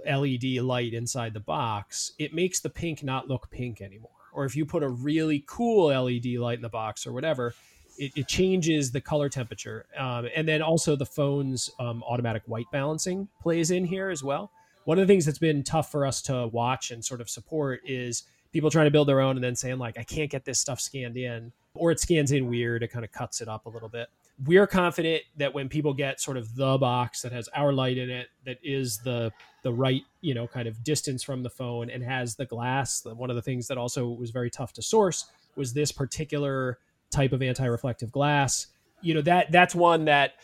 LED 0.06 0.44
light 0.62 0.94
inside 0.94 1.34
the 1.34 1.40
box, 1.40 2.12
it 2.18 2.34
makes 2.34 2.60
the 2.60 2.70
pink 2.70 3.02
not 3.02 3.28
look 3.28 3.50
pink 3.50 3.80
anymore. 3.80 4.10
Or 4.32 4.44
if 4.44 4.54
you 4.54 4.64
put 4.64 4.82
a 4.82 4.88
really 4.88 5.44
cool 5.46 5.86
LED 5.86 6.26
light 6.38 6.58
in 6.58 6.62
the 6.62 6.68
box 6.68 7.06
or 7.06 7.12
whatever, 7.12 7.54
it, 7.98 8.12
it 8.16 8.28
changes 8.28 8.92
the 8.92 9.00
color 9.00 9.28
temperature. 9.28 9.86
Um, 9.98 10.28
and 10.34 10.46
then 10.46 10.62
also 10.62 10.96
the 10.96 11.06
phone's 11.06 11.70
um, 11.78 12.02
automatic 12.04 12.42
white 12.46 12.66
balancing 12.70 13.28
plays 13.42 13.70
in 13.70 13.84
here 13.84 14.08
as 14.10 14.22
well. 14.22 14.50
One 14.84 14.98
of 14.98 15.06
the 15.06 15.12
things 15.12 15.26
that's 15.26 15.38
been 15.38 15.62
tough 15.62 15.90
for 15.90 16.06
us 16.06 16.22
to 16.22 16.46
watch 16.48 16.90
and 16.90 17.04
sort 17.04 17.20
of 17.20 17.28
support 17.28 17.80
is 17.84 18.24
people 18.52 18.70
trying 18.70 18.86
to 18.86 18.90
build 18.90 19.08
their 19.08 19.20
own 19.20 19.36
and 19.36 19.44
then 19.44 19.56
saying 19.56 19.78
like, 19.78 19.98
I 19.98 20.04
can't 20.04 20.30
get 20.30 20.44
this 20.44 20.58
stuff 20.58 20.80
scanned 20.80 21.16
in, 21.16 21.52
or 21.74 21.90
it 21.90 22.00
scans 22.00 22.32
in 22.32 22.48
weird. 22.48 22.82
It 22.82 22.88
kind 22.88 23.04
of 23.04 23.12
cuts 23.12 23.40
it 23.40 23.48
up 23.48 23.66
a 23.66 23.68
little 23.68 23.88
bit 23.88 24.08
we're 24.46 24.66
confident 24.66 25.22
that 25.36 25.52
when 25.52 25.68
people 25.68 25.92
get 25.92 26.20
sort 26.20 26.36
of 26.36 26.54
the 26.56 26.78
box 26.78 27.22
that 27.22 27.32
has 27.32 27.48
our 27.48 27.72
light 27.72 27.98
in 27.98 28.08
it 28.08 28.28
that 28.46 28.58
is 28.62 28.98
the 28.98 29.30
the 29.62 29.72
right 29.72 30.02
you 30.20 30.34
know 30.34 30.46
kind 30.46 30.66
of 30.66 30.82
distance 30.82 31.22
from 31.22 31.42
the 31.42 31.50
phone 31.50 31.90
and 31.90 32.02
has 32.02 32.36
the 32.36 32.46
glass 32.46 33.04
one 33.04 33.28
of 33.30 33.36
the 33.36 33.42
things 33.42 33.68
that 33.68 33.76
also 33.76 34.08
was 34.08 34.30
very 34.30 34.50
tough 34.50 34.72
to 34.72 34.82
source 34.82 35.26
was 35.56 35.72
this 35.74 35.92
particular 35.92 36.78
type 37.10 37.32
of 37.32 37.42
anti-reflective 37.42 38.12
glass. 38.12 38.68
You 39.02 39.14
know 39.14 39.22
that 39.22 39.50
that's 39.50 39.74
one 39.74 40.04
that 40.04 40.34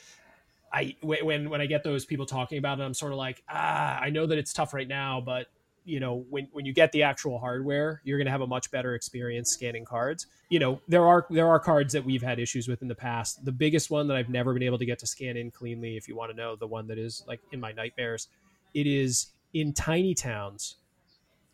i 0.73 0.97
when 1.03 1.51
when 1.51 1.61
i 1.61 1.67
get 1.67 1.85
those 1.85 2.07
people 2.07 2.25
talking 2.25 2.57
about 2.57 2.81
it 2.81 2.83
i'm 2.83 2.95
sort 2.95 3.13
of 3.13 3.19
like 3.19 3.43
ah 3.51 3.99
i 4.01 4.09
know 4.09 4.27
that 4.27 4.39
it's 4.39 4.53
tough 4.53 4.73
right 4.73 4.89
now 4.89 5.21
but 5.21 5.47
you 5.87 6.01
know 6.01 6.25
when 6.29 6.49
when 6.53 6.67
you 6.67 6.73
get 6.73 6.93
the 6.93 7.03
actual 7.03 7.39
hardware 7.39 8.01
you're 8.05 8.19
going 8.19 8.27
to 8.27 8.31
have 8.31 8.41
a 8.41 8.47
much 8.47 8.71
better 8.71 8.95
experience 8.95 9.51
scanning 9.51 9.85
cards. 9.85 10.27
You 10.51 10.59
know 10.59 10.81
there 10.89 11.07
are 11.07 11.27
there 11.31 11.49
are 11.49 11.59
cards 11.59 11.93
that 11.93 12.05
we've 12.05 12.23
had 12.23 12.39
issues 12.39 12.69
with 12.69 12.83
in 12.83 12.89
the 12.89 12.95
past. 12.95 13.45
The 13.45 13.53
biggest 13.53 13.91
one 13.91 14.09
that 14.09 14.17
i've 14.17 14.29
never 14.29 14.53
been 14.53 14.63
able 14.63 14.79
to 14.79 14.87
get 14.87 14.99
to 14.99 15.07
scan 15.07 15.37
in 15.37 15.51
cleanly 15.51 15.97
if 15.97 16.09
you 16.09 16.17
want 16.17 16.31
to 16.31 16.37
know 16.37 16.57
the 16.57 16.67
one 16.67 16.87
that 16.89 16.99
is 16.99 17.25
like 17.27 17.41
in 17.53 17.61
my 17.61 17.73
nightmares 17.73 18.29
it 18.75 18.87
is 18.87 19.29
in 19.55 19.73
tiny 19.73 20.15
towns 20.15 20.77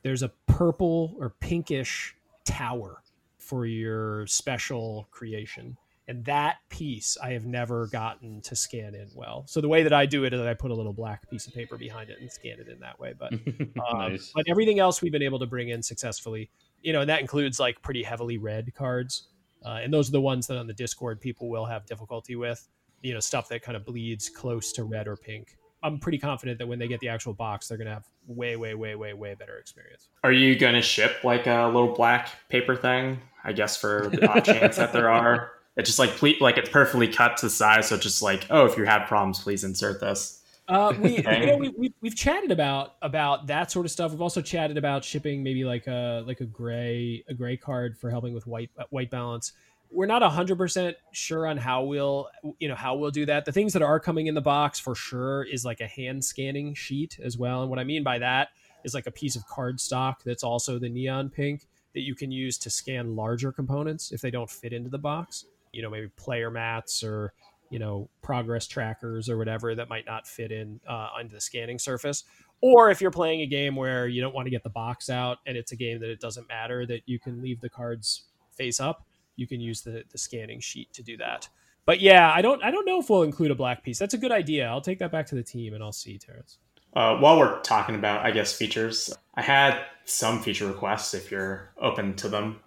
there's 0.03 0.23
a 0.23 0.29
purple 0.47 1.15
or 1.19 1.31
pinkish 1.41 2.17
tower 2.45 3.03
for 3.39 3.67
your 3.67 4.27
special 4.27 5.07
creation 5.11 5.77
and 6.09 6.25
that 6.25 6.57
piece 6.69 7.17
I 7.23 7.31
have 7.31 7.47
never 7.47 7.87
gotten 7.87 8.41
to 8.43 8.57
scan 8.57 8.95
in 8.95 9.09
well. 9.15 9.45
So 9.47 9.61
the 9.61 9.69
way 9.69 9.83
that 9.83 9.93
I 9.93 10.07
do 10.07 10.25
it 10.25 10.33
is 10.33 10.41
that 10.41 10.49
I 10.49 10.55
put 10.55 10.71
a 10.71 10.75
little 10.75 10.93
black 10.93 11.29
piece 11.31 11.47
of 11.47 11.55
paper 11.55 11.77
behind 11.77 12.11
it 12.11 12.19
and 12.21 12.31
scan 12.31 12.59
it 12.59 12.69
in 12.69 12.81
that 12.81 12.99
way. 12.99 13.15
But 13.17 13.33
um, 13.89 14.11
nice. 14.11 14.33
but 14.35 14.45
everything 14.49 14.81
else 14.81 15.01
we've 15.01 15.13
been 15.13 15.23
able 15.23 15.39
to 15.39 15.47
bring 15.47 15.69
in 15.69 15.83
successfully. 15.83 16.51
You 16.83 16.93
know, 16.93 17.03
and 17.03 17.11
that 17.11 17.21
includes 17.21 17.61
like 17.61 17.81
pretty 17.83 18.03
heavily 18.03 18.39
red 18.39 18.75
cards, 18.75 19.29
uh, 19.65 19.79
and 19.83 19.93
those 19.93 20.09
are 20.09 20.13
the 20.13 20.21
ones 20.21 20.49
that 20.49 20.59
on 20.59 20.67
the 20.67 20.73
Discord 20.73 21.21
people 21.21 21.49
will 21.49 21.67
have 21.67 21.87
difficulty 21.87 22.35
with. 22.35 22.69
You 23.03 23.15
know, 23.15 23.21
stuff 23.21 23.49
that 23.49 23.63
kind 23.63 23.77
of 23.77 23.85
bleeds 23.85 24.29
close 24.29 24.73
to 24.73 24.85
red 24.85 25.07
or 25.07 25.17
pink. 25.17 25.57
I'm 25.85 25.99
pretty 25.99 26.19
confident 26.19 26.59
that 26.59 26.67
when 26.67 26.79
they 26.79 26.87
get 26.87 27.01
the 27.01 27.09
actual 27.09 27.35
box, 27.35 27.67
they're 27.69 27.77
going 27.77 27.89
to 27.89 27.95
have 27.95 28.07
way, 28.27 28.55
way, 28.55 28.75
way, 28.75 28.95
way, 28.95 29.15
way 29.15 29.35
better 29.35 29.59
experience. 29.59 30.09
Are 30.23 30.31
you 30.31 30.57
going 30.57 30.75
to 30.75 30.83
ship 30.83 31.25
like 31.25 31.49
a 31.49 31.67
little 31.67 31.93
black 31.93 32.29
paper 32.49 32.77
thing? 32.77 33.21
I 33.45 33.53
guess 33.53 33.77
for 33.77 34.09
the 34.13 34.29
odd 34.29 34.45
chance 34.45 34.77
that 34.77 34.93
there 34.93 35.11
are 35.11 35.51
It's 35.77 35.89
just 35.89 35.99
like 35.99 36.11
please, 36.11 36.41
like 36.41 36.59
it's 36.59 36.69
perfectly 36.69 37.09
cut 37.09 37.39
to 37.39 37.49
size, 37.49 37.89
so 37.89 37.95
it's 37.95 38.05
just 38.05 38.23
like, 38.23 38.47
oh, 38.51 38.67
if 38.67 38.77
you 38.77 38.85
have 38.85 39.09
problems, 39.09 39.41
please 39.41 39.65
insert 39.65 40.01
this. 40.01 40.43
Uh, 40.69 40.93
we, 41.01 41.17
you 41.17 41.47
know, 41.47 41.57
we, 41.57 41.69
we 41.71 41.95
we've 42.01 42.17
chatted 42.17 42.51
about 42.51 42.97
about 43.03 43.47
that 43.47 43.71
sort 43.71 43.87
of 43.87 43.93
stuff. 43.93 44.11
We've 44.11 44.21
also 44.21 44.43
chatted 44.43 44.77
about 44.77 45.05
shipping 45.05 45.43
maybe 45.43 45.65
like 45.65 45.87
a 45.87 46.25
like 46.27 46.41
a 46.41 46.45
gray 46.45 47.25
a 47.29 47.35
gray 47.35 47.57
card 47.57 47.99
for 47.99 48.11
helping 48.11 48.35
with 48.35 48.47
white 48.47 48.71
white 48.91 49.11
balance. 49.11 49.53
We're 49.91 50.07
not 50.07 50.23
hundred 50.23 50.57
percent 50.57 50.97
sure 51.13 51.47
on 51.47 51.57
how 51.57 51.85
we'll 51.85 52.29
you 52.59 52.69
know 52.69 52.75
how 52.75 52.95
we'll 52.95 53.11
do 53.11 53.27
that. 53.27 53.45
The 53.45 53.53
things 53.53 53.73
that 53.73 53.83
are 53.83 53.99
coming 53.99 54.27
in 54.27 54.35
the 54.35 54.41
box 54.41 54.79
for 54.79 54.95
sure 54.95 55.43
is 55.43 55.65
like 55.65 55.81
a 55.81 55.87
hand 55.87 56.25
scanning 56.25 56.75
sheet 56.75 57.19
as 57.23 57.39
well. 57.39 57.63
And 57.63 57.71
what 57.71 57.79
I 57.79 57.85
mean 57.85 58.03
by 58.03 58.19
that 58.19 58.49
is 58.85 58.95
like 58.95 59.07
a 59.07 59.11
piece 59.11 59.37
of 59.37 59.47
cardstock 59.47 60.23
that's 60.25 60.45
also 60.45 60.79
the 60.79 60.89
neon 60.89 61.31
pink 61.31 61.67
that 61.95 62.01
you 62.01 62.15
can 62.15 62.31
use 62.31 62.57
to 62.59 62.71
scan 62.71 63.17
larger 63.17 63.53
components 63.53 64.13
if 64.13 64.21
they 64.21 64.31
don't 64.31 64.51
fit 64.51 64.73
into 64.73 64.89
the 64.89 64.99
box. 64.99 65.45
You 65.73 65.83
know, 65.83 65.91
maybe 65.91 66.09
player 66.09 66.51
mats 66.51 67.03
or 67.03 67.33
you 67.71 67.79
know 67.79 68.09
progress 68.21 68.67
trackers 68.67 69.29
or 69.29 69.39
whatever 69.39 69.75
that 69.75 69.89
might 69.89 70.07
not 70.07 70.27
fit 70.27 70.53
in 70.53 70.81
uh, 70.89 71.09
onto 71.17 71.35
the 71.35 71.41
scanning 71.41 71.79
surface. 71.79 72.25
Or 72.61 72.91
if 72.91 73.01
you're 73.01 73.11
playing 73.11 73.41
a 73.41 73.47
game 73.47 73.75
where 73.75 74.07
you 74.07 74.21
don't 74.21 74.35
want 74.35 74.47
to 74.47 74.51
get 74.51 74.63
the 74.63 74.71
box 74.71 75.11
out 75.11 75.39
and 75.47 75.57
it's 75.57 75.73
a 75.73 75.77
game 75.77 75.99
that 76.01 76.11
it 76.11 76.21
doesn't 76.21 76.47
matter 76.49 76.87
that 76.87 77.03
you 77.07 77.19
can 77.19 77.43
leave 77.43 77.61
the 77.61 77.69
cards 77.69 78.25
face 78.55 78.79
up 78.79 79.05
you 79.37 79.47
can 79.47 79.61
use 79.61 79.83
the, 79.83 80.05
the 80.11 80.19
scanning 80.19 80.61
sheet 80.61 80.93
to 80.93 81.03
do 81.03 81.17
that. 81.17 81.49
But 81.85 82.01
yeah 82.01 82.33
i 82.33 82.43
don't 82.43 82.63
i 82.63 82.71
don't 82.71 82.87
know 82.87 83.01
if 83.01 83.11
we'll 83.11 83.25
include 83.25 83.51
a 83.51 83.55
black 83.55 83.83
piece. 83.83 83.99
That's 83.99 84.15
a 84.15 84.19
good 84.19 84.33
idea. 84.33 84.67
I'll 84.67 84.81
take 84.81 84.99
that 85.01 85.11
back 85.11 85.27
to 85.27 85.35
the 85.35 85.43
team 85.43 85.75
and 85.75 85.83
i'll 85.83 85.93
see 85.93 86.19
terrence. 86.19 86.59
Uh, 86.95 87.17
while 87.17 87.39
we're 87.39 87.61
talking 87.61 87.95
about 87.95 88.25
i 88.25 88.31
guess 88.31 88.53
features 88.53 89.13
i 89.35 89.43
had 89.43 89.81
some 90.05 90.43
feature 90.43 90.67
requests 90.67 91.15
if 91.15 91.31
you're 91.31 91.73
open 91.81 92.15
to 92.15 92.29
them. 92.29 92.61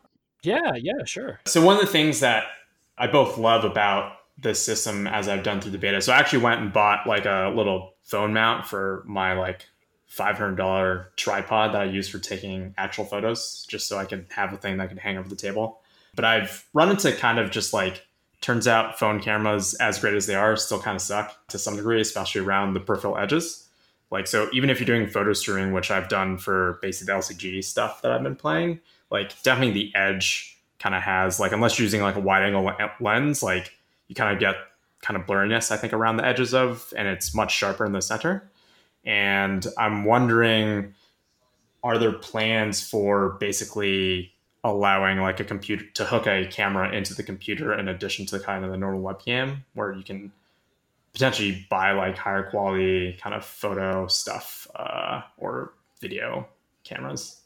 Yeah 0.43 0.73
yeah 0.75 1.05
sure. 1.05 1.39
So 1.45 1.63
one 1.63 1.75
of 1.75 1.81
the 1.81 1.87
things 1.91 2.19
that 2.19 2.45
i 2.97 3.07
both 3.07 3.37
love 3.37 3.63
about 3.63 4.13
the 4.37 4.53
system 4.53 5.07
as 5.07 5.27
I've 5.27 5.43
done 5.43 5.61
through 5.61 5.71
the 5.71 5.77
beta. 5.77 6.01
So 6.01 6.11
I 6.11 6.17
actually 6.17 6.43
went 6.43 6.61
and 6.61 6.73
bought 6.73 7.07
like 7.07 7.25
a 7.25 7.53
little 7.55 7.93
phone 8.03 8.33
mount 8.33 8.65
for 8.65 9.03
my 9.05 9.33
like 9.33 9.65
$500 10.11 11.07
tripod 11.15 11.73
that 11.73 11.81
I 11.81 11.85
use 11.85 12.07
for 12.07 12.19
taking 12.19 12.73
actual 12.77 13.05
photos, 13.05 13.65
just 13.69 13.87
so 13.87 13.97
I 13.97 14.05
can 14.05 14.27
have 14.29 14.53
a 14.53 14.57
thing 14.57 14.77
that 14.77 14.89
can 14.89 14.97
hang 14.97 15.17
over 15.17 15.29
the 15.29 15.35
table. 15.35 15.81
But 16.15 16.25
I've 16.25 16.65
run 16.73 16.89
into 16.89 17.11
kind 17.13 17.39
of 17.39 17.51
just 17.51 17.73
like, 17.73 18.05
turns 18.41 18.67
out 18.67 18.99
phone 18.99 19.19
cameras, 19.19 19.73
as 19.75 19.99
great 19.99 20.13
as 20.13 20.27
they 20.27 20.35
are, 20.35 20.55
still 20.55 20.79
kind 20.79 20.95
of 20.95 21.01
suck 21.01 21.47
to 21.47 21.57
some 21.57 21.75
degree, 21.75 21.99
especially 21.99 22.41
around 22.41 22.73
the 22.73 22.79
peripheral 22.79 23.17
edges. 23.17 23.67
Like, 24.11 24.27
so 24.27 24.47
even 24.53 24.69
if 24.69 24.79
you're 24.79 24.85
doing 24.85 25.07
photo 25.07 25.33
streaming, 25.33 25.73
which 25.73 25.91
I've 25.91 26.07
done 26.07 26.37
for 26.37 26.77
basically 26.81 27.13
the 27.13 27.19
LCG 27.19 27.63
stuff 27.63 28.01
that 28.01 28.11
I've 28.11 28.23
been 28.23 28.35
playing, 28.35 28.79
like 29.09 29.41
definitely 29.43 29.73
the 29.73 29.95
edge 29.95 30.54
kind 30.79 30.95
of 30.95 31.01
has, 31.01 31.39
like, 31.39 31.51
unless 31.51 31.77
you're 31.77 31.85
using 31.85 32.01
like 32.01 32.15
a 32.15 32.19
wide 32.19 32.43
angle 32.43 32.71
lens, 32.99 33.41
like 33.41 33.71
you 34.07 34.15
kind 34.15 34.33
of 34.33 34.39
get 34.39 34.55
kind 35.01 35.19
of 35.19 35.25
blurriness, 35.27 35.71
I 35.71 35.77
think, 35.77 35.93
around 35.93 36.17
the 36.17 36.25
edges 36.25 36.53
of, 36.53 36.93
and 36.97 37.07
it's 37.07 37.33
much 37.33 37.55
sharper 37.55 37.85
in 37.85 37.91
the 37.91 38.01
center. 38.01 38.49
And 39.03 39.65
I'm 39.77 40.03
wondering, 40.03 40.93
are 41.83 41.97
there 41.97 42.11
plans 42.11 42.87
for 42.87 43.37
basically 43.39 44.33
allowing 44.63 45.19
like 45.19 45.39
a 45.39 45.43
computer 45.43 45.85
to 45.93 46.05
hook 46.05 46.25
a 46.25 46.47
camera 46.47 46.91
into 46.91 47.13
the 47.13 47.21
computer 47.21 47.77
in 47.77 47.87
addition 47.87 48.25
to 48.25 48.39
kind 48.39 48.65
of 48.65 48.71
the 48.71 48.77
normal 48.77 49.01
webcam, 49.01 49.57
where 49.75 49.93
you 49.93 50.03
can 50.03 50.31
potentially 51.13 51.65
buy 51.69 51.91
like 51.91 52.17
higher 52.17 52.49
quality 52.49 53.15
kind 53.21 53.35
of 53.35 53.45
photo 53.45 54.07
stuff 54.07 54.67
uh, 54.75 55.21
or 55.37 55.71
video 56.01 56.47
cameras? 56.83 57.41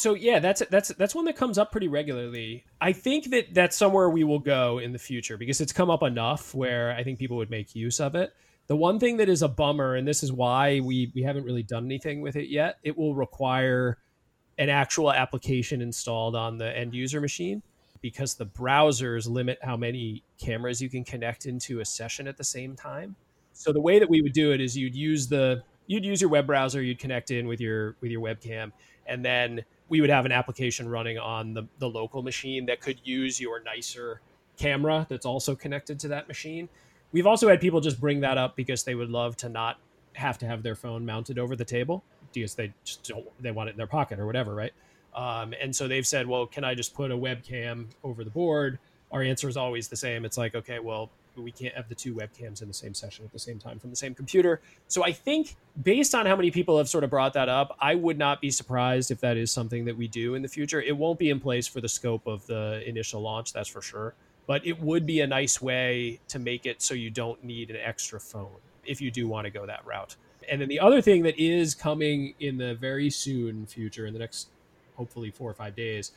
So 0.00 0.14
yeah, 0.14 0.38
that's 0.38 0.62
that's 0.70 0.88
that's 0.88 1.14
one 1.14 1.26
that 1.26 1.36
comes 1.36 1.58
up 1.58 1.70
pretty 1.70 1.86
regularly. 1.86 2.64
I 2.80 2.92
think 2.92 3.30
that 3.32 3.52
that's 3.52 3.76
somewhere 3.76 4.08
we 4.08 4.24
will 4.24 4.38
go 4.38 4.78
in 4.78 4.92
the 4.92 4.98
future 4.98 5.36
because 5.36 5.60
it's 5.60 5.74
come 5.74 5.90
up 5.90 6.02
enough 6.02 6.54
where 6.54 6.92
I 6.92 7.04
think 7.04 7.18
people 7.18 7.36
would 7.36 7.50
make 7.50 7.74
use 7.74 8.00
of 8.00 8.14
it. 8.14 8.32
The 8.66 8.76
one 8.76 8.98
thing 8.98 9.18
that 9.18 9.28
is 9.28 9.42
a 9.42 9.48
bummer, 9.48 9.96
and 9.96 10.08
this 10.08 10.22
is 10.22 10.32
why 10.32 10.80
we 10.80 11.12
we 11.14 11.22
haven't 11.22 11.44
really 11.44 11.62
done 11.62 11.84
anything 11.84 12.22
with 12.22 12.36
it 12.36 12.48
yet, 12.48 12.78
it 12.82 12.96
will 12.96 13.14
require 13.14 13.98
an 14.56 14.70
actual 14.70 15.12
application 15.12 15.82
installed 15.82 16.34
on 16.34 16.56
the 16.56 16.74
end 16.74 16.94
user 16.94 17.20
machine 17.20 17.62
because 18.00 18.36
the 18.36 18.46
browsers 18.46 19.28
limit 19.28 19.58
how 19.60 19.76
many 19.76 20.22
cameras 20.42 20.80
you 20.80 20.88
can 20.88 21.04
connect 21.04 21.44
into 21.44 21.80
a 21.80 21.84
session 21.84 22.26
at 22.26 22.38
the 22.38 22.44
same 22.44 22.74
time. 22.74 23.16
So 23.52 23.70
the 23.70 23.82
way 23.82 23.98
that 23.98 24.08
we 24.08 24.22
would 24.22 24.32
do 24.32 24.52
it 24.52 24.62
is 24.62 24.74
you'd 24.78 24.96
use 24.96 25.28
the 25.28 25.62
you'd 25.86 26.06
use 26.06 26.22
your 26.22 26.30
web 26.30 26.46
browser, 26.46 26.80
you'd 26.80 26.98
connect 26.98 27.30
in 27.30 27.46
with 27.46 27.60
your 27.60 27.96
with 28.00 28.10
your 28.10 28.22
webcam, 28.22 28.72
and 29.06 29.22
then 29.22 29.62
we 29.90 30.00
would 30.00 30.08
have 30.08 30.24
an 30.24 30.32
application 30.32 30.88
running 30.88 31.18
on 31.18 31.52
the, 31.52 31.64
the 31.78 31.88
local 31.88 32.22
machine 32.22 32.64
that 32.66 32.80
could 32.80 32.98
use 33.04 33.38
your 33.38 33.60
nicer 33.62 34.22
camera 34.56 35.06
that's 35.10 35.26
also 35.26 35.54
connected 35.54 35.98
to 35.98 36.08
that 36.08 36.28
machine. 36.28 36.68
We've 37.12 37.26
also 37.26 37.48
had 37.48 37.60
people 37.60 37.80
just 37.80 38.00
bring 38.00 38.20
that 38.20 38.38
up 38.38 38.56
because 38.56 38.84
they 38.84 38.94
would 38.94 39.10
love 39.10 39.36
to 39.38 39.48
not 39.48 39.78
have 40.14 40.38
to 40.38 40.46
have 40.46 40.62
their 40.62 40.76
phone 40.76 41.04
mounted 41.04 41.38
over 41.38 41.56
the 41.56 41.64
table 41.64 42.04
because 42.32 42.54
they 42.54 42.72
just 42.84 43.08
don't 43.08 43.26
they 43.42 43.50
want 43.50 43.68
it 43.68 43.72
in 43.72 43.78
their 43.78 43.86
pocket 43.88 44.20
or 44.20 44.26
whatever, 44.26 44.54
right? 44.54 44.72
Um, 45.14 45.54
and 45.60 45.74
so 45.74 45.88
they've 45.88 46.06
said, 46.06 46.26
well, 46.26 46.46
can 46.46 46.62
I 46.62 46.74
just 46.76 46.94
put 46.94 47.10
a 47.10 47.16
webcam 47.16 47.86
over 48.04 48.22
the 48.22 48.30
board? 48.30 48.78
Our 49.10 49.22
answer 49.22 49.48
is 49.48 49.56
always 49.56 49.88
the 49.88 49.96
same. 49.96 50.24
It's 50.24 50.38
like, 50.38 50.54
okay, 50.54 50.78
well, 50.78 51.10
we 51.40 51.52
can't 51.52 51.74
have 51.74 51.88
the 51.88 51.94
two 51.94 52.14
webcams 52.14 52.62
in 52.62 52.68
the 52.68 52.74
same 52.74 52.94
session 52.94 53.24
at 53.24 53.32
the 53.32 53.38
same 53.38 53.58
time 53.58 53.78
from 53.78 53.90
the 53.90 53.96
same 53.96 54.14
computer. 54.14 54.60
So 54.88 55.04
I 55.04 55.12
think 55.12 55.56
based 55.82 56.14
on 56.14 56.26
how 56.26 56.36
many 56.36 56.50
people 56.50 56.78
have 56.78 56.88
sort 56.88 57.04
of 57.04 57.10
brought 57.10 57.32
that 57.34 57.48
up, 57.48 57.76
I 57.80 57.94
would 57.94 58.18
not 58.18 58.40
be 58.40 58.50
surprised 58.50 59.10
if 59.10 59.20
that 59.20 59.36
is 59.36 59.50
something 59.50 59.84
that 59.84 59.96
we 59.96 60.08
do 60.08 60.34
in 60.34 60.42
the 60.42 60.48
future. 60.48 60.80
It 60.80 60.96
won't 60.96 61.18
be 61.18 61.30
in 61.30 61.40
place 61.40 61.66
for 61.66 61.80
the 61.80 61.88
scope 61.88 62.26
of 62.26 62.46
the 62.46 62.82
initial 62.86 63.20
launch, 63.20 63.52
that's 63.52 63.68
for 63.68 63.82
sure. 63.82 64.14
But 64.46 64.66
it 64.66 64.80
would 64.80 65.06
be 65.06 65.20
a 65.20 65.26
nice 65.26 65.62
way 65.62 66.20
to 66.28 66.38
make 66.38 66.66
it 66.66 66.82
so 66.82 66.94
you 66.94 67.10
don't 67.10 67.42
need 67.44 67.70
an 67.70 67.76
extra 67.76 68.18
phone 68.18 68.56
if 68.84 69.00
you 69.00 69.10
do 69.10 69.28
want 69.28 69.44
to 69.44 69.50
go 69.50 69.66
that 69.66 69.84
route. 69.86 70.16
And 70.50 70.60
then 70.60 70.68
the 70.68 70.80
other 70.80 71.00
thing 71.00 71.22
that 71.22 71.38
is 71.38 71.74
coming 71.74 72.34
in 72.40 72.56
the 72.56 72.74
very 72.74 73.10
soon 73.10 73.66
future, 73.66 74.06
in 74.06 74.12
the 74.12 74.18
next 74.18 74.48
hopefully 74.96 75.30
four 75.30 75.50
or 75.50 75.54
five 75.54 75.76
days, 75.76 76.12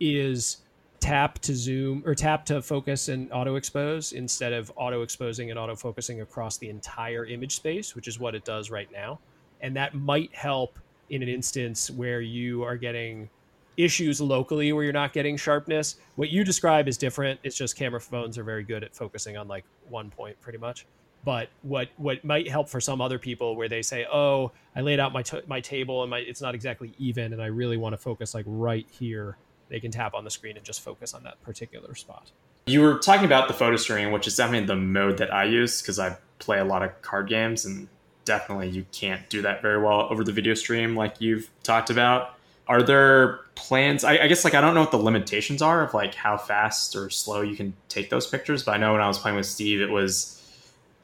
is 0.00 0.58
tap 1.00 1.38
to 1.40 1.54
zoom 1.54 2.02
or 2.04 2.14
tap 2.14 2.44
to 2.46 2.60
focus 2.60 3.08
and 3.08 3.32
auto 3.32 3.56
expose 3.56 4.12
instead 4.12 4.52
of 4.52 4.72
auto 4.76 5.02
exposing 5.02 5.50
and 5.50 5.58
auto 5.58 5.76
focusing 5.76 6.20
across 6.20 6.58
the 6.58 6.68
entire 6.68 7.24
image 7.26 7.56
space, 7.56 7.94
which 7.94 8.08
is 8.08 8.18
what 8.18 8.34
it 8.34 8.44
does 8.44 8.70
right 8.70 8.90
now. 8.92 9.18
And 9.60 9.76
that 9.76 9.94
might 9.94 10.34
help 10.34 10.78
in 11.10 11.22
an 11.22 11.28
instance 11.28 11.90
where 11.90 12.20
you 12.20 12.62
are 12.62 12.76
getting 12.76 13.30
issues 13.78 14.20
locally 14.20 14.72
where 14.72 14.82
you're 14.82 14.92
not 14.92 15.12
getting 15.12 15.36
sharpness. 15.36 15.96
What 16.16 16.30
you 16.30 16.44
describe 16.44 16.88
is 16.88 16.98
different. 16.98 17.40
It's 17.44 17.56
just 17.56 17.76
camera 17.76 18.00
phones 18.00 18.36
are 18.36 18.44
very 18.44 18.64
good 18.64 18.82
at 18.82 18.94
focusing 18.94 19.36
on 19.38 19.48
like 19.48 19.64
one 19.88 20.10
point 20.10 20.38
pretty 20.40 20.58
much. 20.58 20.84
But 21.24 21.48
what 21.62 21.88
what 21.96 22.24
might 22.24 22.48
help 22.48 22.68
for 22.68 22.80
some 22.80 23.00
other 23.00 23.18
people 23.18 23.56
where 23.56 23.68
they 23.68 23.82
say, 23.82 24.06
"Oh, 24.12 24.52
I 24.76 24.80
laid 24.82 25.00
out 25.00 25.12
my 25.12 25.22
t- 25.22 25.40
my 25.46 25.60
table 25.60 26.02
and 26.02 26.10
my 26.10 26.18
it's 26.18 26.40
not 26.40 26.54
exactly 26.54 26.92
even 26.98 27.32
and 27.32 27.42
I 27.42 27.46
really 27.46 27.76
want 27.76 27.92
to 27.92 27.96
focus 27.96 28.34
like 28.34 28.44
right 28.46 28.86
here." 28.90 29.36
They 29.68 29.80
can 29.80 29.90
tap 29.90 30.14
on 30.14 30.24
the 30.24 30.30
screen 30.30 30.56
and 30.56 30.64
just 30.64 30.80
focus 30.80 31.14
on 31.14 31.22
that 31.24 31.42
particular 31.42 31.94
spot. 31.94 32.30
You 32.66 32.82
were 32.82 32.98
talking 32.98 33.24
about 33.24 33.48
the 33.48 33.54
photo 33.54 33.76
streaming, 33.76 34.12
which 34.12 34.26
is 34.26 34.36
definitely 34.36 34.66
the 34.66 34.76
mode 34.76 35.18
that 35.18 35.32
I 35.32 35.44
use 35.44 35.80
because 35.80 35.98
I 35.98 36.16
play 36.38 36.58
a 36.58 36.64
lot 36.64 36.82
of 36.82 37.00
card 37.02 37.28
games, 37.28 37.64
and 37.64 37.88
definitely 38.24 38.68
you 38.68 38.84
can't 38.92 39.28
do 39.30 39.42
that 39.42 39.62
very 39.62 39.82
well 39.82 40.06
over 40.10 40.22
the 40.22 40.32
video 40.32 40.54
stream 40.54 40.94
like 40.94 41.20
you've 41.20 41.50
talked 41.62 41.90
about. 41.90 42.34
Are 42.66 42.82
there 42.82 43.40
plans? 43.54 44.04
I, 44.04 44.18
I 44.18 44.26
guess 44.28 44.44
like 44.44 44.54
I 44.54 44.60
don't 44.60 44.74
know 44.74 44.80
what 44.80 44.90
the 44.90 44.98
limitations 44.98 45.62
are 45.62 45.82
of 45.82 45.94
like 45.94 46.14
how 46.14 46.36
fast 46.36 46.94
or 46.94 47.08
slow 47.08 47.40
you 47.40 47.56
can 47.56 47.72
take 47.88 48.10
those 48.10 48.26
pictures, 48.26 48.62
but 48.62 48.72
I 48.72 48.76
know 48.76 48.92
when 48.92 49.00
I 49.00 49.08
was 49.08 49.18
playing 49.18 49.36
with 49.36 49.46
Steve, 49.46 49.80
it 49.80 49.90
was 49.90 50.34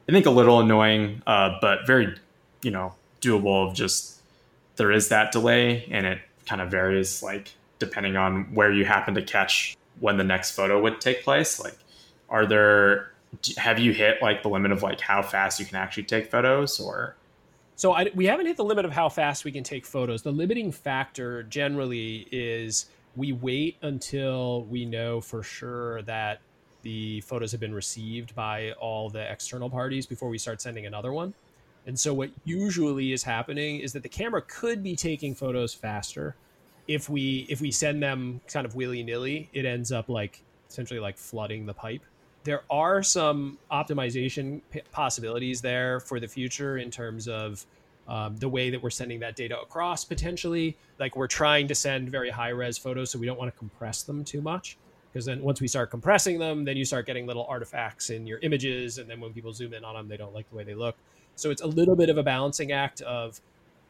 I 0.08 0.12
think 0.12 0.26
a 0.26 0.30
little 0.30 0.60
annoying, 0.60 1.22
uh, 1.26 1.56
but 1.60 1.86
very 1.86 2.14
you 2.62 2.70
know 2.70 2.94
doable. 3.22 3.68
Of 3.68 3.74
just 3.74 4.20
there 4.76 4.92
is 4.92 5.08
that 5.08 5.32
delay, 5.32 5.88
and 5.90 6.04
it 6.04 6.18
kind 6.46 6.60
of 6.60 6.70
varies 6.70 7.22
like 7.22 7.52
depending 7.78 8.16
on 8.16 8.44
where 8.54 8.72
you 8.72 8.84
happen 8.84 9.14
to 9.14 9.22
catch 9.22 9.76
when 10.00 10.16
the 10.16 10.24
next 10.24 10.52
photo 10.52 10.80
would 10.80 11.00
take 11.00 11.22
place 11.22 11.60
like 11.60 11.76
are 12.28 12.46
there 12.46 13.14
have 13.56 13.78
you 13.78 13.92
hit 13.92 14.20
like 14.22 14.42
the 14.42 14.48
limit 14.48 14.72
of 14.72 14.82
like 14.82 15.00
how 15.00 15.22
fast 15.22 15.60
you 15.60 15.66
can 15.66 15.76
actually 15.76 16.04
take 16.04 16.30
photos 16.30 16.80
or? 16.80 17.16
So 17.76 17.92
I, 17.92 18.10
we 18.14 18.26
haven't 18.26 18.46
hit 18.46 18.56
the 18.56 18.64
limit 18.64 18.84
of 18.84 18.92
how 18.92 19.08
fast 19.08 19.44
we 19.44 19.50
can 19.50 19.64
take 19.64 19.84
photos. 19.84 20.22
The 20.22 20.32
limiting 20.32 20.70
factor 20.70 21.42
generally 21.44 22.28
is 22.30 22.86
we 23.16 23.32
wait 23.32 23.76
until 23.82 24.64
we 24.64 24.84
know 24.84 25.20
for 25.20 25.42
sure 25.42 26.02
that 26.02 26.40
the 26.82 27.20
photos 27.22 27.50
have 27.52 27.60
been 27.60 27.74
received 27.74 28.34
by 28.34 28.72
all 28.72 29.08
the 29.08 29.30
external 29.30 29.70
parties 29.70 30.06
before 30.06 30.28
we 30.28 30.38
start 30.38 30.60
sending 30.60 30.86
another 30.86 31.12
one. 31.12 31.34
And 31.86 31.98
so 31.98 32.14
what 32.14 32.30
usually 32.44 33.12
is 33.12 33.22
happening 33.22 33.80
is 33.80 33.92
that 33.92 34.02
the 34.02 34.08
camera 34.08 34.42
could 34.42 34.82
be 34.82 34.94
taking 34.96 35.34
photos 35.34 35.74
faster 35.74 36.36
if 36.86 37.08
we 37.08 37.46
if 37.48 37.60
we 37.60 37.70
send 37.70 38.02
them 38.02 38.40
kind 38.46 38.66
of 38.66 38.74
willy 38.74 39.02
nilly, 39.02 39.48
it 39.52 39.64
ends 39.64 39.90
up 39.92 40.08
like 40.08 40.42
essentially 40.68 41.00
like 41.00 41.16
flooding 41.16 41.66
the 41.66 41.74
pipe. 41.74 42.02
There 42.44 42.62
are 42.68 43.02
some 43.02 43.58
optimization 43.72 44.60
p- 44.70 44.82
possibilities 44.92 45.62
there 45.62 46.00
for 46.00 46.20
the 46.20 46.28
future 46.28 46.76
in 46.78 46.90
terms 46.90 47.26
of 47.26 47.64
um, 48.06 48.36
the 48.36 48.48
way 48.48 48.68
that 48.68 48.82
we're 48.82 48.90
sending 48.90 49.20
that 49.20 49.34
data 49.34 49.58
across 49.58 50.04
potentially. 50.04 50.76
Like 50.98 51.16
we're 51.16 51.26
trying 51.26 51.68
to 51.68 51.74
send 51.74 52.10
very 52.10 52.28
high 52.28 52.50
res 52.50 52.76
photos, 52.76 53.10
so 53.10 53.18
we 53.18 53.24
don't 53.24 53.38
want 53.38 53.50
to 53.52 53.58
compress 53.58 54.02
them 54.02 54.24
too 54.24 54.42
much. 54.42 54.76
because 55.14 55.24
then 55.24 55.40
once 55.42 55.60
we 55.60 55.68
start 55.68 55.90
compressing 55.92 56.40
them, 56.40 56.64
then 56.64 56.76
you 56.76 56.84
start 56.84 57.06
getting 57.06 57.24
little 57.24 57.46
artifacts 57.48 58.10
in 58.10 58.26
your 58.26 58.40
images, 58.40 58.98
and 58.98 59.08
then 59.08 59.20
when 59.20 59.32
people 59.32 59.52
zoom 59.52 59.72
in 59.72 59.84
on 59.84 59.94
them, 59.94 60.08
they 60.08 60.16
don't 60.16 60.34
like 60.34 60.50
the 60.50 60.56
way 60.56 60.64
they 60.64 60.74
look. 60.74 60.96
So 61.36 61.50
it's 61.52 61.62
a 61.62 61.66
little 61.66 61.94
bit 61.94 62.08
of 62.10 62.18
a 62.18 62.22
balancing 62.22 62.72
act 62.72 63.00
of 63.02 63.40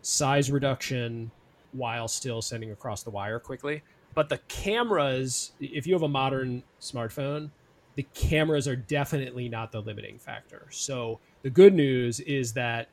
size 0.02 0.50
reduction 0.50 1.30
while 1.74 2.08
still 2.08 2.40
sending 2.40 2.70
across 2.70 3.02
the 3.02 3.10
wire 3.10 3.38
quickly. 3.38 3.82
But 4.14 4.28
the 4.28 4.38
cameras, 4.48 5.52
if 5.60 5.86
you 5.86 5.92
have 5.94 6.02
a 6.02 6.08
modern 6.08 6.62
smartphone, 6.80 7.50
the 7.96 8.04
cameras 8.14 8.66
are 8.66 8.76
definitely 8.76 9.48
not 9.48 9.72
the 9.72 9.80
limiting 9.80 10.18
factor. 10.18 10.66
So 10.70 11.20
the 11.42 11.50
good 11.50 11.74
news 11.74 12.20
is 12.20 12.52
that 12.54 12.88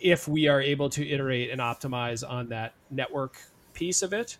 if 0.00 0.26
we 0.26 0.48
are 0.48 0.60
able 0.60 0.90
to 0.90 1.08
iterate 1.08 1.50
and 1.50 1.60
optimize 1.60 2.28
on 2.28 2.48
that 2.48 2.74
network 2.90 3.40
piece 3.72 4.02
of 4.02 4.12
it, 4.12 4.36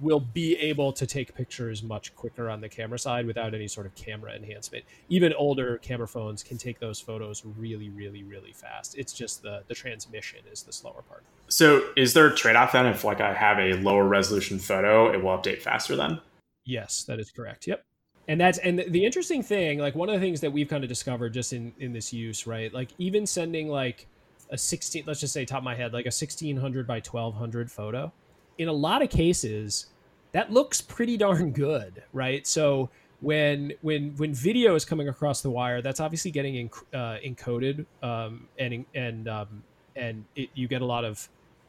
we'll 0.00 0.20
be 0.20 0.56
able 0.56 0.92
to 0.92 1.06
take 1.06 1.34
pictures 1.34 1.82
much 1.82 2.14
quicker 2.14 2.48
on 2.48 2.60
the 2.60 2.68
camera 2.68 2.98
side 2.98 3.26
without 3.26 3.54
any 3.54 3.68
sort 3.68 3.86
of 3.86 3.94
camera 3.94 4.32
enhancement. 4.34 4.84
Even 5.08 5.32
older 5.34 5.78
camera 5.78 6.08
phones 6.08 6.42
can 6.42 6.58
take 6.58 6.78
those 6.80 7.00
photos 7.00 7.42
really, 7.44 7.90
really, 7.90 8.22
really 8.22 8.52
fast. 8.52 8.96
It's 8.96 9.12
just 9.12 9.42
the 9.42 9.62
the 9.68 9.74
transmission 9.74 10.40
is 10.50 10.62
the 10.62 10.72
slower 10.72 11.02
part. 11.02 11.24
So, 11.48 11.84
is 11.96 12.14
there 12.14 12.26
a 12.26 12.34
trade 12.34 12.56
off 12.56 12.72
then 12.72 12.86
if 12.86 13.04
like 13.04 13.20
I 13.20 13.32
have 13.34 13.58
a 13.58 13.74
lower 13.74 14.06
resolution 14.06 14.58
photo, 14.58 15.12
it 15.12 15.22
will 15.22 15.36
update 15.36 15.62
faster 15.62 15.96
then? 15.96 16.20
Yes, 16.64 17.04
that 17.04 17.18
is 17.18 17.30
correct. 17.30 17.66
Yep. 17.66 17.84
And 18.28 18.40
that's 18.40 18.58
and 18.58 18.84
the 18.88 19.04
interesting 19.04 19.42
thing, 19.42 19.78
like 19.78 19.94
one 19.94 20.08
of 20.08 20.14
the 20.14 20.20
things 20.20 20.40
that 20.40 20.52
we've 20.52 20.68
kind 20.68 20.84
of 20.84 20.88
discovered 20.88 21.34
just 21.34 21.52
in 21.52 21.72
in 21.78 21.92
this 21.92 22.12
use, 22.12 22.46
right? 22.46 22.72
Like 22.72 22.90
even 22.98 23.26
sending 23.26 23.68
like 23.68 24.06
a 24.50 24.58
16 24.58 25.04
let's 25.06 25.20
just 25.20 25.32
say 25.32 25.44
top 25.44 25.58
of 25.58 25.64
my 25.64 25.74
head 25.74 25.92
like 25.92 26.06
a 26.06 26.10
1600 26.10 26.86
by 26.86 26.96
1200 26.96 27.70
photo 27.70 28.12
in 28.60 28.68
a 28.68 28.72
lot 28.72 29.00
of 29.00 29.08
cases 29.08 29.86
that 30.32 30.52
looks 30.52 30.82
pretty 30.82 31.16
darn 31.16 31.50
good 31.50 32.02
right? 32.12 32.46
So 32.46 32.90
when 33.20 33.72
when 33.80 34.14
when 34.16 34.34
video 34.34 34.74
is 34.74 34.84
coming 34.84 35.08
across 35.08 35.40
the 35.40 35.50
wire 35.50 35.80
that's 35.82 35.98
obviously 35.98 36.30
getting 36.30 36.70
uh, 36.92 37.16
encoded 37.24 37.86
um, 38.02 38.46
and 38.58 38.84
and 38.94 39.28
um, 39.28 39.62
and 39.96 40.24
it, 40.36 40.50
you 40.54 40.68
get 40.68 40.82
a 40.82 40.84
lot 40.84 41.04
of 41.06 41.26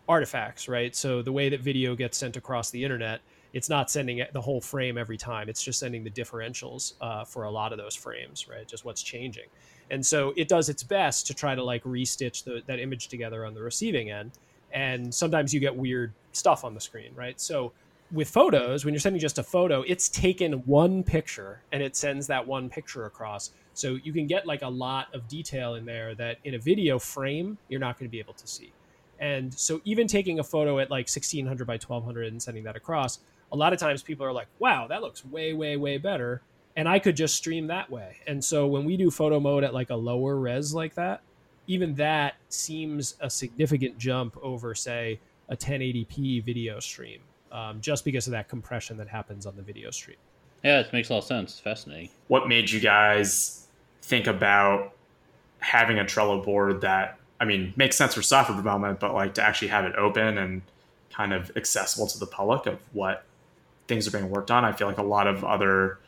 artifacts 0.09 0.67
right? 0.67 0.93
So 0.93 1.21
the 1.21 1.31
way 1.31 1.47
that 1.47 1.61
video 1.61 1.95
gets 1.95 2.17
sent 2.17 2.35
across 2.35 2.69
the 2.69 2.83
internet 2.83 3.21
it's 3.53 3.69
not 3.69 3.89
sending 3.89 4.23
the 4.31 4.39
whole 4.39 4.61
frame 4.61 4.97
every 4.97 5.17
time. 5.17 5.49
It's 5.49 5.61
just 5.61 5.77
sending 5.77 6.05
the 6.05 6.09
differentials 6.09 6.93
uh, 7.01 7.25
for 7.25 7.43
a 7.43 7.51
lot 7.51 7.71
of 7.71 7.77
those 7.77 7.95
frames 7.95 8.49
right? 8.49 8.67
Just 8.67 8.83
what's 8.83 9.01
changing. 9.01 9.47
And 9.89 10.05
so 10.05 10.33
it 10.35 10.49
does 10.49 10.67
its 10.67 10.83
best 10.83 11.27
to 11.27 11.33
try 11.33 11.55
to 11.55 11.63
like 11.63 11.83
restitch 11.83 12.43
the, 12.43 12.61
that 12.67 12.79
image 12.79 13.07
together 13.07 13.45
on 13.45 13.53
the 13.53 13.61
receiving 13.61 14.09
end 14.09 14.31
and 14.73 15.13
sometimes 15.13 15.53
you 15.53 15.59
get 15.59 15.75
weird 15.75 16.13
stuff 16.31 16.63
on 16.63 16.73
the 16.73 16.81
screen 16.81 17.11
right? 17.15 17.39
So 17.39 17.71
with 18.11 18.29
photos 18.29 18.83
when 18.83 18.93
you're 18.93 18.99
sending 18.99 19.19
just 19.19 19.37
a 19.37 19.43
photo 19.43 19.83
it's 19.87 20.09
taken 20.09 20.53
one 20.65 21.03
picture 21.03 21.61
and 21.71 21.81
it 21.81 21.95
sends 21.95 22.27
that 22.27 22.45
one 22.45 22.69
picture 22.69 23.05
across. 23.05 23.51
So 23.73 23.97
you 24.03 24.11
can 24.11 24.27
get 24.27 24.45
like 24.45 24.61
a 24.63 24.67
lot 24.67 25.13
of 25.13 25.27
detail 25.27 25.75
in 25.75 25.85
there 25.85 26.13
that 26.15 26.37
in 26.43 26.55
a 26.55 26.59
video 26.59 26.99
frame 26.99 27.57
you're 27.69 27.79
not 27.79 27.97
going 27.97 28.09
to 28.09 28.11
be 28.11 28.19
able 28.19 28.33
to 28.33 28.47
see. 28.47 28.71
And 29.19 29.53
so 29.53 29.81
even 29.85 30.07
taking 30.07 30.39
a 30.39 30.43
photo 30.43 30.79
at 30.79 30.89
like 30.89 31.07
1600 31.07 31.65
by 31.65 31.73
1200 31.73 32.27
and 32.27 32.41
sending 32.41 32.63
that 32.63 32.75
across 32.75 33.19
a 33.51 33.55
lot 33.55 33.73
of 33.73 33.79
times 33.79 34.01
people 34.01 34.25
are 34.25 34.31
like 34.31 34.47
wow 34.59 34.87
that 34.87 35.01
looks 35.01 35.25
way 35.25 35.53
way 35.53 35.77
way 35.77 35.97
better 35.97 36.41
and 36.75 36.87
I 36.87 36.99
could 36.99 37.15
just 37.15 37.35
stream 37.35 37.67
that 37.67 37.89
way. 37.89 38.17
And 38.27 38.43
so 38.43 38.67
when 38.67 38.85
we 38.85 38.97
do 38.97 39.11
photo 39.11 39.39
mode 39.39 39.63
at 39.63 39.73
like 39.73 39.89
a 39.89 39.95
lower 39.95 40.35
res 40.37 40.73
like 40.73 40.95
that, 40.95 41.21
even 41.71 41.95
that 41.95 42.35
seems 42.49 43.15
a 43.21 43.29
significant 43.29 43.97
jump 43.97 44.37
over, 44.41 44.75
say, 44.75 45.21
a 45.47 45.55
1080p 45.55 46.43
video 46.43 46.81
stream, 46.81 47.21
um, 47.49 47.79
just 47.79 48.03
because 48.03 48.27
of 48.27 48.31
that 48.31 48.49
compression 48.49 48.97
that 48.97 49.07
happens 49.07 49.45
on 49.45 49.55
the 49.55 49.61
video 49.61 49.89
stream. 49.89 50.17
Yeah, 50.65 50.81
it 50.81 50.91
makes 50.91 51.09
a 51.09 51.13
lot 51.13 51.19
of 51.19 51.23
sense. 51.23 51.51
It's 51.51 51.59
fascinating. 51.61 52.09
What 52.27 52.49
made 52.49 52.69
you 52.69 52.81
guys 52.81 53.67
think 54.01 54.27
about 54.27 54.91
having 55.59 55.97
a 55.97 56.03
Trello 56.03 56.43
board 56.43 56.81
that, 56.81 57.17
I 57.39 57.45
mean, 57.45 57.71
makes 57.77 57.95
sense 57.95 58.15
for 58.15 58.21
software 58.21 58.57
development, 58.57 58.99
but 58.99 59.13
like 59.13 59.35
to 59.35 59.41
actually 59.41 59.69
have 59.69 59.85
it 59.85 59.95
open 59.95 60.37
and 60.37 60.61
kind 61.09 61.31
of 61.31 61.55
accessible 61.55 62.07
to 62.07 62.19
the 62.19 62.27
public 62.27 62.65
of 62.65 62.79
what 62.91 63.23
things 63.87 64.09
are 64.09 64.11
being 64.11 64.29
worked 64.29 64.51
on? 64.51 64.65
I 64.65 64.73
feel 64.73 64.87
like 64.87 64.97
a 64.97 65.03
lot 65.03 65.25
of 65.25 65.45
other 65.45 65.99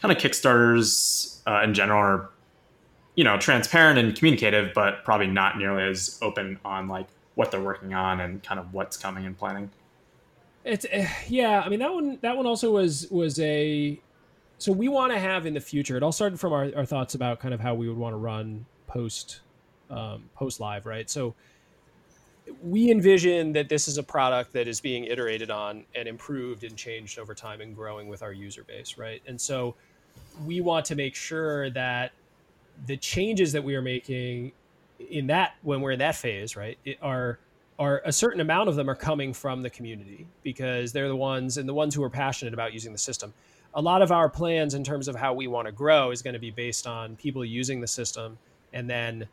kind 0.00 0.16
of 0.16 0.22
Kickstarters 0.22 1.40
uh, 1.44 1.62
in 1.64 1.74
general 1.74 1.98
are, 1.98 2.30
you 3.18 3.24
know, 3.24 3.36
transparent 3.36 3.98
and 3.98 4.14
communicative, 4.14 4.70
but 4.72 5.02
probably 5.02 5.26
not 5.26 5.58
nearly 5.58 5.82
as 5.82 6.20
open 6.22 6.56
on 6.64 6.86
like 6.86 7.08
what 7.34 7.50
they're 7.50 7.60
working 7.60 7.92
on 7.92 8.20
and 8.20 8.40
kind 8.44 8.60
of 8.60 8.72
what's 8.72 8.96
coming 8.96 9.26
and 9.26 9.36
planning. 9.36 9.68
It's 10.64 10.84
uh, 10.84 11.04
yeah. 11.26 11.60
I 11.60 11.68
mean 11.68 11.80
that 11.80 11.92
one. 11.92 12.18
That 12.20 12.36
one 12.36 12.46
also 12.46 12.70
was 12.70 13.08
was 13.10 13.40
a. 13.40 14.00
So 14.58 14.70
we 14.70 14.86
want 14.86 15.12
to 15.12 15.18
have 15.18 15.46
in 15.46 15.54
the 15.54 15.60
future. 15.60 15.96
It 15.96 16.04
all 16.04 16.12
started 16.12 16.38
from 16.38 16.52
our, 16.52 16.70
our 16.76 16.84
thoughts 16.84 17.16
about 17.16 17.40
kind 17.40 17.52
of 17.52 17.58
how 17.58 17.74
we 17.74 17.88
would 17.88 17.98
want 17.98 18.12
to 18.12 18.18
run 18.18 18.64
post 18.86 19.40
um, 19.90 20.30
post 20.36 20.60
live, 20.60 20.86
right? 20.86 21.10
So 21.10 21.34
we 22.62 22.88
envision 22.88 23.52
that 23.54 23.68
this 23.68 23.88
is 23.88 23.98
a 23.98 24.02
product 24.04 24.52
that 24.52 24.68
is 24.68 24.80
being 24.80 25.02
iterated 25.06 25.50
on 25.50 25.86
and 25.96 26.06
improved 26.06 26.62
and 26.62 26.76
changed 26.76 27.18
over 27.18 27.34
time 27.34 27.62
and 27.62 27.74
growing 27.74 28.06
with 28.06 28.22
our 28.22 28.32
user 28.32 28.62
base, 28.62 28.96
right? 28.96 29.20
And 29.26 29.40
so 29.40 29.74
we 30.46 30.60
want 30.60 30.84
to 30.86 30.94
make 30.94 31.16
sure 31.16 31.70
that 31.70 32.12
the 32.86 32.96
changes 32.96 33.52
that 33.52 33.62
we 33.62 33.74
are 33.74 33.82
making 33.82 34.52
in 35.10 35.28
that 35.28 35.54
when 35.62 35.80
we're 35.80 35.92
in 35.92 35.98
that 36.00 36.16
phase, 36.16 36.56
right, 36.56 36.78
are 37.02 37.38
are 37.78 38.02
a 38.04 38.12
certain 38.12 38.40
amount 38.40 38.68
of 38.68 38.74
them 38.74 38.90
are 38.90 38.94
coming 38.96 39.32
from 39.32 39.62
the 39.62 39.70
community 39.70 40.26
because 40.42 40.92
they're 40.92 41.08
the 41.08 41.14
ones 41.14 41.58
and 41.58 41.68
the 41.68 41.74
ones 41.74 41.94
who 41.94 42.02
are 42.02 42.10
passionate 42.10 42.52
about 42.52 42.72
using 42.72 42.92
the 42.92 42.98
system. 42.98 43.32
A 43.74 43.80
lot 43.80 44.02
of 44.02 44.10
our 44.10 44.28
plans 44.28 44.74
in 44.74 44.82
terms 44.82 45.06
of 45.06 45.14
how 45.14 45.32
we 45.32 45.46
want 45.46 45.66
to 45.66 45.72
grow 45.72 46.10
is 46.10 46.20
going 46.20 46.34
to 46.34 46.40
be 46.40 46.50
based 46.50 46.88
on 46.88 47.14
people 47.16 47.44
using 47.44 47.80
the 47.80 47.86
system 47.86 48.36
and 48.72 48.90
then 48.90 49.28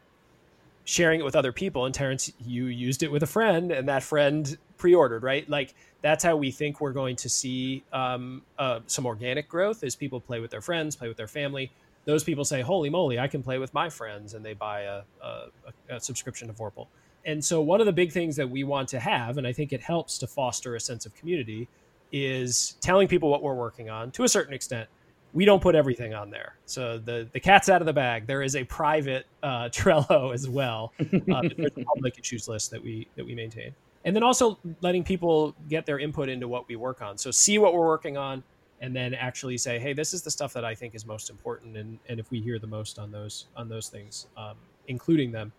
sharing 0.83 1.19
it 1.19 1.23
with 1.23 1.35
other 1.35 1.51
people. 1.51 1.85
And 1.85 1.95
Terrence, 1.95 2.31
you 2.45 2.65
used 2.65 3.01
it 3.01 3.11
with 3.11 3.23
a 3.23 3.27
friend, 3.27 3.71
and 3.71 3.89
that 3.89 4.03
friend 4.03 4.55
pre-ordered, 4.77 5.23
right? 5.23 5.49
Like 5.49 5.73
that's 6.01 6.23
how 6.23 6.35
we 6.35 6.51
think 6.51 6.79
we're 6.79 6.93
going 6.93 7.15
to 7.15 7.29
see 7.29 7.83
um, 7.91 8.43
uh, 8.59 8.81
some 8.85 9.07
organic 9.07 9.49
growth 9.49 9.83
as 9.83 9.95
people 9.95 10.19
play 10.19 10.39
with 10.39 10.51
their 10.51 10.61
friends, 10.61 10.95
play 10.95 11.07
with 11.07 11.17
their 11.17 11.27
family. 11.27 11.71
Those 12.05 12.23
people 12.23 12.45
say, 12.45 12.61
"Holy 12.61 12.89
moly, 12.89 13.19
I 13.19 13.27
can 13.27 13.43
play 13.43 13.57
with 13.57 13.73
my 13.73 13.89
friends," 13.89 14.33
and 14.33 14.45
they 14.45 14.53
buy 14.53 14.81
a, 14.81 15.01
a, 15.21 15.47
a 15.89 15.99
subscription 15.99 16.47
to 16.47 16.53
Vorpal. 16.53 16.87
And 17.25 17.43
so, 17.43 17.61
one 17.61 17.79
of 17.79 17.87
the 17.87 17.93
big 17.93 18.11
things 18.11 18.35
that 18.35 18.49
we 18.49 18.63
want 18.63 18.87
to 18.89 18.99
have, 18.99 19.37
and 19.37 19.47
I 19.47 19.51
think 19.53 19.73
it 19.73 19.81
helps 19.81 20.17
to 20.19 20.27
foster 20.27 20.75
a 20.75 20.79
sense 20.79 21.05
of 21.05 21.15
community, 21.15 21.67
is 22.11 22.77
telling 22.81 23.07
people 23.07 23.29
what 23.29 23.41
we're 23.41 23.55
working 23.55 23.89
on 23.89 24.11
to 24.11 24.23
a 24.23 24.29
certain 24.29 24.53
extent, 24.53 24.87
we 25.33 25.43
don't 25.43 25.61
put 25.61 25.75
everything 25.75 26.13
on 26.13 26.29
there. 26.29 26.55
So 26.65 26.97
the 26.97 27.27
the 27.33 27.39
cat's 27.39 27.67
out 27.67 27.81
of 27.81 27.87
the 27.87 27.93
bag. 27.93 28.27
There 28.27 28.43
is 28.43 28.55
a 28.55 28.63
private 28.63 29.25
uh, 29.43 29.65
Trello 29.69 30.33
as 30.33 30.47
well. 30.47 30.93
Uh, 30.99 31.41
there's 31.57 31.77
a 31.77 31.83
public 31.83 32.17
issues 32.19 32.47
list 32.47 32.71
that 32.71 32.81
we 32.81 33.07
that 33.15 33.25
we 33.25 33.35
maintain, 33.35 33.73
and 34.05 34.15
then 34.15 34.23
also 34.23 34.57
letting 34.81 35.03
people 35.03 35.55
get 35.67 35.85
their 35.85 35.99
input 35.99 36.29
into 36.29 36.47
what 36.47 36.67
we 36.67 36.75
work 36.75 37.01
on. 37.01 37.17
So 37.17 37.31
see 37.31 37.57
what 37.57 37.73
we're 37.73 37.87
working 37.87 38.17
on, 38.17 38.43
and 38.85 38.95
then 38.95 39.15
actually 39.15 39.57
say, 39.57 39.79
hey, 39.79 39.93
this 39.93 40.13
is 40.13 40.21
the 40.21 40.29
stuff 40.29 40.53
that 40.53 40.63
I 40.63 40.75
think 40.75 40.93
is 40.93 41.07
most 41.07 41.31
important, 41.31 41.75
and 41.75 41.97
and 42.07 42.19
if 42.19 42.29
we 42.29 42.39
hear 42.39 42.59
the 42.59 42.67
most 42.67 42.99
on 42.99 43.11
those 43.11 43.47
on 43.57 43.67
those 43.67 43.89
things, 43.89 44.27
um, 44.37 44.55
including 44.87 45.31
them. 45.31 45.51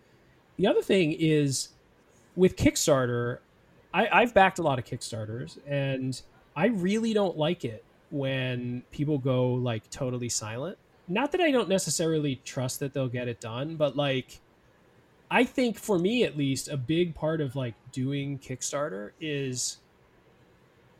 The 0.55 0.65
other 0.65 0.81
thing 0.81 1.11
is 1.11 1.69
with 2.37 2.55
Kickstarter, 2.55 3.39
I, 3.93 4.07
I've 4.21 4.33
backed 4.33 4.59
a 4.59 4.61
lot 4.61 4.79
of 4.79 4.85
Kickstarters, 4.85 5.57
and 5.67 6.19
I 6.55 6.67
really 6.67 7.13
don't 7.13 7.37
like 7.37 7.65
it 7.65 7.83
when 8.11 8.81
people 8.91 9.17
go 9.17 9.49
like 9.49 9.89
totally 9.89 10.29
silent. 10.29 10.77
Not 11.09 11.33
that 11.33 11.41
I 11.41 11.51
don't 11.51 11.67
necessarily 11.67 12.39
trust 12.45 12.79
that 12.79 12.93
they'll 12.93 13.09
get 13.09 13.27
it 13.27 13.41
done, 13.41 13.75
but 13.75 13.97
like 13.97 14.39
I 15.29 15.43
think 15.43 15.77
for 15.77 15.99
me 15.99 16.23
at 16.23 16.37
least 16.37 16.69
a 16.69 16.77
big 16.77 17.13
part 17.13 17.41
of 17.41 17.57
like 17.57 17.73
doing 17.91 18.39
Kickstarter 18.39 19.11
is 19.19 19.79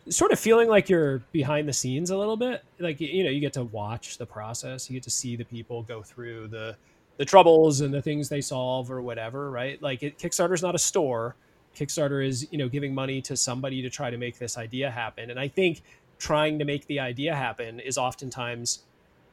sort 0.09 0.31
of 0.31 0.39
feeling 0.39 0.69
like 0.69 0.89
you're 0.89 1.19
behind 1.31 1.67
the 1.67 1.73
scenes 1.73 2.09
a 2.09 2.17
little 2.17 2.37
bit. 2.37 2.63
Like 2.79 2.99
you 2.99 3.23
know, 3.23 3.29
you 3.29 3.39
get 3.39 3.53
to 3.53 3.63
watch 3.65 4.17
the 4.17 4.25
process, 4.25 4.89
you 4.89 4.95
get 4.95 5.03
to 5.03 5.09
see 5.09 5.35
the 5.35 5.45
people 5.45 5.83
go 5.83 6.01
through 6.01 6.47
the 6.47 6.75
the 7.17 7.25
troubles 7.25 7.81
and 7.81 7.93
the 7.93 8.01
things 8.01 8.29
they 8.29 8.41
solve 8.41 8.91
or 8.91 9.01
whatever, 9.01 9.49
right? 9.49 9.81
Like 9.81 10.03
it, 10.03 10.17
Kickstarter's 10.17 10.61
not 10.61 10.75
a 10.75 10.79
store. 10.79 11.35
Kickstarter 11.75 12.25
is, 12.25 12.47
you 12.51 12.57
know, 12.57 12.69
giving 12.69 12.93
money 12.93 13.21
to 13.23 13.35
somebody 13.35 13.81
to 13.81 13.89
try 13.89 14.09
to 14.09 14.17
make 14.17 14.37
this 14.37 14.57
idea 14.57 14.89
happen. 14.89 15.29
And 15.31 15.39
I 15.39 15.47
think 15.47 15.81
trying 16.19 16.59
to 16.59 16.65
make 16.65 16.85
the 16.87 16.99
idea 16.99 17.35
happen 17.35 17.79
is 17.79 17.97
oftentimes, 17.97 18.83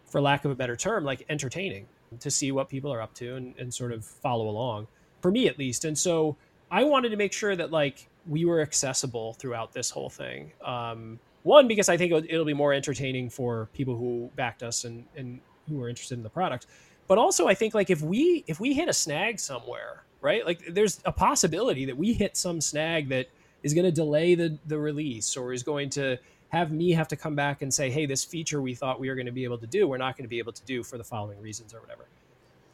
for 0.07 0.21
lack 0.21 0.45
of 0.45 0.51
a 0.51 0.55
better 0.55 0.77
term, 0.77 1.05
like 1.05 1.25
entertaining 1.29 1.87
to 2.21 2.31
see 2.31 2.53
what 2.53 2.69
people 2.69 2.93
are 2.93 3.01
up 3.01 3.15
to 3.15 3.37
and, 3.37 3.55
and 3.59 3.73
sort 3.73 3.93
of 3.93 4.05
follow 4.05 4.49
along, 4.49 4.87
for 5.21 5.31
me 5.31 5.49
at 5.49 5.59
least. 5.59 5.85
And 5.85 5.97
so 5.97 6.37
I 6.71 6.85
wanted 6.85 7.11
to 7.11 7.17
make 7.17 7.33
sure 7.33 7.57
that 7.57 7.71
like 7.71 8.09
we 8.27 8.45
were 8.45 8.61
accessible 8.61 9.35
throughout 9.35 9.73
this 9.73 9.91
whole 9.91 10.11
thing. 10.11 10.53
Um, 10.63 11.19
one, 11.43 11.69
because 11.69 11.89
I 11.89 11.97
think 11.97 12.13
it'll, 12.13 12.25
it'll, 12.25 12.45
be 12.45 12.55
more 12.55 12.73
entertaining 12.73 13.29
for 13.29 13.69
people 13.75 13.97
who 13.97 14.31
backed 14.35 14.63
us 14.63 14.85
and, 14.85 15.05
and 15.15 15.41
who 15.69 15.83
are 15.83 15.89
interested 15.89 16.17
in 16.17 16.23
the 16.23 16.31
product. 16.31 16.67
But 17.07 17.19
also, 17.19 17.47
I 17.47 17.55
think 17.55 17.75
like 17.75 17.91
if 17.91 18.01
we 18.01 18.45
if 18.47 18.61
we 18.61 18.73
hit 18.73 18.89
a 18.89 18.95
snag 18.95 19.39
somewhere, 19.39 20.05
right? 20.23 20.45
Like 20.45 20.63
there's 20.73 21.01
a 21.05 21.13
possibility 21.13 21.85
that 21.85 21.97
we 21.97 22.15
hit 22.15 22.37
some 22.37 22.61
snag 22.61 23.11
that 23.11 23.29
is 23.63 23.75
going 23.75 23.85
to 23.85 23.93
delay 23.93 24.35
the 24.35 24.59
the 24.67 24.79
release 24.79 25.37
or 25.37 25.53
is 25.53 25.63
going 25.63 25.91
to 25.91 26.17
have 26.49 26.73
me 26.73 26.93
have 26.93 27.09
to 27.09 27.17
come 27.17 27.35
back 27.35 27.63
and 27.63 27.75
say, 27.75 27.91
hey, 27.91 28.07
this 28.07 28.25
feature 28.25 28.63
we 28.63 28.75
thought 28.75 28.99
we 29.01 29.09
were 29.09 29.15
going 29.15 29.27
to 29.27 29.33
be 29.33 29.45
able 29.45 29.59
to 29.59 29.67
do, 29.67 29.89
we're 29.89 29.99
not 29.99 30.17
going 30.17 30.25
to 30.25 30.29
be 30.29 30.39
able 30.39 30.53
to 30.53 30.63
do 30.65 30.83
for 30.83 30.97
the 30.97 31.05
following 31.05 31.41
reasons 31.43 31.75
or 31.75 31.81
whatever. 31.81 32.07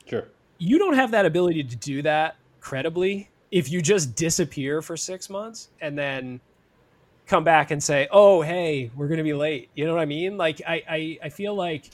Sure. 0.07 0.29
You 0.59 0.79
don't 0.79 0.95
have 0.95 1.11
that 1.13 1.25
ability 1.25 1.65
to 1.65 1.77
do 1.77 2.03
that 2.03 2.37
credibly 2.61 3.31
if 3.51 3.71
you 3.71 3.83
just 3.83 4.15
disappear 4.15 4.81
for 4.83 4.97
six 4.97 5.29
months 5.29 5.69
and 5.81 5.99
then 5.99 6.41
come 7.27 7.45
back 7.45 7.71
and 7.71 7.83
say, 7.83 8.09
oh, 8.11 8.43
hey, 8.43 8.91
we're 8.97 9.07
going 9.09 9.19
to 9.19 9.25
be 9.25 9.35
late. 9.35 9.71
You 9.75 9.87
know 9.87 9.95
what 9.95 10.01
I 10.01 10.07
mean? 10.07 10.37
Like, 10.37 10.61
I, 10.67 10.83
I, 10.89 11.19
I 11.25 11.29
feel 11.29 11.55
like 11.55 11.91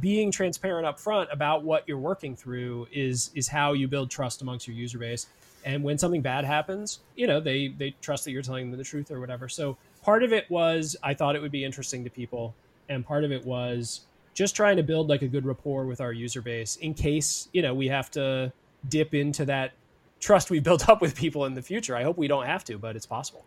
being 0.00 0.30
transparent 0.30 0.86
up 0.86 0.98
front 0.98 1.28
about 1.32 1.62
what 1.64 1.84
you're 1.86 1.98
working 1.98 2.34
through 2.34 2.86
is 2.92 3.30
is 3.34 3.48
how 3.48 3.72
you 3.72 3.86
build 3.88 4.10
trust 4.10 4.42
amongst 4.42 4.66
your 4.66 4.76
user 4.76 4.98
base 4.98 5.26
and 5.64 5.82
when 5.82 5.96
something 5.96 6.20
bad 6.20 6.44
happens 6.44 7.00
you 7.16 7.26
know 7.26 7.40
they 7.40 7.68
they 7.68 7.94
trust 8.00 8.24
that 8.24 8.32
you're 8.32 8.42
telling 8.42 8.70
them 8.70 8.78
the 8.78 8.84
truth 8.84 9.10
or 9.10 9.20
whatever 9.20 9.48
so 9.48 9.76
part 10.02 10.22
of 10.22 10.32
it 10.32 10.50
was 10.50 10.96
i 11.02 11.14
thought 11.14 11.36
it 11.36 11.42
would 11.42 11.52
be 11.52 11.64
interesting 11.64 12.02
to 12.02 12.10
people 12.10 12.54
and 12.88 13.06
part 13.06 13.24
of 13.24 13.30
it 13.30 13.44
was 13.44 14.00
just 14.34 14.56
trying 14.56 14.76
to 14.76 14.82
build 14.82 15.08
like 15.08 15.22
a 15.22 15.28
good 15.28 15.44
rapport 15.44 15.86
with 15.86 16.00
our 16.00 16.12
user 16.12 16.42
base 16.42 16.76
in 16.76 16.92
case 16.92 17.48
you 17.52 17.62
know 17.62 17.74
we 17.74 17.86
have 17.88 18.10
to 18.10 18.52
dip 18.88 19.14
into 19.14 19.44
that 19.44 19.72
trust 20.20 20.50
we 20.50 20.60
built 20.60 20.88
up 20.90 21.00
with 21.00 21.14
people 21.14 21.44
in 21.44 21.54
the 21.54 21.62
future 21.62 21.96
i 21.96 22.02
hope 22.02 22.16
we 22.16 22.28
don't 22.28 22.46
have 22.46 22.64
to 22.64 22.78
but 22.78 22.96
it's 22.96 23.06
possible 23.06 23.44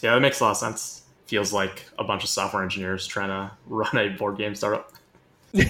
yeah 0.00 0.14
that 0.14 0.20
makes 0.20 0.40
a 0.40 0.44
lot 0.44 0.50
of 0.50 0.56
sense 0.56 1.02
feels 1.26 1.52
like 1.52 1.84
a 1.98 2.04
bunch 2.04 2.24
of 2.24 2.30
software 2.30 2.62
engineers 2.62 3.06
trying 3.06 3.28
to 3.28 3.50
run 3.66 3.96
a 3.96 4.08
board 4.10 4.38
game 4.38 4.54
startup 4.54 4.92
That's 5.52 5.66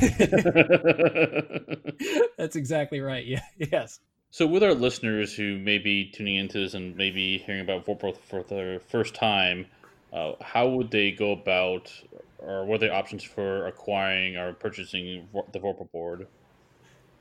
exactly 2.57 3.01
right. 3.01 3.25
Yeah. 3.25 3.43
Yes. 3.59 4.01
So, 4.31 4.47
with 4.47 4.63
our 4.63 4.75
listeners 4.75 5.35
who 5.35 5.59
may 5.59 5.79
be 5.79 6.11
tuning 6.11 6.37
into 6.37 6.59
this 6.59 6.75
and 6.75 6.95
maybe 6.97 7.39
hearing 7.39 7.63
about 7.63 7.87
Vorpal 7.87 8.17
for 8.29 8.43
the 8.43 8.81
first 8.89 9.15
time, 9.15 9.67
uh, 10.13 10.33
how 10.41 10.69
would 10.69 10.91
they 10.91 11.13
go 11.13 11.33
about, 11.33 11.93
or 12.39 12.65
what 12.67 12.77
are 12.77 12.89
the 12.89 12.93
options 12.93 13.23
for 13.23 13.67
acquiring 13.67 14.37
or 14.37 14.53
purchasing 14.53 15.29
the 15.53 15.59
Vorpal 15.61 15.91
board? 15.93 16.27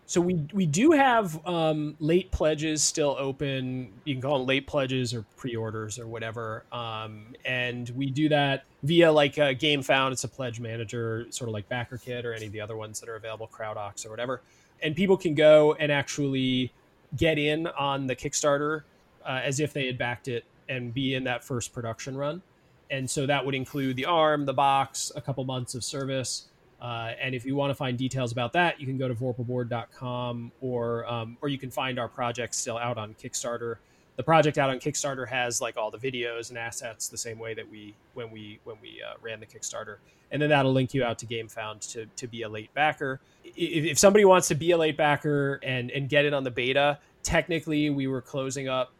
So 0.09 0.21
we 0.21 0.35
we 0.53 0.65
do 0.65 0.91
have 0.91 1.45
um, 1.45 1.97
late 1.99 2.31
pledges 2.31 2.81
still 2.81 3.17
open. 3.19 3.91
You 4.05 4.15
can 4.15 4.21
call 4.21 4.39
them 4.39 4.47
late 4.47 4.65
pledges 4.65 5.13
or 5.13 5.25
pre-orders 5.35 5.99
or 5.99 6.07
whatever. 6.07 6.63
Um, 6.71 7.35
and 7.43 7.89
we 7.89 8.09
do 8.09 8.29
that 8.29 8.63
via 8.83 9.11
like 9.11 9.37
a 9.37 9.53
GameFound. 9.53 10.13
It's 10.13 10.23
a 10.23 10.29
pledge 10.29 10.61
manager, 10.61 11.25
sort 11.29 11.49
of 11.49 11.53
like 11.53 11.67
BackerKit 11.67 12.23
or 12.23 12.31
any 12.31 12.45
of 12.45 12.53
the 12.53 12.61
other 12.61 12.77
ones 12.77 13.01
that 13.01 13.09
are 13.09 13.17
available, 13.17 13.49
CrowdOx 13.53 14.05
or 14.05 14.09
whatever. 14.09 14.41
And 14.81 14.95
people 14.95 15.17
can 15.17 15.35
go 15.35 15.73
and 15.73 15.91
actually 15.91 16.71
get 17.17 17.37
in 17.37 17.67
on 17.67 18.07
the 18.07 18.15
Kickstarter 18.15 18.83
uh, 19.25 19.41
as 19.43 19.59
if 19.59 19.73
they 19.73 19.87
had 19.87 19.97
backed 19.97 20.29
it 20.29 20.45
and 20.69 20.93
be 20.93 21.15
in 21.15 21.25
that 21.25 21.43
first 21.43 21.73
production 21.73 22.15
run. 22.15 22.41
And 22.89 23.09
so 23.09 23.25
that 23.25 23.45
would 23.45 23.55
include 23.55 23.97
the 23.97 24.05
arm, 24.05 24.45
the 24.45 24.53
box, 24.53 25.11
a 25.17 25.21
couple 25.21 25.43
months 25.43 25.75
of 25.75 25.83
service. 25.83 26.45
Uh, 26.79 27.13
and 27.19 27.33
if 27.33 27.45
you 27.45 27.55
want 27.55 27.71
to 27.71 27.75
find 27.75 27.97
details 27.97 28.31
about 28.31 28.53
that, 28.53 28.79
you 28.79 28.85
can 28.85 28.97
go 28.97 29.07
to 29.07 29.15
vorpalboard.com 29.15 30.51
or 30.61 31.05
um, 31.11 31.37
or 31.41 31.49
you 31.49 31.57
can 31.57 31.71
find 31.71 31.97
our 31.97 32.07
project 32.07 32.53
still 32.53 32.77
out 32.77 32.97
on 32.97 33.15
Kickstarter. 33.15 33.77
The 34.15 34.23
project 34.23 34.57
out 34.57 34.69
on 34.69 34.79
Kickstarter 34.79 35.27
has 35.27 35.59
like 35.59 35.77
all 35.77 35.91
the 35.91 35.97
videos 35.97 36.49
and 36.49 36.57
assets 36.57 37.07
the 37.07 37.17
same 37.17 37.39
way 37.39 37.53
that 37.55 37.67
we 37.67 37.95
when 38.13 38.29
we 38.29 38.59
when 38.63 38.75
we 38.81 39.01
uh, 39.01 39.15
ran 39.21 39.39
the 39.39 39.45
Kickstarter, 39.45 39.97
and 40.31 40.39
then 40.41 40.49
that'll 40.49 40.73
link 40.73 40.93
you 40.93 41.03
out 41.03 41.17
to 41.19 41.25
GameFound 41.25 41.91
to 41.93 42.05
to 42.15 42.27
be 42.27 42.43
a 42.43 42.49
late 42.49 42.71
backer. 42.75 43.19
If, 43.43 43.85
if 43.85 43.97
somebody 43.97 44.25
wants 44.25 44.47
to 44.49 44.55
be 44.55 44.71
a 44.71 44.77
late 44.77 44.97
backer 44.97 45.59
and 45.63 45.89
and 45.89 46.07
get 46.07 46.25
it 46.25 46.33
on 46.33 46.43
the 46.43 46.51
beta, 46.51 46.99
technically 47.23 47.89
we 47.89 48.05
were 48.05 48.21
closing 48.21 48.67
up 48.67 48.93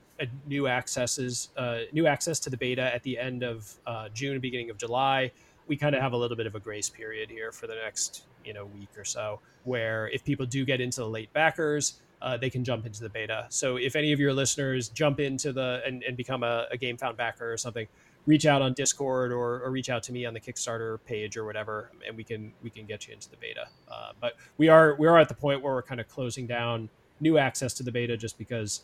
new 0.48 0.68
accesses, 0.68 1.50
uh, 1.58 1.82
new 1.92 2.08
access 2.08 2.40
to 2.40 2.50
the 2.50 2.58
beta 2.58 2.82
at 2.82 3.04
the 3.04 3.20
end 3.20 3.44
of 3.44 3.72
uh, 3.86 4.10
June, 4.10 4.40
beginning 4.40 4.72
of 4.72 4.78
July 4.80 5.32
we 5.68 5.76
kind 5.78 5.96
of 5.96 6.02
have 6.02 6.14
a 6.14 6.18
little 6.18 6.38
bit 6.38 6.48
of 6.48 6.56
a 6.56 6.60
grace 6.60 6.90
period 6.90 7.30
here 7.30 7.52
for 7.52 7.68
the 7.68 7.76
next 7.76 8.24
you 8.46 8.54
know 8.54 8.66
week 8.66 8.90
or 8.98 9.04
so 9.04 9.40
where 9.64 10.10
if 10.10 10.24
people 10.24 10.46
do 10.46 10.66
get 10.66 10.80
into 10.80 11.02
the 11.02 11.10
late 11.10 11.32
backers 11.34 12.00
uh, 12.22 12.36
they 12.38 12.50
can 12.50 12.64
jump 12.64 12.86
into 12.86 13.02
the 13.02 13.10
beta. 13.10 13.46
So 13.50 13.78
if 13.78 13.96
any 13.96 14.12
of 14.12 14.20
your 14.20 14.34
listeners 14.34 14.90
jump 14.90 15.20
into 15.20 15.54
the 15.54 15.82
and, 15.86 16.04
and 16.04 16.18
become 16.18 16.44
a, 16.44 16.66
a 16.72 16.78
GameFound 16.78 17.16
backer 17.16 17.52
or 17.52 17.58
something 17.58 17.88
reach 18.26 18.46
out 18.46 18.62
on 18.62 18.74
discord 18.74 19.32
or, 19.32 19.62
or 19.64 19.72
reach 19.72 19.90
out 19.90 20.04
to 20.04 20.12
me 20.12 20.26
on 20.26 20.34
the 20.34 20.40
kickstarter 20.40 21.00
page 21.06 21.38
or 21.38 21.46
whatever 21.46 21.92
and 22.06 22.18
we 22.18 22.24
can 22.24 22.52
we 22.62 22.70
can 22.70 22.86
get 22.86 23.08
you 23.08 23.14
into 23.14 23.30
the 23.30 23.38
beta. 23.38 23.68
Uh, 23.90 24.12
but 24.20 24.34
we 24.58 24.68
are 24.68 24.96
we 24.96 25.08
are 25.08 25.18
at 25.18 25.30
the 25.30 25.36
point 25.36 25.62
where 25.62 25.74
we're 25.74 25.84
kind 25.84 26.02
of 26.02 26.08
closing 26.08 26.48
down 26.48 26.90
new 27.20 27.38
access 27.38 27.74
to 27.74 27.84
the 27.84 27.92
beta 27.92 28.18
just 28.18 28.38
because 28.38 28.82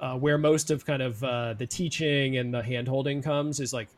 uh, 0.00 0.14
where 0.14 0.36
most 0.36 0.70
of 0.70 0.84
kind 0.84 1.02
of 1.02 1.22
uh, 1.24 1.54
the 1.54 1.66
teaching 1.66 2.36
and 2.36 2.52
the 2.52 2.62
hand 2.62 2.86
holding 2.86 3.22
comes 3.22 3.60
is 3.60 3.72
like 3.72 3.88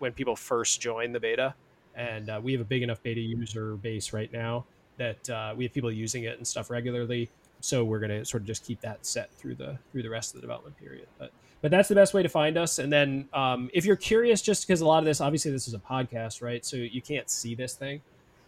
when 0.00 0.12
people 0.12 0.36
first 0.36 0.80
join 0.80 1.12
the 1.12 1.20
beta 1.20 1.54
and 1.96 2.30
uh, 2.30 2.40
we 2.42 2.52
have 2.52 2.60
a 2.60 2.64
big 2.64 2.82
enough 2.82 3.02
beta 3.02 3.20
user 3.20 3.76
base 3.76 4.12
right 4.12 4.32
now 4.32 4.64
that 4.98 5.28
uh, 5.30 5.54
we 5.56 5.64
have 5.64 5.72
people 5.72 5.90
using 5.90 6.24
it 6.24 6.36
and 6.36 6.46
stuff 6.46 6.70
regularly. 6.70 7.28
So 7.60 7.84
we're 7.84 7.98
going 7.98 8.10
to 8.10 8.24
sort 8.24 8.42
of 8.42 8.46
just 8.46 8.64
keep 8.64 8.80
that 8.82 9.04
set 9.04 9.32
through 9.34 9.56
the 9.56 9.78
through 9.90 10.02
the 10.02 10.10
rest 10.10 10.34
of 10.34 10.40
the 10.40 10.42
development 10.42 10.76
period. 10.76 11.08
But 11.18 11.32
but 11.62 11.70
that's 11.70 11.88
the 11.88 11.94
best 11.94 12.14
way 12.14 12.22
to 12.22 12.28
find 12.28 12.56
us. 12.56 12.78
And 12.78 12.92
then 12.92 13.28
um, 13.32 13.70
if 13.72 13.84
you're 13.84 13.96
curious, 13.96 14.42
just 14.42 14.66
because 14.66 14.82
a 14.82 14.86
lot 14.86 14.98
of 14.98 15.04
this, 15.04 15.20
obviously, 15.20 15.50
this 15.50 15.66
is 15.66 15.74
a 15.74 15.78
podcast, 15.78 16.42
right? 16.42 16.64
So 16.64 16.76
you 16.76 17.00
can't 17.00 17.30
see 17.30 17.54
this 17.54 17.74
thing, 17.74 18.02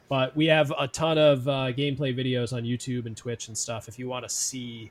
but 0.08 0.36
we 0.36 0.46
have 0.46 0.72
a 0.78 0.86
ton 0.86 1.16
of 1.16 1.48
uh, 1.48 1.72
gameplay 1.72 2.14
videos 2.14 2.52
on 2.52 2.64
YouTube 2.64 3.06
and 3.06 3.16
Twitch 3.16 3.48
and 3.48 3.56
stuff. 3.56 3.88
If 3.88 3.98
you 3.98 4.08
want 4.08 4.24
to 4.24 4.28
see 4.28 4.90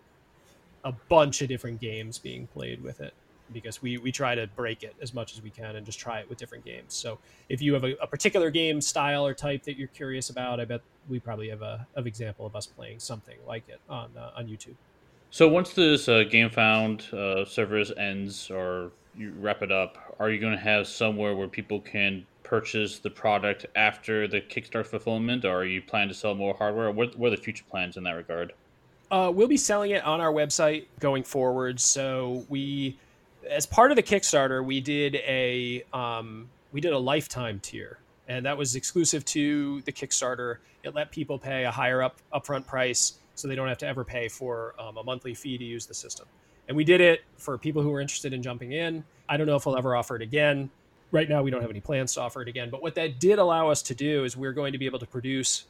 a 0.84 0.92
bunch 1.10 1.42
of 1.42 1.48
different 1.48 1.80
games 1.80 2.18
being 2.18 2.48
played 2.48 2.82
with 2.82 3.02
it 3.02 3.14
because 3.54 3.82
we 3.82 3.98
we 3.98 4.12
try 4.12 4.36
to 4.36 4.48
break 4.56 4.84
it 4.84 4.96
as 5.02 5.14
much 5.14 5.34
as 5.34 5.42
we 5.42 5.50
can 5.50 5.76
and 5.76 5.86
just 5.86 6.00
try 6.00 6.20
it 6.20 6.30
with 6.30 6.38
different 6.38 6.66
games. 6.66 6.94
So 6.94 7.20
if 7.50 7.62
you 7.62 7.74
have 7.74 7.84
a, 7.84 7.96
a 8.02 8.08
particular 8.08 8.50
game 8.50 8.82
style 8.82 9.26
or 9.26 9.34
type 9.34 9.64
that 9.64 9.78
you're 9.78 9.88
curious 9.90 10.30
about, 10.30 10.60
I 10.60 10.66
bet 10.66 10.82
we 11.10 11.20
probably 11.20 11.50
have 11.50 11.62
a 11.62 11.88
of 11.96 12.08
example 12.08 12.46
of 12.46 12.56
us 12.56 12.66
playing 12.66 13.00
something 13.00 13.38
like 13.48 13.68
it 13.70 13.80
on 13.90 14.10
uh, 14.18 14.32
on 14.36 14.48
YouTube. 14.48 14.76
So 15.30 15.48
once 15.48 15.74
this 15.74 16.08
uh, 16.08 16.24
GameFound 16.30 17.14
uh, 17.14 17.46
service 17.46 17.92
ends 17.98 18.50
or 18.50 18.92
you 19.18 19.34
wrap 19.40 19.62
it 19.62 19.72
up, 19.72 20.16
are 20.20 20.30
you 20.30 20.40
going 20.40 20.54
to 20.54 20.60
have 20.60 20.88
somewhere 20.88 21.36
where 21.36 21.48
people 21.48 21.82
can 21.82 22.26
purchase 22.44 23.00
the 23.00 23.10
product 23.10 23.66
after 23.76 24.28
the 24.28 24.40
Kickstarter 24.40 24.86
fulfillment, 24.86 25.44
or 25.44 25.58
are 25.58 25.66
you 25.66 25.82
planning 25.82 26.08
to 26.08 26.16
sell 26.16 26.34
more 26.34 26.54
hardware? 26.54 26.92
What, 26.92 27.18
what 27.18 27.28
are 27.28 27.36
the 27.36 27.42
future 27.42 27.66
plans 27.70 27.98
in 27.98 28.04
that 28.04 28.12
regard? 28.12 28.54
Uh, 29.12 29.32
we'll 29.34 29.48
be 29.48 29.58
selling 29.58 29.92
it 29.92 30.04
on 30.04 30.22
our 30.22 30.32
website 30.32 30.86
going 31.00 31.24
forward. 31.24 31.80
So 31.80 32.46
we 32.50 32.98
as 33.50 33.66
part 33.66 33.92
of 33.92 33.96
the 33.96 34.04
Kickstarter, 34.04 34.64
we 34.64 34.80
did 34.80 35.16
a 35.16 35.84
um, 35.94 36.50
we 36.72 36.82
did 36.82 36.94
a 36.94 36.98
lifetime 36.98 37.60
tier, 37.60 38.00
and 38.28 38.46
that 38.46 38.58
was 38.58 38.76
exclusive 38.76 39.26
to 39.26 39.82
the 39.82 39.92
Kickstarter. 39.92 40.58
It 40.84 40.96
let 40.96 41.12
people 41.12 41.38
pay 41.38 41.66
a 41.66 41.72
higher 41.72 42.02
up 42.02 42.18
upfront 42.34 42.66
price, 42.66 43.14
so 43.36 43.48
they 43.48 43.56
don't 43.56 43.68
have 43.68 43.78
to 43.80 43.88
ever 43.88 44.04
pay 44.04 44.28
for 44.28 44.76
um, 44.80 44.98
a 44.98 45.04
monthly 45.04 45.34
fee 45.34 45.58
to 45.58 45.64
use 45.64 45.86
the 45.86 45.94
system. 45.94 46.28
And 46.68 46.76
we 46.76 46.84
did 46.84 47.02
it 47.02 47.24
for 47.38 47.58
people 47.58 47.82
who 47.82 47.90
were 47.90 48.02
interested 48.02 48.34
in 48.34 48.42
jumping 48.42 48.74
in. 48.74 49.04
I 49.30 49.38
don't 49.38 49.48
know 49.48 49.56
if 49.56 49.66
we'll 49.66 49.78
ever 49.78 49.96
offer 49.96 50.16
it 50.16 50.22
again. 50.22 50.70
Right 51.12 51.30
now, 51.30 51.42
we 51.42 51.50
don't 51.50 51.62
have 51.62 51.70
any 51.70 51.80
plans 51.80 52.14
to 52.16 52.22
offer 52.22 52.42
it 52.42 52.50
again. 52.50 52.70
But 52.70 52.82
what 52.82 52.96
that 52.96 53.20
did 53.20 53.40
allow 53.40 53.70
us 53.70 53.82
to 53.84 53.96
do 53.96 54.26
is 54.26 54.36
we're 54.36 54.52
going 54.52 54.74
to 54.74 54.78
be 54.78 54.86
able 54.86 55.00
to 55.00 55.06
produce 55.06 55.66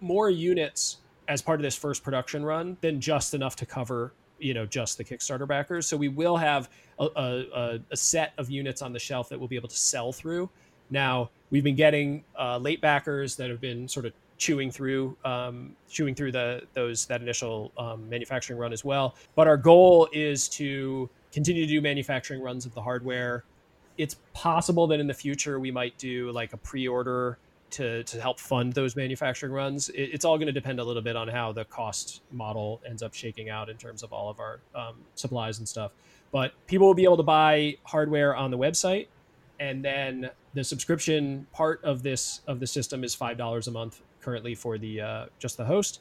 more 0.00 0.28
units 0.28 0.98
as 1.26 1.40
part 1.40 1.58
of 1.58 1.62
this 1.62 1.76
first 1.76 2.02
production 2.02 2.44
run 2.44 2.76
than 2.82 3.00
just 3.00 3.32
enough 3.32 3.56
to 3.56 3.66
cover 3.66 4.12
you 4.38 4.54
know 4.54 4.66
just 4.66 4.98
the 4.98 5.04
Kickstarter 5.04 5.46
backers. 5.46 5.86
So 5.86 5.96
we 5.96 6.08
will 6.08 6.36
have 6.36 6.70
a, 6.98 7.04
a, 7.04 7.80
a, 7.90 7.96
set 7.96 8.32
of 8.38 8.50
units 8.50 8.82
on 8.82 8.92
the 8.92 8.98
shelf 8.98 9.28
that 9.28 9.38
we'll 9.38 9.48
be 9.48 9.56
able 9.56 9.68
to 9.68 9.76
sell 9.76 10.12
through. 10.12 10.48
Now 10.90 11.30
we've 11.50 11.64
been 11.64 11.76
getting 11.76 12.24
uh, 12.38 12.58
late 12.58 12.80
backers 12.80 13.36
that 13.36 13.50
have 13.50 13.60
been 13.60 13.88
sort 13.88 14.06
of 14.06 14.12
chewing 14.38 14.70
through 14.70 15.16
um, 15.24 15.74
chewing 15.90 16.14
through 16.14 16.32
the 16.32 16.62
those 16.74 17.06
that 17.06 17.20
initial 17.20 17.72
um, 17.76 18.08
manufacturing 18.08 18.58
run 18.58 18.72
as 18.72 18.84
well. 18.84 19.14
But 19.34 19.48
our 19.48 19.56
goal 19.56 20.08
is 20.12 20.48
to 20.50 21.10
continue 21.32 21.66
to 21.66 21.68
do 21.68 21.80
manufacturing 21.80 22.40
runs 22.40 22.64
of 22.64 22.74
the 22.74 22.82
hardware. 22.82 23.44
It's 23.98 24.16
possible 24.32 24.86
that 24.86 25.00
in 25.00 25.06
the 25.06 25.14
future 25.14 25.58
we 25.58 25.70
might 25.70 25.96
do 25.98 26.30
like 26.30 26.52
a 26.52 26.56
pre-order 26.56 27.38
to 27.70 28.02
to 28.04 28.20
help 28.20 28.40
fund 28.40 28.72
those 28.72 28.96
manufacturing 28.96 29.52
runs. 29.52 29.88
It, 29.90 30.10
it's 30.12 30.24
all 30.24 30.36
going 30.36 30.46
to 30.46 30.52
depend 30.52 30.80
a 30.80 30.84
little 30.84 31.02
bit 31.02 31.16
on 31.16 31.28
how 31.28 31.52
the 31.52 31.64
cost 31.64 32.22
model 32.32 32.80
ends 32.86 33.02
up 33.02 33.14
shaking 33.14 33.50
out 33.50 33.68
in 33.68 33.76
terms 33.76 34.02
of 34.02 34.12
all 34.12 34.28
of 34.28 34.40
our 34.40 34.60
um, 34.74 34.94
supplies 35.14 35.58
and 35.58 35.68
stuff. 35.68 35.92
But 36.32 36.52
people 36.66 36.86
will 36.86 36.94
be 36.94 37.04
able 37.04 37.16
to 37.16 37.22
buy 37.22 37.76
hardware 37.84 38.36
on 38.36 38.50
the 38.50 38.58
website, 38.58 39.06
and 39.60 39.84
then 39.84 40.30
the 40.54 40.64
subscription 40.64 41.46
part 41.52 41.82
of 41.84 42.02
this 42.02 42.40
of 42.46 42.60
the 42.60 42.66
system 42.66 43.04
is 43.04 43.14
five 43.14 43.38
dollars 43.38 43.68
a 43.68 43.70
month 43.70 44.02
currently 44.20 44.54
for 44.54 44.78
the 44.78 45.00
uh, 45.00 45.26
just 45.38 45.56
the 45.56 45.64
host. 45.64 46.00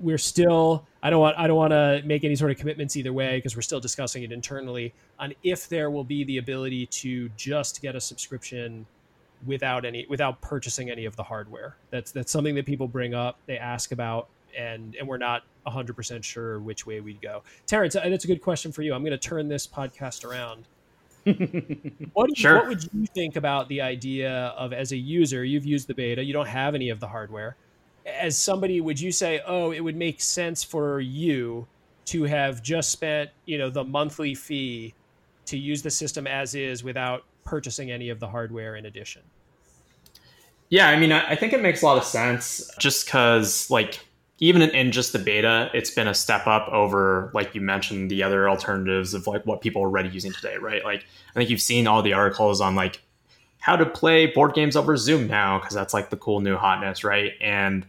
We're 0.00 0.18
still 0.18 0.86
I 1.02 1.10
don't 1.10 1.20
want 1.20 1.36
I 1.38 1.46
don't 1.46 1.56
want 1.56 1.72
to 1.72 2.02
make 2.04 2.24
any 2.24 2.36
sort 2.36 2.50
of 2.52 2.58
commitments 2.58 2.96
either 2.96 3.12
way 3.12 3.38
because 3.38 3.56
we're 3.56 3.62
still 3.62 3.80
discussing 3.80 4.22
it 4.22 4.32
internally 4.32 4.94
on 5.18 5.34
if 5.42 5.68
there 5.68 5.90
will 5.90 6.04
be 6.04 6.24
the 6.24 6.38
ability 6.38 6.86
to 6.86 7.28
just 7.36 7.82
get 7.82 7.96
a 7.96 8.00
subscription 8.00 8.86
without 9.46 9.84
any 9.84 10.06
without 10.08 10.40
purchasing 10.40 10.90
any 10.90 11.04
of 11.04 11.16
the 11.16 11.22
hardware. 11.22 11.76
That's 11.90 12.12
that's 12.12 12.32
something 12.32 12.54
that 12.54 12.66
people 12.66 12.88
bring 12.88 13.14
up, 13.14 13.38
they 13.46 13.58
ask 13.58 13.92
about, 13.92 14.28
and 14.56 14.94
and 14.96 15.06
we're 15.06 15.18
not 15.18 15.42
100% 15.66 16.24
sure 16.24 16.58
which 16.60 16.86
way 16.86 17.00
we'd 17.00 17.20
go. 17.20 17.42
Terrence, 17.66 17.94
uh, 17.94 18.08
that's 18.08 18.24
a 18.24 18.26
good 18.26 18.42
question 18.42 18.72
for 18.72 18.82
you. 18.82 18.94
I'm 18.94 19.02
going 19.02 19.12
to 19.12 19.18
turn 19.18 19.48
this 19.48 19.66
podcast 19.66 20.24
around 20.24 20.64
what, 22.14 22.36
sure. 22.36 22.56
what 22.56 22.68
would 22.68 22.82
you 22.94 23.06
think 23.06 23.36
about 23.36 23.68
the 23.68 23.80
idea 23.80 24.54
of 24.56 24.72
as 24.72 24.92
a 24.92 24.96
user, 24.96 25.44
you've 25.44 25.66
used 25.66 25.86
the 25.86 25.94
beta, 25.94 26.24
you 26.24 26.32
don't 26.32 26.48
have 26.48 26.74
any 26.74 26.88
of 26.88 27.00
the 27.00 27.08
hardware. 27.08 27.56
As 28.06 28.38
somebody, 28.38 28.80
would 28.80 28.98
you 28.98 29.12
say, 29.12 29.40
oh, 29.46 29.72
it 29.72 29.80
would 29.80 29.96
make 29.96 30.20
sense 30.20 30.64
for 30.64 31.00
you 31.00 31.66
to 32.06 32.24
have 32.24 32.62
just 32.62 32.90
spent, 32.90 33.30
you 33.44 33.58
know, 33.58 33.68
the 33.68 33.84
monthly 33.84 34.34
fee 34.34 34.94
to 35.46 35.58
use 35.58 35.82
the 35.82 35.90
system 35.90 36.26
as 36.26 36.54
is 36.54 36.82
without 36.82 37.24
purchasing 37.50 37.90
any 37.90 38.08
of 38.08 38.20
the 38.20 38.28
hardware 38.28 38.76
in 38.76 38.86
addition? 38.86 39.22
Yeah, 40.68 40.88
I 40.88 40.96
mean, 40.96 41.10
I 41.10 41.34
think 41.34 41.52
it 41.52 41.60
makes 41.60 41.82
a 41.82 41.84
lot 41.84 41.98
of 41.98 42.04
sense 42.04 42.70
just 42.78 43.04
because, 43.04 43.68
like, 43.70 43.98
even 44.38 44.62
in 44.62 44.92
just 44.92 45.12
the 45.12 45.18
beta, 45.18 45.68
it's 45.74 45.90
been 45.90 46.06
a 46.06 46.14
step 46.14 46.46
up 46.46 46.68
over, 46.68 47.32
like 47.34 47.52
you 47.54 47.60
mentioned, 47.60 48.08
the 48.08 48.22
other 48.22 48.48
alternatives 48.48 49.12
of 49.12 49.26
like 49.26 49.44
what 49.44 49.60
people 49.60 49.82
are 49.82 49.86
already 49.86 50.08
using 50.08 50.32
today, 50.32 50.56
right? 50.58 50.84
Like, 50.84 51.04
I 51.30 51.38
think 51.38 51.50
you've 51.50 51.60
seen 51.60 51.88
all 51.88 52.02
the 52.02 52.12
articles 52.12 52.60
on 52.60 52.76
like 52.76 53.02
how 53.58 53.76
to 53.76 53.84
play 53.84 54.26
board 54.26 54.54
games 54.54 54.76
over 54.76 54.96
Zoom 54.96 55.26
now 55.26 55.58
because 55.58 55.74
that's 55.74 55.92
like 55.92 56.08
the 56.08 56.16
cool 56.16 56.40
new 56.40 56.56
hotness, 56.56 57.02
right? 57.02 57.32
And 57.40 57.84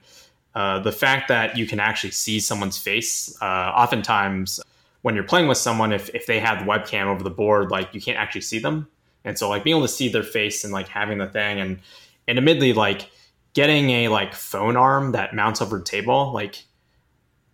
uh, 0.55 0.79
the 0.79 0.91
fact 0.91 1.27
that 1.29 1.55
you 1.55 1.67
can 1.67 1.79
actually 1.79 2.11
see 2.11 2.39
someone's 2.39 2.79
face, 2.79 3.37
uh, 3.41 3.45
oftentimes 3.45 4.59
when 5.03 5.15
you're 5.15 5.23
playing 5.23 5.47
with 5.47 5.57
someone, 5.57 5.93
if 5.93 6.09
if 6.15 6.25
they 6.25 6.39
have 6.39 6.65
the 6.65 6.65
webcam 6.65 7.05
over 7.05 7.23
the 7.23 7.29
board, 7.29 7.71
like 7.71 7.93
you 7.93 8.01
can't 8.01 8.17
actually 8.17 8.41
see 8.41 8.59
them, 8.59 8.87
and 9.23 9.37
so 9.37 9.49
like 9.49 9.63
being 9.63 9.75
able 9.75 9.87
to 9.87 9.93
see 9.93 10.09
their 10.09 10.23
face 10.23 10.63
and 10.63 10.73
like 10.73 10.87
having 10.87 11.17
the 11.17 11.27
thing 11.27 11.59
and 11.59 11.79
and 12.27 12.37
admittedly 12.37 12.73
like 12.73 13.09
getting 13.53 13.89
a 13.89 14.07
like 14.07 14.33
phone 14.33 14.77
arm 14.77 15.11
that 15.11 15.35
mounts 15.35 15.61
over 15.61 15.79
the 15.79 15.83
table 15.83 16.31
like 16.33 16.63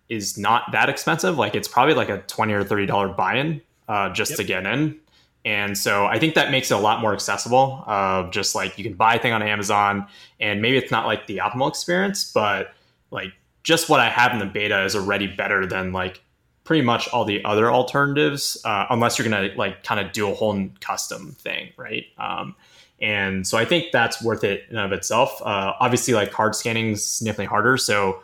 is 0.08 0.38
not 0.38 0.70
that 0.72 0.88
expensive 0.88 1.36
like 1.36 1.54
it's 1.54 1.68
probably 1.68 1.94
like 1.94 2.08
a 2.08 2.18
20 2.22 2.52
or 2.52 2.64
30 2.64 2.86
dollar 2.86 3.08
buy-in 3.08 3.60
uh, 3.88 4.10
just 4.10 4.32
yep. 4.32 4.38
to 4.38 4.44
get 4.44 4.66
in 4.66 4.98
and 5.44 5.76
so 5.76 6.06
i 6.06 6.18
think 6.18 6.34
that 6.34 6.50
makes 6.50 6.70
it 6.70 6.74
a 6.74 6.78
lot 6.78 7.00
more 7.00 7.12
accessible 7.12 7.84
uh, 7.86 8.28
just 8.30 8.54
like 8.54 8.76
you 8.78 8.84
can 8.84 8.94
buy 8.94 9.14
a 9.14 9.18
thing 9.18 9.32
on 9.32 9.42
amazon 9.42 10.06
and 10.40 10.62
maybe 10.62 10.76
it's 10.76 10.90
not 10.90 11.06
like 11.06 11.26
the 11.26 11.38
optimal 11.38 11.68
experience 11.68 12.30
but 12.32 12.74
like 13.10 13.32
just 13.62 13.88
what 13.88 14.00
i 14.00 14.08
have 14.08 14.32
in 14.32 14.38
the 14.38 14.46
beta 14.46 14.84
is 14.84 14.96
already 14.96 15.26
better 15.26 15.66
than 15.66 15.92
like 15.92 16.22
pretty 16.68 16.84
much 16.84 17.08
all 17.08 17.24
the 17.24 17.42
other 17.46 17.72
alternatives 17.72 18.60
uh, 18.64 18.84
unless 18.90 19.18
you're 19.18 19.26
gonna 19.26 19.48
like 19.56 19.82
kind 19.82 19.98
of 19.98 20.12
do 20.12 20.30
a 20.30 20.34
whole 20.34 20.68
custom 20.80 21.32
thing 21.32 21.70
right 21.78 22.04
um, 22.18 22.54
and 23.00 23.46
so 23.46 23.56
I 23.56 23.64
think 23.64 23.92
that's 23.92 24.22
worth 24.22 24.42
it 24.44 24.64
in 24.70 24.76
of 24.76 24.92
itself. 24.92 25.40
Uh, 25.42 25.72
obviously, 25.78 26.14
like 26.14 26.32
card 26.32 26.54
scanning 26.54 26.92
is 26.92 27.04
significantly 27.06 27.46
harder. 27.46 27.76
So 27.76 28.22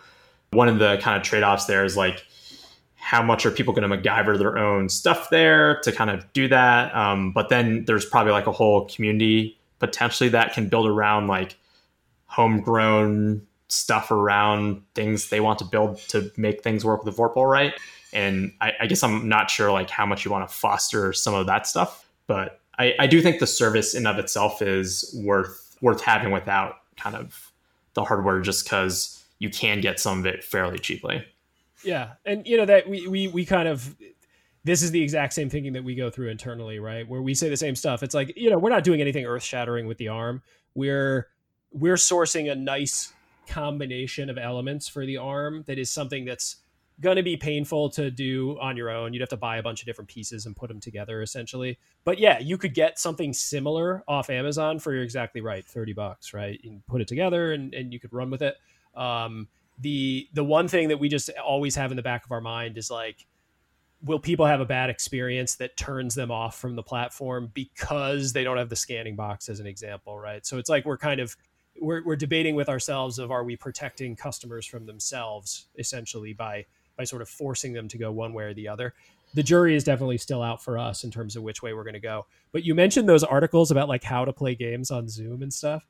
one 0.51 0.69
of 0.69 0.79
the 0.79 0.99
kind 1.01 1.17
of 1.17 1.23
trade 1.23 1.43
offs 1.43 1.67
there 1.67 1.85
is 1.85 1.97
like, 1.97 2.27
how 2.97 3.23
much 3.23 3.45
are 3.45 3.51
people 3.51 3.75
going 3.75 3.89
to 3.89 3.97
MacGyver 3.97 4.39
their 4.39 4.57
own 4.57 4.89
stuff 4.89 5.31
there 5.31 5.79
to 5.83 5.93
kind 5.93 6.11
of 6.11 6.33
do 6.33 6.49
that? 6.49 6.95
Um, 6.95 7.33
but 7.33 7.51
then 7.51 7.85
there's 7.85 8.05
probably 8.05 8.33
like 8.33 8.47
a 8.47 8.53
whole 8.53 8.87
community 8.87 9.59
potentially 9.79 10.31
that 10.31 10.55
can 10.55 10.69
build 10.69 10.87
around 10.87 11.27
like 11.27 11.57
homegrown 12.27 13.47
stuff 13.69 14.11
around 14.11 14.83
things 14.95 15.29
they 15.29 15.41
want 15.41 15.59
to 15.59 15.65
build 15.65 15.99
to 16.09 16.33
make 16.37 16.63
things 16.63 16.85
work 16.85 17.05
with 17.05 17.15
the 17.15 17.23
Vorpal, 17.23 17.49
right? 17.49 17.75
And 18.15 18.53
I, 18.61 18.73
I 18.81 18.87
guess 18.87 19.03
I'm 19.03 19.29
not 19.29 19.51
sure 19.51 19.73
like 19.73 19.91
how 19.91 20.07
much 20.07 20.25
you 20.25 20.31
want 20.31 20.49
to 20.49 20.55
foster 20.55 21.13
some 21.13 21.35
of 21.35 21.47
that 21.47 21.67
stuff, 21.67 22.09
but 22.27 22.61
I, 22.79 22.95
I 22.99 23.07
do 23.07 23.21
think 23.21 23.41
the 23.41 23.47
service 23.47 23.95
in 23.95 24.07
of 24.07 24.19
itself 24.19 24.63
is 24.63 25.15
worth 25.25 25.77
worth 25.81 26.01
having 26.01 26.33
without 26.33 26.77
kind 26.97 27.17
of 27.17 27.53
the 27.95 28.05
hardware 28.05 28.41
just 28.41 28.65
because 28.65 29.25
you 29.39 29.51
can 29.51 29.81
get 29.81 30.01
some 30.01 30.21
of 30.21 30.27
it 30.27 30.43
fairly 30.45 30.79
cheaply. 30.79 31.25
Yeah, 31.83 32.13
and 32.25 32.47
you 32.47 32.57
know 32.57 32.65
that 32.65 32.89
we 32.89 33.07
we 33.07 33.29
we 33.29 33.45
kind 33.45 33.69
of 33.69 33.95
this 34.65 34.83
is 34.83 34.91
the 34.91 35.03
exact 35.03 35.35
same 35.35 35.51
thinking 35.51 35.75
that 35.75 35.85
we 35.85 35.95
go 35.95 36.09
through 36.11 36.31
internally, 36.31 36.79
right? 36.79 37.07
Where 37.07 37.21
we 37.21 37.35
say 37.35 37.51
the 37.51 37.57
same 37.57 37.75
stuff. 37.75 38.03
It's 38.03 38.15
like 38.15 38.33
you 38.37 38.51
know 38.51 38.59
we're 38.59 38.71
not 38.71 38.85
doing 38.85 39.01
anything 39.01 39.27
earth 39.27 39.43
shattering 39.43 39.87
with 39.87 39.99
the 39.99 40.09
arm. 40.09 40.43
We're 40.75 41.29
we're 41.71 41.97
sourcing 41.97 42.51
a 42.51 42.55
nice 42.55 43.13
combination 43.47 44.31
of 44.31 44.39
elements 44.39 44.89
for 44.89 45.05
the 45.05 45.19
arm 45.19 45.65
that 45.67 45.79
is 45.79 45.91
something 45.91 46.25
that's 46.25 46.57
going 47.01 47.17
to 47.17 47.23
be 47.23 47.37
painful 47.37 47.91
to 47.91 48.11
do 48.11 48.59
on 48.61 48.77
your 48.77 48.91
own. 48.91 49.13
You'd 49.13 49.21
have 49.21 49.29
to 49.31 49.37
buy 49.37 49.57
a 49.57 49.63
bunch 49.63 49.81
of 49.81 49.87
different 49.87 50.09
pieces 50.09 50.47
and 50.47 50.55
put 50.55 50.69
them 50.69 50.81
together 50.81 51.23
essentially. 51.23 51.79
But 52.05 52.19
yeah, 52.19 52.39
you 52.39 52.57
could 52.57 52.75
get 52.75 52.99
something 52.99 53.33
similar 53.33 54.05
off 54.07 54.31
Amazon 54.31 54.79
for 54.79 54.93
you're 54.93 55.03
exactly 55.03 55.41
right, 55.41 55.65
30 55.65 55.93
bucks, 55.93 56.33
right? 56.33 56.61
You 56.63 56.81
put 56.87 57.01
it 57.01 57.09
together 57.09 57.53
and, 57.53 57.75
and 57.75 57.93
you 57.93 57.99
could 57.99 58.13
run 58.13 58.31
with 58.31 58.43
it. 58.43 58.57
Um, 58.95 59.49
the 59.81 60.29
the 60.33 60.45
one 60.45 60.69
thing 60.69 60.89
that 60.89 60.99
we 60.99 61.09
just 61.09 61.31
always 61.45 61.75
have 61.75 61.91
in 61.91 61.97
the 61.97 62.03
back 62.03 62.25
of 62.25 62.31
our 62.31 62.41
mind 62.41 62.79
is 62.79 62.93
like 62.93 63.27
will 64.05 64.21
people 64.21 64.47
have 64.47 64.61
a 64.61 64.65
bad 64.65 64.91
experience 64.91 65.57
that 65.57 65.77
turns 65.77 66.15
them 66.15 66.31
off 66.31 66.59
from 66.59 66.77
the 66.77 66.83
platform 66.83 67.51
because 67.55 68.33
they 68.33 68.45
don't 68.45 68.59
have 68.59 68.69
the 68.69 68.77
scanning 68.77 69.17
box 69.17 69.49
as 69.49 69.61
an 69.61 69.67
example, 69.67 70.19
right? 70.19 70.45
So 70.45 70.59
it's 70.59 70.69
like 70.69 70.85
we're 70.85 70.99
kind 70.99 71.21
of 71.21 71.37
we're, 71.81 72.05
we're 72.05 72.17
debating 72.17 72.55
with 72.55 72.69
ourselves 72.69 73.19
of 73.19 73.31
are 73.31 73.43
we 73.43 73.57
protecting 73.57 74.15
customers 74.15 74.67
from 74.67 74.87
themselves 74.87 75.67
essentially 75.77 76.33
by 76.33 76.67
by 76.97 77.05
sort 77.05 77.23
of 77.23 77.29
forcing 77.29 77.73
them 77.73 77.89
to 77.89 77.99
go 77.99 78.13
one 78.13 78.33
way 78.33 78.45
or 78.45 78.55
the 78.55 78.69
other. 78.69 78.95
The 79.35 79.43
jury 79.43 79.75
is 79.75 79.85
definitely 79.85 80.19
still 80.19 80.43
out 80.43 80.63
for 80.63 80.79
us 80.79 81.05
in 81.05 81.11
terms 81.11 81.37
of 81.37 81.43
which 81.43 81.63
way 81.63 81.75
we're 81.75 81.85
going 81.85 81.95
to 81.95 82.01
go. 82.01 82.27
But 82.53 82.65
you 82.65 82.75
mentioned 82.75 83.09
those 83.09 83.25
articles 83.25 83.71
about 83.71 83.89
like 83.89 84.05
how 84.05 84.25
to 84.25 84.33
play 84.33 84.55
games 84.55 84.91
on 84.91 85.09
Zoom 85.09 85.43
and 85.43 85.53
stuff. 85.53 85.85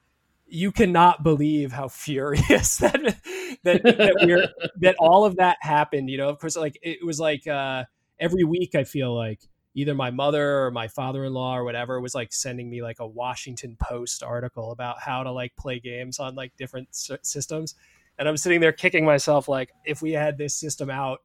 You 0.47 0.73
cannot 0.73 1.23
believe 1.23 1.73
how 1.73 1.89
furious 1.89 2.77
that 2.79 3.17
that 3.65 3.83
that 3.83 4.17
we're 4.23 4.49
that 4.81 4.97
all 4.99 5.25
of 5.25 5.37
that 5.37 5.59
happened. 5.61 6.09
You 6.09 6.19
know, 6.19 6.29
of 6.29 6.39
course, 6.39 6.57
like 6.57 6.79
it 6.83 7.05
was 7.05 7.21
like 7.21 7.47
uh, 7.47 7.85
every 8.19 8.45
week 8.45 8.75
I 8.75 8.85
feel 8.85 9.15
like 9.15 9.41
either 9.75 9.95
my 9.95 10.11
mother 10.11 10.65
or 10.65 10.71
my 10.71 10.89
father-in-law 10.89 11.57
or 11.57 11.65
whatever 11.65 12.01
was 12.01 12.15
like 12.15 12.33
sending 12.33 12.71
me 12.71 12.83
like 12.83 13.01
a 13.01 13.07
Washington 13.07 13.77
Post 13.81 14.23
article 14.23 14.71
about 14.71 15.01
how 15.01 15.23
to 15.23 15.33
like 15.33 15.55
play 15.57 15.81
games 15.81 16.19
on 16.19 16.35
like 16.35 16.57
different 16.57 16.89
s- 16.91 17.11
systems 17.23 17.75
and 18.19 18.29
I'm 18.29 18.37
sitting 18.37 18.61
there 18.61 18.73
kicking 18.73 19.05
myself 19.05 19.49
like, 19.49 19.71
if 19.85 20.03
we 20.03 20.13
had 20.13 20.39
this 20.39 20.55
system 20.55 20.91
out 20.91 21.21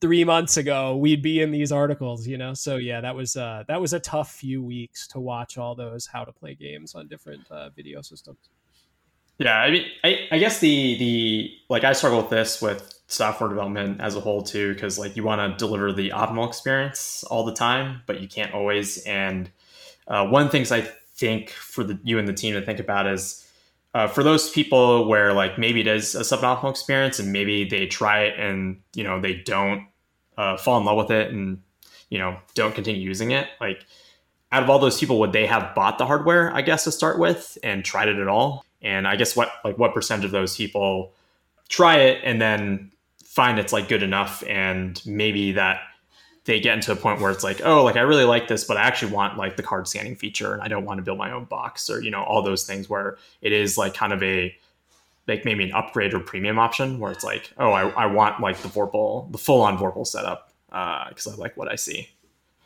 three 0.00 0.24
months 0.24 0.56
ago, 0.56 0.96
we'd 0.96 1.22
be 1.22 1.40
in 1.40 1.50
these 1.50 1.72
articles, 1.72 2.26
you 2.26 2.36
know? 2.36 2.54
So 2.54 2.76
yeah, 2.76 3.00
that 3.00 3.14
was, 3.14 3.36
uh, 3.36 3.64
that 3.68 3.80
was 3.80 3.92
a 3.92 4.00
tough 4.00 4.32
few 4.32 4.62
weeks 4.62 5.06
to 5.08 5.20
watch 5.20 5.58
all 5.58 5.74
those 5.74 6.06
how 6.06 6.24
to 6.24 6.32
play 6.32 6.54
games 6.54 6.94
on 6.94 7.08
different 7.08 7.50
uh, 7.50 7.70
video 7.70 8.02
systems. 8.02 8.38
Yeah, 9.38 9.56
I 9.56 9.70
mean, 9.70 9.86
I, 10.04 10.28
I 10.30 10.38
guess 10.38 10.60
the 10.60 10.96
the 10.96 11.50
like 11.68 11.82
I 11.82 11.92
struggle 11.92 12.20
with 12.20 12.30
this 12.30 12.62
with 12.62 12.94
software 13.08 13.48
development 13.48 14.00
as 14.00 14.14
a 14.14 14.20
whole 14.20 14.42
too, 14.42 14.72
because 14.74 14.96
like 14.96 15.16
you 15.16 15.24
want 15.24 15.40
to 15.40 15.58
deliver 15.58 15.92
the 15.92 16.10
optimal 16.10 16.46
experience 16.46 17.24
all 17.24 17.44
the 17.44 17.52
time, 17.52 18.02
but 18.06 18.20
you 18.20 18.28
can't 18.28 18.54
always. 18.54 18.98
And 18.98 19.50
uh, 20.06 20.28
one 20.28 20.42
of 20.42 20.48
the 20.48 20.52
things 20.52 20.70
I 20.70 20.82
think 21.16 21.50
for 21.50 21.82
the 21.82 21.98
you 22.04 22.20
and 22.20 22.28
the 22.28 22.32
team 22.32 22.54
to 22.54 22.62
think 22.62 22.78
about 22.78 23.08
is 23.08 23.43
uh, 23.94 24.08
for 24.08 24.22
those 24.22 24.50
people 24.50 25.06
where 25.06 25.32
like 25.32 25.56
maybe 25.58 25.80
it 25.80 25.86
is 25.86 26.14
a 26.14 26.20
suboptimal 26.20 26.70
experience 26.70 27.18
and 27.18 27.32
maybe 27.32 27.64
they 27.64 27.86
try 27.86 28.24
it 28.24 28.38
and 28.38 28.80
you 28.94 29.04
know 29.04 29.20
they 29.20 29.34
don't 29.34 29.86
uh, 30.36 30.56
fall 30.56 30.78
in 30.78 30.84
love 30.84 30.96
with 30.96 31.10
it 31.10 31.30
and 31.30 31.62
you 32.10 32.18
know 32.18 32.36
don't 32.54 32.74
continue 32.74 33.00
using 33.00 33.30
it 33.30 33.48
like 33.60 33.86
out 34.52 34.62
of 34.62 34.70
all 34.70 34.78
those 34.78 34.98
people 34.98 35.18
would 35.18 35.32
they 35.32 35.46
have 35.46 35.74
bought 35.74 35.98
the 35.98 36.06
hardware 36.06 36.52
i 36.54 36.60
guess 36.60 36.84
to 36.84 36.92
start 36.92 37.18
with 37.18 37.56
and 37.62 37.84
tried 37.84 38.08
it 38.08 38.18
at 38.18 38.28
all? 38.28 38.64
And 38.82 39.08
i 39.08 39.16
guess 39.16 39.34
what 39.34 39.50
like 39.64 39.78
what 39.78 39.94
percentage 39.94 40.26
of 40.26 40.32
those 40.32 40.56
people 40.56 41.12
try 41.68 41.98
it 41.98 42.20
and 42.24 42.40
then 42.40 42.90
find 43.24 43.58
it's 43.58 43.72
like 43.72 43.88
good 43.88 44.02
enough 44.02 44.44
and 44.46 45.00
maybe 45.06 45.52
that 45.52 45.80
they 46.44 46.60
get 46.60 46.74
into 46.74 46.92
a 46.92 46.96
point 46.96 47.20
where 47.20 47.30
it's 47.30 47.42
like, 47.42 47.62
oh, 47.64 47.82
like 47.84 47.96
I 47.96 48.00
really 48.00 48.24
like 48.24 48.48
this, 48.48 48.64
but 48.64 48.76
I 48.76 48.82
actually 48.82 49.12
want 49.12 49.38
like 49.38 49.56
the 49.56 49.62
card 49.62 49.88
scanning 49.88 50.14
feature 50.14 50.52
and 50.52 50.62
I 50.62 50.68
don't 50.68 50.84
want 50.84 50.98
to 50.98 51.02
build 51.02 51.18
my 51.18 51.32
own 51.32 51.44
box 51.44 51.88
or, 51.88 52.02
you 52.02 52.10
know, 52.10 52.22
all 52.22 52.42
those 52.42 52.64
things 52.64 52.88
where 52.88 53.16
it 53.40 53.52
is 53.52 53.78
like 53.78 53.94
kind 53.94 54.12
of 54.12 54.22
a 54.22 54.54
like 55.26 55.46
maybe 55.46 55.64
an 55.64 55.72
upgrade 55.72 56.12
or 56.12 56.20
premium 56.20 56.58
option 56.58 56.98
where 56.98 57.10
it's 57.10 57.24
like, 57.24 57.50
oh, 57.56 57.72
I, 57.72 57.88
I 57.88 58.06
want 58.06 58.40
like 58.40 58.58
the 58.58 58.68
Vorpal, 58.68 59.32
the 59.32 59.38
full 59.38 59.62
on 59.62 59.78
Vorpal 59.78 60.06
setup 60.06 60.52
uh, 60.70 61.08
because 61.08 61.26
uh, 61.26 61.32
I 61.32 61.34
like 61.36 61.56
what 61.56 61.70
I 61.70 61.76
see. 61.76 62.10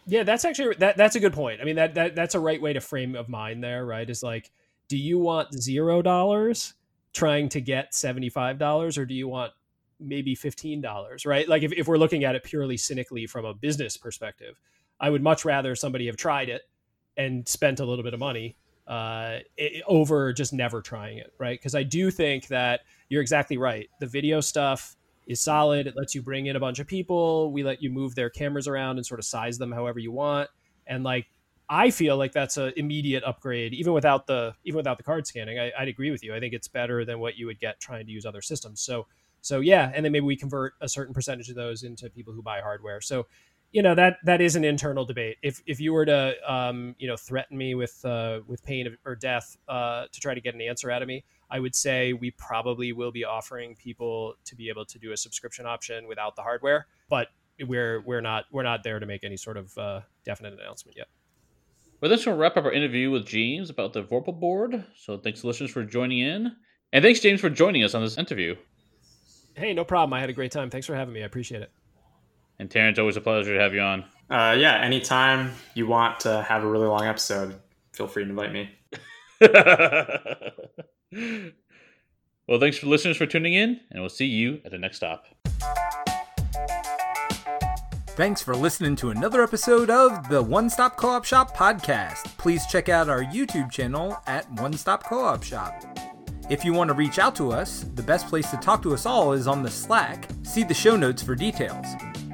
Yeah, 0.06 0.24
that's 0.24 0.44
actually 0.44 0.74
that 0.76 0.96
that's 0.96 1.14
a 1.16 1.20
good 1.20 1.34
point. 1.34 1.60
I 1.60 1.64
mean 1.64 1.76
that 1.76 1.94
that 1.94 2.16
that's 2.16 2.34
a 2.34 2.40
right 2.40 2.60
way 2.60 2.72
to 2.72 2.80
frame 2.80 3.14
of 3.14 3.28
mind 3.28 3.62
there, 3.62 3.84
right? 3.84 4.08
Is 4.08 4.22
like, 4.22 4.50
do 4.88 4.96
you 4.96 5.18
want 5.18 5.52
zero 5.52 6.02
dollars 6.02 6.72
trying 7.12 7.50
to 7.50 7.60
get 7.60 7.94
seventy 7.94 8.30
five 8.30 8.58
dollars, 8.58 8.96
or 8.96 9.04
do 9.04 9.14
you 9.14 9.28
want 9.28 9.52
maybe 10.00 10.36
$15, 10.36 11.26
right? 11.26 11.48
Like 11.48 11.62
if, 11.62 11.72
if 11.72 11.88
we're 11.88 11.98
looking 11.98 12.24
at 12.24 12.34
it 12.34 12.44
purely 12.44 12.76
cynically 12.76 13.26
from 13.26 13.44
a 13.44 13.54
business 13.54 13.96
perspective, 13.96 14.60
I 15.00 15.10
would 15.10 15.22
much 15.22 15.44
rather 15.44 15.74
somebody 15.74 16.06
have 16.06 16.16
tried 16.16 16.48
it 16.48 16.62
and 17.16 17.46
spent 17.46 17.80
a 17.80 17.84
little 17.84 18.04
bit 18.04 18.14
of 18.14 18.20
money 18.20 18.56
uh, 18.86 19.38
it, 19.56 19.82
over 19.86 20.32
just 20.32 20.52
never 20.52 20.80
trying 20.80 21.18
it, 21.18 21.32
right? 21.38 21.58
Because 21.58 21.74
I 21.74 21.82
do 21.82 22.10
think 22.10 22.48
that 22.48 22.80
you're 23.08 23.22
exactly 23.22 23.58
right. 23.58 23.88
The 24.00 24.06
video 24.06 24.40
stuff 24.40 24.96
is 25.26 25.40
solid. 25.40 25.86
It 25.86 25.94
lets 25.96 26.14
you 26.14 26.22
bring 26.22 26.46
in 26.46 26.56
a 26.56 26.60
bunch 26.60 26.78
of 26.78 26.86
people. 26.86 27.52
We 27.52 27.62
let 27.62 27.82
you 27.82 27.90
move 27.90 28.14
their 28.14 28.30
cameras 28.30 28.66
around 28.66 28.96
and 28.96 29.04
sort 29.04 29.20
of 29.20 29.26
size 29.26 29.58
them 29.58 29.72
however 29.72 29.98
you 29.98 30.10
want. 30.10 30.48
And 30.86 31.04
like, 31.04 31.26
I 31.68 31.90
feel 31.90 32.16
like 32.16 32.32
that's 32.32 32.56
an 32.56 32.72
immediate 32.76 33.22
upgrade, 33.24 33.74
even 33.74 33.92
without 33.92 34.26
the 34.26 34.54
even 34.64 34.78
without 34.78 34.96
the 34.96 35.04
card 35.04 35.26
scanning. 35.26 35.58
I, 35.58 35.70
would 35.78 35.88
agree 35.88 36.10
with 36.10 36.24
you. 36.24 36.34
I 36.34 36.40
think 36.40 36.54
it's 36.54 36.66
better 36.66 37.04
than 37.04 37.18
what 37.18 37.36
you 37.36 37.44
would 37.44 37.60
get 37.60 37.78
trying 37.78 38.06
to 38.06 38.12
use 38.12 38.24
other 38.24 38.40
systems. 38.40 38.80
So 38.80 39.06
so 39.40 39.60
yeah, 39.60 39.90
and 39.94 40.04
then 40.04 40.12
maybe 40.12 40.24
we 40.24 40.36
convert 40.36 40.74
a 40.80 40.88
certain 40.88 41.14
percentage 41.14 41.48
of 41.48 41.56
those 41.56 41.82
into 41.82 42.10
people 42.10 42.32
who 42.32 42.42
buy 42.42 42.60
hardware. 42.60 43.00
So 43.00 43.26
you 43.72 43.82
know 43.82 43.94
that 43.94 44.16
that 44.24 44.40
is 44.40 44.56
an 44.56 44.64
internal 44.64 45.04
debate. 45.04 45.36
If 45.42 45.62
if 45.66 45.80
you 45.80 45.92
were 45.92 46.06
to 46.06 46.34
um, 46.50 46.94
you 46.98 47.06
know 47.06 47.16
threaten 47.16 47.56
me 47.56 47.74
with 47.74 48.02
uh, 48.04 48.40
with 48.46 48.62
pain 48.62 48.96
or 49.04 49.14
death 49.14 49.56
uh, 49.68 50.06
to 50.10 50.20
try 50.20 50.34
to 50.34 50.40
get 50.40 50.54
an 50.54 50.60
answer 50.60 50.90
out 50.90 51.02
of 51.02 51.08
me, 51.08 51.24
I 51.50 51.60
would 51.60 51.74
say 51.74 52.12
we 52.12 52.30
probably 52.32 52.92
will 52.92 53.12
be 53.12 53.24
offering 53.24 53.76
people 53.76 54.34
to 54.46 54.56
be 54.56 54.68
able 54.68 54.86
to 54.86 54.98
do 54.98 55.12
a 55.12 55.16
subscription 55.16 55.66
option 55.66 56.08
without 56.08 56.34
the 56.36 56.42
hardware, 56.42 56.86
but 57.08 57.28
we're 57.66 58.00
we're 58.00 58.20
not 58.20 58.44
we're 58.50 58.62
not 58.62 58.82
there 58.84 58.98
to 58.98 59.06
make 59.06 59.22
any 59.22 59.36
sort 59.36 59.56
of 59.56 59.76
uh, 59.76 60.00
definite 60.24 60.54
announcement 60.54 60.96
yet. 60.96 61.08
Well, 62.00 62.10
this 62.10 62.24
will 62.26 62.36
wrap 62.36 62.56
up 62.56 62.64
our 62.64 62.72
interview 62.72 63.10
with 63.10 63.26
James 63.26 63.70
about 63.70 63.92
the 63.92 64.02
Vorpal 64.02 64.38
board. 64.38 64.84
So 64.96 65.18
thanks 65.18 65.42
listeners 65.42 65.70
for 65.70 65.82
joining 65.82 66.20
in, 66.20 66.52
and 66.92 67.04
thanks 67.04 67.20
James 67.20 67.40
for 67.40 67.50
joining 67.50 67.84
us 67.84 67.94
on 67.94 68.02
this 68.02 68.16
interview. 68.16 68.56
Hey, 69.58 69.74
no 69.74 69.84
problem. 69.84 70.12
I 70.12 70.20
had 70.20 70.30
a 70.30 70.32
great 70.32 70.52
time. 70.52 70.70
Thanks 70.70 70.86
for 70.86 70.94
having 70.94 71.12
me. 71.12 71.22
I 71.22 71.26
appreciate 71.26 71.62
it. 71.62 71.70
And 72.60 72.70
Terrence, 72.70 72.98
always 72.98 73.16
a 73.16 73.20
pleasure 73.20 73.54
to 73.54 73.60
have 73.60 73.74
you 73.74 73.80
on. 73.80 74.04
Uh, 74.30 74.56
yeah, 74.58 74.80
anytime 74.80 75.52
you 75.74 75.86
want 75.86 76.20
to 76.20 76.42
have 76.42 76.62
a 76.62 76.66
really 76.66 76.86
long 76.86 77.04
episode, 77.04 77.56
feel 77.92 78.06
free 78.06 78.24
to 78.24 78.30
invite 78.30 78.52
me. 78.52 78.70
well, 82.48 82.60
thanks 82.60 82.78
for 82.78 82.86
listeners 82.86 83.16
for 83.16 83.26
tuning 83.26 83.54
in, 83.54 83.80
and 83.90 84.00
we'll 84.00 84.08
see 84.08 84.26
you 84.26 84.60
at 84.64 84.70
the 84.70 84.78
next 84.78 84.98
stop. 84.98 85.26
Thanks 88.10 88.42
for 88.42 88.56
listening 88.56 88.96
to 88.96 89.10
another 89.10 89.42
episode 89.42 89.90
of 89.90 90.28
the 90.28 90.42
One 90.42 90.68
Stop 90.68 90.96
Co 90.96 91.10
op 91.10 91.24
Shop 91.24 91.56
podcast. 91.56 92.24
Please 92.36 92.66
check 92.66 92.88
out 92.88 93.08
our 93.08 93.22
YouTube 93.22 93.70
channel 93.70 94.20
at 94.26 94.50
One 94.60 94.72
Stop 94.72 95.04
Co 95.04 95.24
op 95.24 95.44
Shop. 95.44 95.97
If 96.48 96.64
you 96.64 96.72
want 96.72 96.88
to 96.88 96.94
reach 96.94 97.18
out 97.18 97.36
to 97.36 97.52
us, 97.52 97.84
the 97.94 98.02
best 98.02 98.26
place 98.26 98.50
to 98.50 98.56
talk 98.56 98.82
to 98.82 98.94
us 98.94 99.04
all 99.04 99.32
is 99.32 99.46
on 99.46 99.62
the 99.62 99.70
Slack. 99.70 100.30
See 100.44 100.64
the 100.64 100.72
show 100.72 100.96
notes 100.96 101.22
for 101.22 101.34
details. 101.34 101.86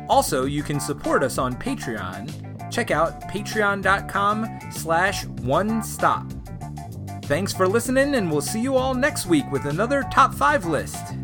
Also, 0.08 0.44
you 0.44 0.62
can 0.62 0.78
support 0.78 1.24
us 1.24 1.36
on 1.36 1.54
Patreon. 1.54 2.70
Check 2.70 2.92
out 2.92 3.22
patreon.com 3.22 4.46
slash 4.70 5.26
one 5.26 5.82
stop. 5.82 6.30
Thanks 7.24 7.52
for 7.52 7.66
listening, 7.66 8.14
and 8.14 8.30
we'll 8.30 8.40
see 8.40 8.60
you 8.60 8.76
all 8.76 8.94
next 8.94 9.26
week 9.26 9.50
with 9.50 9.64
another 9.64 10.04
top 10.12 10.32
five 10.32 10.64
list. 10.64 11.14